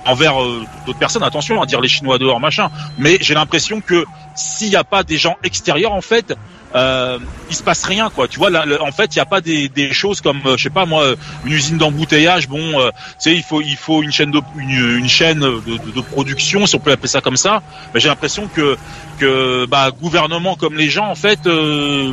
envers 0.06 0.42
euh, 0.42 0.66
d'autres 0.86 1.00
personnes, 1.00 1.24
attention 1.24 1.62
à 1.62 1.66
dire 1.66 1.82
les 1.82 1.88
Chinois 1.88 2.18
dehors, 2.18 2.40
machin, 2.40 2.70
mais 2.98 3.18
j'ai 3.22 3.34
l'impression 3.34 3.82
que 3.82 4.06
s'il 4.36 4.70
n'y 4.70 4.76
a 4.76 4.84
pas 4.84 5.04
des 5.04 5.18
gens 5.18 5.36
extérieurs, 5.44 5.94
en 5.94 6.02
fait, 6.02 6.36
euh, 6.76 7.20
il 7.50 7.56
se 7.56 7.62
passe 7.64 7.84
rien 7.84 8.10
quoi. 8.10 8.28
Tu 8.28 8.40
vois 8.40 8.50
là, 8.50 8.66
en 8.82 8.92
fait 8.92 9.16
il 9.16 9.18
y 9.18 9.22
a 9.22 9.26
pas 9.26 9.42
des, 9.42 9.70
des 9.70 9.94
choses 9.94 10.22
comme 10.22 10.42
euh, 10.46 10.58
je 10.58 10.64
sais 10.64 10.70
pas 10.70 10.86
moi 10.86 11.14
une 11.46 11.52
usine 11.52 11.78
d'embouteillage 11.78 12.48
bon 12.48 12.80
euh, 12.80 12.90
tu 12.90 12.96
sais 13.20 13.36
il 13.36 13.44
faut 13.44 13.62
il 13.62 13.76
faut 13.78 14.02
une 14.02 14.12
chaîne 14.12 14.32
de 14.32 14.40
une, 14.58 14.98
une 15.00 15.10
chaîne 15.10 15.40
de, 15.40 15.62
de- 15.78 15.92
de 15.92 16.02
production 16.02 16.66
si 16.66 16.76
on 16.76 16.80
peut 16.80 16.92
appeler 16.92 17.08
ça 17.10 17.22
comme 17.22 17.38
ça. 17.38 17.62
Mais 17.94 18.00
j'ai 18.00 18.10
l'impression 18.10 18.48
que 18.48 18.78
que 19.20 19.66
bah 19.68 19.92
gouvernement 19.92 20.56
comme 20.56 20.76
les 20.76 20.90
gens 20.90 21.06
en 21.08 21.16
fait 21.16 21.46
euh, 21.46 22.12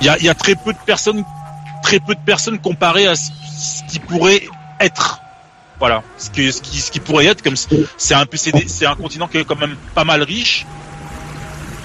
il 0.00 0.06
y 0.06 0.08
a 0.08 0.16
il 0.18 0.24
y 0.24 0.28
a 0.28 0.34
très 0.34 0.54
peu 0.54 0.72
de 0.72 0.78
personnes 0.86 1.22
très 1.82 2.00
peu 2.00 2.14
de 2.14 2.20
personnes 2.20 2.58
comparées 2.58 3.06
à 3.06 3.14
ce, 3.14 3.30
qui 3.88 3.98
pourrait 3.98 4.42
être. 4.80 5.20
Voilà. 5.78 6.02
Ce 6.18 6.30
qui 6.30 6.50
ce 6.52 6.62
qui 6.62 6.78
ce 6.80 6.90
qui 6.90 7.00
pourrait 7.00 7.26
être 7.26 7.42
comme 7.42 7.56
c'est 7.56 8.14
un 8.14 8.24
c'est 8.66 8.86
un 8.86 8.94
continent 8.96 9.28
qui 9.28 9.36
est 9.38 9.44
quand 9.44 9.60
même 9.60 9.76
pas 9.94 10.04
mal 10.04 10.22
riche 10.22 10.64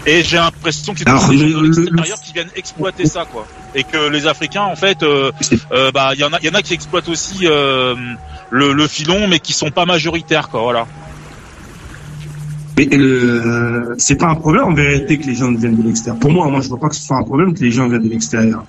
et 0.05 0.23
j'ai 0.23 0.37
l'impression 0.37 0.93
que 0.93 0.99
c'est 0.99 1.05
des 1.05 1.11
gens 1.49 1.61
de 1.61 1.63
l'extérieur 1.63 2.21
qui 2.21 2.33
viennent 2.33 2.49
exploiter 2.55 3.05
ça, 3.05 3.25
quoi. 3.25 3.45
Et 3.75 3.83
que 3.83 4.09
les 4.09 4.25
Africains, 4.25 4.63
en 4.63 4.75
fait, 4.75 5.03
euh, 5.03 5.31
euh, 5.71 5.91
bah, 5.91 6.11
il 6.13 6.19
y 6.19 6.23
en 6.23 6.33
a, 6.33 6.39
il 6.41 6.47
y 6.47 6.49
en 6.49 6.55
a 6.55 6.61
qui 6.61 6.73
exploitent 6.73 7.09
aussi 7.09 7.41
euh, 7.43 7.95
le, 8.49 8.73
le 8.73 8.87
filon, 8.87 9.27
mais 9.27 9.39
qui 9.39 9.53
sont 9.53 9.69
pas 9.69 9.85
majoritaires, 9.85 10.49
quoi. 10.49 10.61
Voilà. 10.61 10.87
Mais 12.77 12.85
le, 12.85 13.93
c'est 13.97 14.15
pas 14.15 14.27
un 14.27 14.35
problème 14.35 14.63
en 14.63 14.73
vérité 14.73 15.19
que 15.19 15.27
les 15.27 15.35
gens 15.35 15.51
viennent 15.53 15.75
de 15.75 15.83
l'extérieur. 15.83 16.19
Pour 16.19 16.31
moi, 16.31 16.47
moi, 16.49 16.61
je 16.61 16.69
vois 16.69 16.79
pas 16.79 16.89
que 16.89 16.95
ce 16.95 17.03
soit 17.03 17.17
un 17.17 17.23
problème 17.23 17.53
que 17.53 17.59
les 17.59 17.71
gens 17.71 17.87
viennent 17.87 18.03
de 18.03 18.09
l'extérieur. 18.09 18.63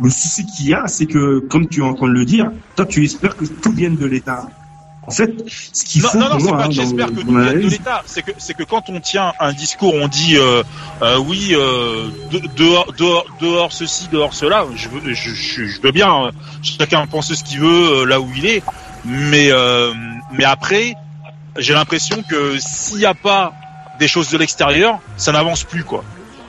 Le 0.00 0.10
souci 0.10 0.44
qu'il 0.44 0.68
y 0.68 0.74
a, 0.74 0.88
c'est 0.88 1.06
que, 1.06 1.38
comme 1.38 1.68
tu 1.68 1.80
es 1.80 1.84
en 1.84 1.94
train 1.94 2.08
de 2.08 2.14
le 2.14 2.24
dire, 2.24 2.50
toi, 2.74 2.84
tu 2.84 3.04
espères 3.04 3.36
que 3.36 3.44
tout 3.44 3.70
vienne 3.70 3.96
de 3.96 4.06
l'État. 4.06 4.48
En 5.06 5.10
fait, 5.10 5.30
ce 5.72 5.84
qu'il 5.84 6.02
Non, 6.02 6.08
faut 6.08 6.18
non, 6.18 6.28
non, 6.30 6.38
c'est 6.40 6.50
pas 6.50 6.64
hein, 6.64 6.70
j'espère 6.70 7.08
que 7.08 7.20
vienne 7.20 7.60
de 7.62 7.68
l'État. 7.68 8.02
C'est 8.06 8.22
que, 8.22 8.30
c'est 8.38 8.54
que 8.54 8.62
quand 8.62 8.88
on 8.88 9.00
tient 9.00 9.32
un 9.38 9.52
discours, 9.52 9.94
on 9.94 10.08
dit 10.08 10.36
euh, 10.36 10.62
euh, 11.02 11.18
oui, 11.18 11.50
euh, 11.52 12.08
de- 12.30 12.42
dehors, 12.56 12.92
dehors, 12.96 13.26
dehors 13.40 13.72
ceci, 13.72 14.08
dehors 14.08 14.32
cela. 14.34 14.66
Je 14.74 14.88
veux, 14.88 15.14
je, 15.14 15.30
je, 15.34 15.64
je 15.66 15.80
veux 15.82 15.92
bien. 15.92 16.10
hein. 16.10 16.30
Chacun 16.62 17.06
pense 17.06 17.32
ce 17.34 17.44
qu'il 17.44 17.60
veut 17.60 18.00
euh, 18.00 18.04
là 18.06 18.20
où 18.20 18.28
il 18.36 18.46
est. 18.46 18.62
Mais, 19.04 19.48
euh, 19.50 19.92
mais 20.32 20.44
après, 20.44 20.94
j'ai 21.58 21.74
l'impression 21.74 22.22
que 22.22 22.56
s'il 22.58 22.98
n'y 22.98 23.04
a 23.06 23.14
pas 23.14 23.52
des 23.98 24.08
choses 24.08 24.30
de 24.30 24.38
l'extérieur, 24.38 24.98
ça 25.16 25.32
n'avance 25.32 25.64
plus, 25.64 25.84
quoi. 25.84 26.02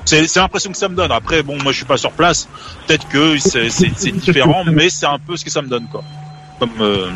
C'est, 0.06 0.28
c'est 0.28 0.40
l'impression 0.40 0.72
que 0.72 0.78
ça 0.78 0.88
me 0.88 0.96
donne. 0.96 1.12
Après, 1.12 1.44
bon, 1.44 1.58
moi, 1.62 1.72
je 1.72 1.78
suis 1.78 1.86
pas 1.86 1.98
sur 1.98 2.12
place. 2.12 2.48
Peut-être 2.88 3.08
que 3.10 3.38
c'est, 3.38 3.70
c'est, 3.70 3.92
c'est 3.96 4.12
différent, 4.12 4.64
mais 4.66 4.90
c'est 4.90 5.08
un 5.08 5.20
peu 5.20 5.36
ce 5.36 5.44
que 5.44 5.50
ça 5.52 5.62
me 5.62 5.68
donne, 5.68 5.88
quoi. 5.88 6.04
Comme, 6.60 6.70
euh, 6.80 7.10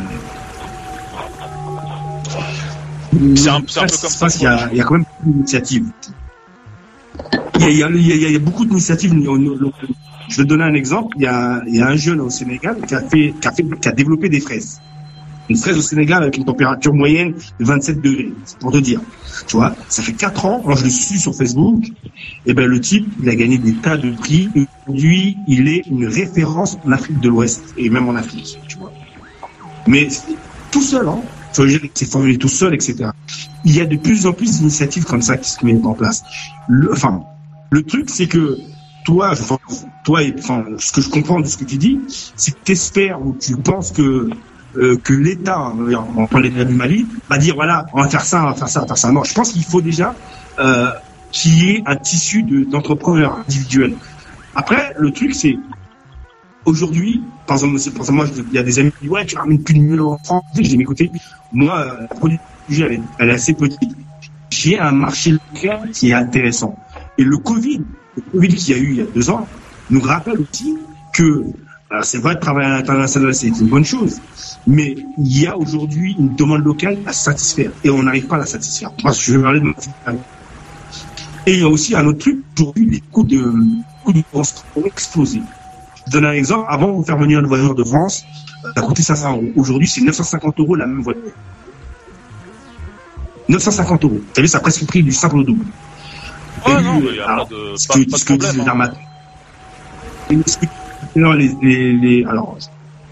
c'est 3.36 3.48
un, 3.48 3.60
peu 3.60 3.66
comme 3.74 3.88
ça. 3.88 4.26
Il 4.36 4.42
y, 4.42 4.46
a, 4.46 4.68
il 4.70 4.78
y 4.78 4.80
a 4.80 4.84
quand 4.84 4.94
même 4.94 5.04
beaucoup 5.04 5.32
d'initiatives. 5.32 5.86
Il 7.58 7.76
y 7.76 7.82
a, 7.82 7.90
il 7.90 7.96
il 7.96 8.32
y 8.32 8.38
beaucoup 8.38 8.64
d'initiatives. 8.64 9.12
Je 9.12 10.36
vais 10.36 10.44
te 10.44 10.48
donner 10.48 10.64
un 10.64 10.74
exemple. 10.74 11.16
Il 11.16 11.24
y 11.24 11.26
a, 11.26 11.62
il 11.66 11.76
y 11.76 11.80
a 11.80 11.88
un 11.88 11.96
jeune 11.96 12.20
au 12.20 12.30
Sénégal 12.30 12.76
qui 12.86 12.94
a, 12.94 13.00
fait, 13.00 13.34
qui, 13.40 13.48
a 13.48 13.52
fait, 13.52 13.64
qui 13.80 13.88
a 13.88 13.92
développé 13.92 14.28
des 14.28 14.40
fraises. 14.40 14.80
Une 15.48 15.56
fraise 15.56 15.76
au 15.76 15.82
Sénégal 15.82 16.22
avec 16.22 16.36
une 16.36 16.44
température 16.44 16.94
moyenne 16.94 17.34
de 17.58 17.64
27 17.64 18.00
degrés. 18.00 18.32
C'est 18.44 18.58
pour 18.58 18.70
te 18.70 18.78
dire. 18.78 19.00
Tu 19.48 19.56
vois, 19.56 19.74
ça 19.88 20.02
fait 20.02 20.12
4 20.12 20.46
ans. 20.46 20.62
Moi, 20.64 20.76
je 20.76 20.84
le 20.84 20.90
suis 20.90 21.18
sur 21.18 21.34
Facebook. 21.34 21.82
Et 22.46 22.54
ben, 22.54 22.66
le 22.66 22.80
type, 22.80 23.08
il 23.20 23.28
a 23.28 23.34
gagné 23.34 23.58
des 23.58 23.74
tas 23.74 23.96
de 23.96 24.12
prix. 24.12 24.48
Aujourd'hui, 24.86 25.36
il 25.48 25.66
est 25.66 25.82
une 25.88 26.06
référence 26.06 26.78
en 26.86 26.92
Afrique 26.92 27.18
de 27.18 27.28
l'Ouest 27.28 27.74
et 27.76 27.90
même 27.90 28.08
en 28.08 28.14
Afrique. 28.14 28.60
Tu 28.68 28.78
vois. 28.78 28.92
Mais 29.88 30.06
tout 30.70 30.82
seul, 30.82 31.08
hein. 31.08 31.20
Faut 31.52 31.66
s'est 31.68 32.36
tout 32.38 32.48
seul, 32.48 32.74
etc. 32.74 33.10
Il 33.64 33.76
y 33.76 33.80
a 33.80 33.86
de 33.86 33.96
plus 33.96 34.26
en 34.26 34.32
plus 34.32 34.58
d'initiatives 34.58 35.04
comme 35.04 35.22
ça 35.22 35.36
qui 35.36 35.50
se 35.50 35.64
mettent 35.64 35.84
en 35.84 35.94
place. 35.94 36.22
Le, 36.68 36.92
enfin, 36.92 37.22
le 37.70 37.82
truc, 37.82 38.08
c'est 38.08 38.26
que 38.26 38.58
toi, 39.04 39.34
toi, 40.04 40.20
enfin, 40.38 40.64
ce 40.78 40.92
que 40.92 41.00
je 41.00 41.08
comprends 41.10 41.40
de 41.40 41.46
ce 41.46 41.56
que 41.56 41.64
tu 41.64 41.76
dis, 41.76 42.00
c'est 42.36 42.52
que 42.52 42.58
tu 42.64 42.72
espères 42.72 43.20
ou 43.24 43.36
tu 43.40 43.56
penses 43.56 43.90
que 43.92 44.30
euh, 44.76 44.96
que 44.96 45.12
l'État, 45.12 45.72
on 46.16 46.26
prend 46.26 46.38
l'État 46.38 46.64
du 46.64 46.74
Mali, 46.74 47.06
va 47.28 47.38
dire 47.38 47.56
voilà, 47.56 47.86
on 47.92 48.02
va 48.02 48.08
faire 48.08 48.24
ça, 48.24 48.44
on 48.44 48.46
va 48.50 48.54
faire 48.54 48.68
ça, 48.68 48.80
on 48.80 48.82
va 48.82 48.88
faire 48.88 48.98
ça. 48.98 49.10
Non, 49.10 49.24
je 49.24 49.34
pense 49.34 49.52
qu'il 49.52 49.64
faut 49.64 49.80
déjà 49.80 50.14
euh, 50.60 50.90
qu'il 51.32 51.54
y 51.54 51.70
ait 51.70 51.82
un 51.86 51.96
tissu 51.96 52.44
de- 52.44 52.64
d'entrepreneurs 52.64 53.38
individuels. 53.38 53.94
Après, 54.54 54.94
le 54.98 55.10
truc, 55.10 55.34
c'est 55.34 55.56
aujourd'hui, 56.64 57.22
par 57.46 57.56
exemple, 57.56 57.78
pour 57.94 58.04
ça, 58.04 58.12
moi, 58.12 58.26
il 58.36 58.54
y 58.54 58.58
a 58.58 58.62
des 58.62 58.78
amis 58.78 58.90
qui 58.92 59.02
disent, 59.02 59.10
ouais, 59.10 59.26
tu 59.26 59.36
ramènes 59.36 59.62
plus 59.62 59.74
de 59.74 59.80
1000 59.80 59.98
euros 59.98 60.14
en 60.14 60.18
France. 60.18 60.44
Je 60.56 60.62
dis, 60.62 60.76
mais 60.76 60.82
écoutez, 60.82 61.10
moi, 61.52 61.78
euh, 61.80 62.00
la 62.02 62.06
production 62.08 62.40
elle, 62.78 63.02
elle 63.18 63.30
est 63.30 63.34
assez 63.34 63.54
petite. 63.54 63.96
J'ai 64.50 64.78
un 64.78 64.92
marché 64.92 65.32
local 65.32 65.90
qui 65.92 66.10
est 66.10 66.14
intéressant. 66.14 66.76
Et 67.18 67.24
le 67.24 67.36
Covid, 67.38 67.82
le 68.16 68.22
Covid 68.32 68.48
qu'il 68.48 68.76
y 68.76 68.78
a 68.78 68.82
eu 68.82 68.90
il 68.90 68.96
y 68.96 69.00
a 69.00 69.06
deux 69.06 69.30
ans, 69.30 69.46
nous 69.90 70.00
rappelle 70.00 70.38
aussi 70.40 70.76
que, 71.12 71.44
c'est 72.02 72.18
vrai, 72.18 72.36
de 72.36 72.40
travailler 72.40 72.68
à 72.68 72.76
l'international, 72.76 73.34
c'est 73.34 73.48
une 73.48 73.68
bonne 73.68 73.84
chose. 73.84 74.20
Mais 74.66 74.96
il 75.18 75.40
y 75.40 75.46
a 75.46 75.56
aujourd'hui 75.56 76.14
une 76.18 76.34
demande 76.36 76.64
locale 76.64 76.98
à 77.06 77.12
satisfaire. 77.12 77.72
Et 77.84 77.90
on 77.90 78.02
n'arrive 78.02 78.26
pas 78.26 78.36
à 78.36 78.40
la 78.40 78.46
satisfaire. 78.46 78.92
Moi, 79.02 79.12
je 79.12 79.36
vais 79.36 79.42
parler 79.42 79.60
de 79.60 79.72
et 81.46 81.54
il 81.54 81.60
y 81.60 81.64
a 81.64 81.68
aussi 81.68 81.96
un 81.96 82.06
autre 82.06 82.18
truc, 82.18 82.38
aujourd'hui, 82.56 82.86
les 82.86 83.00
coûts 83.00 83.24
de, 83.24 83.42
coûts 84.04 84.12
de 84.12 84.22
ont 84.34 84.84
explosé. 84.84 85.40
Je 86.10 86.18
donne 86.18 86.24
un 86.26 86.32
exemple. 86.32 86.66
Avant, 86.68 86.90
vous 86.90 87.04
faire 87.04 87.16
venir 87.18 87.38
une 87.38 87.46
voiture 87.46 87.72
de 87.74 87.84
France, 87.84 88.24
ça 88.76 88.82
coûtait 88.82 89.02
500 89.02 89.32
euros. 89.36 89.44
Aujourd'hui, 89.54 89.86
c'est 89.86 90.00
950 90.00 90.58
euros 90.58 90.74
la 90.74 90.86
même 90.86 91.02
voiture. 91.02 91.22
950 93.48 94.04
euros. 94.04 94.14
Vous 94.14 94.34
savez, 94.34 94.48
ça 94.48 94.58
a 94.58 94.60
presque 94.60 94.80
le 94.80 94.86
prix 94.88 95.02
du 95.04 95.12
simple 95.12 95.44
double. 95.44 95.64
Oh 96.66 96.70
Et, 96.70 96.82
non, 96.82 96.94
mais 97.00 97.06
il 97.10 97.16
y 97.16 97.20
a 97.20 97.28
alors, 97.30 97.48
pas 97.48 97.54
de, 97.54 97.76
ce 97.76 97.86
pas, 97.86 97.94
que, 97.94 98.10
pas 98.10 98.18
ce 98.18 98.24
de 98.24 98.28
que 98.28 98.34
disent 98.34 98.54
les 98.56 98.60
hein. 98.62 98.66
armateurs. 98.66 98.98
Les, 101.14 101.50
les, 101.62 101.92
les- 101.92 102.24
alors, 102.24 102.58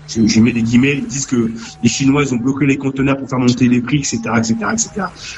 je, 0.08 0.26
je 0.26 0.40
mets 0.40 0.52
des 0.52 0.62
guillemets, 0.62 0.96
ils 0.98 1.06
disent 1.06 1.26
que 1.26 1.52
les 1.82 1.88
Chinois, 1.88 2.22
ils 2.24 2.34
ont 2.34 2.38
bloqué 2.38 2.66
les 2.66 2.76
conteneurs 2.78 3.16
pour 3.16 3.28
faire 3.28 3.38
monter 3.38 3.68
les 3.68 3.80
prix, 3.80 3.98
etc., 3.98 4.18
etc., 4.36 4.54
etc. 4.72 4.90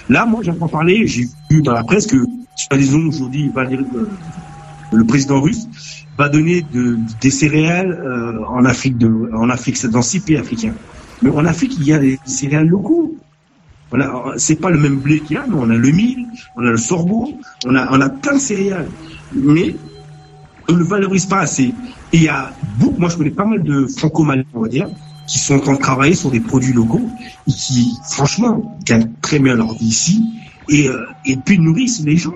Là, 0.09 0.25
moi, 0.25 0.41
j'entends 0.43 0.69
parler, 0.69 1.07
j'ai 1.07 1.29
vu 1.51 1.61
dans 1.63 1.73
la 1.73 1.85
presse 1.85 2.07
que, 2.07 2.25
soi-disant, 2.57 3.01
aujourd'hui, 3.01 3.51
Valéry- 3.55 3.85
euh, 3.95 4.07
le 4.93 5.05
président 5.05 5.41
russe 5.41 5.67
va 6.21 6.29
donner 6.29 6.61
de, 6.61 6.99
des 7.21 7.31
céréales 7.31 7.93
euh, 7.93 8.45
en 8.47 8.65
Afrique, 8.67 8.99
de, 8.99 9.09
en 9.35 9.49
Afrique, 9.49 9.85
dans 9.87 10.03
six 10.03 10.21
pays 10.21 10.37
africains. 10.37 10.75
Mais 11.23 11.31
en 11.31 11.45
Afrique, 11.47 11.75
il 11.79 11.87
y 11.87 11.95
a 11.95 11.99
des 11.99 12.19
céréales 12.27 12.69
locaux. 12.69 13.17
A, 13.93 14.35
c'est 14.37 14.61
pas 14.61 14.71
le 14.71 14.79
même 14.79 14.99
blé 14.99 15.21
qu'il 15.21 15.37
y 15.37 15.39
a, 15.39 15.47
mais 15.49 15.57
on 15.59 15.69
a 15.71 15.75
le 15.75 15.91
mil, 15.91 16.27
on 16.57 16.65
a 16.65 16.71
le 16.71 16.77
sorgho, 16.77 17.33
on 17.67 17.75
a, 17.75 17.89
on 17.91 18.01
a 18.01 18.09
plein 18.09 18.35
de 18.35 18.39
céréales. 18.39 18.89
Mais 19.33 19.75
on 20.69 20.75
ne 20.75 20.79
le 20.79 20.85
valorise 20.85 21.27
pas 21.27 21.41
assez. 21.41 21.75
Et 22.13 22.19
il 22.19 22.23
y 22.23 22.29
a 22.29 22.53
beaucoup, 22.79 23.01
moi 23.01 23.09
je 23.09 23.17
connais 23.17 23.31
pas 23.31 23.47
mal 23.47 23.63
de 23.63 23.87
franco-maliens, 23.87 24.45
on 24.55 24.61
va 24.61 24.69
dire, 24.69 24.89
qui 25.27 25.39
sont 25.39 25.55
en 25.55 25.61
train 25.61 25.75
de 25.75 25.79
travailler 25.79 26.15
sur 26.15 26.31
des 26.31 26.41
produits 26.41 26.75
locaux 26.75 27.09
et 27.49 27.53
qui, 27.53 27.97
franchement, 28.11 28.79
gagnent 28.85 29.11
très 29.23 29.39
bien 29.39 29.55
leur 29.57 29.73
vie 29.75 29.87
ici 29.87 30.25
et, 30.69 30.89
euh, 30.89 31.07
et 31.25 31.37
puis 31.37 31.59
nourrissent 31.59 32.03
les 32.05 32.17
gens. 32.17 32.35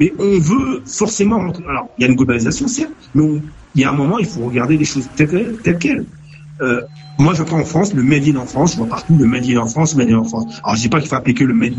Mais 0.00 0.12
on 0.18 0.38
veut 0.38 0.82
forcément, 0.86 1.38
alors 1.40 1.88
il 1.96 2.02
y 2.02 2.04
a 2.04 2.08
une 2.08 2.16
globalisation 2.16 2.66
certes, 2.66 2.92
mais 3.14 3.22
on- 3.22 3.42
il 3.74 3.80
y 3.80 3.84
a 3.84 3.90
un 3.90 3.94
moment, 3.96 4.18
il 4.18 4.26
faut 4.26 4.44
regarder 4.44 4.76
les 4.76 4.84
choses 4.84 5.10
telles 5.14 5.60
telles 5.62 5.78
quelles. 5.78 6.06
Euh, 6.60 6.80
moi, 7.18 7.34
j'entends 7.34 7.58
en 7.58 7.64
France 7.64 7.94
le 7.94 8.02
Made 8.02 8.26
in 8.28 8.36
en 8.36 8.46
France, 8.46 8.72
je 8.72 8.76
vois 8.78 8.88
partout 8.88 9.16
le 9.18 9.26
Made 9.26 9.44
in 9.48 9.58
en 9.58 9.66
France, 9.66 9.94
Made 9.96 10.10
in 10.10 10.18
en 10.18 10.24
France. 10.24 10.60
Alors, 10.64 10.76
je 10.76 10.82
dis 10.82 10.88
pas 10.88 11.00
qu'il 11.00 11.08
faut 11.08 11.16
appliquer 11.16 11.44
le 11.44 11.54
Made 11.54 11.74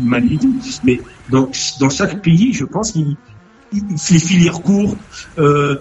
mais 0.82 1.02
dans, 1.28 1.50
dans 1.80 1.90
chaque 1.90 2.22
pays, 2.22 2.52
je 2.52 2.64
pense 2.64 2.92
qu'il 2.92 3.16
il- 3.72 3.86
les 4.10 4.18
filières 4.18 4.62
courtes, 4.62 5.00
euh, 5.38 5.76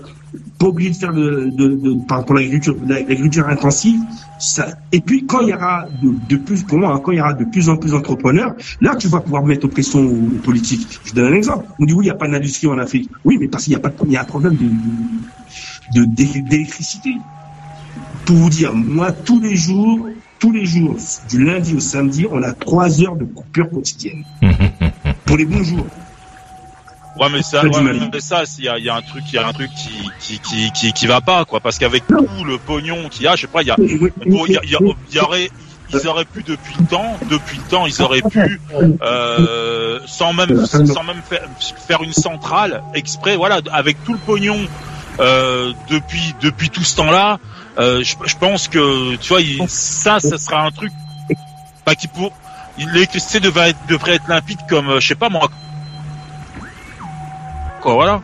pas 0.59 0.67
oublier 0.67 0.89
de 0.91 0.95
faire 0.95 1.13
de, 1.13 1.51
de, 1.55 1.67
de- 1.75 2.23
pour 2.25 2.33
l'agriculture, 2.35 2.75
l'agriculture 2.87 3.47
intensive. 3.47 3.99
Ça, 4.39 4.67
et 4.91 4.99
puis 4.99 5.25
quand 5.25 5.41
il 5.41 5.49
y 5.49 5.53
aura 5.53 5.87
de, 6.01 6.09
de 6.27 6.35
plus, 6.41 6.63
pour 6.63 6.77
moi, 6.79 6.93
hein, 6.95 7.01
quand 7.03 7.11
il 7.11 7.17
y 7.17 7.21
aura 7.21 7.33
de 7.33 7.45
plus 7.45 7.69
en 7.69 7.77
plus 7.77 7.91
d'entrepreneurs, 7.91 8.55
là 8.81 8.95
tu 8.95 9.07
vas 9.07 9.19
pouvoir 9.21 9.45
mettre 9.45 9.67
pression 9.67 9.99
aux, 10.01 10.09
aux 10.35 10.39
politiques. 10.43 10.99
Je 11.05 11.13
donne 11.13 11.33
un 11.33 11.35
exemple. 11.35 11.65
On 11.79 11.85
dit 11.85 11.93
oui, 11.93 12.05
il 12.05 12.07
n'y 12.07 12.11
a 12.11 12.15
pas 12.15 12.27
d'industrie 12.27 12.67
en 12.67 12.77
Afrique. 12.77 13.09
Oui, 13.23 13.37
mais 13.39 13.47
parce 13.47 13.63
qu'il 13.65 13.73
y 13.73 13.75
a 13.75 13.79
pas, 13.79 13.89
de- 13.89 13.95
il 14.05 14.11
y 14.11 14.17
a 14.17 14.21
un 14.21 14.25
problème 14.25 14.55
de, 14.55 14.65
de, 15.99 16.05
d'é- 16.05 16.41
d'électricité. 16.41 17.21
Pour 18.25 18.35
vous 18.37 18.49
dire, 18.49 18.73
moi 18.73 19.11
tous 19.11 19.39
les 19.39 19.55
jours, 19.55 20.07
tous 20.39 20.51
les 20.51 20.65
jours, 20.65 20.97
du 21.29 21.43
lundi 21.43 21.73
au 21.75 21.79
samedi, 21.79 22.25
on 22.29 22.41
a 22.41 22.53
trois 22.53 23.01
heures 23.01 23.15
de 23.15 23.25
coupure 23.25 23.69
quotidienne. 23.69 24.23
pour 25.25 25.37
les 25.37 25.45
bons 25.45 25.63
jours. 25.63 25.87
Ouais, 27.19 27.27
mais 27.31 27.43
ça, 27.43 27.61
ouais, 27.77 27.93
mais 28.11 28.19
ça, 28.21 28.43
il 28.57 28.63
y 28.65 28.69
a, 28.69 28.79
y 28.79 28.89
a 28.89 28.95
un 28.95 29.01
truc, 29.01 29.23
il 29.27 29.35
y 29.35 29.37
a 29.37 29.47
un 29.47 29.53
truc 29.53 29.69
qui, 29.75 30.09
qui, 30.19 30.39
qui, 30.39 30.71
qui, 30.71 30.93
qui 30.93 31.05
va 31.07 31.21
pas, 31.21 31.45
quoi, 31.45 31.59
parce 31.59 31.77
qu'avec 31.77 32.05
tout 32.07 32.43
le 32.43 32.57
pognon 32.57 33.07
qu'il 33.09 33.23
y 33.23 33.27
a, 33.27 33.35
je 33.35 33.41
sais 33.41 33.47
pas, 33.47 33.61
il 33.61 33.67
y 33.67 33.71
a, 33.71 33.75
il 34.25 34.33
y, 34.51 34.57
a- 34.57 34.61
y 34.63 34.75
a- 34.75 34.79
y 35.11 35.19
aurait, 35.19 35.51
ils 35.93 36.07
auraient 36.07 36.25
pu 36.25 36.41
depuis 36.41 36.73
le 36.79 36.85
temps, 36.87 37.19
depuis 37.29 37.57
le 37.57 37.63
temps, 37.69 37.85
ils 37.85 38.01
auraient 38.01 38.21
pu, 38.23 38.59
euh, 39.03 39.99
sans 40.07 40.33
même, 40.33 40.65
sans 40.87 41.03
même 41.03 41.21
faire, 41.29 41.43
faire 41.87 42.01
une 42.03 42.13
centrale 42.13 42.81
exprès, 42.95 43.35
voilà, 43.35 43.61
avec 43.71 44.03
tout 44.03 44.13
le 44.13 44.19
pognon 44.19 44.57
euh, 45.19 45.71
depuis, 45.89 46.33
depuis 46.41 46.71
tout 46.71 46.83
ce 46.83 46.95
temps-là, 46.95 47.37
euh, 47.77 48.03
je, 48.03 48.15
je 48.25 48.35
pense 48.37 48.67
que, 48.67 49.15
tu 49.17 49.29
vois, 49.29 49.41
il- 49.41 49.61
ça, 49.69 50.19
ça 50.19 50.39
sera 50.39 50.65
un 50.65 50.71
truc, 50.71 50.91
pas 51.85 51.93
qui 51.93 52.07
pour, 52.07 52.31
l'électricité 52.79 53.39
devrait 53.39 53.69
être, 53.69 53.79
devrait 53.87 54.13
être 54.15 54.27
limpide 54.27 54.57
comme, 54.67 54.89
euh, 54.89 54.99
je 54.99 55.07
sais 55.09 55.15
pas 55.15 55.29
moi, 55.29 55.47
quoi, 57.83 57.93
voilà. 57.93 58.21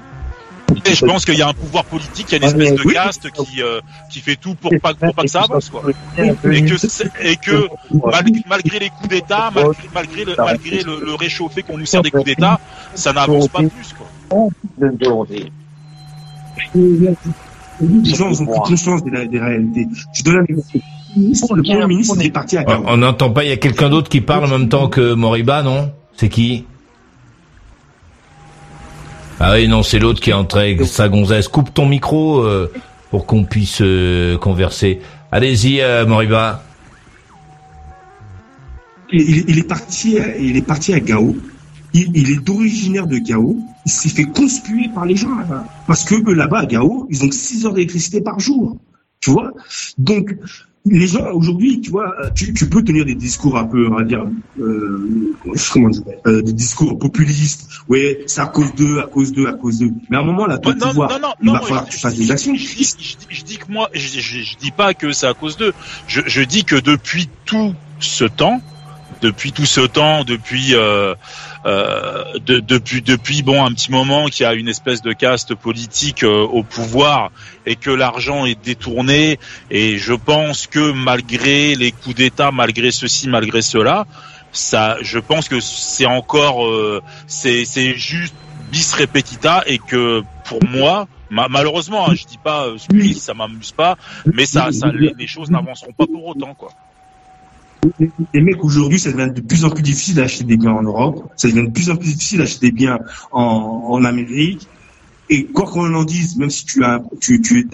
Et 0.86 0.94
je 0.94 1.04
pense 1.06 1.26
qu'il 1.26 1.36
y 1.36 1.42
a 1.42 1.48
un 1.48 1.54
pouvoir 1.54 1.84
politique, 1.84 2.28
il 2.30 2.32
y 2.34 2.36
a 2.36 2.38
une 2.38 2.62
espèce 2.62 2.80
de 2.80 2.84
caste 2.94 3.30
qui 3.32 3.62
euh, 3.62 3.82
qui 4.12 4.20
fait 4.20 4.36
tout 4.36 4.54
pour 4.56 4.72
pas 4.82 4.94
pour 4.94 5.14
pas 5.16 5.24
que 5.24 5.30
ça 5.30 5.42
avance 5.42 5.70
quoi. 5.70 5.82
Et 6.18 6.64
que 6.64 6.76
et 7.22 7.36
que 7.38 7.68
malgré, 7.92 8.42
malgré 8.48 8.80
les 8.80 8.90
coups 8.90 9.10
d'État, 9.10 9.52
malgré, 9.54 9.90
malgré 9.94 10.26
le 10.26 10.36
malgré 10.38 10.84
le, 10.84 11.06
le 11.06 11.16
réchauffé 11.16 11.64
qu'on 11.64 11.78
nous 11.78 11.88
sert 11.88 12.04
des 12.04 12.12
coups 12.12 12.24
d'État, 12.24 12.60
ça 12.94 13.14
n'avance 13.14 13.48
pas 13.48 13.60
plus 13.60 13.94
quoi. 13.98 14.08
Les 17.82 18.14
gens 18.14 18.30
ont 18.30 18.46
plus 18.46 18.62
conscience 18.70 19.04
des, 19.04 19.28
des 19.28 19.40
réalités. 19.40 19.88
Je 20.14 20.24
donne 20.24 20.38
un 20.38 20.44
exemple. 20.44 21.56
Le 21.56 21.64
Premier 21.64 21.88
ministre 21.88 22.22
est 22.22 22.30
parti 22.30 22.58
à 22.58 22.64
Gao. 22.64 22.84
On 22.86 22.98
n'entend 22.98 23.32
pas, 23.32 23.44
il 23.44 23.50
y 23.50 23.54
a 23.54 23.58
quelqu'un 23.58 23.90
d'autre 23.90 24.10
qui 24.10 24.22
parle 24.22 24.46
en 24.46 24.60
même 24.60 24.70
temps 24.70 24.88
que 24.88 25.14
Moriba, 25.14 25.64
non? 25.64 25.92
C'est 26.16 26.30
qui? 26.30 26.66
Ah 29.42 29.54
oui, 29.54 29.70
non, 29.70 29.84
c'est 29.84 30.00
l'autre 30.00 30.20
qui 30.20 30.32
est 30.32 30.34
entré 30.34 30.74
avec 30.74 30.86
sa 30.86 31.08
gonzesse. 31.08 31.48
Coupe 31.48 31.74
ton 31.74 31.86
micro 31.86 32.40
euh, 32.40 32.70
pour 33.10 33.26
qu'on 33.26 33.46
puisse 33.46 33.80
euh, 33.82 34.38
converser. 34.38 35.00
Allez-y, 35.32 35.80
euh, 35.80 36.06
Moriba. 36.06 36.62
Il, 39.12 39.58
est 39.58 39.64
parti, 39.64 40.18
il 40.40 40.58
est 40.58 40.62
parti 40.62 40.94
à 40.94 41.00
Gao. 41.00 41.38
Il, 41.94 42.30
est 42.30 42.44
d'originaire 42.44 43.08
de 43.08 43.18
Gao. 43.18 43.58
Il 43.86 43.92
s'est 43.92 44.10
fait 44.10 44.26
conspuer 44.26 44.90
par 44.94 45.06
les 45.06 45.16
gens 45.16 45.34
là-bas. 45.34 45.66
Parce 45.88 46.04
que 46.04 46.16
là-bas, 46.30 46.60
à 46.60 46.66
Gao, 46.66 47.08
ils 47.10 47.24
ont 47.24 47.32
6 47.32 47.66
heures 47.66 47.74
d'électricité 47.74 48.22
par 48.22 48.40
jour. 48.40 48.78
Tu 49.22 49.32
vois? 49.32 49.54
Donc, 49.98 50.36
les 50.86 51.08
gens, 51.08 51.32
aujourd'hui, 51.32 51.82
tu 51.82 51.92
vois, 51.92 52.16
tu, 52.36 52.54
tu 52.54 52.70
peux 52.70 52.84
tenir 52.84 53.06
des 53.06 53.16
discours 53.16 53.58
un 53.58 53.66
peu, 53.66 53.88
on 53.88 53.96
va 53.96 54.04
dire, 54.04 54.26
euh, 54.60 55.36
comment 55.74 55.90
dire, 55.90 56.04
euh, 56.26 56.42
des 56.42 56.54
discours 56.54 56.98
populistes. 56.98 57.68
Ouais, 57.90 58.24
c'est 58.28 58.42
à 58.42 58.48
cause 58.48 58.74
d'eux, 58.76 59.00
à 59.00 59.08
cause 59.08 59.32
d'eux, 59.32 59.48
à 59.48 59.54
cause 59.54 59.80
d'eux. 59.80 59.92
Mais 60.10 60.18
à 60.18 60.22
un 60.22 60.24
moment, 60.24 60.46
là, 60.46 60.58
toi, 60.58 60.74
tu 60.74 60.80
non, 60.80 60.92
vois, 60.94 61.08
non, 61.08 61.20
non, 61.20 61.34
il 61.42 61.52
va 61.52 61.60
falloir 61.62 61.86
que 61.86 61.92
tu 61.92 62.00
fasses 62.00 62.16
des 62.16 62.32
actions. 62.32 62.56
Je 62.56 62.76
dis, 62.76 62.96
je 63.00 63.36
je 63.36 63.58
que 63.58 63.72
moi, 63.72 63.90
je, 63.94 64.20
je, 64.20 64.42
je 64.42 64.58
dis 64.58 64.72
pas 64.72 64.94
que 64.94 65.12
c'est 65.12 65.28
à 65.28 65.34
cause 65.34 65.58
d'eux. 65.58 65.74
Je, 66.08 66.22
je 66.26 66.42
dis 66.42 66.64
que 66.64 66.76
depuis 66.76 67.30
tout 67.46 67.74
ce 68.00 68.24
temps, 68.24 68.62
depuis 69.22 69.52
tout 69.52 69.66
ce 69.66 69.82
temps, 69.82 70.24
depuis 70.24 70.76
euh, 70.76 70.80
euh, 70.80 71.16
de- 71.66 72.60
depuis 72.60 73.02
depuis 73.02 73.44
bon 73.44 73.64
un 73.66 73.72
petit 73.74 73.92
moment 73.92 74.26
qu'il 74.28 74.44
y 74.44 74.46
a 74.48 74.54
une 74.54 74.68
espèce 74.70 75.02
de 75.02 75.12
caste 75.14 75.56
politique 75.56 76.24
euh, 76.24 76.42
au 76.44 76.64
pouvoir 76.64 77.32
et 77.66 77.76
que 77.76 77.90
l'argent 77.92 78.46
est 78.46 78.60
détourné. 78.64 79.40
Et 79.70 79.98
je 79.98 80.14
pense 80.14 80.68
que 80.68 80.92
malgré 80.92 81.76
les 81.76 81.92
coups 81.92 82.16
d'État, 82.16 82.52
malgré 82.52 82.92
ceci, 82.92 83.28
malgré 83.28 83.62
cela, 83.62 84.06
ça, 84.52 84.98
je 85.02 85.20
pense 85.20 85.48
que 85.50 85.60
c'est 85.60 86.06
encore 86.08 86.66
euh, 86.66 87.02
c'est 87.28 87.66
c'est 87.66 87.94
juste 87.96 88.34
bis 88.72 88.94
repetita 88.94 89.64
et 89.68 89.80
que 89.80 90.24
pour 90.46 90.60
moi 90.66 91.08
ma- 91.30 91.48
malheureusement 91.48 92.10
hein, 92.10 92.16
je 92.16 92.26
dis 92.26 92.38
pas 92.44 92.68
euh, 92.68 92.78
ça 93.14 93.34
m'amuse 93.34 93.72
pas 93.72 93.98
mais 94.32 94.46
ça, 94.46 94.72
ça 94.72 94.92
les, 94.92 95.14
les 95.18 95.28
choses 95.28 95.50
n'avanceront 95.52 95.92
pas 95.92 96.06
pour 96.06 96.26
autant 96.28 96.54
quoi 96.56 96.70
Les 98.34 98.42
mecs, 98.42 98.64
aujourd'hui, 98.64 99.00
ça 99.00 99.12
devient 99.12 99.32
de 99.34 99.42
plus 99.42 99.64
en 99.64 99.70
plus 99.70 99.84
difficile 99.84 100.16
d'acheter 100.16 100.44
des 100.44 100.58
biens 100.58 100.74
en 100.74 100.84
Europe. 100.84 101.32
Ça 101.38 101.48
devient 101.48 101.68
de 101.68 101.72
plus 101.72 101.90
en 101.90 101.96
plus 101.96 102.14
difficile 102.14 102.40
d'acheter 102.40 102.68
des 102.68 102.72
biens 102.72 103.00
en, 103.32 104.04
Amérique. 104.04 104.68
Et 105.32 105.46
quoi 105.46 105.66
qu'on 105.66 105.94
en 105.94 106.04
dise, 106.04 106.38
même 106.38 106.50
si 106.50 106.66
tu 106.66 106.84
as, 106.84 107.02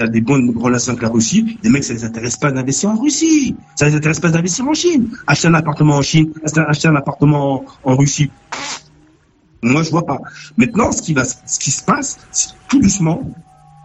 des 0.07 0.21
bonnes 0.21 0.55
relations 0.57 0.91
avec 0.91 1.03
la 1.03 1.09
Russie, 1.09 1.57
les 1.63 1.69
mecs, 1.69 1.85
ça 1.85 1.93
les 1.93 2.03
intéresse 2.03 2.35
pas 2.35 2.51
d'investir 2.51 2.89
en 2.89 2.97
Russie. 2.97 3.55
Ça 3.75 3.87
les 3.87 3.95
intéresse 3.95 4.19
pas 4.19 4.29
d'investir 4.29 4.67
en 4.67 4.73
Chine. 4.73 5.09
Acheter 5.25 5.47
un 5.47 5.53
appartement 5.53 5.95
en 5.95 6.01
Chine, 6.01 6.31
acheter, 6.43 6.87
un 6.87 6.95
appartement 6.95 7.65
en, 7.83 7.95
Russie. 7.95 8.29
Moi, 9.63 9.83
je 9.83 9.89
vois 9.89 10.05
pas. 10.05 10.19
Maintenant, 10.57 10.91
ce 10.91 11.01
qui 11.01 11.15
ce 11.45 11.59
qui 11.59 11.71
se 11.71 11.83
passe, 11.83 12.19
c'est 12.31 12.49
tout 12.67 12.79
doucement, 12.79 13.23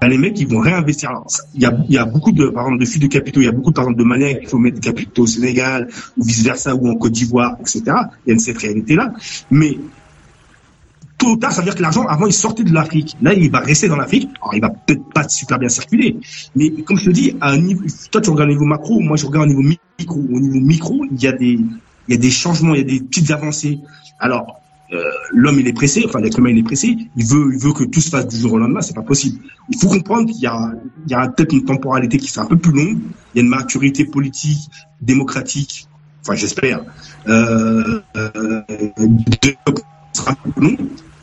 les 0.09 0.19
mecs, 0.19 0.41
ils 0.41 0.49
vont 0.49 0.61
réinvestir. 0.61 1.13
Il 1.55 1.63
y 1.63 1.67
a, 1.67 1.77
y 1.89 1.99
a 1.99 2.05
beaucoup 2.07 2.33
de, 2.33 2.47
par 2.49 2.65
exemple, 2.65 2.81
de 2.81 2.87
fuites 2.89 3.03
de 3.03 3.09
capitaux. 3.09 3.41
Il 3.41 3.45
y 3.45 3.49
a 3.49 3.53
beaucoup, 3.53 3.73
par 3.73 3.85
exemple, 3.85 3.99
de 3.99 4.05
manières 4.05 4.39
qu'il 4.39 4.49
faut 4.49 4.59
mettre 4.59 4.81
des 4.81 4.89
capitaux 4.89 5.25
au 5.25 5.27
Sénégal, 5.27 5.89
ou 6.17 6.25
vice 6.25 6.43
versa, 6.43 6.75
ou 6.75 6.89
en 6.89 6.97
Côte 6.97 7.13
d'Ivoire, 7.13 7.57
etc. 7.61 7.83
Il 8.27 8.33
y 8.33 8.37
a 8.37 8.39
cette 8.39 8.59
réalité-là. 8.59 9.13
Mais, 9.51 9.79
tôt 11.19 11.33
ou 11.33 11.37
tard, 11.37 11.53
ça 11.53 11.61
veut 11.61 11.67
dire 11.67 11.75
que 11.75 11.83
l'argent, 11.83 12.07
avant, 12.07 12.27
il 12.27 12.33
sortait 12.33 12.65
de 12.65 12.73
l'Afrique. 12.73 13.15
Là, 13.21 13.35
il 13.35 13.51
va 13.51 13.61
rester 13.61 13.89
dans 13.89 13.97
l'Afrique. 13.97 14.31
Alors, 14.41 14.55
il 14.55 14.61
va 14.63 14.71
peut-être 14.71 15.05
pas 15.13 15.29
super 15.29 15.59
bien 15.59 15.69
circuler. 15.69 16.17
Mais, 16.57 16.71
comme 16.71 16.97
je 16.97 17.07
te 17.07 17.11
dis, 17.11 17.37
à 17.41 17.51
un 17.51 17.59
niveau, 17.59 17.83
toi, 18.11 18.21
tu 18.23 18.31
regardes 18.31 18.49
au 18.49 18.53
niveau 18.53 18.65
macro, 18.65 19.01
moi, 19.01 19.17
je 19.17 19.27
regarde 19.27 19.45
au 19.45 19.49
niveau 19.49 19.77
micro. 19.99 20.19
Au 20.19 20.41
niveau 20.41 20.61
micro, 20.61 21.05
il 21.11 21.23
y 21.23 21.27
a 21.27 21.33
des, 21.33 21.59
il 22.09 22.15
y 22.15 22.15
a 22.15 22.17
des 22.17 22.31
changements, 22.31 22.75
il 22.75 22.79
y 22.79 22.81
a 22.81 22.85
des 22.85 23.01
petites 23.01 23.31
avancées. 23.31 23.81
Alors, 24.19 24.60
l'homme 25.33 25.61
il 25.61 25.69
est 25.69 25.73
pressé, 25.73 26.03
enfin 26.07 26.21
l'être 26.21 26.39
humain 26.39 26.51
il 26.51 26.59
est 26.59 26.63
pressé, 26.63 26.97
il 27.17 27.27
veut, 27.27 27.51
il 27.53 27.59
veut 27.61 27.73
que 27.73 27.85
tout 27.85 28.01
se 28.01 28.11
fasse 28.11 28.27
du 28.27 28.37
jour 28.37 28.55
au 28.55 28.59
lendemain, 28.59 28.81
c'est 28.81 28.95
pas 28.95 29.03
possible. 29.03 29.39
Il 29.69 29.79
faut 29.79 29.89
comprendre 29.89 30.31
qu'il 30.31 30.41
y 30.41 30.47
a, 30.47 30.73
il 31.07 31.11
y 31.11 31.15
a 31.15 31.29
peut-être 31.29 31.53
une 31.53 31.65
temporalité 31.65 32.19
qui 32.19 32.29
sera 32.29 32.45
un 32.45 32.49
peu 32.49 32.57
plus 32.57 32.73
longue, 32.73 32.99
il 33.35 33.37
y 33.37 33.41
a 33.41 33.43
une 33.43 33.49
maturité 33.49 34.05
politique, 34.05 34.69
démocratique, 35.01 35.87
enfin 36.23 36.35
j'espère, 36.35 36.83
euh, 37.29 38.01
euh, 38.17 38.63
de- 38.69 39.57
sera 40.13 40.33
un 40.33 40.35
peu 40.35 40.51
plus 40.51 40.71
long, 40.71 40.77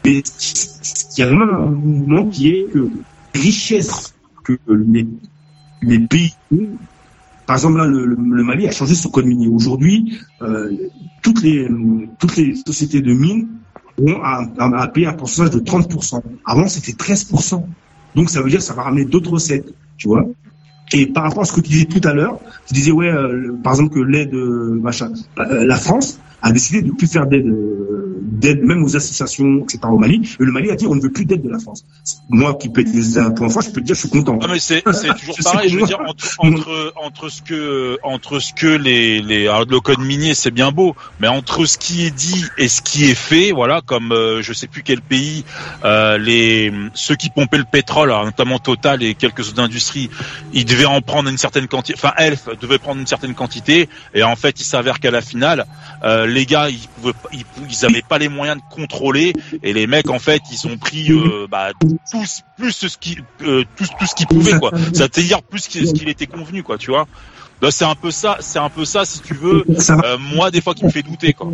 mais 0.05 0.19
il 0.23 1.19
y 1.19 1.21
a 1.23 1.27
vraiment 1.27 1.53
un 1.53 1.65
mouvement 1.71 2.25
qui 2.27 2.49
est 2.49 2.71
que 2.71 2.89
les 3.35 3.41
richesses 3.41 4.13
que 4.43 4.57
les, 4.69 5.05
les 5.81 5.99
pays 5.99 6.33
par 7.47 7.55
exemple, 7.55 7.77
là, 7.77 7.85
le, 7.87 8.05
le- 8.05 8.15
le 8.17 8.43
Mali 8.43 8.67
a 8.67 8.71
changé 8.71 8.93
son 8.93 9.09
code 9.09 9.25
minier. 9.25 9.47
Aujourd'hui, 9.47 10.19
euh, 10.43 10.69
toutes 11.23 11.41
les 11.41 11.67
toutes 12.19 12.35
les 12.37 12.55
sociétés 12.55 13.01
de 13.01 13.13
mines 13.13 13.47
ont 13.99 14.21
à, 14.21 14.45
à- 14.59 14.87
payer 14.89 15.07
un 15.07 15.13
pourcentage 15.13 15.51
de 15.51 15.59
30%. 15.59 16.21
Avant, 16.45 16.67
c'était 16.67 16.91
13%. 16.93 17.63
Donc, 18.15 18.29
ça 18.29 18.41
veut 18.41 18.49
dire 18.49 18.59
que 18.59 18.65
ça 18.65 18.73
va 18.73 18.83
ramener 18.83 19.05
d'autres 19.05 19.31
recettes, 19.31 19.73
tu 19.97 20.07
vois. 20.07 20.25
Et 20.93 21.07
par 21.07 21.23
rapport 21.23 21.41
à 21.43 21.45
ce 21.45 21.53
que 21.53 21.61
tu 21.61 21.69
disais 21.69 21.85
tout 21.85 22.05
à 22.07 22.13
l'heure, 22.13 22.39
tu 22.67 22.73
disais, 22.73 22.91
ouais, 22.91 23.09
euh, 23.09 23.53
par 23.63 23.73
exemple, 23.73 23.93
que 23.95 23.99
l'aide, 23.99 24.33
euh, 24.33 24.79
machin, 24.81 25.11
euh, 25.39 25.65
la 25.65 25.75
France 25.75 26.19
a 26.41 26.51
décidé 26.51 26.81
de 26.81 26.91
plus 26.91 27.11
faire 27.11 27.27
d'aide, 27.27 27.47
euh, 27.47 28.06
d'aide, 28.27 28.63
même 28.63 28.83
aux 28.83 28.95
associations, 28.95 29.63
etc. 29.63 29.79
au 29.85 29.97
Mali. 29.97 30.35
Et 30.39 30.43
le 30.43 30.51
Mali 30.51 30.69
a 30.69 30.75
dit 30.75 30.85
on 30.85 30.95
ne 30.95 31.01
veut 31.01 31.11
plus 31.11 31.25
d'aide 31.25 31.41
de 31.41 31.49
la 31.49 31.59
France. 31.59 31.85
Moi 32.29 32.53
qui 32.55 32.69
paye 32.69 32.85
des 32.85 33.17
impôts 33.17 33.45
en 33.45 33.49
France, 33.49 33.65
je 33.67 33.71
peux 33.71 33.81
te 33.81 33.85
dire 33.85 33.95
je 33.95 34.01
suis 34.01 34.09
content. 34.09 34.37
Non 34.37 34.47
mais 34.49 34.59
c'est 34.59 34.83
c'est 34.91 35.13
toujours 35.19 35.37
pareil. 35.43 35.69
Je 35.69 35.79
veux 35.79 35.85
dire 35.85 35.99
entre 36.05 36.35
entre, 36.39 36.93
entre 36.97 37.29
ce 37.29 37.41
que 37.41 37.97
entre 38.03 38.39
ce 38.39 38.53
que 38.53 38.67
les 38.67 39.21
les 39.21 39.47
alors, 39.47 39.65
le 39.65 39.79
code 39.79 39.99
minier 39.99 40.35
c'est 40.35 40.51
bien 40.51 40.71
beau, 40.71 40.95
mais 41.19 41.27
entre 41.27 41.65
ce 41.65 41.77
qui 41.77 42.05
est 42.05 42.11
dit 42.11 42.45
et 42.57 42.67
ce 42.67 42.81
qui 42.81 43.05
est 43.05 43.15
fait, 43.15 43.51
voilà, 43.51 43.81
comme 43.81 44.11
euh, 44.11 44.41
je 44.41 44.53
sais 44.53 44.67
plus 44.67 44.83
quel 44.83 45.01
pays, 45.01 45.45
euh, 45.85 46.17
les 46.17 46.73
ceux 46.93 47.15
qui 47.15 47.29
pompaient 47.29 47.57
le 47.57 47.65
pétrole, 47.65 48.11
alors, 48.11 48.25
notamment 48.25 48.59
Total 48.59 49.01
et 49.03 49.15
quelques 49.15 49.47
autres 49.49 49.61
industries, 49.61 50.09
ils 50.51 50.65
devaient 50.65 50.85
en 50.85 51.01
prendre 51.01 51.29
une 51.29 51.37
certaine 51.37 51.67
quantité. 51.67 51.97
Enfin, 51.97 52.13
Elf 52.17 52.49
devait 52.59 52.79
prendre 52.79 52.99
une 52.99 53.07
certaine 53.07 53.33
quantité, 53.33 53.87
et 54.13 54.23
en 54.23 54.35
fait, 54.35 54.59
il 54.59 54.63
s'avère 54.63 54.99
qu'à 54.99 55.11
la 55.11 55.21
finale, 55.21 55.65
euh, 56.03 56.25
les 56.25 56.45
gars, 56.45 56.69
ils 56.69 56.87
pouvaient, 56.95 57.13
ils, 57.31 57.45
ils 57.69 57.85
avaient 57.85 58.01
pas 58.01 58.16
les 58.17 58.29
moyens 58.29 58.57
de 58.57 58.75
contrôler, 58.75 59.33
et 59.63 59.73
les 59.73 59.87
mecs, 59.87 60.09
en 60.09 60.19
fait, 60.19 60.41
ils 60.51 60.67
ont 60.67 60.77
pris 60.77 61.11
euh, 61.11 61.47
bah, 61.49 61.69
tous 62.11 62.41
plus 62.57 62.71
ce 62.71 62.97
qui 62.97 63.17
euh, 63.41 63.63
tout, 63.75 63.85
tout 63.99 64.05
ce 64.05 64.15
qu'ils 64.15 64.27
pouvaient, 64.27 64.59
quoi. 64.59 64.71
C'est-à-dire 64.93 65.43
plus 65.43 65.59
ce 65.59 65.69
qu'il 65.93 66.09
était 66.09 66.27
convenu, 66.27 66.63
quoi, 66.63 66.77
tu 66.77 66.91
vois. 66.91 67.07
Bah, 67.61 67.71
c'est 67.71 67.85
un 67.85 67.95
peu 67.95 68.11
ça, 68.11 68.37
c'est 68.39 68.59
un 68.59 68.69
peu 68.69 68.85
ça, 68.85 69.05
si 69.05 69.21
tu 69.21 69.33
veux. 69.33 69.65
Euh, 69.67 70.17
moi, 70.17 70.51
des 70.51 70.61
fois, 70.61 70.73
qui 70.73 70.85
me 70.85 70.91
fait 70.91 71.03
douter, 71.03 71.33
quoi. 71.33 71.49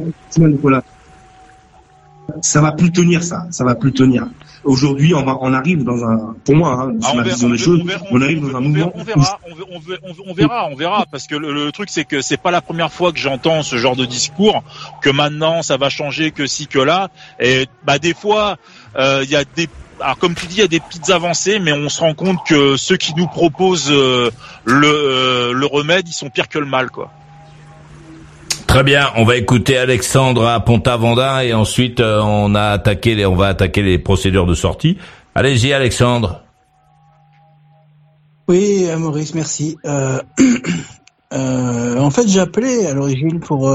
Ça 2.41 2.61
va 2.61 2.71
plus 2.71 2.91
tenir, 2.91 3.23
ça. 3.23 3.45
Ça 3.51 3.63
va 3.63 3.75
plus 3.75 3.91
tenir. 3.93 4.25
Aujourd'hui, 4.63 5.13
on, 5.13 5.23
va, 5.23 5.37
on 5.41 5.53
arrive 5.53 5.83
dans 5.83 6.05
un, 6.05 6.35
pour 6.45 6.55
moi, 6.55 6.69
hein, 6.79 6.93
Ah, 7.03 7.09
on 7.11 7.17
ma 7.17 7.23
verra, 7.23 7.35
vision 7.35 7.47
on 7.47 7.51
des 7.51 7.57
verra, 7.57 7.65
choses, 7.65 7.81
on 7.81 7.85
verra, 7.85 8.03
on 8.11 8.21
arrive 8.21 8.41
dans 8.41 8.55
un 8.57 8.61
mouvement. 8.61 8.91
on 8.95 9.03
verra, 9.03 9.39
on, 9.51 9.55
ver- 9.55 9.65
on 9.71 9.79
ver- 9.79 9.99
on 10.03 10.13
ver- 10.13 10.23
on 10.27 10.33
verra, 10.33 10.67
on 10.71 10.75
verra, 10.75 11.05
parce 11.11 11.27
que 11.27 11.35
le, 11.35 11.53
le 11.53 11.71
truc 11.73 11.89
c'est 11.89 12.05
que 12.05 12.21
c'est 12.21 12.37
pas 12.37 12.49
la 12.51 12.61
première 12.61 12.89
fois 12.91 13.11
que 13.11 13.19
j'entends 13.19 13.61
ce 13.61 13.75
genre 13.77 13.97
de 13.97 14.05
discours, 14.05 14.63
que 15.01 15.09
maintenant 15.09 15.63
ça 15.63 15.75
va 15.75 15.89
changer, 15.89 16.31
que 16.31 16.47
si 16.47 16.67
que 16.67 16.79
là, 16.79 17.09
et 17.41 17.67
bah 17.85 17.99
des 17.99 18.13
fois 18.13 18.55
euh, 18.95 19.19
il 19.25 19.29
y 19.29 19.35
a 19.35 19.43
des 19.43 19.67
alors 19.99 20.17
comme 20.17 20.33
tu 20.33 20.45
dis, 20.47 20.55
il 20.55 20.61
y 20.61 20.63
a 20.63 20.67
des 20.69 20.79
petites 20.79 21.09
avancées, 21.09 21.59
mais 21.59 21.73
on 21.73 21.89
se 21.89 21.99
rend 21.99 22.13
compte 22.13 22.37
que 22.47 22.77
ceux 22.77 22.95
qui 22.97 23.13
nous 23.15 23.27
proposent 23.27 23.91
euh, 23.91 24.31
le, 24.63 24.87
euh, 24.87 25.51
le 25.53 25.65
remède, 25.65 26.07
ils 26.07 26.13
sont 26.13 26.29
pires 26.29 26.47
que 26.47 26.59
le 26.59 26.65
mal, 26.65 26.89
quoi. 26.89 27.11
Très 28.73 28.83
bien, 28.83 29.11
on 29.17 29.23
va 29.23 29.35
écouter 29.35 29.77
Alexandre 29.77 30.47
à 30.47 30.59
Pont-Aventin 30.59 31.41
et 31.41 31.53
ensuite 31.53 31.99
euh, 31.99 32.19
on 32.21 32.55
a 32.55 32.69
attaqué 32.69 33.13
les, 33.13 33.23
on 33.23 33.35
va 33.35 33.49
attaquer 33.49 33.83
les 33.83 33.99
procédures 33.99 34.47
de 34.47 34.55
sortie. 34.55 34.97
Allez-y 35.35 35.73
Alexandre. 35.73 36.41
Oui, 38.47 38.87
euh, 38.89 38.97
Maurice, 38.97 39.35
merci. 39.35 39.77
Euh, 39.85 40.19
en 41.99 42.09
fait, 42.09 42.39
appelé 42.39 42.87
à 42.87 42.95
l'origine 42.95 43.41
pour, 43.41 43.71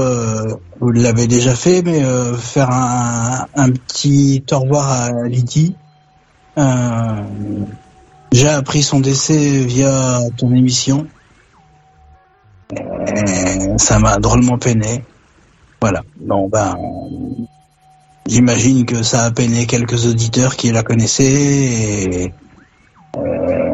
vous 0.81 0.91
l'avez 0.91 1.27
déjà 1.27 1.55
fait, 1.55 1.81
mais 1.81 2.03
faire 2.37 2.69
un, 2.69 3.45
un 3.55 3.71
petit 3.71 4.43
au 4.51 4.59
revoir 4.59 4.91
à 4.91 5.11
Lydie. 5.29 5.75
J'ai 8.33 8.49
appris 8.49 8.83
son 8.83 8.99
décès 8.99 9.63
via 9.63 10.19
ton 10.35 10.53
émission. 10.53 11.07
Euh, 12.71 13.77
ça 13.77 13.99
m'a 13.99 14.17
drôlement 14.17 14.57
peiné. 14.57 15.03
Voilà. 15.81 16.03
Bon, 16.19 16.47
ben, 16.47 16.75
j'imagine 18.27 18.85
que 18.85 19.01
ça 19.01 19.23
a 19.25 19.31
peiné 19.31 19.65
quelques 19.65 20.05
auditeurs 20.05 20.55
qui 20.55 20.71
la 20.71 20.83
connaissaient 20.83 21.23
et 21.25 22.33
euh, 23.17 23.69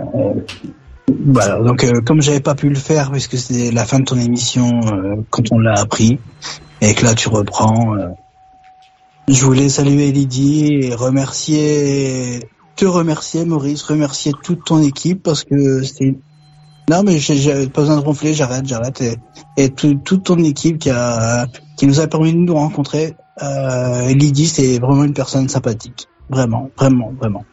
voilà, 1.27 1.59
donc 1.59 1.83
euh, 1.83 2.01
comme 2.01 2.21
j'avais 2.21 2.39
pas 2.39 2.55
pu 2.55 2.69
le 2.69 2.75
faire 2.75 3.11
puisque 3.11 3.37
c'était 3.37 3.71
la 3.71 3.85
fin 3.85 3.99
de 3.99 4.05
ton 4.05 4.17
émission 4.17 4.79
euh, 4.85 5.15
quand 5.29 5.51
on 5.51 5.59
l'a 5.59 5.73
appris 5.73 6.19
et 6.81 6.93
que 6.93 7.03
là 7.03 7.15
tu 7.15 7.29
reprends, 7.29 7.95
euh, 7.97 8.07
je 9.27 9.43
voulais 9.43 9.69
saluer 9.69 10.11
Lydie 10.11 10.79
et 10.83 10.95
remercier, 10.95 12.47
te 12.75 12.85
remercier 12.85 13.43
Maurice, 13.43 13.83
remercier 13.83 14.33
toute 14.43 14.63
ton 14.65 14.81
équipe 14.81 15.23
parce 15.23 15.43
que 15.43 15.83
c'était 15.83 16.15
non 16.89 17.03
mais 17.03 17.17
j'ai 17.17 17.35
j'ai 17.37 17.67
pas 17.67 17.81
besoin 17.81 17.97
de 17.97 18.01
ronfler, 18.01 18.33
j'arrête, 18.33 18.67
j'arrête 18.67 19.01
et, 19.01 19.17
et 19.57 19.69
tout- 19.69 19.95
toute 20.03 20.23
ton 20.25 20.37
équipe 20.43 20.77
qui 20.79 20.89
a 20.89 21.47
qui 21.77 21.87
nous 21.87 21.99
a 21.99 22.07
permis 22.07 22.33
de 22.33 22.37
nous 22.39 22.55
rencontrer. 22.55 23.15
Euh, 23.41 24.07
Lydie 24.13 24.47
c'est 24.47 24.79
vraiment 24.79 25.03
une 25.03 25.13
personne 25.13 25.49
sympathique, 25.49 26.07
vraiment, 26.29 26.69
vraiment, 26.77 27.13
vraiment. 27.19 27.43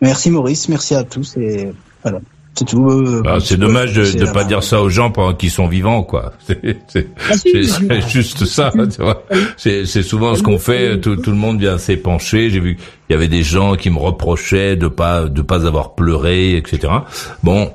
Merci 0.00 0.30
Maurice, 0.30 0.68
merci 0.68 0.94
à 0.94 1.04
tous 1.04 1.36
et 1.36 1.72
voilà. 2.02 2.20
C'est 2.54 2.66
tout. 2.66 2.86
euh, 2.86 3.22
Ah, 3.26 3.38
c'est 3.40 3.56
dommage 3.56 3.94
de 3.94 4.02
ne 4.26 4.30
pas 4.30 4.44
dire 4.44 4.62
ça 4.62 4.82
aux 4.82 4.90
gens 4.90 5.10
pendant 5.10 5.32
qu'ils 5.34 5.50
sont 5.50 5.68
vivants, 5.68 6.02
quoi. 6.02 6.34
C'est 6.46 6.60
c'est- 6.88 7.06
Ah, 7.30 7.32
c'est- 7.34 8.08
juste 8.08 8.44
ça, 8.44 8.70
tu 8.74 9.00
vois. 9.02 9.22
C'est 9.56 9.86
c'est 9.86 10.02
souvent 10.02 10.34
ce 10.34 10.42
qu'on 10.42 10.58
fait. 10.58 11.00
Tout, 11.00 11.16
tout 11.16 11.30
le 11.30 11.36
monde 11.38 11.58
vient 11.58 11.78
s'épancher. 11.78 12.50
J'ai 12.50 12.60
vu 12.60 12.76
qu'il 12.76 12.84
y 13.10 13.14
avait 13.14 13.28
des 13.28 13.42
gens 13.42 13.74
qui 13.76 13.88
me 13.88 13.98
reprochaient 13.98 14.76
de 14.76 14.86
pas 14.88 15.24
de 15.30 15.40
pas 15.40 15.66
avoir 15.66 15.94
pleuré, 15.94 16.56
etc. 16.56 16.92
Bon. 17.42 17.72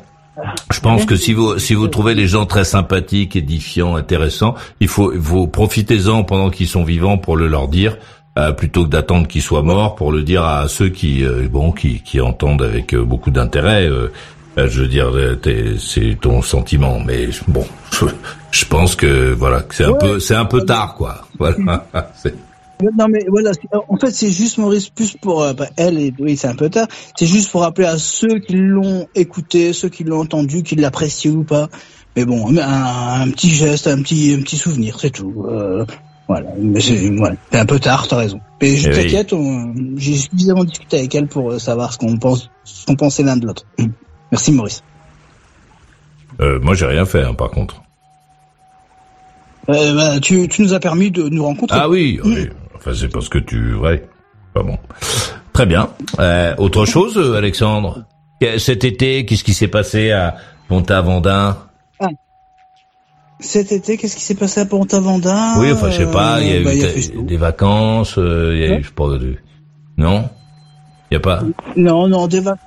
Je 0.71 0.79
pense 0.79 1.05
que 1.05 1.15
si 1.15 1.33
vous 1.33 1.57
si 1.57 1.73
vous 1.73 1.87
trouvez 1.87 2.13
les 2.13 2.27
gens 2.27 2.45
très 2.45 2.63
sympathiques, 2.63 3.35
édifiants, 3.35 3.95
intéressants, 3.95 4.55
il 4.79 4.87
faut 4.87 5.11
vous 5.15 5.47
profitez-en 5.47 6.23
pendant 6.23 6.49
qu'ils 6.49 6.67
sont 6.67 6.83
vivants 6.83 7.17
pour 7.17 7.37
le 7.37 7.47
leur 7.47 7.67
dire 7.67 7.97
euh, 8.37 8.51
plutôt 8.51 8.85
que 8.85 8.89
d'attendre 8.89 9.27
qu'ils 9.27 9.41
soient 9.41 9.63
morts 9.63 9.95
pour 9.95 10.11
le 10.11 10.23
dire 10.23 10.43
à 10.43 10.67
ceux 10.67 10.89
qui 10.89 11.23
euh, 11.25 11.47
bon 11.49 11.71
qui 11.71 12.01
qui 12.01 12.21
entendent 12.21 12.61
avec 12.61 12.93
euh, 12.93 13.03
beaucoup 13.03 13.31
d'intérêt. 13.31 13.87
euh, 13.87 14.11
euh, 14.57 14.67
je 14.69 14.81
veux 14.81 14.87
dire, 14.87 15.11
euh, 15.13 15.37
c'est 15.77 16.17
ton 16.19 16.41
sentiment, 16.41 16.99
mais 16.99 17.29
bon, 17.47 17.63
je, 17.91 18.05
je 18.51 18.65
pense 18.65 18.95
que 18.95 19.31
voilà, 19.33 19.63
c'est 19.69 19.85
un 19.85 19.93
peu, 19.93 20.19
c'est 20.19 20.33
un 20.35 20.45
peu 20.45 20.65
tard, 20.65 20.95
quoi. 20.95 21.27
Voilà. 21.37 21.85
Non 22.93 23.07
mais 23.09 23.25
voilà, 23.27 23.51
en 23.89 23.97
fait 23.97 24.11
c'est 24.11 24.29
juste 24.31 24.59
Maurice 24.59 24.89
plus 24.89 25.17
pour 25.17 25.41
euh, 25.41 25.53
bah, 25.53 25.65
elle 25.77 25.97
et 25.99 26.13
oui 26.19 26.37
c'est 26.37 26.47
un 26.47 26.55
peu 26.55 26.69
tard. 26.69 26.87
C'est 27.17 27.25
juste 27.25 27.49
pour 27.51 27.61
rappeler 27.61 27.87
à 27.87 27.97
ceux 27.97 28.39
qui 28.39 28.53
l'ont 28.55 29.07
écouté, 29.15 29.73
ceux 29.73 29.89
qui 29.89 30.03
l'ont 30.03 30.19
entendu, 30.21 30.61
qui 30.63 30.75
l'apprécient 30.75 31.31
ou 31.31 31.43
pas. 31.43 31.69
Mais 32.15 32.25
bon, 32.25 32.47
un, 32.59 33.21
un 33.21 33.29
petit 33.31 33.49
geste, 33.49 33.87
un 33.87 34.01
petit 34.01 34.35
un 34.37 34.41
petit 34.43 34.57
souvenir, 34.57 34.99
c'est 34.99 35.09
tout. 35.09 35.45
Euh, 35.49 35.85
voilà, 36.27 36.49
mais 36.59 36.79
c'est 36.81 37.09
voilà, 37.15 37.35
c'est 37.51 37.57
un 37.59 37.65
peu 37.65 37.79
tard, 37.79 38.07
t'as 38.07 38.17
raison. 38.17 38.39
Mais 38.61 38.75
je 38.75 38.89
Eh 38.89 38.95
oui. 38.95 39.01
t'inquiète, 39.03 39.33
on- 39.33 39.73
j'ai 39.95 40.15
suffisamment 40.15 40.63
discuté 40.63 40.97
avec 40.99 41.15
elle 41.15 41.27
pour 41.27 41.51
euh, 41.53 41.59
savoir 41.59 41.93
ce 41.93 41.97
qu'on 41.97 42.17
pense, 42.17 42.49
ce 42.63 42.85
qu'on 42.85 42.95
pensait 42.95 43.23
l'un 43.23 43.37
de 43.37 43.45
l'autre. 43.47 43.63
Merci 44.31 44.51
Maurice. 44.51 44.83
Euh, 46.41 46.59
moi, 46.59 46.75
j'ai 46.75 46.85
rien 46.85 47.05
fait, 47.05 47.23
hein, 47.23 47.33
par 47.33 47.49
contre. 47.49 47.81
Euh, 49.69 49.95
bah, 49.95 50.19
tu, 50.19 50.47
tu 50.47 50.61
nous 50.61 50.73
as 50.73 50.79
permis 50.79 51.11
de 51.11 51.27
nous 51.29 51.43
rencontrer. 51.43 51.77
Ah 51.79 51.89
oui, 51.89 52.19
oui. 52.23 52.47
Enfin, 52.87 52.95
c'est 52.97 53.09
parce 53.11 53.27
que 53.27 53.37
tu, 53.37 53.73
ouais, 53.75 54.07
pas 54.53 54.63
bon. 54.63 54.77
Très 55.51 55.65
bien. 55.65 55.89
Euh, 56.19 56.55
autre 56.57 56.85
chose, 56.85 57.17
euh, 57.17 57.35
Alexandre? 57.35 58.05
Cet 58.59 58.85
été, 58.85 59.25
qu'est-ce 59.25 59.43
qui 59.43 59.53
s'est 59.53 59.67
passé 59.67 60.11
à 60.11 60.35
Pont-Vendin 60.69 61.57
Cet 63.39 63.71
été, 63.73 63.97
qu'est-ce 63.97 64.15
qui 64.15 64.21
s'est 64.23 64.35
passé 64.35 64.61
à 64.61 64.65
Pont-Aventin 64.65 65.59
Oui, 65.59 65.71
enfin, 65.73 65.89
je 65.89 65.97
sais 65.97 66.11
pas. 66.11 66.39
Il 66.39 66.47
y 66.47 66.51
a 66.51 66.59
eu 66.61 66.63
bah, 66.63 66.73
il 66.73 66.79
y 66.81 66.85
a 67.19 67.21
des- 67.23 67.37
vacances. 67.37 68.17
euh, 68.17 68.53
il 68.55 68.59
y 68.61 68.63
a 68.71 68.77
eu, 68.77 68.83
je 68.83 68.87
sais 68.87 68.93
pas, 68.93 69.09
de- 69.09 69.35
non? 69.97 70.29
Il 71.11 71.15
y 71.15 71.17
a 71.17 71.19
pas? 71.19 71.43
Non, 71.75 72.07
non, 72.07 72.27
des 72.27 72.39
vacances. 72.39 72.63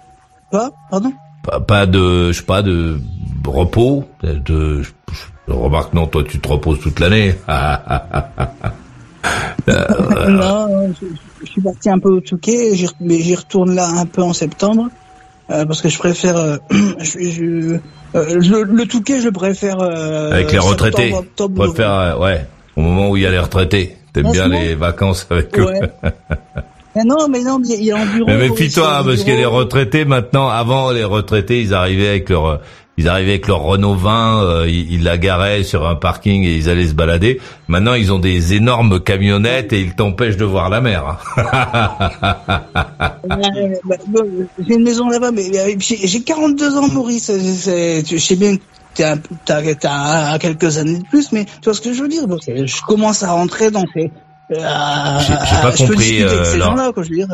Pas 0.50 0.70
Pardon? 0.90 1.12
Pas, 1.44 1.60
pas 1.60 1.86
de, 1.86 2.32
je 2.32 2.38
sais 2.38 2.44
pas, 2.44 2.60
de 2.62 3.00
repos, 3.46 4.04
de, 4.22 4.82
je, 4.82 4.90
je- 5.48 5.52
remarque 5.52 5.94
non, 5.94 6.06
toi 6.06 6.22
tu 6.24 6.38
te 6.40 6.46
reposes 6.48 6.80
toute 6.80 7.00
l'année. 7.00 7.34
Euh, 9.68 10.28
Non, 10.28 10.68
non, 10.68 10.94
je, 11.00 11.06
je 11.44 11.50
suis 11.50 11.60
parti 11.60 11.90
un 11.90 11.98
peu 11.98 12.10
au 12.10 12.20
Touquet, 12.20 12.74
j'y 12.74 12.88
mais 13.00 13.20
j'y 13.20 13.34
retourne 13.34 13.74
là 13.74 13.88
un 13.88 14.06
peu 14.06 14.22
en 14.22 14.32
septembre, 14.32 14.88
euh, 15.50 15.64
parce 15.66 15.82
que 15.82 15.88
je 15.88 15.98
préfère... 15.98 16.36
euh, 16.36 16.56
je, 17.00 17.20
je- 17.20 17.78
euh, 18.16 18.34
le, 18.40 18.62
le 18.64 18.86
Touquet, 18.86 19.20
je 19.20 19.28
préfère... 19.28 19.80
euh, 19.80 20.32
Avec 20.32 20.52
les 20.52 20.58
retraités, 20.58 21.12
octobre, 21.14 21.66
préfère, 21.66 21.92
euh, 21.92 22.18
ouais, 22.18 22.46
au 22.76 22.80
moment 22.80 23.10
où 23.10 23.16
il 23.16 23.22
y 23.22 23.26
a 23.26 23.30
les 23.30 23.38
retraités. 23.38 23.96
T'aimes 24.12 24.32
bien 24.32 24.48
les 24.48 24.74
vacances 24.74 25.26
avec 25.30 25.56
eux. 25.58 25.66
ouais. 25.66 25.80
Mais 26.96 27.04
non, 27.04 27.28
mais 27.30 27.44
non, 27.44 27.60
il 27.64 27.84
y 27.84 27.92
a 27.92 27.98
un 28.00 28.04
bureau... 28.06 28.26
Mais 28.26 28.36
méfie-toi, 28.48 28.96
ici, 28.98 29.06
parce 29.06 29.22
que 29.22 29.30
les 29.30 29.44
retraités 29.44 30.04
maintenant, 30.04 30.48
avant 30.48 30.90
les 30.90 31.04
retraités, 31.04 31.60
ils 31.62 31.72
arrivaient 31.72 32.08
avec 32.08 32.28
leur, 32.28 32.60
ils 33.00 33.08
arrivaient 33.08 33.30
avec 33.32 33.46
leur 33.48 33.60
Renault 33.62 33.94
20, 33.94 34.44
euh, 34.44 34.66
ils, 34.68 34.92
ils 34.92 35.02
la 35.04 35.16
garaient 35.18 35.62
sur 35.62 35.86
un 35.88 35.94
parking 35.94 36.44
et 36.44 36.54
ils 36.54 36.68
allaient 36.68 36.88
se 36.88 36.94
balader. 36.94 37.40
Maintenant, 37.68 37.94
ils 37.94 38.12
ont 38.12 38.18
des 38.18 38.54
énormes 38.54 39.00
camionnettes 39.00 39.72
et 39.72 39.80
ils 39.80 39.94
t'empêchent 39.94 40.36
de 40.36 40.44
voir 40.44 40.68
la 40.70 40.80
mer. 40.80 41.16
Ouais, 43.28 43.80
bah, 43.84 43.96
J'ai 44.66 44.74
une 44.74 44.82
maison 44.84 45.08
là-bas, 45.08 45.30
mais 45.32 45.46
euh, 45.58 45.74
j'ai 45.78 46.06
j'ai 46.06 46.22
42 46.22 46.76
ans, 46.76 46.88
Maurice. 46.88 47.30
Je 47.32 48.16
sais 48.18 48.36
bien 48.36 48.56
que 48.56 48.62
t'as 48.94 49.16
t'as 49.74 50.38
quelques 50.38 50.78
années 50.78 50.98
de 50.98 51.04
plus, 51.08 51.32
mais 51.32 51.44
tu 51.44 51.50
vois 51.64 51.74
ce 51.74 51.80
que 51.80 51.92
je 51.92 52.02
veux 52.02 52.08
dire? 52.08 52.24
Je 52.46 52.82
commence 52.86 53.22
à 53.22 53.32
rentrer 53.32 53.70
dans 53.70 53.84
ces... 53.94 54.10
euh, 54.52 55.18
J'ai- 55.20 55.62
pas 55.62 55.72
compris, 55.76 56.22
euh, 56.22 56.56
Laure. 56.56 56.70
gens-là, 56.70 56.90
quoi, 56.92 57.02
je 57.04 57.10
veux 57.10 57.16
dire. 57.16 57.28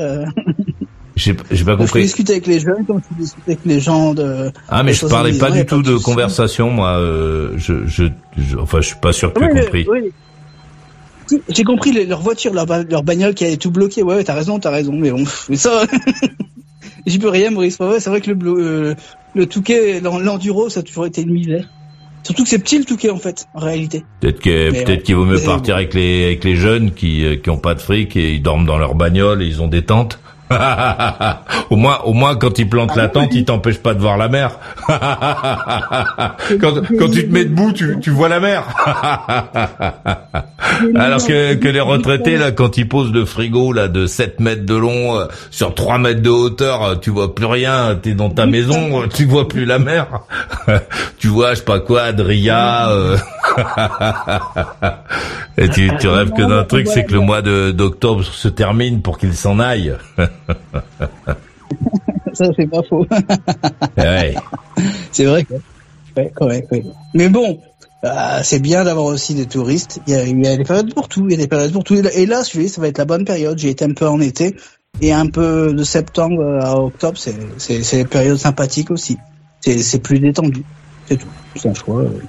J'ai 1.16 1.32
pas 1.34 1.44
je 1.50 1.64
compris. 1.64 2.02
discuter 2.02 2.32
avec 2.32 2.46
les 2.46 2.60
jeunes 2.60 2.84
comme 2.86 3.00
je 3.10 3.16
discute 3.22 3.42
avec 3.46 3.60
les 3.64 3.80
gens 3.80 4.12
de... 4.12 4.52
Ah 4.68 4.82
mais 4.82 4.92
je 4.92 5.06
parlais 5.06 5.32
70 5.32 5.38
pas 5.38 5.50
du 5.50 5.64
tout 5.64 5.82
de 5.82 5.96
conversation 5.96 6.70
moi. 6.70 6.98
euh, 6.98 7.52
je, 7.56 7.86
je, 7.86 8.04
je- 8.36 8.56
enfin 8.58 8.82
je 8.82 8.88
suis 8.88 9.00
pas 9.00 9.12
sûr 9.14 9.32
que 9.32 9.38
tu 9.40 9.44
Oui, 9.46 9.50
as 9.50 9.54
mais- 9.54 9.62
compris. 9.62 9.86
oui. 9.90 10.12
J'ai 11.48 11.64
compris 11.64 11.90
les- 11.90 12.04
leur 12.06 12.20
voiture, 12.20 12.52
leur, 12.54 12.66
leur 12.88 13.02
bagnole 13.02 13.34
qui 13.34 13.44
avait 13.44 13.56
tout 13.56 13.70
bloqué. 13.72 14.02
Ouais, 14.02 14.14
ouais, 14.16 14.24
t'as 14.24 14.34
raison, 14.34 14.58
t'as 14.60 14.70
raison. 14.70 14.92
Mais 14.92 15.10
bon, 15.10 15.24
mais 15.48 15.56
ça, 15.56 15.82
j'y 17.06 17.18
peux 17.18 17.28
rien, 17.30 17.50
Maurice. 17.50 17.78
Ouais, 17.80 17.98
c'est 17.98 18.10
vrai 18.10 18.20
que 18.20 18.30
le, 18.30 18.36
euh, 18.46 18.94
le 19.34 19.46
Touquet, 19.46 20.00
l'en- 20.00 20.18
l'enduro, 20.20 20.68
ça 20.68 20.80
a 20.80 20.82
toujours 20.82 21.06
été 21.06 21.22
une 21.22 21.32
misère. 21.32 21.68
Surtout 22.22 22.42
que 22.44 22.48
c'est 22.48 22.58
petit 22.58 22.78
le 22.78 22.84
Touquet 22.84 23.10
en 23.10 23.18
fait, 23.18 23.46
en 23.54 23.60
réalité. 23.60 24.04
Peut-être 24.20 24.40
que 24.40 24.70
peut-être 24.84 25.02
qu'il 25.04 25.14
vaut 25.16 25.24
mieux 25.24 25.40
partir 25.40 25.76
avec 25.76 25.94
les 25.94 26.24
avec 26.26 26.44
les 26.44 26.56
jeunes 26.56 26.92
qui 26.92 27.24
euh, 27.24 27.36
qui 27.36 27.50
ont 27.50 27.58
pas 27.58 27.74
de 27.74 27.80
fric 27.80 28.16
et 28.16 28.34
ils 28.34 28.42
dorment 28.42 28.66
dans 28.66 28.78
leur 28.78 28.94
bagnole 28.94 29.42
et 29.42 29.46
ils 29.46 29.62
ont 29.62 29.68
des 29.68 29.82
tentes. 29.82 30.18
au 31.70 31.76
moins 31.76 31.98
au 32.04 32.12
moins 32.12 32.36
quand 32.36 32.58
ils 32.58 32.68
plantent 32.68 32.96
la 32.96 33.08
tente, 33.08 33.34
ils 33.34 33.44
t'empêchent 33.44 33.82
pas 33.82 33.94
de 33.94 34.00
voir 34.00 34.16
la 34.16 34.28
mer. 34.28 34.58
quand 34.88 36.74
quand 36.98 37.10
tu 37.10 37.26
te 37.26 37.32
mets 37.32 37.44
debout, 37.44 37.72
tu 37.72 37.98
tu 38.00 38.10
vois 38.10 38.28
la 38.28 38.40
mer. 38.40 38.64
Alors 40.94 41.26
que 41.26 41.54
que 41.54 41.68
les 41.68 41.80
retraités 41.80 42.36
là 42.36 42.52
quand 42.52 42.76
ils 42.76 42.88
posent 42.88 43.12
le 43.12 43.24
frigo 43.24 43.72
là 43.72 43.88
de 43.88 44.06
7 44.06 44.40
mètres 44.40 44.66
de 44.66 44.74
long 44.74 45.18
euh, 45.18 45.26
sur 45.50 45.74
3 45.74 45.98
mètres 45.98 46.22
de 46.22 46.30
hauteur, 46.30 46.82
euh, 46.82 46.94
tu 46.96 47.10
vois 47.10 47.34
plus 47.34 47.46
rien, 47.46 47.98
t'es 48.00 48.14
dans 48.14 48.30
ta 48.30 48.46
maison, 48.46 49.02
euh, 49.02 49.06
tu 49.12 49.24
vois 49.24 49.48
plus 49.48 49.64
la 49.64 49.78
mer. 49.78 50.06
tu 51.18 51.28
vois 51.28 51.54
je 51.54 51.58
sais 51.58 51.64
pas 51.64 51.80
quoi, 51.80 52.02
Adria 52.02 52.90
euh, 52.90 53.16
Et 55.58 55.68
tu, 55.68 55.90
tu 55.98 56.08
rêves 56.08 56.32
que 56.32 56.42
d'un 56.42 56.64
truc, 56.64 56.86
c'est 56.88 57.04
que 57.04 57.12
le 57.12 57.20
mois 57.20 57.42
d'octobre 57.42 58.22
se 58.24 58.48
termine 58.48 59.02
pour 59.02 59.18
qu'il 59.18 59.34
s'en 59.34 59.58
aille. 59.58 59.94
ça, 62.32 62.44
c'est 62.56 62.70
pas 62.70 62.82
faux. 62.88 63.06
ouais. 63.98 64.34
C'est 65.12 65.24
vrai 65.24 65.44
que. 65.44 65.54
Ouais, 66.16 66.30
correct, 66.34 66.68
ouais. 66.72 66.84
Mais 67.14 67.28
bon, 67.28 67.58
euh, 68.04 68.40
c'est 68.42 68.60
bien 68.60 68.84
d'avoir 68.84 69.06
aussi 69.06 69.34
des 69.34 69.46
touristes. 69.46 70.00
Il 70.06 70.14
y, 70.14 70.16
a, 70.16 70.24
il 70.24 70.42
y 70.44 70.48
a 70.48 70.56
des 70.56 70.64
périodes 70.64 70.94
pour 70.94 71.08
tout. 71.08 71.26
Il 71.28 71.32
y 71.32 71.34
a 71.34 71.38
des 71.38 71.48
périodes 71.48 71.72
pour 71.72 71.84
tout. 71.84 71.94
Et 71.94 72.26
là, 72.26 72.44
celui 72.44 72.68
ça 72.68 72.80
va 72.80 72.88
être 72.88 72.98
la 72.98 73.04
bonne 73.04 73.24
période. 73.24 73.58
J'ai 73.58 73.70
été 73.70 73.84
un 73.84 73.92
peu 73.92 74.06
en 74.06 74.20
été 74.20 74.56
et 75.00 75.12
un 75.12 75.26
peu 75.26 75.74
de 75.74 75.84
septembre 75.84 76.42
à 76.62 76.78
octobre, 76.80 77.18
c'est 77.18 77.96
des 77.96 78.04
périodes 78.06 78.38
sympathiques 78.38 78.90
aussi. 78.90 79.18
C'est 79.60 79.78
c'est 79.78 79.98
plus 79.98 80.20
détendu. 80.20 80.62
C'est 81.06 81.16
tout. 81.16 81.28
C'est 81.54 81.68
un 81.68 81.74
choix. 81.74 82.00
euh. 82.00 82.20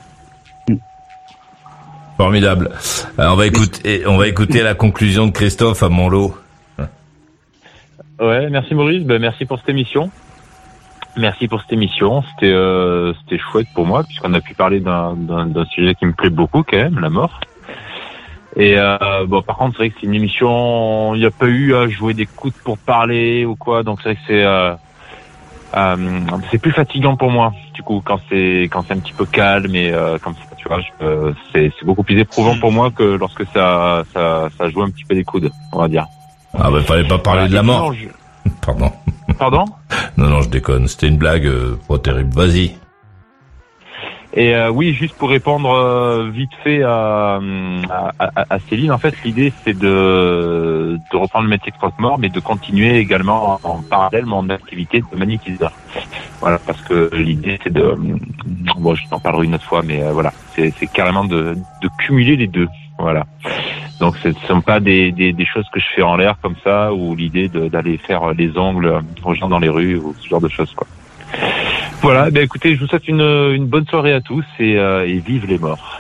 Formidable. 2.18 2.72
Alors, 3.18 3.34
on 3.34 3.38
va 3.38 3.46
écouter, 3.46 4.04
on 4.08 4.18
va 4.18 4.28
écouter 4.28 4.64
la 4.64 4.74
conclusion 4.74 5.28
de 5.28 5.32
Christophe 5.32 5.84
à 5.84 5.90
Montlot. 5.90 6.36
Ouais, 8.20 8.50
merci 8.50 8.74
Maurice, 8.74 9.04
ben, 9.04 9.20
merci 9.20 9.46
pour 9.46 9.60
cette 9.60 9.70
émission. 9.70 10.10
Merci 11.16 11.48
pour 11.48 11.62
cette 11.62 11.74
émission, 11.74 12.24
c'était 12.24 12.52
euh, 12.52 13.14
c'était 13.22 13.40
chouette 13.40 13.68
pour 13.74 13.86
moi 13.86 14.04
puisqu'on 14.04 14.34
a 14.34 14.42
pu 14.42 14.54
parler 14.54 14.80
d'un 14.80 15.66
sujet 15.72 15.96
qui 15.96 16.06
me 16.06 16.14
plaît 16.14 16.30
beaucoup 16.30 16.64
quand 16.64 16.78
même, 16.78 17.00
la 17.00 17.10
mort. 17.10 17.40
Et 18.56 18.76
euh, 18.78 19.26
bon, 19.28 19.44
par 19.44 19.58
contre, 19.58 19.74
c'est 19.74 19.84
vrai 19.84 19.90
que 19.90 19.96
c'est 20.00 20.08
une 20.08 20.16
émission, 20.16 21.14
il 21.14 21.20
n'y 21.20 21.26
a 21.26 21.32
pas 21.32 21.46
eu 21.46 21.76
à 21.76 21.88
jouer 21.88 22.16
des 22.16 22.26
coudes 22.26 22.54
pour 22.64 22.80
parler 22.80 23.46
ou 23.46 23.56
quoi, 23.56 23.84
donc 23.84 24.00
c'est 24.02 24.10
vrai 24.10 24.16
que 24.16 24.22
c'est 24.28 24.44
euh, 24.44 24.74
euh, 25.76 26.20
c'est 26.50 26.58
plus 26.58 26.72
fatigant 26.72 27.16
pour 27.16 27.30
moi. 27.30 27.54
Du 27.74 27.84
coup, 27.84 28.02
quand 28.04 28.20
c'est 28.30 28.64
quand 28.72 28.84
c'est 28.88 28.94
un 28.94 29.00
petit 29.00 29.14
peu 29.14 29.26
calme 29.26 29.76
et 29.76 29.92
euh, 29.92 30.18
comme 30.18 30.34
ça, 30.34 30.42
tu 30.68 30.74
vois, 30.74 30.82
je- 30.82 31.06
euh, 31.06 31.34
c'est 31.54 31.72
beaucoup 31.86 32.04
plus 32.04 32.20
éprouvant 32.20 32.58
pour 32.60 32.72
moi 32.72 32.92
que 32.92 33.04
lorsque 33.04 33.44
ça 33.54 34.04
ça 34.14 34.50
ça 34.58 34.70
joue 34.70 34.82
un 34.84 34.90
petit 34.90 35.06
peu 35.06 35.16
des 35.16 35.24
coudes, 35.24 35.50
on 35.72 35.80
va 35.80 35.88
dire. 35.88 36.06
Ah 36.58 36.70
bah 36.72 36.82
fallait 36.82 37.08
pas 37.08 37.18
parler 37.20 37.48
de 37.50 37.54
la 37.54 37.64
mort. 37.64 37.94
Pardon. 38.66 38.92
Pardon? 39.38 39.66
Non 40.18 40.28
non, 40.30 40.42
je 40.42 40.50
déconne. 40.50 40.88
C'était 40.88 41.08
une 41.08 41.18
blague 41.18 41.46
euh, 41.46 41.78
pas 41.88 41.98
terrible. 42.00 42.34
Vas-y. 42.34 42.76
Et 44.40 44.54
euh, 44.54 44.70
oui, 44.70 44.94
juste 44.94 45.16
pour 45.16 45.30
répondre 45.32 45.72
euh, 45.72 46.30
vite 46.30 46.52
fait 46.64 46.84
à, 46.84 47.40
à, 47.90 48.12
à- 48.20 48.60
Céline, 48.70 48.92
en 48.92 49.00
fait, 49.00 49.16
l'idée 49.26 49.52
c'est 49.64 49.76
de, 49.76 51.00
de 51.12 51.18
reprendre 51.18 51.46
le 51.46 51.50
métier 51.50 51.72
de 51.72 51.78
croque-mort, 51.78 52.20
mais 52.20 52.30
de 52.30 52.40
continuer 52.40 52.98
également 53.00 53.60
en, 53.64 53.82
parallèle 53.82 54.28
mon 54.28 54.48
activité 54.50 55.02
de 55.12 55.18
magnétiseur. 55.18 55.72
Voilà, 56.40 56.60
parce 56.60 56.80
que 56.84 57.10
l'idée 57.16 57.58
c'est 57.64 57.74
de, 57.74 57.96
bon, 58.78 58.94
je 58.94 59.08
t'en 59.10 59.20
parlerai 59.20 59.46
une 59.48 59.56
autre 59.56 59.64
fois, 59.64 59.82
mais 59.84 60.04
euh, 60.04 60.12
voilà, 60.12 60.32
c'est 60.54 60.72
carrément 60.94 61.26
de, 61.26 61.56
de 61.82 61.90
cumuler 61.98 62.36
les 62.36 62.48
deux. 62.48 62.68
Voilà. 63.00 63.26
Donc 64.00 64.18
ce 64.18 64.28
ne 64.28 64.34
sont 64.48 64.62
pas 64.62 64.80
des, 64.80 65.12
des, 65.12 65.34
des 65.34 65.46
choses 65.46 65.66
que 65.74 65.80
je 65.80 65.88
fais 65.96 66.04
en 66.04 66.16
l'air 66.16 66.36
comme 66.44 66.56
ça, 66.64 66.94
ou 66.94 67.16
l'idée 67.16 67.48
d'aller 67.50 67.98
faire 67.98 68.36
les 68.36 68.56
ongles 68.56 69.02
aux 69.26 69.34
gens 69.34 69.50
dans 69.50 69.58
les 69.58 69.70
rues, 69.70 69.98
ou 69.98 70.14
ce 70.20 70.28
genre 70.28 70.42
de 70.42 70.50
choses. 70.50 70.72
Quoi. 70.76 70.86
Voilà, 72.02 72.30
ben 72.30 72.44
écoutez, 72.44 72.76
je 72.76 72.82
vous 72.82 72.88
souhaite 72.88 73.08
une, 73.08 73.22
une 73.22 73.66
bonne 73.66 73.86
soirée 73.88 74.14
à 74.14 74.22
tous 74.22 74.46
et, 74.60 74.78
euh, 74.78 75.08
et 75.08 75.18
vive 75.20 75.46
les 75.48 75.58
morts. 75.58 76.00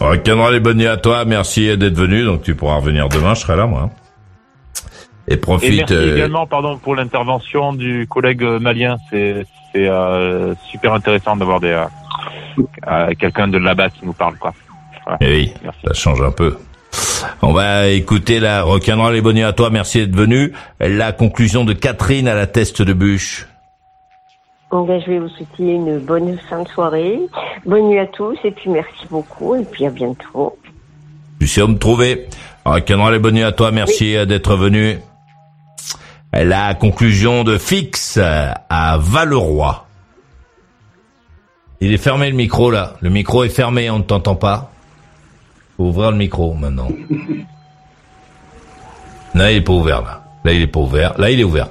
Rock'n'roll 0.00 0.54
et 0.54 0.60
bonne 0.60 0.78
nuit 0.78 0.86
à 0.86 0.96
toi. 0.96 1.24
Merci 1.24 1.76
d'être 1.76 1.96
venu. 1.96 2.24
Donc 2.24 2.42
tu 2.42 2.54
pourras 2.54 2.76
revenir 2.76 3.08
demain. 3.08 3.34
Je 3.34 3.40
serai 3.40 3.56
là 3.56 3.66
moi. 3.66 3.90
Et 5.28 5.34
Et 5.34 5.36
profite. 5.36 5.90
merci 5.90 5.94
euh, 5.94 6.16
également, 6.16 6.46
pardon, 6.46 6.76
pour 6.78 6.94
l'intervention 6.94 7.72
du 7.72 8.06
collègue 8.08 8.42
euh, 8.42 8.58
malien. 8.58 8.96
C'est 9.10 9.44
euh, 9.76 10.54
super 10.70 10.92
intéressant 10.94 11.36
d'avoir 11.36 11.60
des 11.60 11.82
quelqu'un 13.18 13.48
de 13.48 13.58
là-bas 13.58 13.90
qui 13.90 14.06
nous 14.06 14.12
parle, 14.12 14.36
quoi. 14.38 14.54
Voilà. 15.04 15.18
Eh 15.20 15.28
oui, 15.28 15.52
ça 15.84 15.92
change 15.92 16.20
un 16.22 16.30
peu. 16.30 16.56
On 17.42 17.52
va 17.52 17.88
écouter 17.88 18.40
la 18.40 18.62
rock'n'roll 18.62 19.16
et 19.16 19.20
bonne 19.20 19.36
nuit 19.36 19.42
à 19.42 19.52
toi. 19.52 19.70
Merci 19.70 19.98
d'être 19.98 20.16
venu. 20.16 20.52
La 20.80 21.12
conclusion 21.12 21.64
de 21.64 21.72
Catherine 21.72 22.28
à 22.28 22.34
la 22.34 22.46
teste 22.46 22.82
de 22.82 22.92
bûche. 22.92 23.46
Donc, 24.72 24.88
ben, 24.88 25.00
je 25.00 25.10
vais 25.10 25.18
vous 25.18 25.28
souhaiter 25.28 25.74
une 25.74 25.98
bonne 26.00 26.38
fin 26.50 26.62
de 26.62 26.68
soirée. 26.68 27.20
Bonne 27.64 27.88
nuit 27.88 27.98
à 27.98 28.06
tous 28.06 28.36
et 28.44 28.50
puis 28.50 28.68
merci 28.70 29.06
beaucoup 29.08 29.54
et 29.54 29.64
puis 29.64 29.86
à 29.86 29.90
bientôt. 29.90 30.58
Tu 31.40 31.46
sais 31.46 31.62
où 31.62 31.68
me 31.68 31.78
trouver. 31.78 32.26
Rock'n'roll 32.64 33.14
et 33.14 33.18
bonne 33.18 33.34
nuit 33.34 33.44
à 33.44 33.52
toi. 33.52 33.70
Merci 33.70 34.16
euh, 34.16 34.24
d'être 34.24 34.56
venu. 34.56 34.98
La 36.32 36.74
conclusion 36.74 37.44
de 37.44 37.58
Fix 37.58 38.18
euh, 38.18 38.50
à 38.68 38.98
Valeroy. 38.98 39.86
Il 41.80 41.92
est 41.92 41.98
fermé 41.98 42.30
le 42.30 42.36
micro 42.36 42.70
là. 42.70 42.94
Le 43.00 43.10
micro 43.10 43.44
est 43.44 43.50
fermé, 43.50 43.90
on 43.90 43.98
ne 43.98 44.02
t'entend 44.02 44.34
pas. 44.34 44.70
Faut 45.76 45.84
ouvrir 45.84 46.10
le 46.10 46.16
micro 46.16 46.54
maintenant. 46.54 46.88
Là, 49.34 49.52
il 49.52 49.58
est 49.58 49.60
pas 49.60 49.72
ouvert 49.74 50.02
là. 50.02 50.22
Là, 50.44 50.52
il 50.52 50.62
est 50.62 50.66
pas 50.66 50.80
ouvert. 50.80 51.18
Là, 51.18 51.30
il 51.30 51.40
est 51.40 51.44
ouvert. 51.44 51.68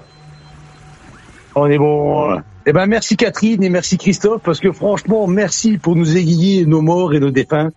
On 1.56 1.66
est 1.66 1.78
bon. 1.78 2.40
Eh 2.68 2.74
ben, 2.74 2.88
merci 2.88 3.16
Catherine 3.16 3.64
et 3.64 3.70
merci 3.70 3.98
Christophe, 3.98 4.42
parce 4.42 4.60
que 4.60 4.72
franchement, 4.72 5.28
merci 5.28 5.78
pour 5.78 5.96
nous 5.96 6.18
aiguiller 6.18 6.66
nos 6.66 6.82
morts 6.82 7.14
et 7.14 7.20
nos 7.20 7.30
défunts. 7.30 7.70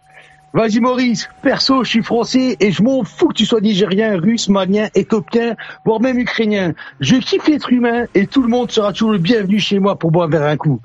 Vas-y 0.55 0.81
Maurice, 0.81 1.29
perso, 1.43 1.85
je 1.85 1.91
suis 1.91 2.03
français 2.03 2.57
et 2.59 2.73
je 2.73 2.83
m'en 2.83 3.05
fous 3.05 3.29
que 3.29 3.35
tu 3.35 3.45
sois 3.45 3.61
nigérien, 3.61 4.19
russe, 4.19 4.49
malien, 4.49 4.89
éthiopien, 4.95 5.57
voire 5.85 6.01
même 6.01 6.19
ukrainien. 6.19 6.73
Je 7.01 7.17
kiffe 7.17 7.49
l'être 7.49 7.71
humain 7.71 8.07
et 8.15 8.27
tout 8.27 8.41
le 8.43 8.49
monde 8.49 8.71
sera 8.71 8.95
toujours 8.95 9.13
le 9.13 9.19
bienvenu 9.19 9.59
chez 9.59 9.79
moi 9.79 9.99
pour 9.99 10.11
boire 10.11 10.29
vers 10.29 10.45
un 10.45 10.57
coup. 10.57 10.81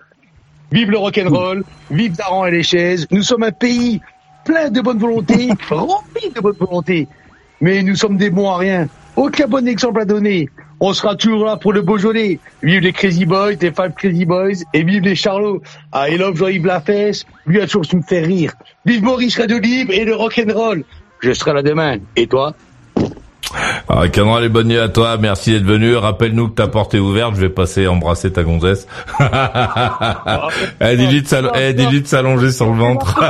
Vive 0.73 0.91
le 0.91 0.97
rock'n'roll, 0.97 1.63
vive 1.89 2.17
Daran 2.17 2.45
et 2.47 2.51
les 2.51 2.63
chaises. 2.63 3.07
Nous 3.09 3.23
sommes 3.23 3.43
un 3.43 3.51
pays 3.51 4.01
plein 4.43 4.69
de 4.69 4.81
bonne 4.81 4.99
volonté, 4.99 5.47
rempli 5.69 6.30
de 6.35 6.41
bonne 6.41 6.57
volonté. 6.59 7.07
Mais 7.61 7.84
nous 7.84 7.95
sommes 7.95 8.17
des 8.17 8.30
bons 8.30 8.49
à 8.49 8.57
rien. 8.57 8.88
Aucun 9.15 9.47
bon 9.47 9.65
exemple 9.65 10.01
à 10.01 10.05
donner. 10.05 10.49
On 10.85 10.91
sera 10.91 11.15
toujours 11.15 11.45
là 11.45 11.55
pour 11.55 11.72
le 11.72 11.81
Beaujolais. 11.81 12.39
Vive 12.61 12.81
les 12.81 12.91
Crazy 12.91 13.23
Boys, 13.23 13.53
les 13.61 13.72
Five 13.72 13.93
Crazy 13.95 14.26
Boys, 14.26 14.65
et 14.73 14.84
vive 14.84 15.03
les 15.03 15.15
Charlots. 15.15 15.61
Ah, 15.93 16.10
I 16.10 16.18
love 16.18 16.35
Jean-Yves 16.35 16.65
Lafesse, 16.65 17.26
lui 17.45 17.61
a 17.61 17.68
toujours 17.68 17.85
su 17.85 17.95
me 17.95 18.01
faire 18.01 18.26
rire. 18.26 18.51
Vive 18.85 19.01
Maurice 19.01 19.39
Radio 19.39 19.60
Libre 19.60 19.93
et 19.93 20.03
le 20.03 20.14
rock'n'roll. 20.14 20.84
Je 21.22 21.31
serai 21.31 21.53
là 21.53 21.61
demain. 21.64 21.99
Et 22.18 22.27
toi? 22.27 22.53
Rock'n'roll 23.88 24.43
et 24.43 24.49
bonne 24.49 24.68
nuit 24.68 24.77
à 24.77 24.89
toi. 24.89 25.15
Merci 25.15 25.53
d'être 25.53 25.64
venu. 25.64 25.95
Rappelle-nous 25.95 26.49
que 26.49 26.55
ta 26.55 26.68
porte 26.68 26.93
est 26.95 26.99
ouverte. 26.99 27.35
Je 27.35 27.39
vais 27.39 27.49
passer 27.49 27.88
embrasser 27.88 28.34
ta 28.34 28.43
gonzesse. 28.43 28.85
Eh, 30.81 30.97
dis-lui 30.97 32.01
de 32.01 32.07
s'allonger 32.07 32.51
sur 32.51 32.65
le 32.65 32.77
ventre. 32.77 33.23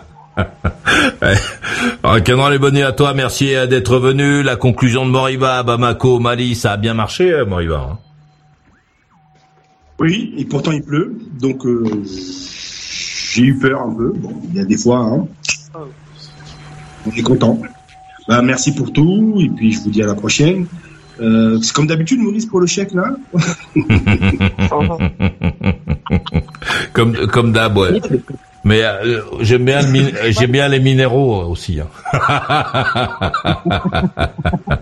Rock'n'roll 2.02 2.54
et 2.54 2.58
bonne 2.58 2.74
nuit 2.74 2.82
à 2.82 2.92
toi. 2.92 3.14
Merci 3.14 3.54
euh, 3.54 3.66
d'être 3.66 3.98
venu. 3.98 4.42
La 4.42 4.56
conclusion 4.56 5.06
de 5.06 5.10
Moriba 5.10 5.58
à 5.58 5.62
Bamako, 5.62 6.16
au 6.16 6.18
Mali, 6.20 6.54
ça 6.54 6.72
a 6.72 6.76
bien 6.76 6.94
marché, 6.94 7.32
euh, 7.32 7.46
Moriba. 7.46 7.88
hein 7.90 7.98
Oui, 9.98 10.34
et 10.36 10.44
pourtant 10.44 10.72
il 10.72 10.82
pleut, 10.82 11.16
donc 11.40 11.64
euh, 11.64 11.84
j'ai 12.04 13.42
eu 13.42 13.58
peur 13.58 13.82
un 13.82 13.94
peu. 13.94 14.12
Bon, 14.14 14.34
il 14.50 14.56
y 14.56 14.60
a 14.60 14.64
des 14.64 14.76
fois, 14.76 14.98
hein. 14.98 15.26
on 17.06 17.10
est 17.10 17.22
content. 17.22 17.58
Bah, 18.28 18.42
merci 18.42 18.74
pour 18.74 18.92
tout, 18.92 19.38
et 19.40 19.48
puis 19.48 19.72
je 19.72 19.80
vous 19.80 19.90
dis 19.90 20.02
à 20.02 20.06
la 20.06 20.14
prochaine. 20.14 20.66
Euh, 21.20 21.58
c'est 21.62 21.72
comme 21.72 21.86
d'habitude, 21.86 22.20
Maurice, 22.20 22.44
pour 22.44 22.60
le 22.60 22.66
chèque, 22.66 22.92
là 22.92 23.16
comme 26.92 27.16
comme 27.28 27.52
d'hab, 27.52 27.78
ouais. 27.78 28.00
Mais 28.66 28.82
euh, 28.82 29.20
j'aime 29.42 29.64
bien 29.64 29.80
le 29.80 29.96
euh, 29.96 30.32
j'aime 30.36 30.50
bien 30.50 30.66
les 30.66 30.80
minéraux 30.80 31.40
euh, 31.40 31.44
aussi. 31.44 31.78
hein. 31.80 31.86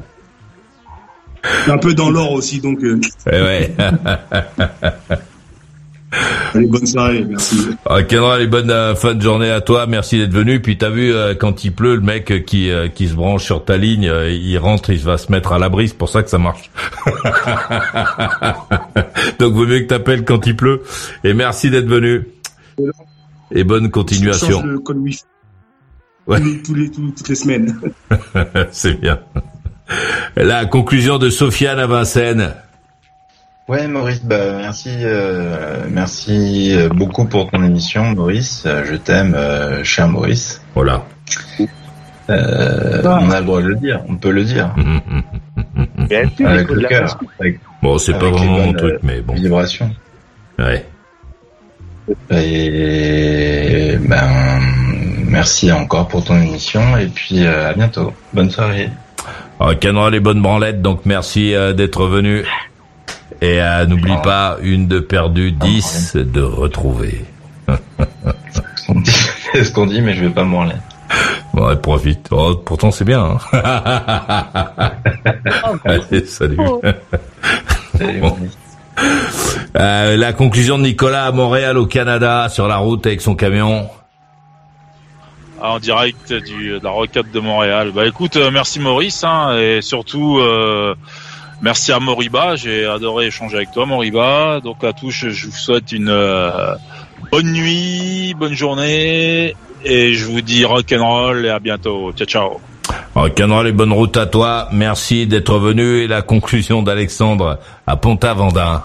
Un 1.67 1.77
peu 1.77 1.93
dans 1.93 2.09
l'or 2.09 2.33
aussi, 2.33 2.61
donc... 2.63 2.83
euh, 2.83 2.99
Eh 3.31 3.43
ouais. 3.43 3.75
Allez, 6.55 6.67
bonne 6.67 6.87
soirée, 6.87 7.27
merci. 7.29 7.59
Kenra, 8.09 8.39
les 8.39 8.47
bonnes 8.47 8.71
euh, 8.71 8.95
fin 8.95 9.13
de 9.15 9.21
journée 9.21 9.51
à 9.51 9.61
toi. 9.61 9.87
Merci 9.87 10.17
d'être 10.19 10.33
venu. 10.33 10.63
Puis 10.63 10.79
t'as 10.79 10.89
vu 10.89 11.13
euh, 11.13 11.35
quand 11.35 11.65
il 11.65 11.73
pleut, 11.73 11.97
le 11.97 12.01
mec 12.01 12.47
qui 12.47 12.71
euh, 12.71 12.89
qui 12.89 13.09
se 13.09 13.15
branche 13.15 13.45
sur 13.45 13.63
ta 13.67 13.77
ligne, 13.77 14.11
il 14.31 14.57
rentre, 14.57 14.89
il 14.91 14.99
va 15.01 15.19
se 15.19 15.31
mettre 15.31 15.53
à 15.53 15.59
l'abri. 15.59 15.89
C'est 15.89 15.99
pour 15.99 16.09
ça 16.09 16.23
que 16.23 16.31
ça 16.31 16.39
marche. 16.39 16.71
Donc 19.39 19.53
vaut 19.53 19.67
mieux 19.67 19.81
que 19.81 19.89
t'appelles 19.89 20.25
quand 20.25 20.47
il 20.47 20.57
pleut. 20.57 20.83
Et 21.25 21.35
merci 21.35 21.69
d'être 21.69 21.89
venu. 21.89 22.27
Et 23.53 23.65
bonne 23.65 23.85
Je 23.85 23.91
continuation. 23.91 24.61
change 24.61 24.65
le 24.65 24.79
code 24.79 24.99
wifi 24.99 25.23
Ouais. 26.27 26.39
tous 26.41 26.45
les- 26.47 26.63
tous 26.63 26.75
les, 26.75 26.91
tous- 26.91 27.11
toutes 27.17 27.29
les 27.29 27.35
semaines. 27.35 27.79
C'est 28.71 28.99
bien. 29.01 29.21
La 30.37 30.65
conclusion 30.65 31.19
de 31.19 31.29
Sofiane 31.31 31.79
à 31.79 31.87
Vincennes. 31.87 32.55
Ouais, 33.69 33.87
Maurice, 33.89 34.23
bah 34.25 34.57
merci, 34.59 34.91
euh, 34.91 35.85
merci 35.91 36.75
euh, 36.75 36.89
beaucoup 36.91 37.25
pour 37.27 37.51
ton 37.51 37.63
émission, 37.63 38.15
Maurice. 38.15 38.65
Euh, 38.67 38.85
Je 38.87 38.95
t'aime, 38.97 39.35
euh, 39.35 39.83
cher 39.85 40.09
Maurice. 40.09 40.61
Voilà. 40.75 41.05
Euh, 42.31 43.03
on 43.05 43.31
a 43.31 43.41
le 43.41 43.47
droit 43.47 43.61
de 43.63 43.69
le 43.69 43.75
dire, 43.77 44.03
on 44.09 44.17
peut 44.17 44.31
le 44.31 44.45
dire. 44.45 44.75
Bien 46.09 46.23
sûr, 46.31 46.33
il 46.41 46.47
Avec 46.47 46.71
le 46.71 46.83
cœur, 46.89 47.19
avec, 47.39 47.61
Bon, 47.83 47.99
c'est 47.99 48.13
pas 48.19 48.31
vraiment 48.31 48.61
mon 48.61 48.73
truc, 48.73 48.97
mais 49.03 49.21
bon. 49.21 49.35
vibrations. 49.35 49.91
Ouais. 50.59 50.87
Et 52.31 53.97
ben, 54.01 54.61
merci 55.27 55.73
encore 55.73 56.09
pour 56.09 56.25
ton 56.25 56.37
émission 56.37 56.97
et 56.97 57.07
puis 57.07 57.45
euh, 57.45 57.71
à 57.71 57.75
bientôt. 57.75 58.13
Bonne 58.33 58.51
soirée. 58.51 58.91
Ah, 59.61 59.75
Kenra, 59.75 60.11
les 60.11 60.21
bonnes 60.21 60.43
branlettes, 60.43 60.83
donc 60.83 61.01
merci 61.05 61.55
euh, 61.55 61.73
d'être 61.73 62.07
venu. 62.07 62.45
Et 63.41 63.61
euh, 63.61 63.87
n'oublie 63.87 64.17
pas, 64.23 64.59
une 64.63 64.87
de 64.87 65.01
perdue, 65.01 65.53
dix 65.53 66.15
de 66.17 66.41
retrouvée. 66.41 67.25
C'est 69.53 69.65
ce 69.65 69.73
qu'on 69.73 69.87
dit, 69.87 70.01
mais 70.01 70.15
je 70.15 70.25
vais 70.25 70.31
pas 70.31 70.45
m'en 70.45 70.63
aller. 70.63 70.75
Ouais, 71.55 71.77
profite. 71.77 72.29
Oh, 72.31 72.57
pourtant, 72.57 72.91
c'est 72.91 73.05
bien. 73.05 73.39
Hein 73.53 73.63
Allez, 75.85 76.27
salut. 76.27 76.57
Bon. 78.21 78.37
Euh, 79.77 80.17
la 80.17 80.33
conclusion 80.33 80.79
de 80.79 80.85
Nicolas 80.85 81.27
à 81.27 81.33
Montréal, 81.33 81.79
au 81.79 81.87
Canada, 81.87 82.49
sur 82.49 82.69
la 82.69 82.77
route 82.77 83.07
avec 83.07 83.21
son 83.21 83.35
camion. 83.35 83.89
en 85.61 85.79
direct 85.79 86.33
du, 86.33 86.79
de 86.79 86.81
la 86.83 86.91
rocade 86.91 87.31
de 87.33 87.41
Montréal. 87.41 87.91
Bah 87.95 88.07
écoute, 88.07 88.37
euh, 88.37 88.51
merci 88.53 88.79
Maurice, 88.79 89.25
hein, 89.25 89.57
et 89.59 89.83
surtout 89.83 90.39
euh, 90.39 90.95
merci 91.61 91.91
à 91.93 91.99
Moriba. 91.99 92.55
J'ai 92.55 92.87
adoré 92.87 93.27
échanger 93.27 93.57
avec 93.57 93.73
toi, 93.73 93.85
Moriba. 93.85 94.61
Donc 94.63 94.85
à 94.85 94.93
tous, 94.93 95.11
je, 95.11 95.47
vous 95.47 95.53
souhaite 95.53 95.91
une 95.91 96.15
bonne 97.33 97.53
nuit, 97.53 98.35
bonne 98.39 98.55
journée, 98.55 99.57
et 99.85 100.15
je 100.15 100.25
vous 100.27 100.41
dis 100.41 100.65
rock'n'roll 100.65 101.47
et 101.47 101.51
à 101.51 101.59
bientôt. 101.59 102.13
Ciao 102.13 102.27
ciao. 102.27 102.74
Canora, 103.35 103.65
les 103.65 103.73
bonnes 103.73 103.93
routes 103.93 104.17
à 104.17 104.27
toi. 104.27 104.69
Merci 104.73 105.27
d'être 105.27 105.59
venu. 105.59 106.03
Et 106.03 106.07
la 106.07 106.23
conclusion 106.23 106.83
d'Alexandre 106.83 107.59
à 107.87 107.97
Ponta-Vendin. 107.97 108.83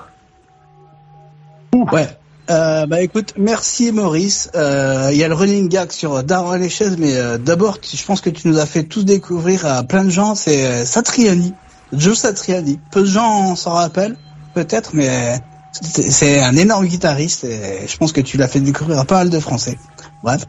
Ouais. 1.73 2.07
Euh, 2.49 2.87
bah 2.87 3.01
écoute, 3.01 3.33
merci 3.37 3.91
Maurice. 3.91 4.49
Euh, 4.55 5.09
Il 5.11 5.17
y 5.17 5.23
a 5.23 5.27
le 5.27 5.35
running 5.35 5.69
gag 5.69 5.91
sur 5.91 6.23
Darwin 6.23 6.59
les 6.59 6.69
chaises, 6.69 6.97
mais 6.97 7.15
euh, 7.15 7.37
d'abord, 7.37 7.77
je 7.83 8.03
pense 8.03 8.21
que 8.21 8.29
tu 8.31 8.47
nous 8.47 8.57
as 8.57 8.65
fait 8.65 8.83
tous 8.83 9.03
découvrir 9.03 9.67
à 9.67 9.83
plein 9.83 10.03
de 10.03 10.09
gens. 10.09 10.33
C'est 10.33 10.83
Satriani, 10.85 11.53
Joe 11.93 12.17
Satriani. 12.17 12.79
Peu 12.91 13.01
de 13.01 13.05
gens 13.05 13.55
s'en 13.55 13.73
rappellent, 13.73 14.17
peut-être, 14.55 14.91
mais 14.93 15.39
c'est 15.71 16.41
un 16.41 16.55
énorme 16.55 16.87
guitariste 16.87 17.43
et 17.43 17.87
je 17.87 17.97
pense 17.97 18.11
que 18.11 18.21
tu 18.21 18.37
l'as 18.37 18.47
fait 18.47 18.59
découvrir 18.59 18.97
à 18.97 19.05
pas 19.05 19.17
mal 19.17 19.29
de 19.29 19.39
Français. 19.39 19.77
Bref. 20.23 20.45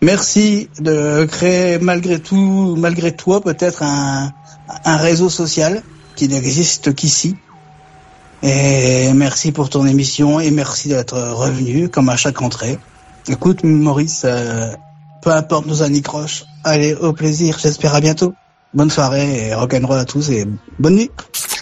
Merci 0.00 0.68
de 0.78 1.24
créer 1.24 1.78
malgré 1.78 2.20
tout, 2.20 2.76
malgré 2.76 3.16
toi, 3.16 3.40
peut-être 3.40 3.82
un, 3.82 4.32
réseau 4.84 5.28
social 5.28 5.82
qui 6.14 6.28
n'existe 6.28 6.94
qu'ici. 6.94 7.36
Et 8.42 9.12
merci 9.12 9.50
pour 9.50 9.68
ton 9.68 9.84
émission 9.86 10.38
et 10.38 10.52
merci 10.52 10.90
d'être 10.90 11.18
revenu 11.18 11.88
comme 11.88 12.08
à 12.08 12.16
chaque 12.16 12.40
entrée. 12.42 12.78
Écoute, 13.26 13.64
Maurice, 13.64 14.22
euh, 14.24 14.70
peu 15.20 15.32
importe 15.32 15.66
nos 15.66 15.82
anicroches, 15.82 16.44
allez, 16.62 16.94
au 16.94 17.12
plaisir, 17.12 17.58
j'espère 17.60 17.94
à 17.94 18.00
bientôt. 18.00 18.34
Bonne 18.74 18.90
soirée 18.90 19.48
et 19.48 19.54
rock'n'roll 19.54 19.98
à 19.98 20.04
tous 20.04 20.30
et 20.30 20.46
bonne 20.78 20.94
nuit. 20.94 21.10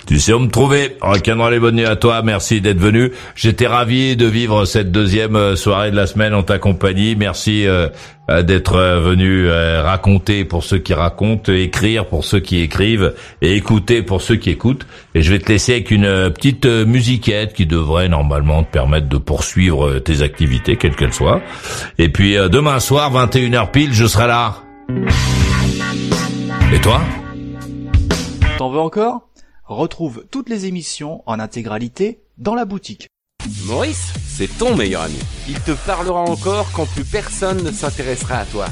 Tu 0.06 0.20
sais 0.20 0.32
où 0.32 0.38
me 0.38 0.48
trouver. 0.48 0.96
Rock'n'roll 1.00 1.52
les 1.52 1.58
bonnes 1.58 1.76
nuits 1.76 1.84
à 1.84 1.96
toi. 1.96 2.22
Merci 2.22 2.60
d'être 2.60 2.78
venu. 2.78 3.10
J'étais 3.34 3.66
ravi 3.66 4.16
de 4.16 4.26
vivre 4.26 4.64
cette 4.64 4.92
deuxième 4.92 5.34
euh, 5.34 5.56
soirée 5.56 5.90
de 5.90 5.96
la 5.96 6.06
semaine 6.06 6.32
en 6.32 6.42
ta 6.44 6.58
compagnie. 6.58 7.16
Merci 7.16 7.66
euh, 7.66 7.88
euh, 8.28 8.42
d'être 8.42 8.74
euh, 8.76 9.00
venu 9.00 9.48
euh, 9.48 9.82
raconter 9.82 10.44
pour 10.44 10.64
ceux 10.64 10.78
qui 10.78 10.94
racontent, 10.94 11.52
écrire 11.52 12.06
pour 12.06 12.24
ceux 12.24 12.40
qui 12.40 12.60
écrivent 12.60 13.14
et 13.42 13.54
écouter 13.54 14.02
pour 14.02 14.22
ceux 14.22 14.36
qui 14.36 14.50
écoutent. 14.50 14.86
Et 15.14 15.22
je 15.22 15.32
vais 15.32 15.38
te 15.38 15.50
laisser 15.50 15.72
avec 15.72 15.90
une 15.90 16.30
petite 16.34 16.66
musiquette 16.66 17.52
qui 17.52 17.66
devrait 17.66 18.08
normalement 18.08 18.62
te 18.62 18.70
permettre 18.70 19.08
de 19.08 19.18
poursuivre 19.18 19.98
tes 19.98 20.22
activités, 20.22 20.76
quelles 20.76 20.96
qu'elles 20.96 21.12
soient. 21.14 21.40
Et 21.98 22.08
puis 22.08 22.36
euh, 22.36 22.48
demain 22.48 22.80
soir, 22.80 23.12
21h 23.12 23.70
pile, 23.70 23.92
je 23.92 24.06
serai 24.06 24.26
là. 24.28 24.56
Et 26.72 26.80
toi? 26.80 27.00
T'en 28.58 28.70
veux 28.70 28.80
encore? 28.80 29.25
Retrouve 29.68 30.24
toutes 30.30 30.48
les 30.48 30.66
émissions 30.66 31.24
en 31.26 31.40
intégralité 31.40 32.20
dans 32.38 32.54
la 32.54 32.64
boutique. 32.64 33.08
Maurice, 33.64 34.12
c'est 34.24 34.46
ton 34.58 34.76
meilleur 34.76 35.02
ami. 35.02 35.18
Il 35.48 35.60
te 35.60 35.72
parlera 35.72 36.20
encore 36.20 36.70
quand 36.70 36.86
plus 36.86 37.04
personne 37.04 37.64
ne 37.64 37.72
s'intéressera 37.72 38.36
à 38.38 38.44
toi. 38.44 38.66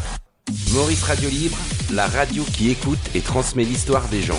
Maurice 0.72 1.02
Radio 1.02 1.28
Libre, 1.28 1.56
la 1.92 2.06
radio 2.06 2.44
qui 2.44 2.70
écoute 2.70 3.00
et 3.16 3.22
transmet 3.22 3.64
l'histoire 3.64 4.06
des 4.08 4.22
gens. 4.22 4.38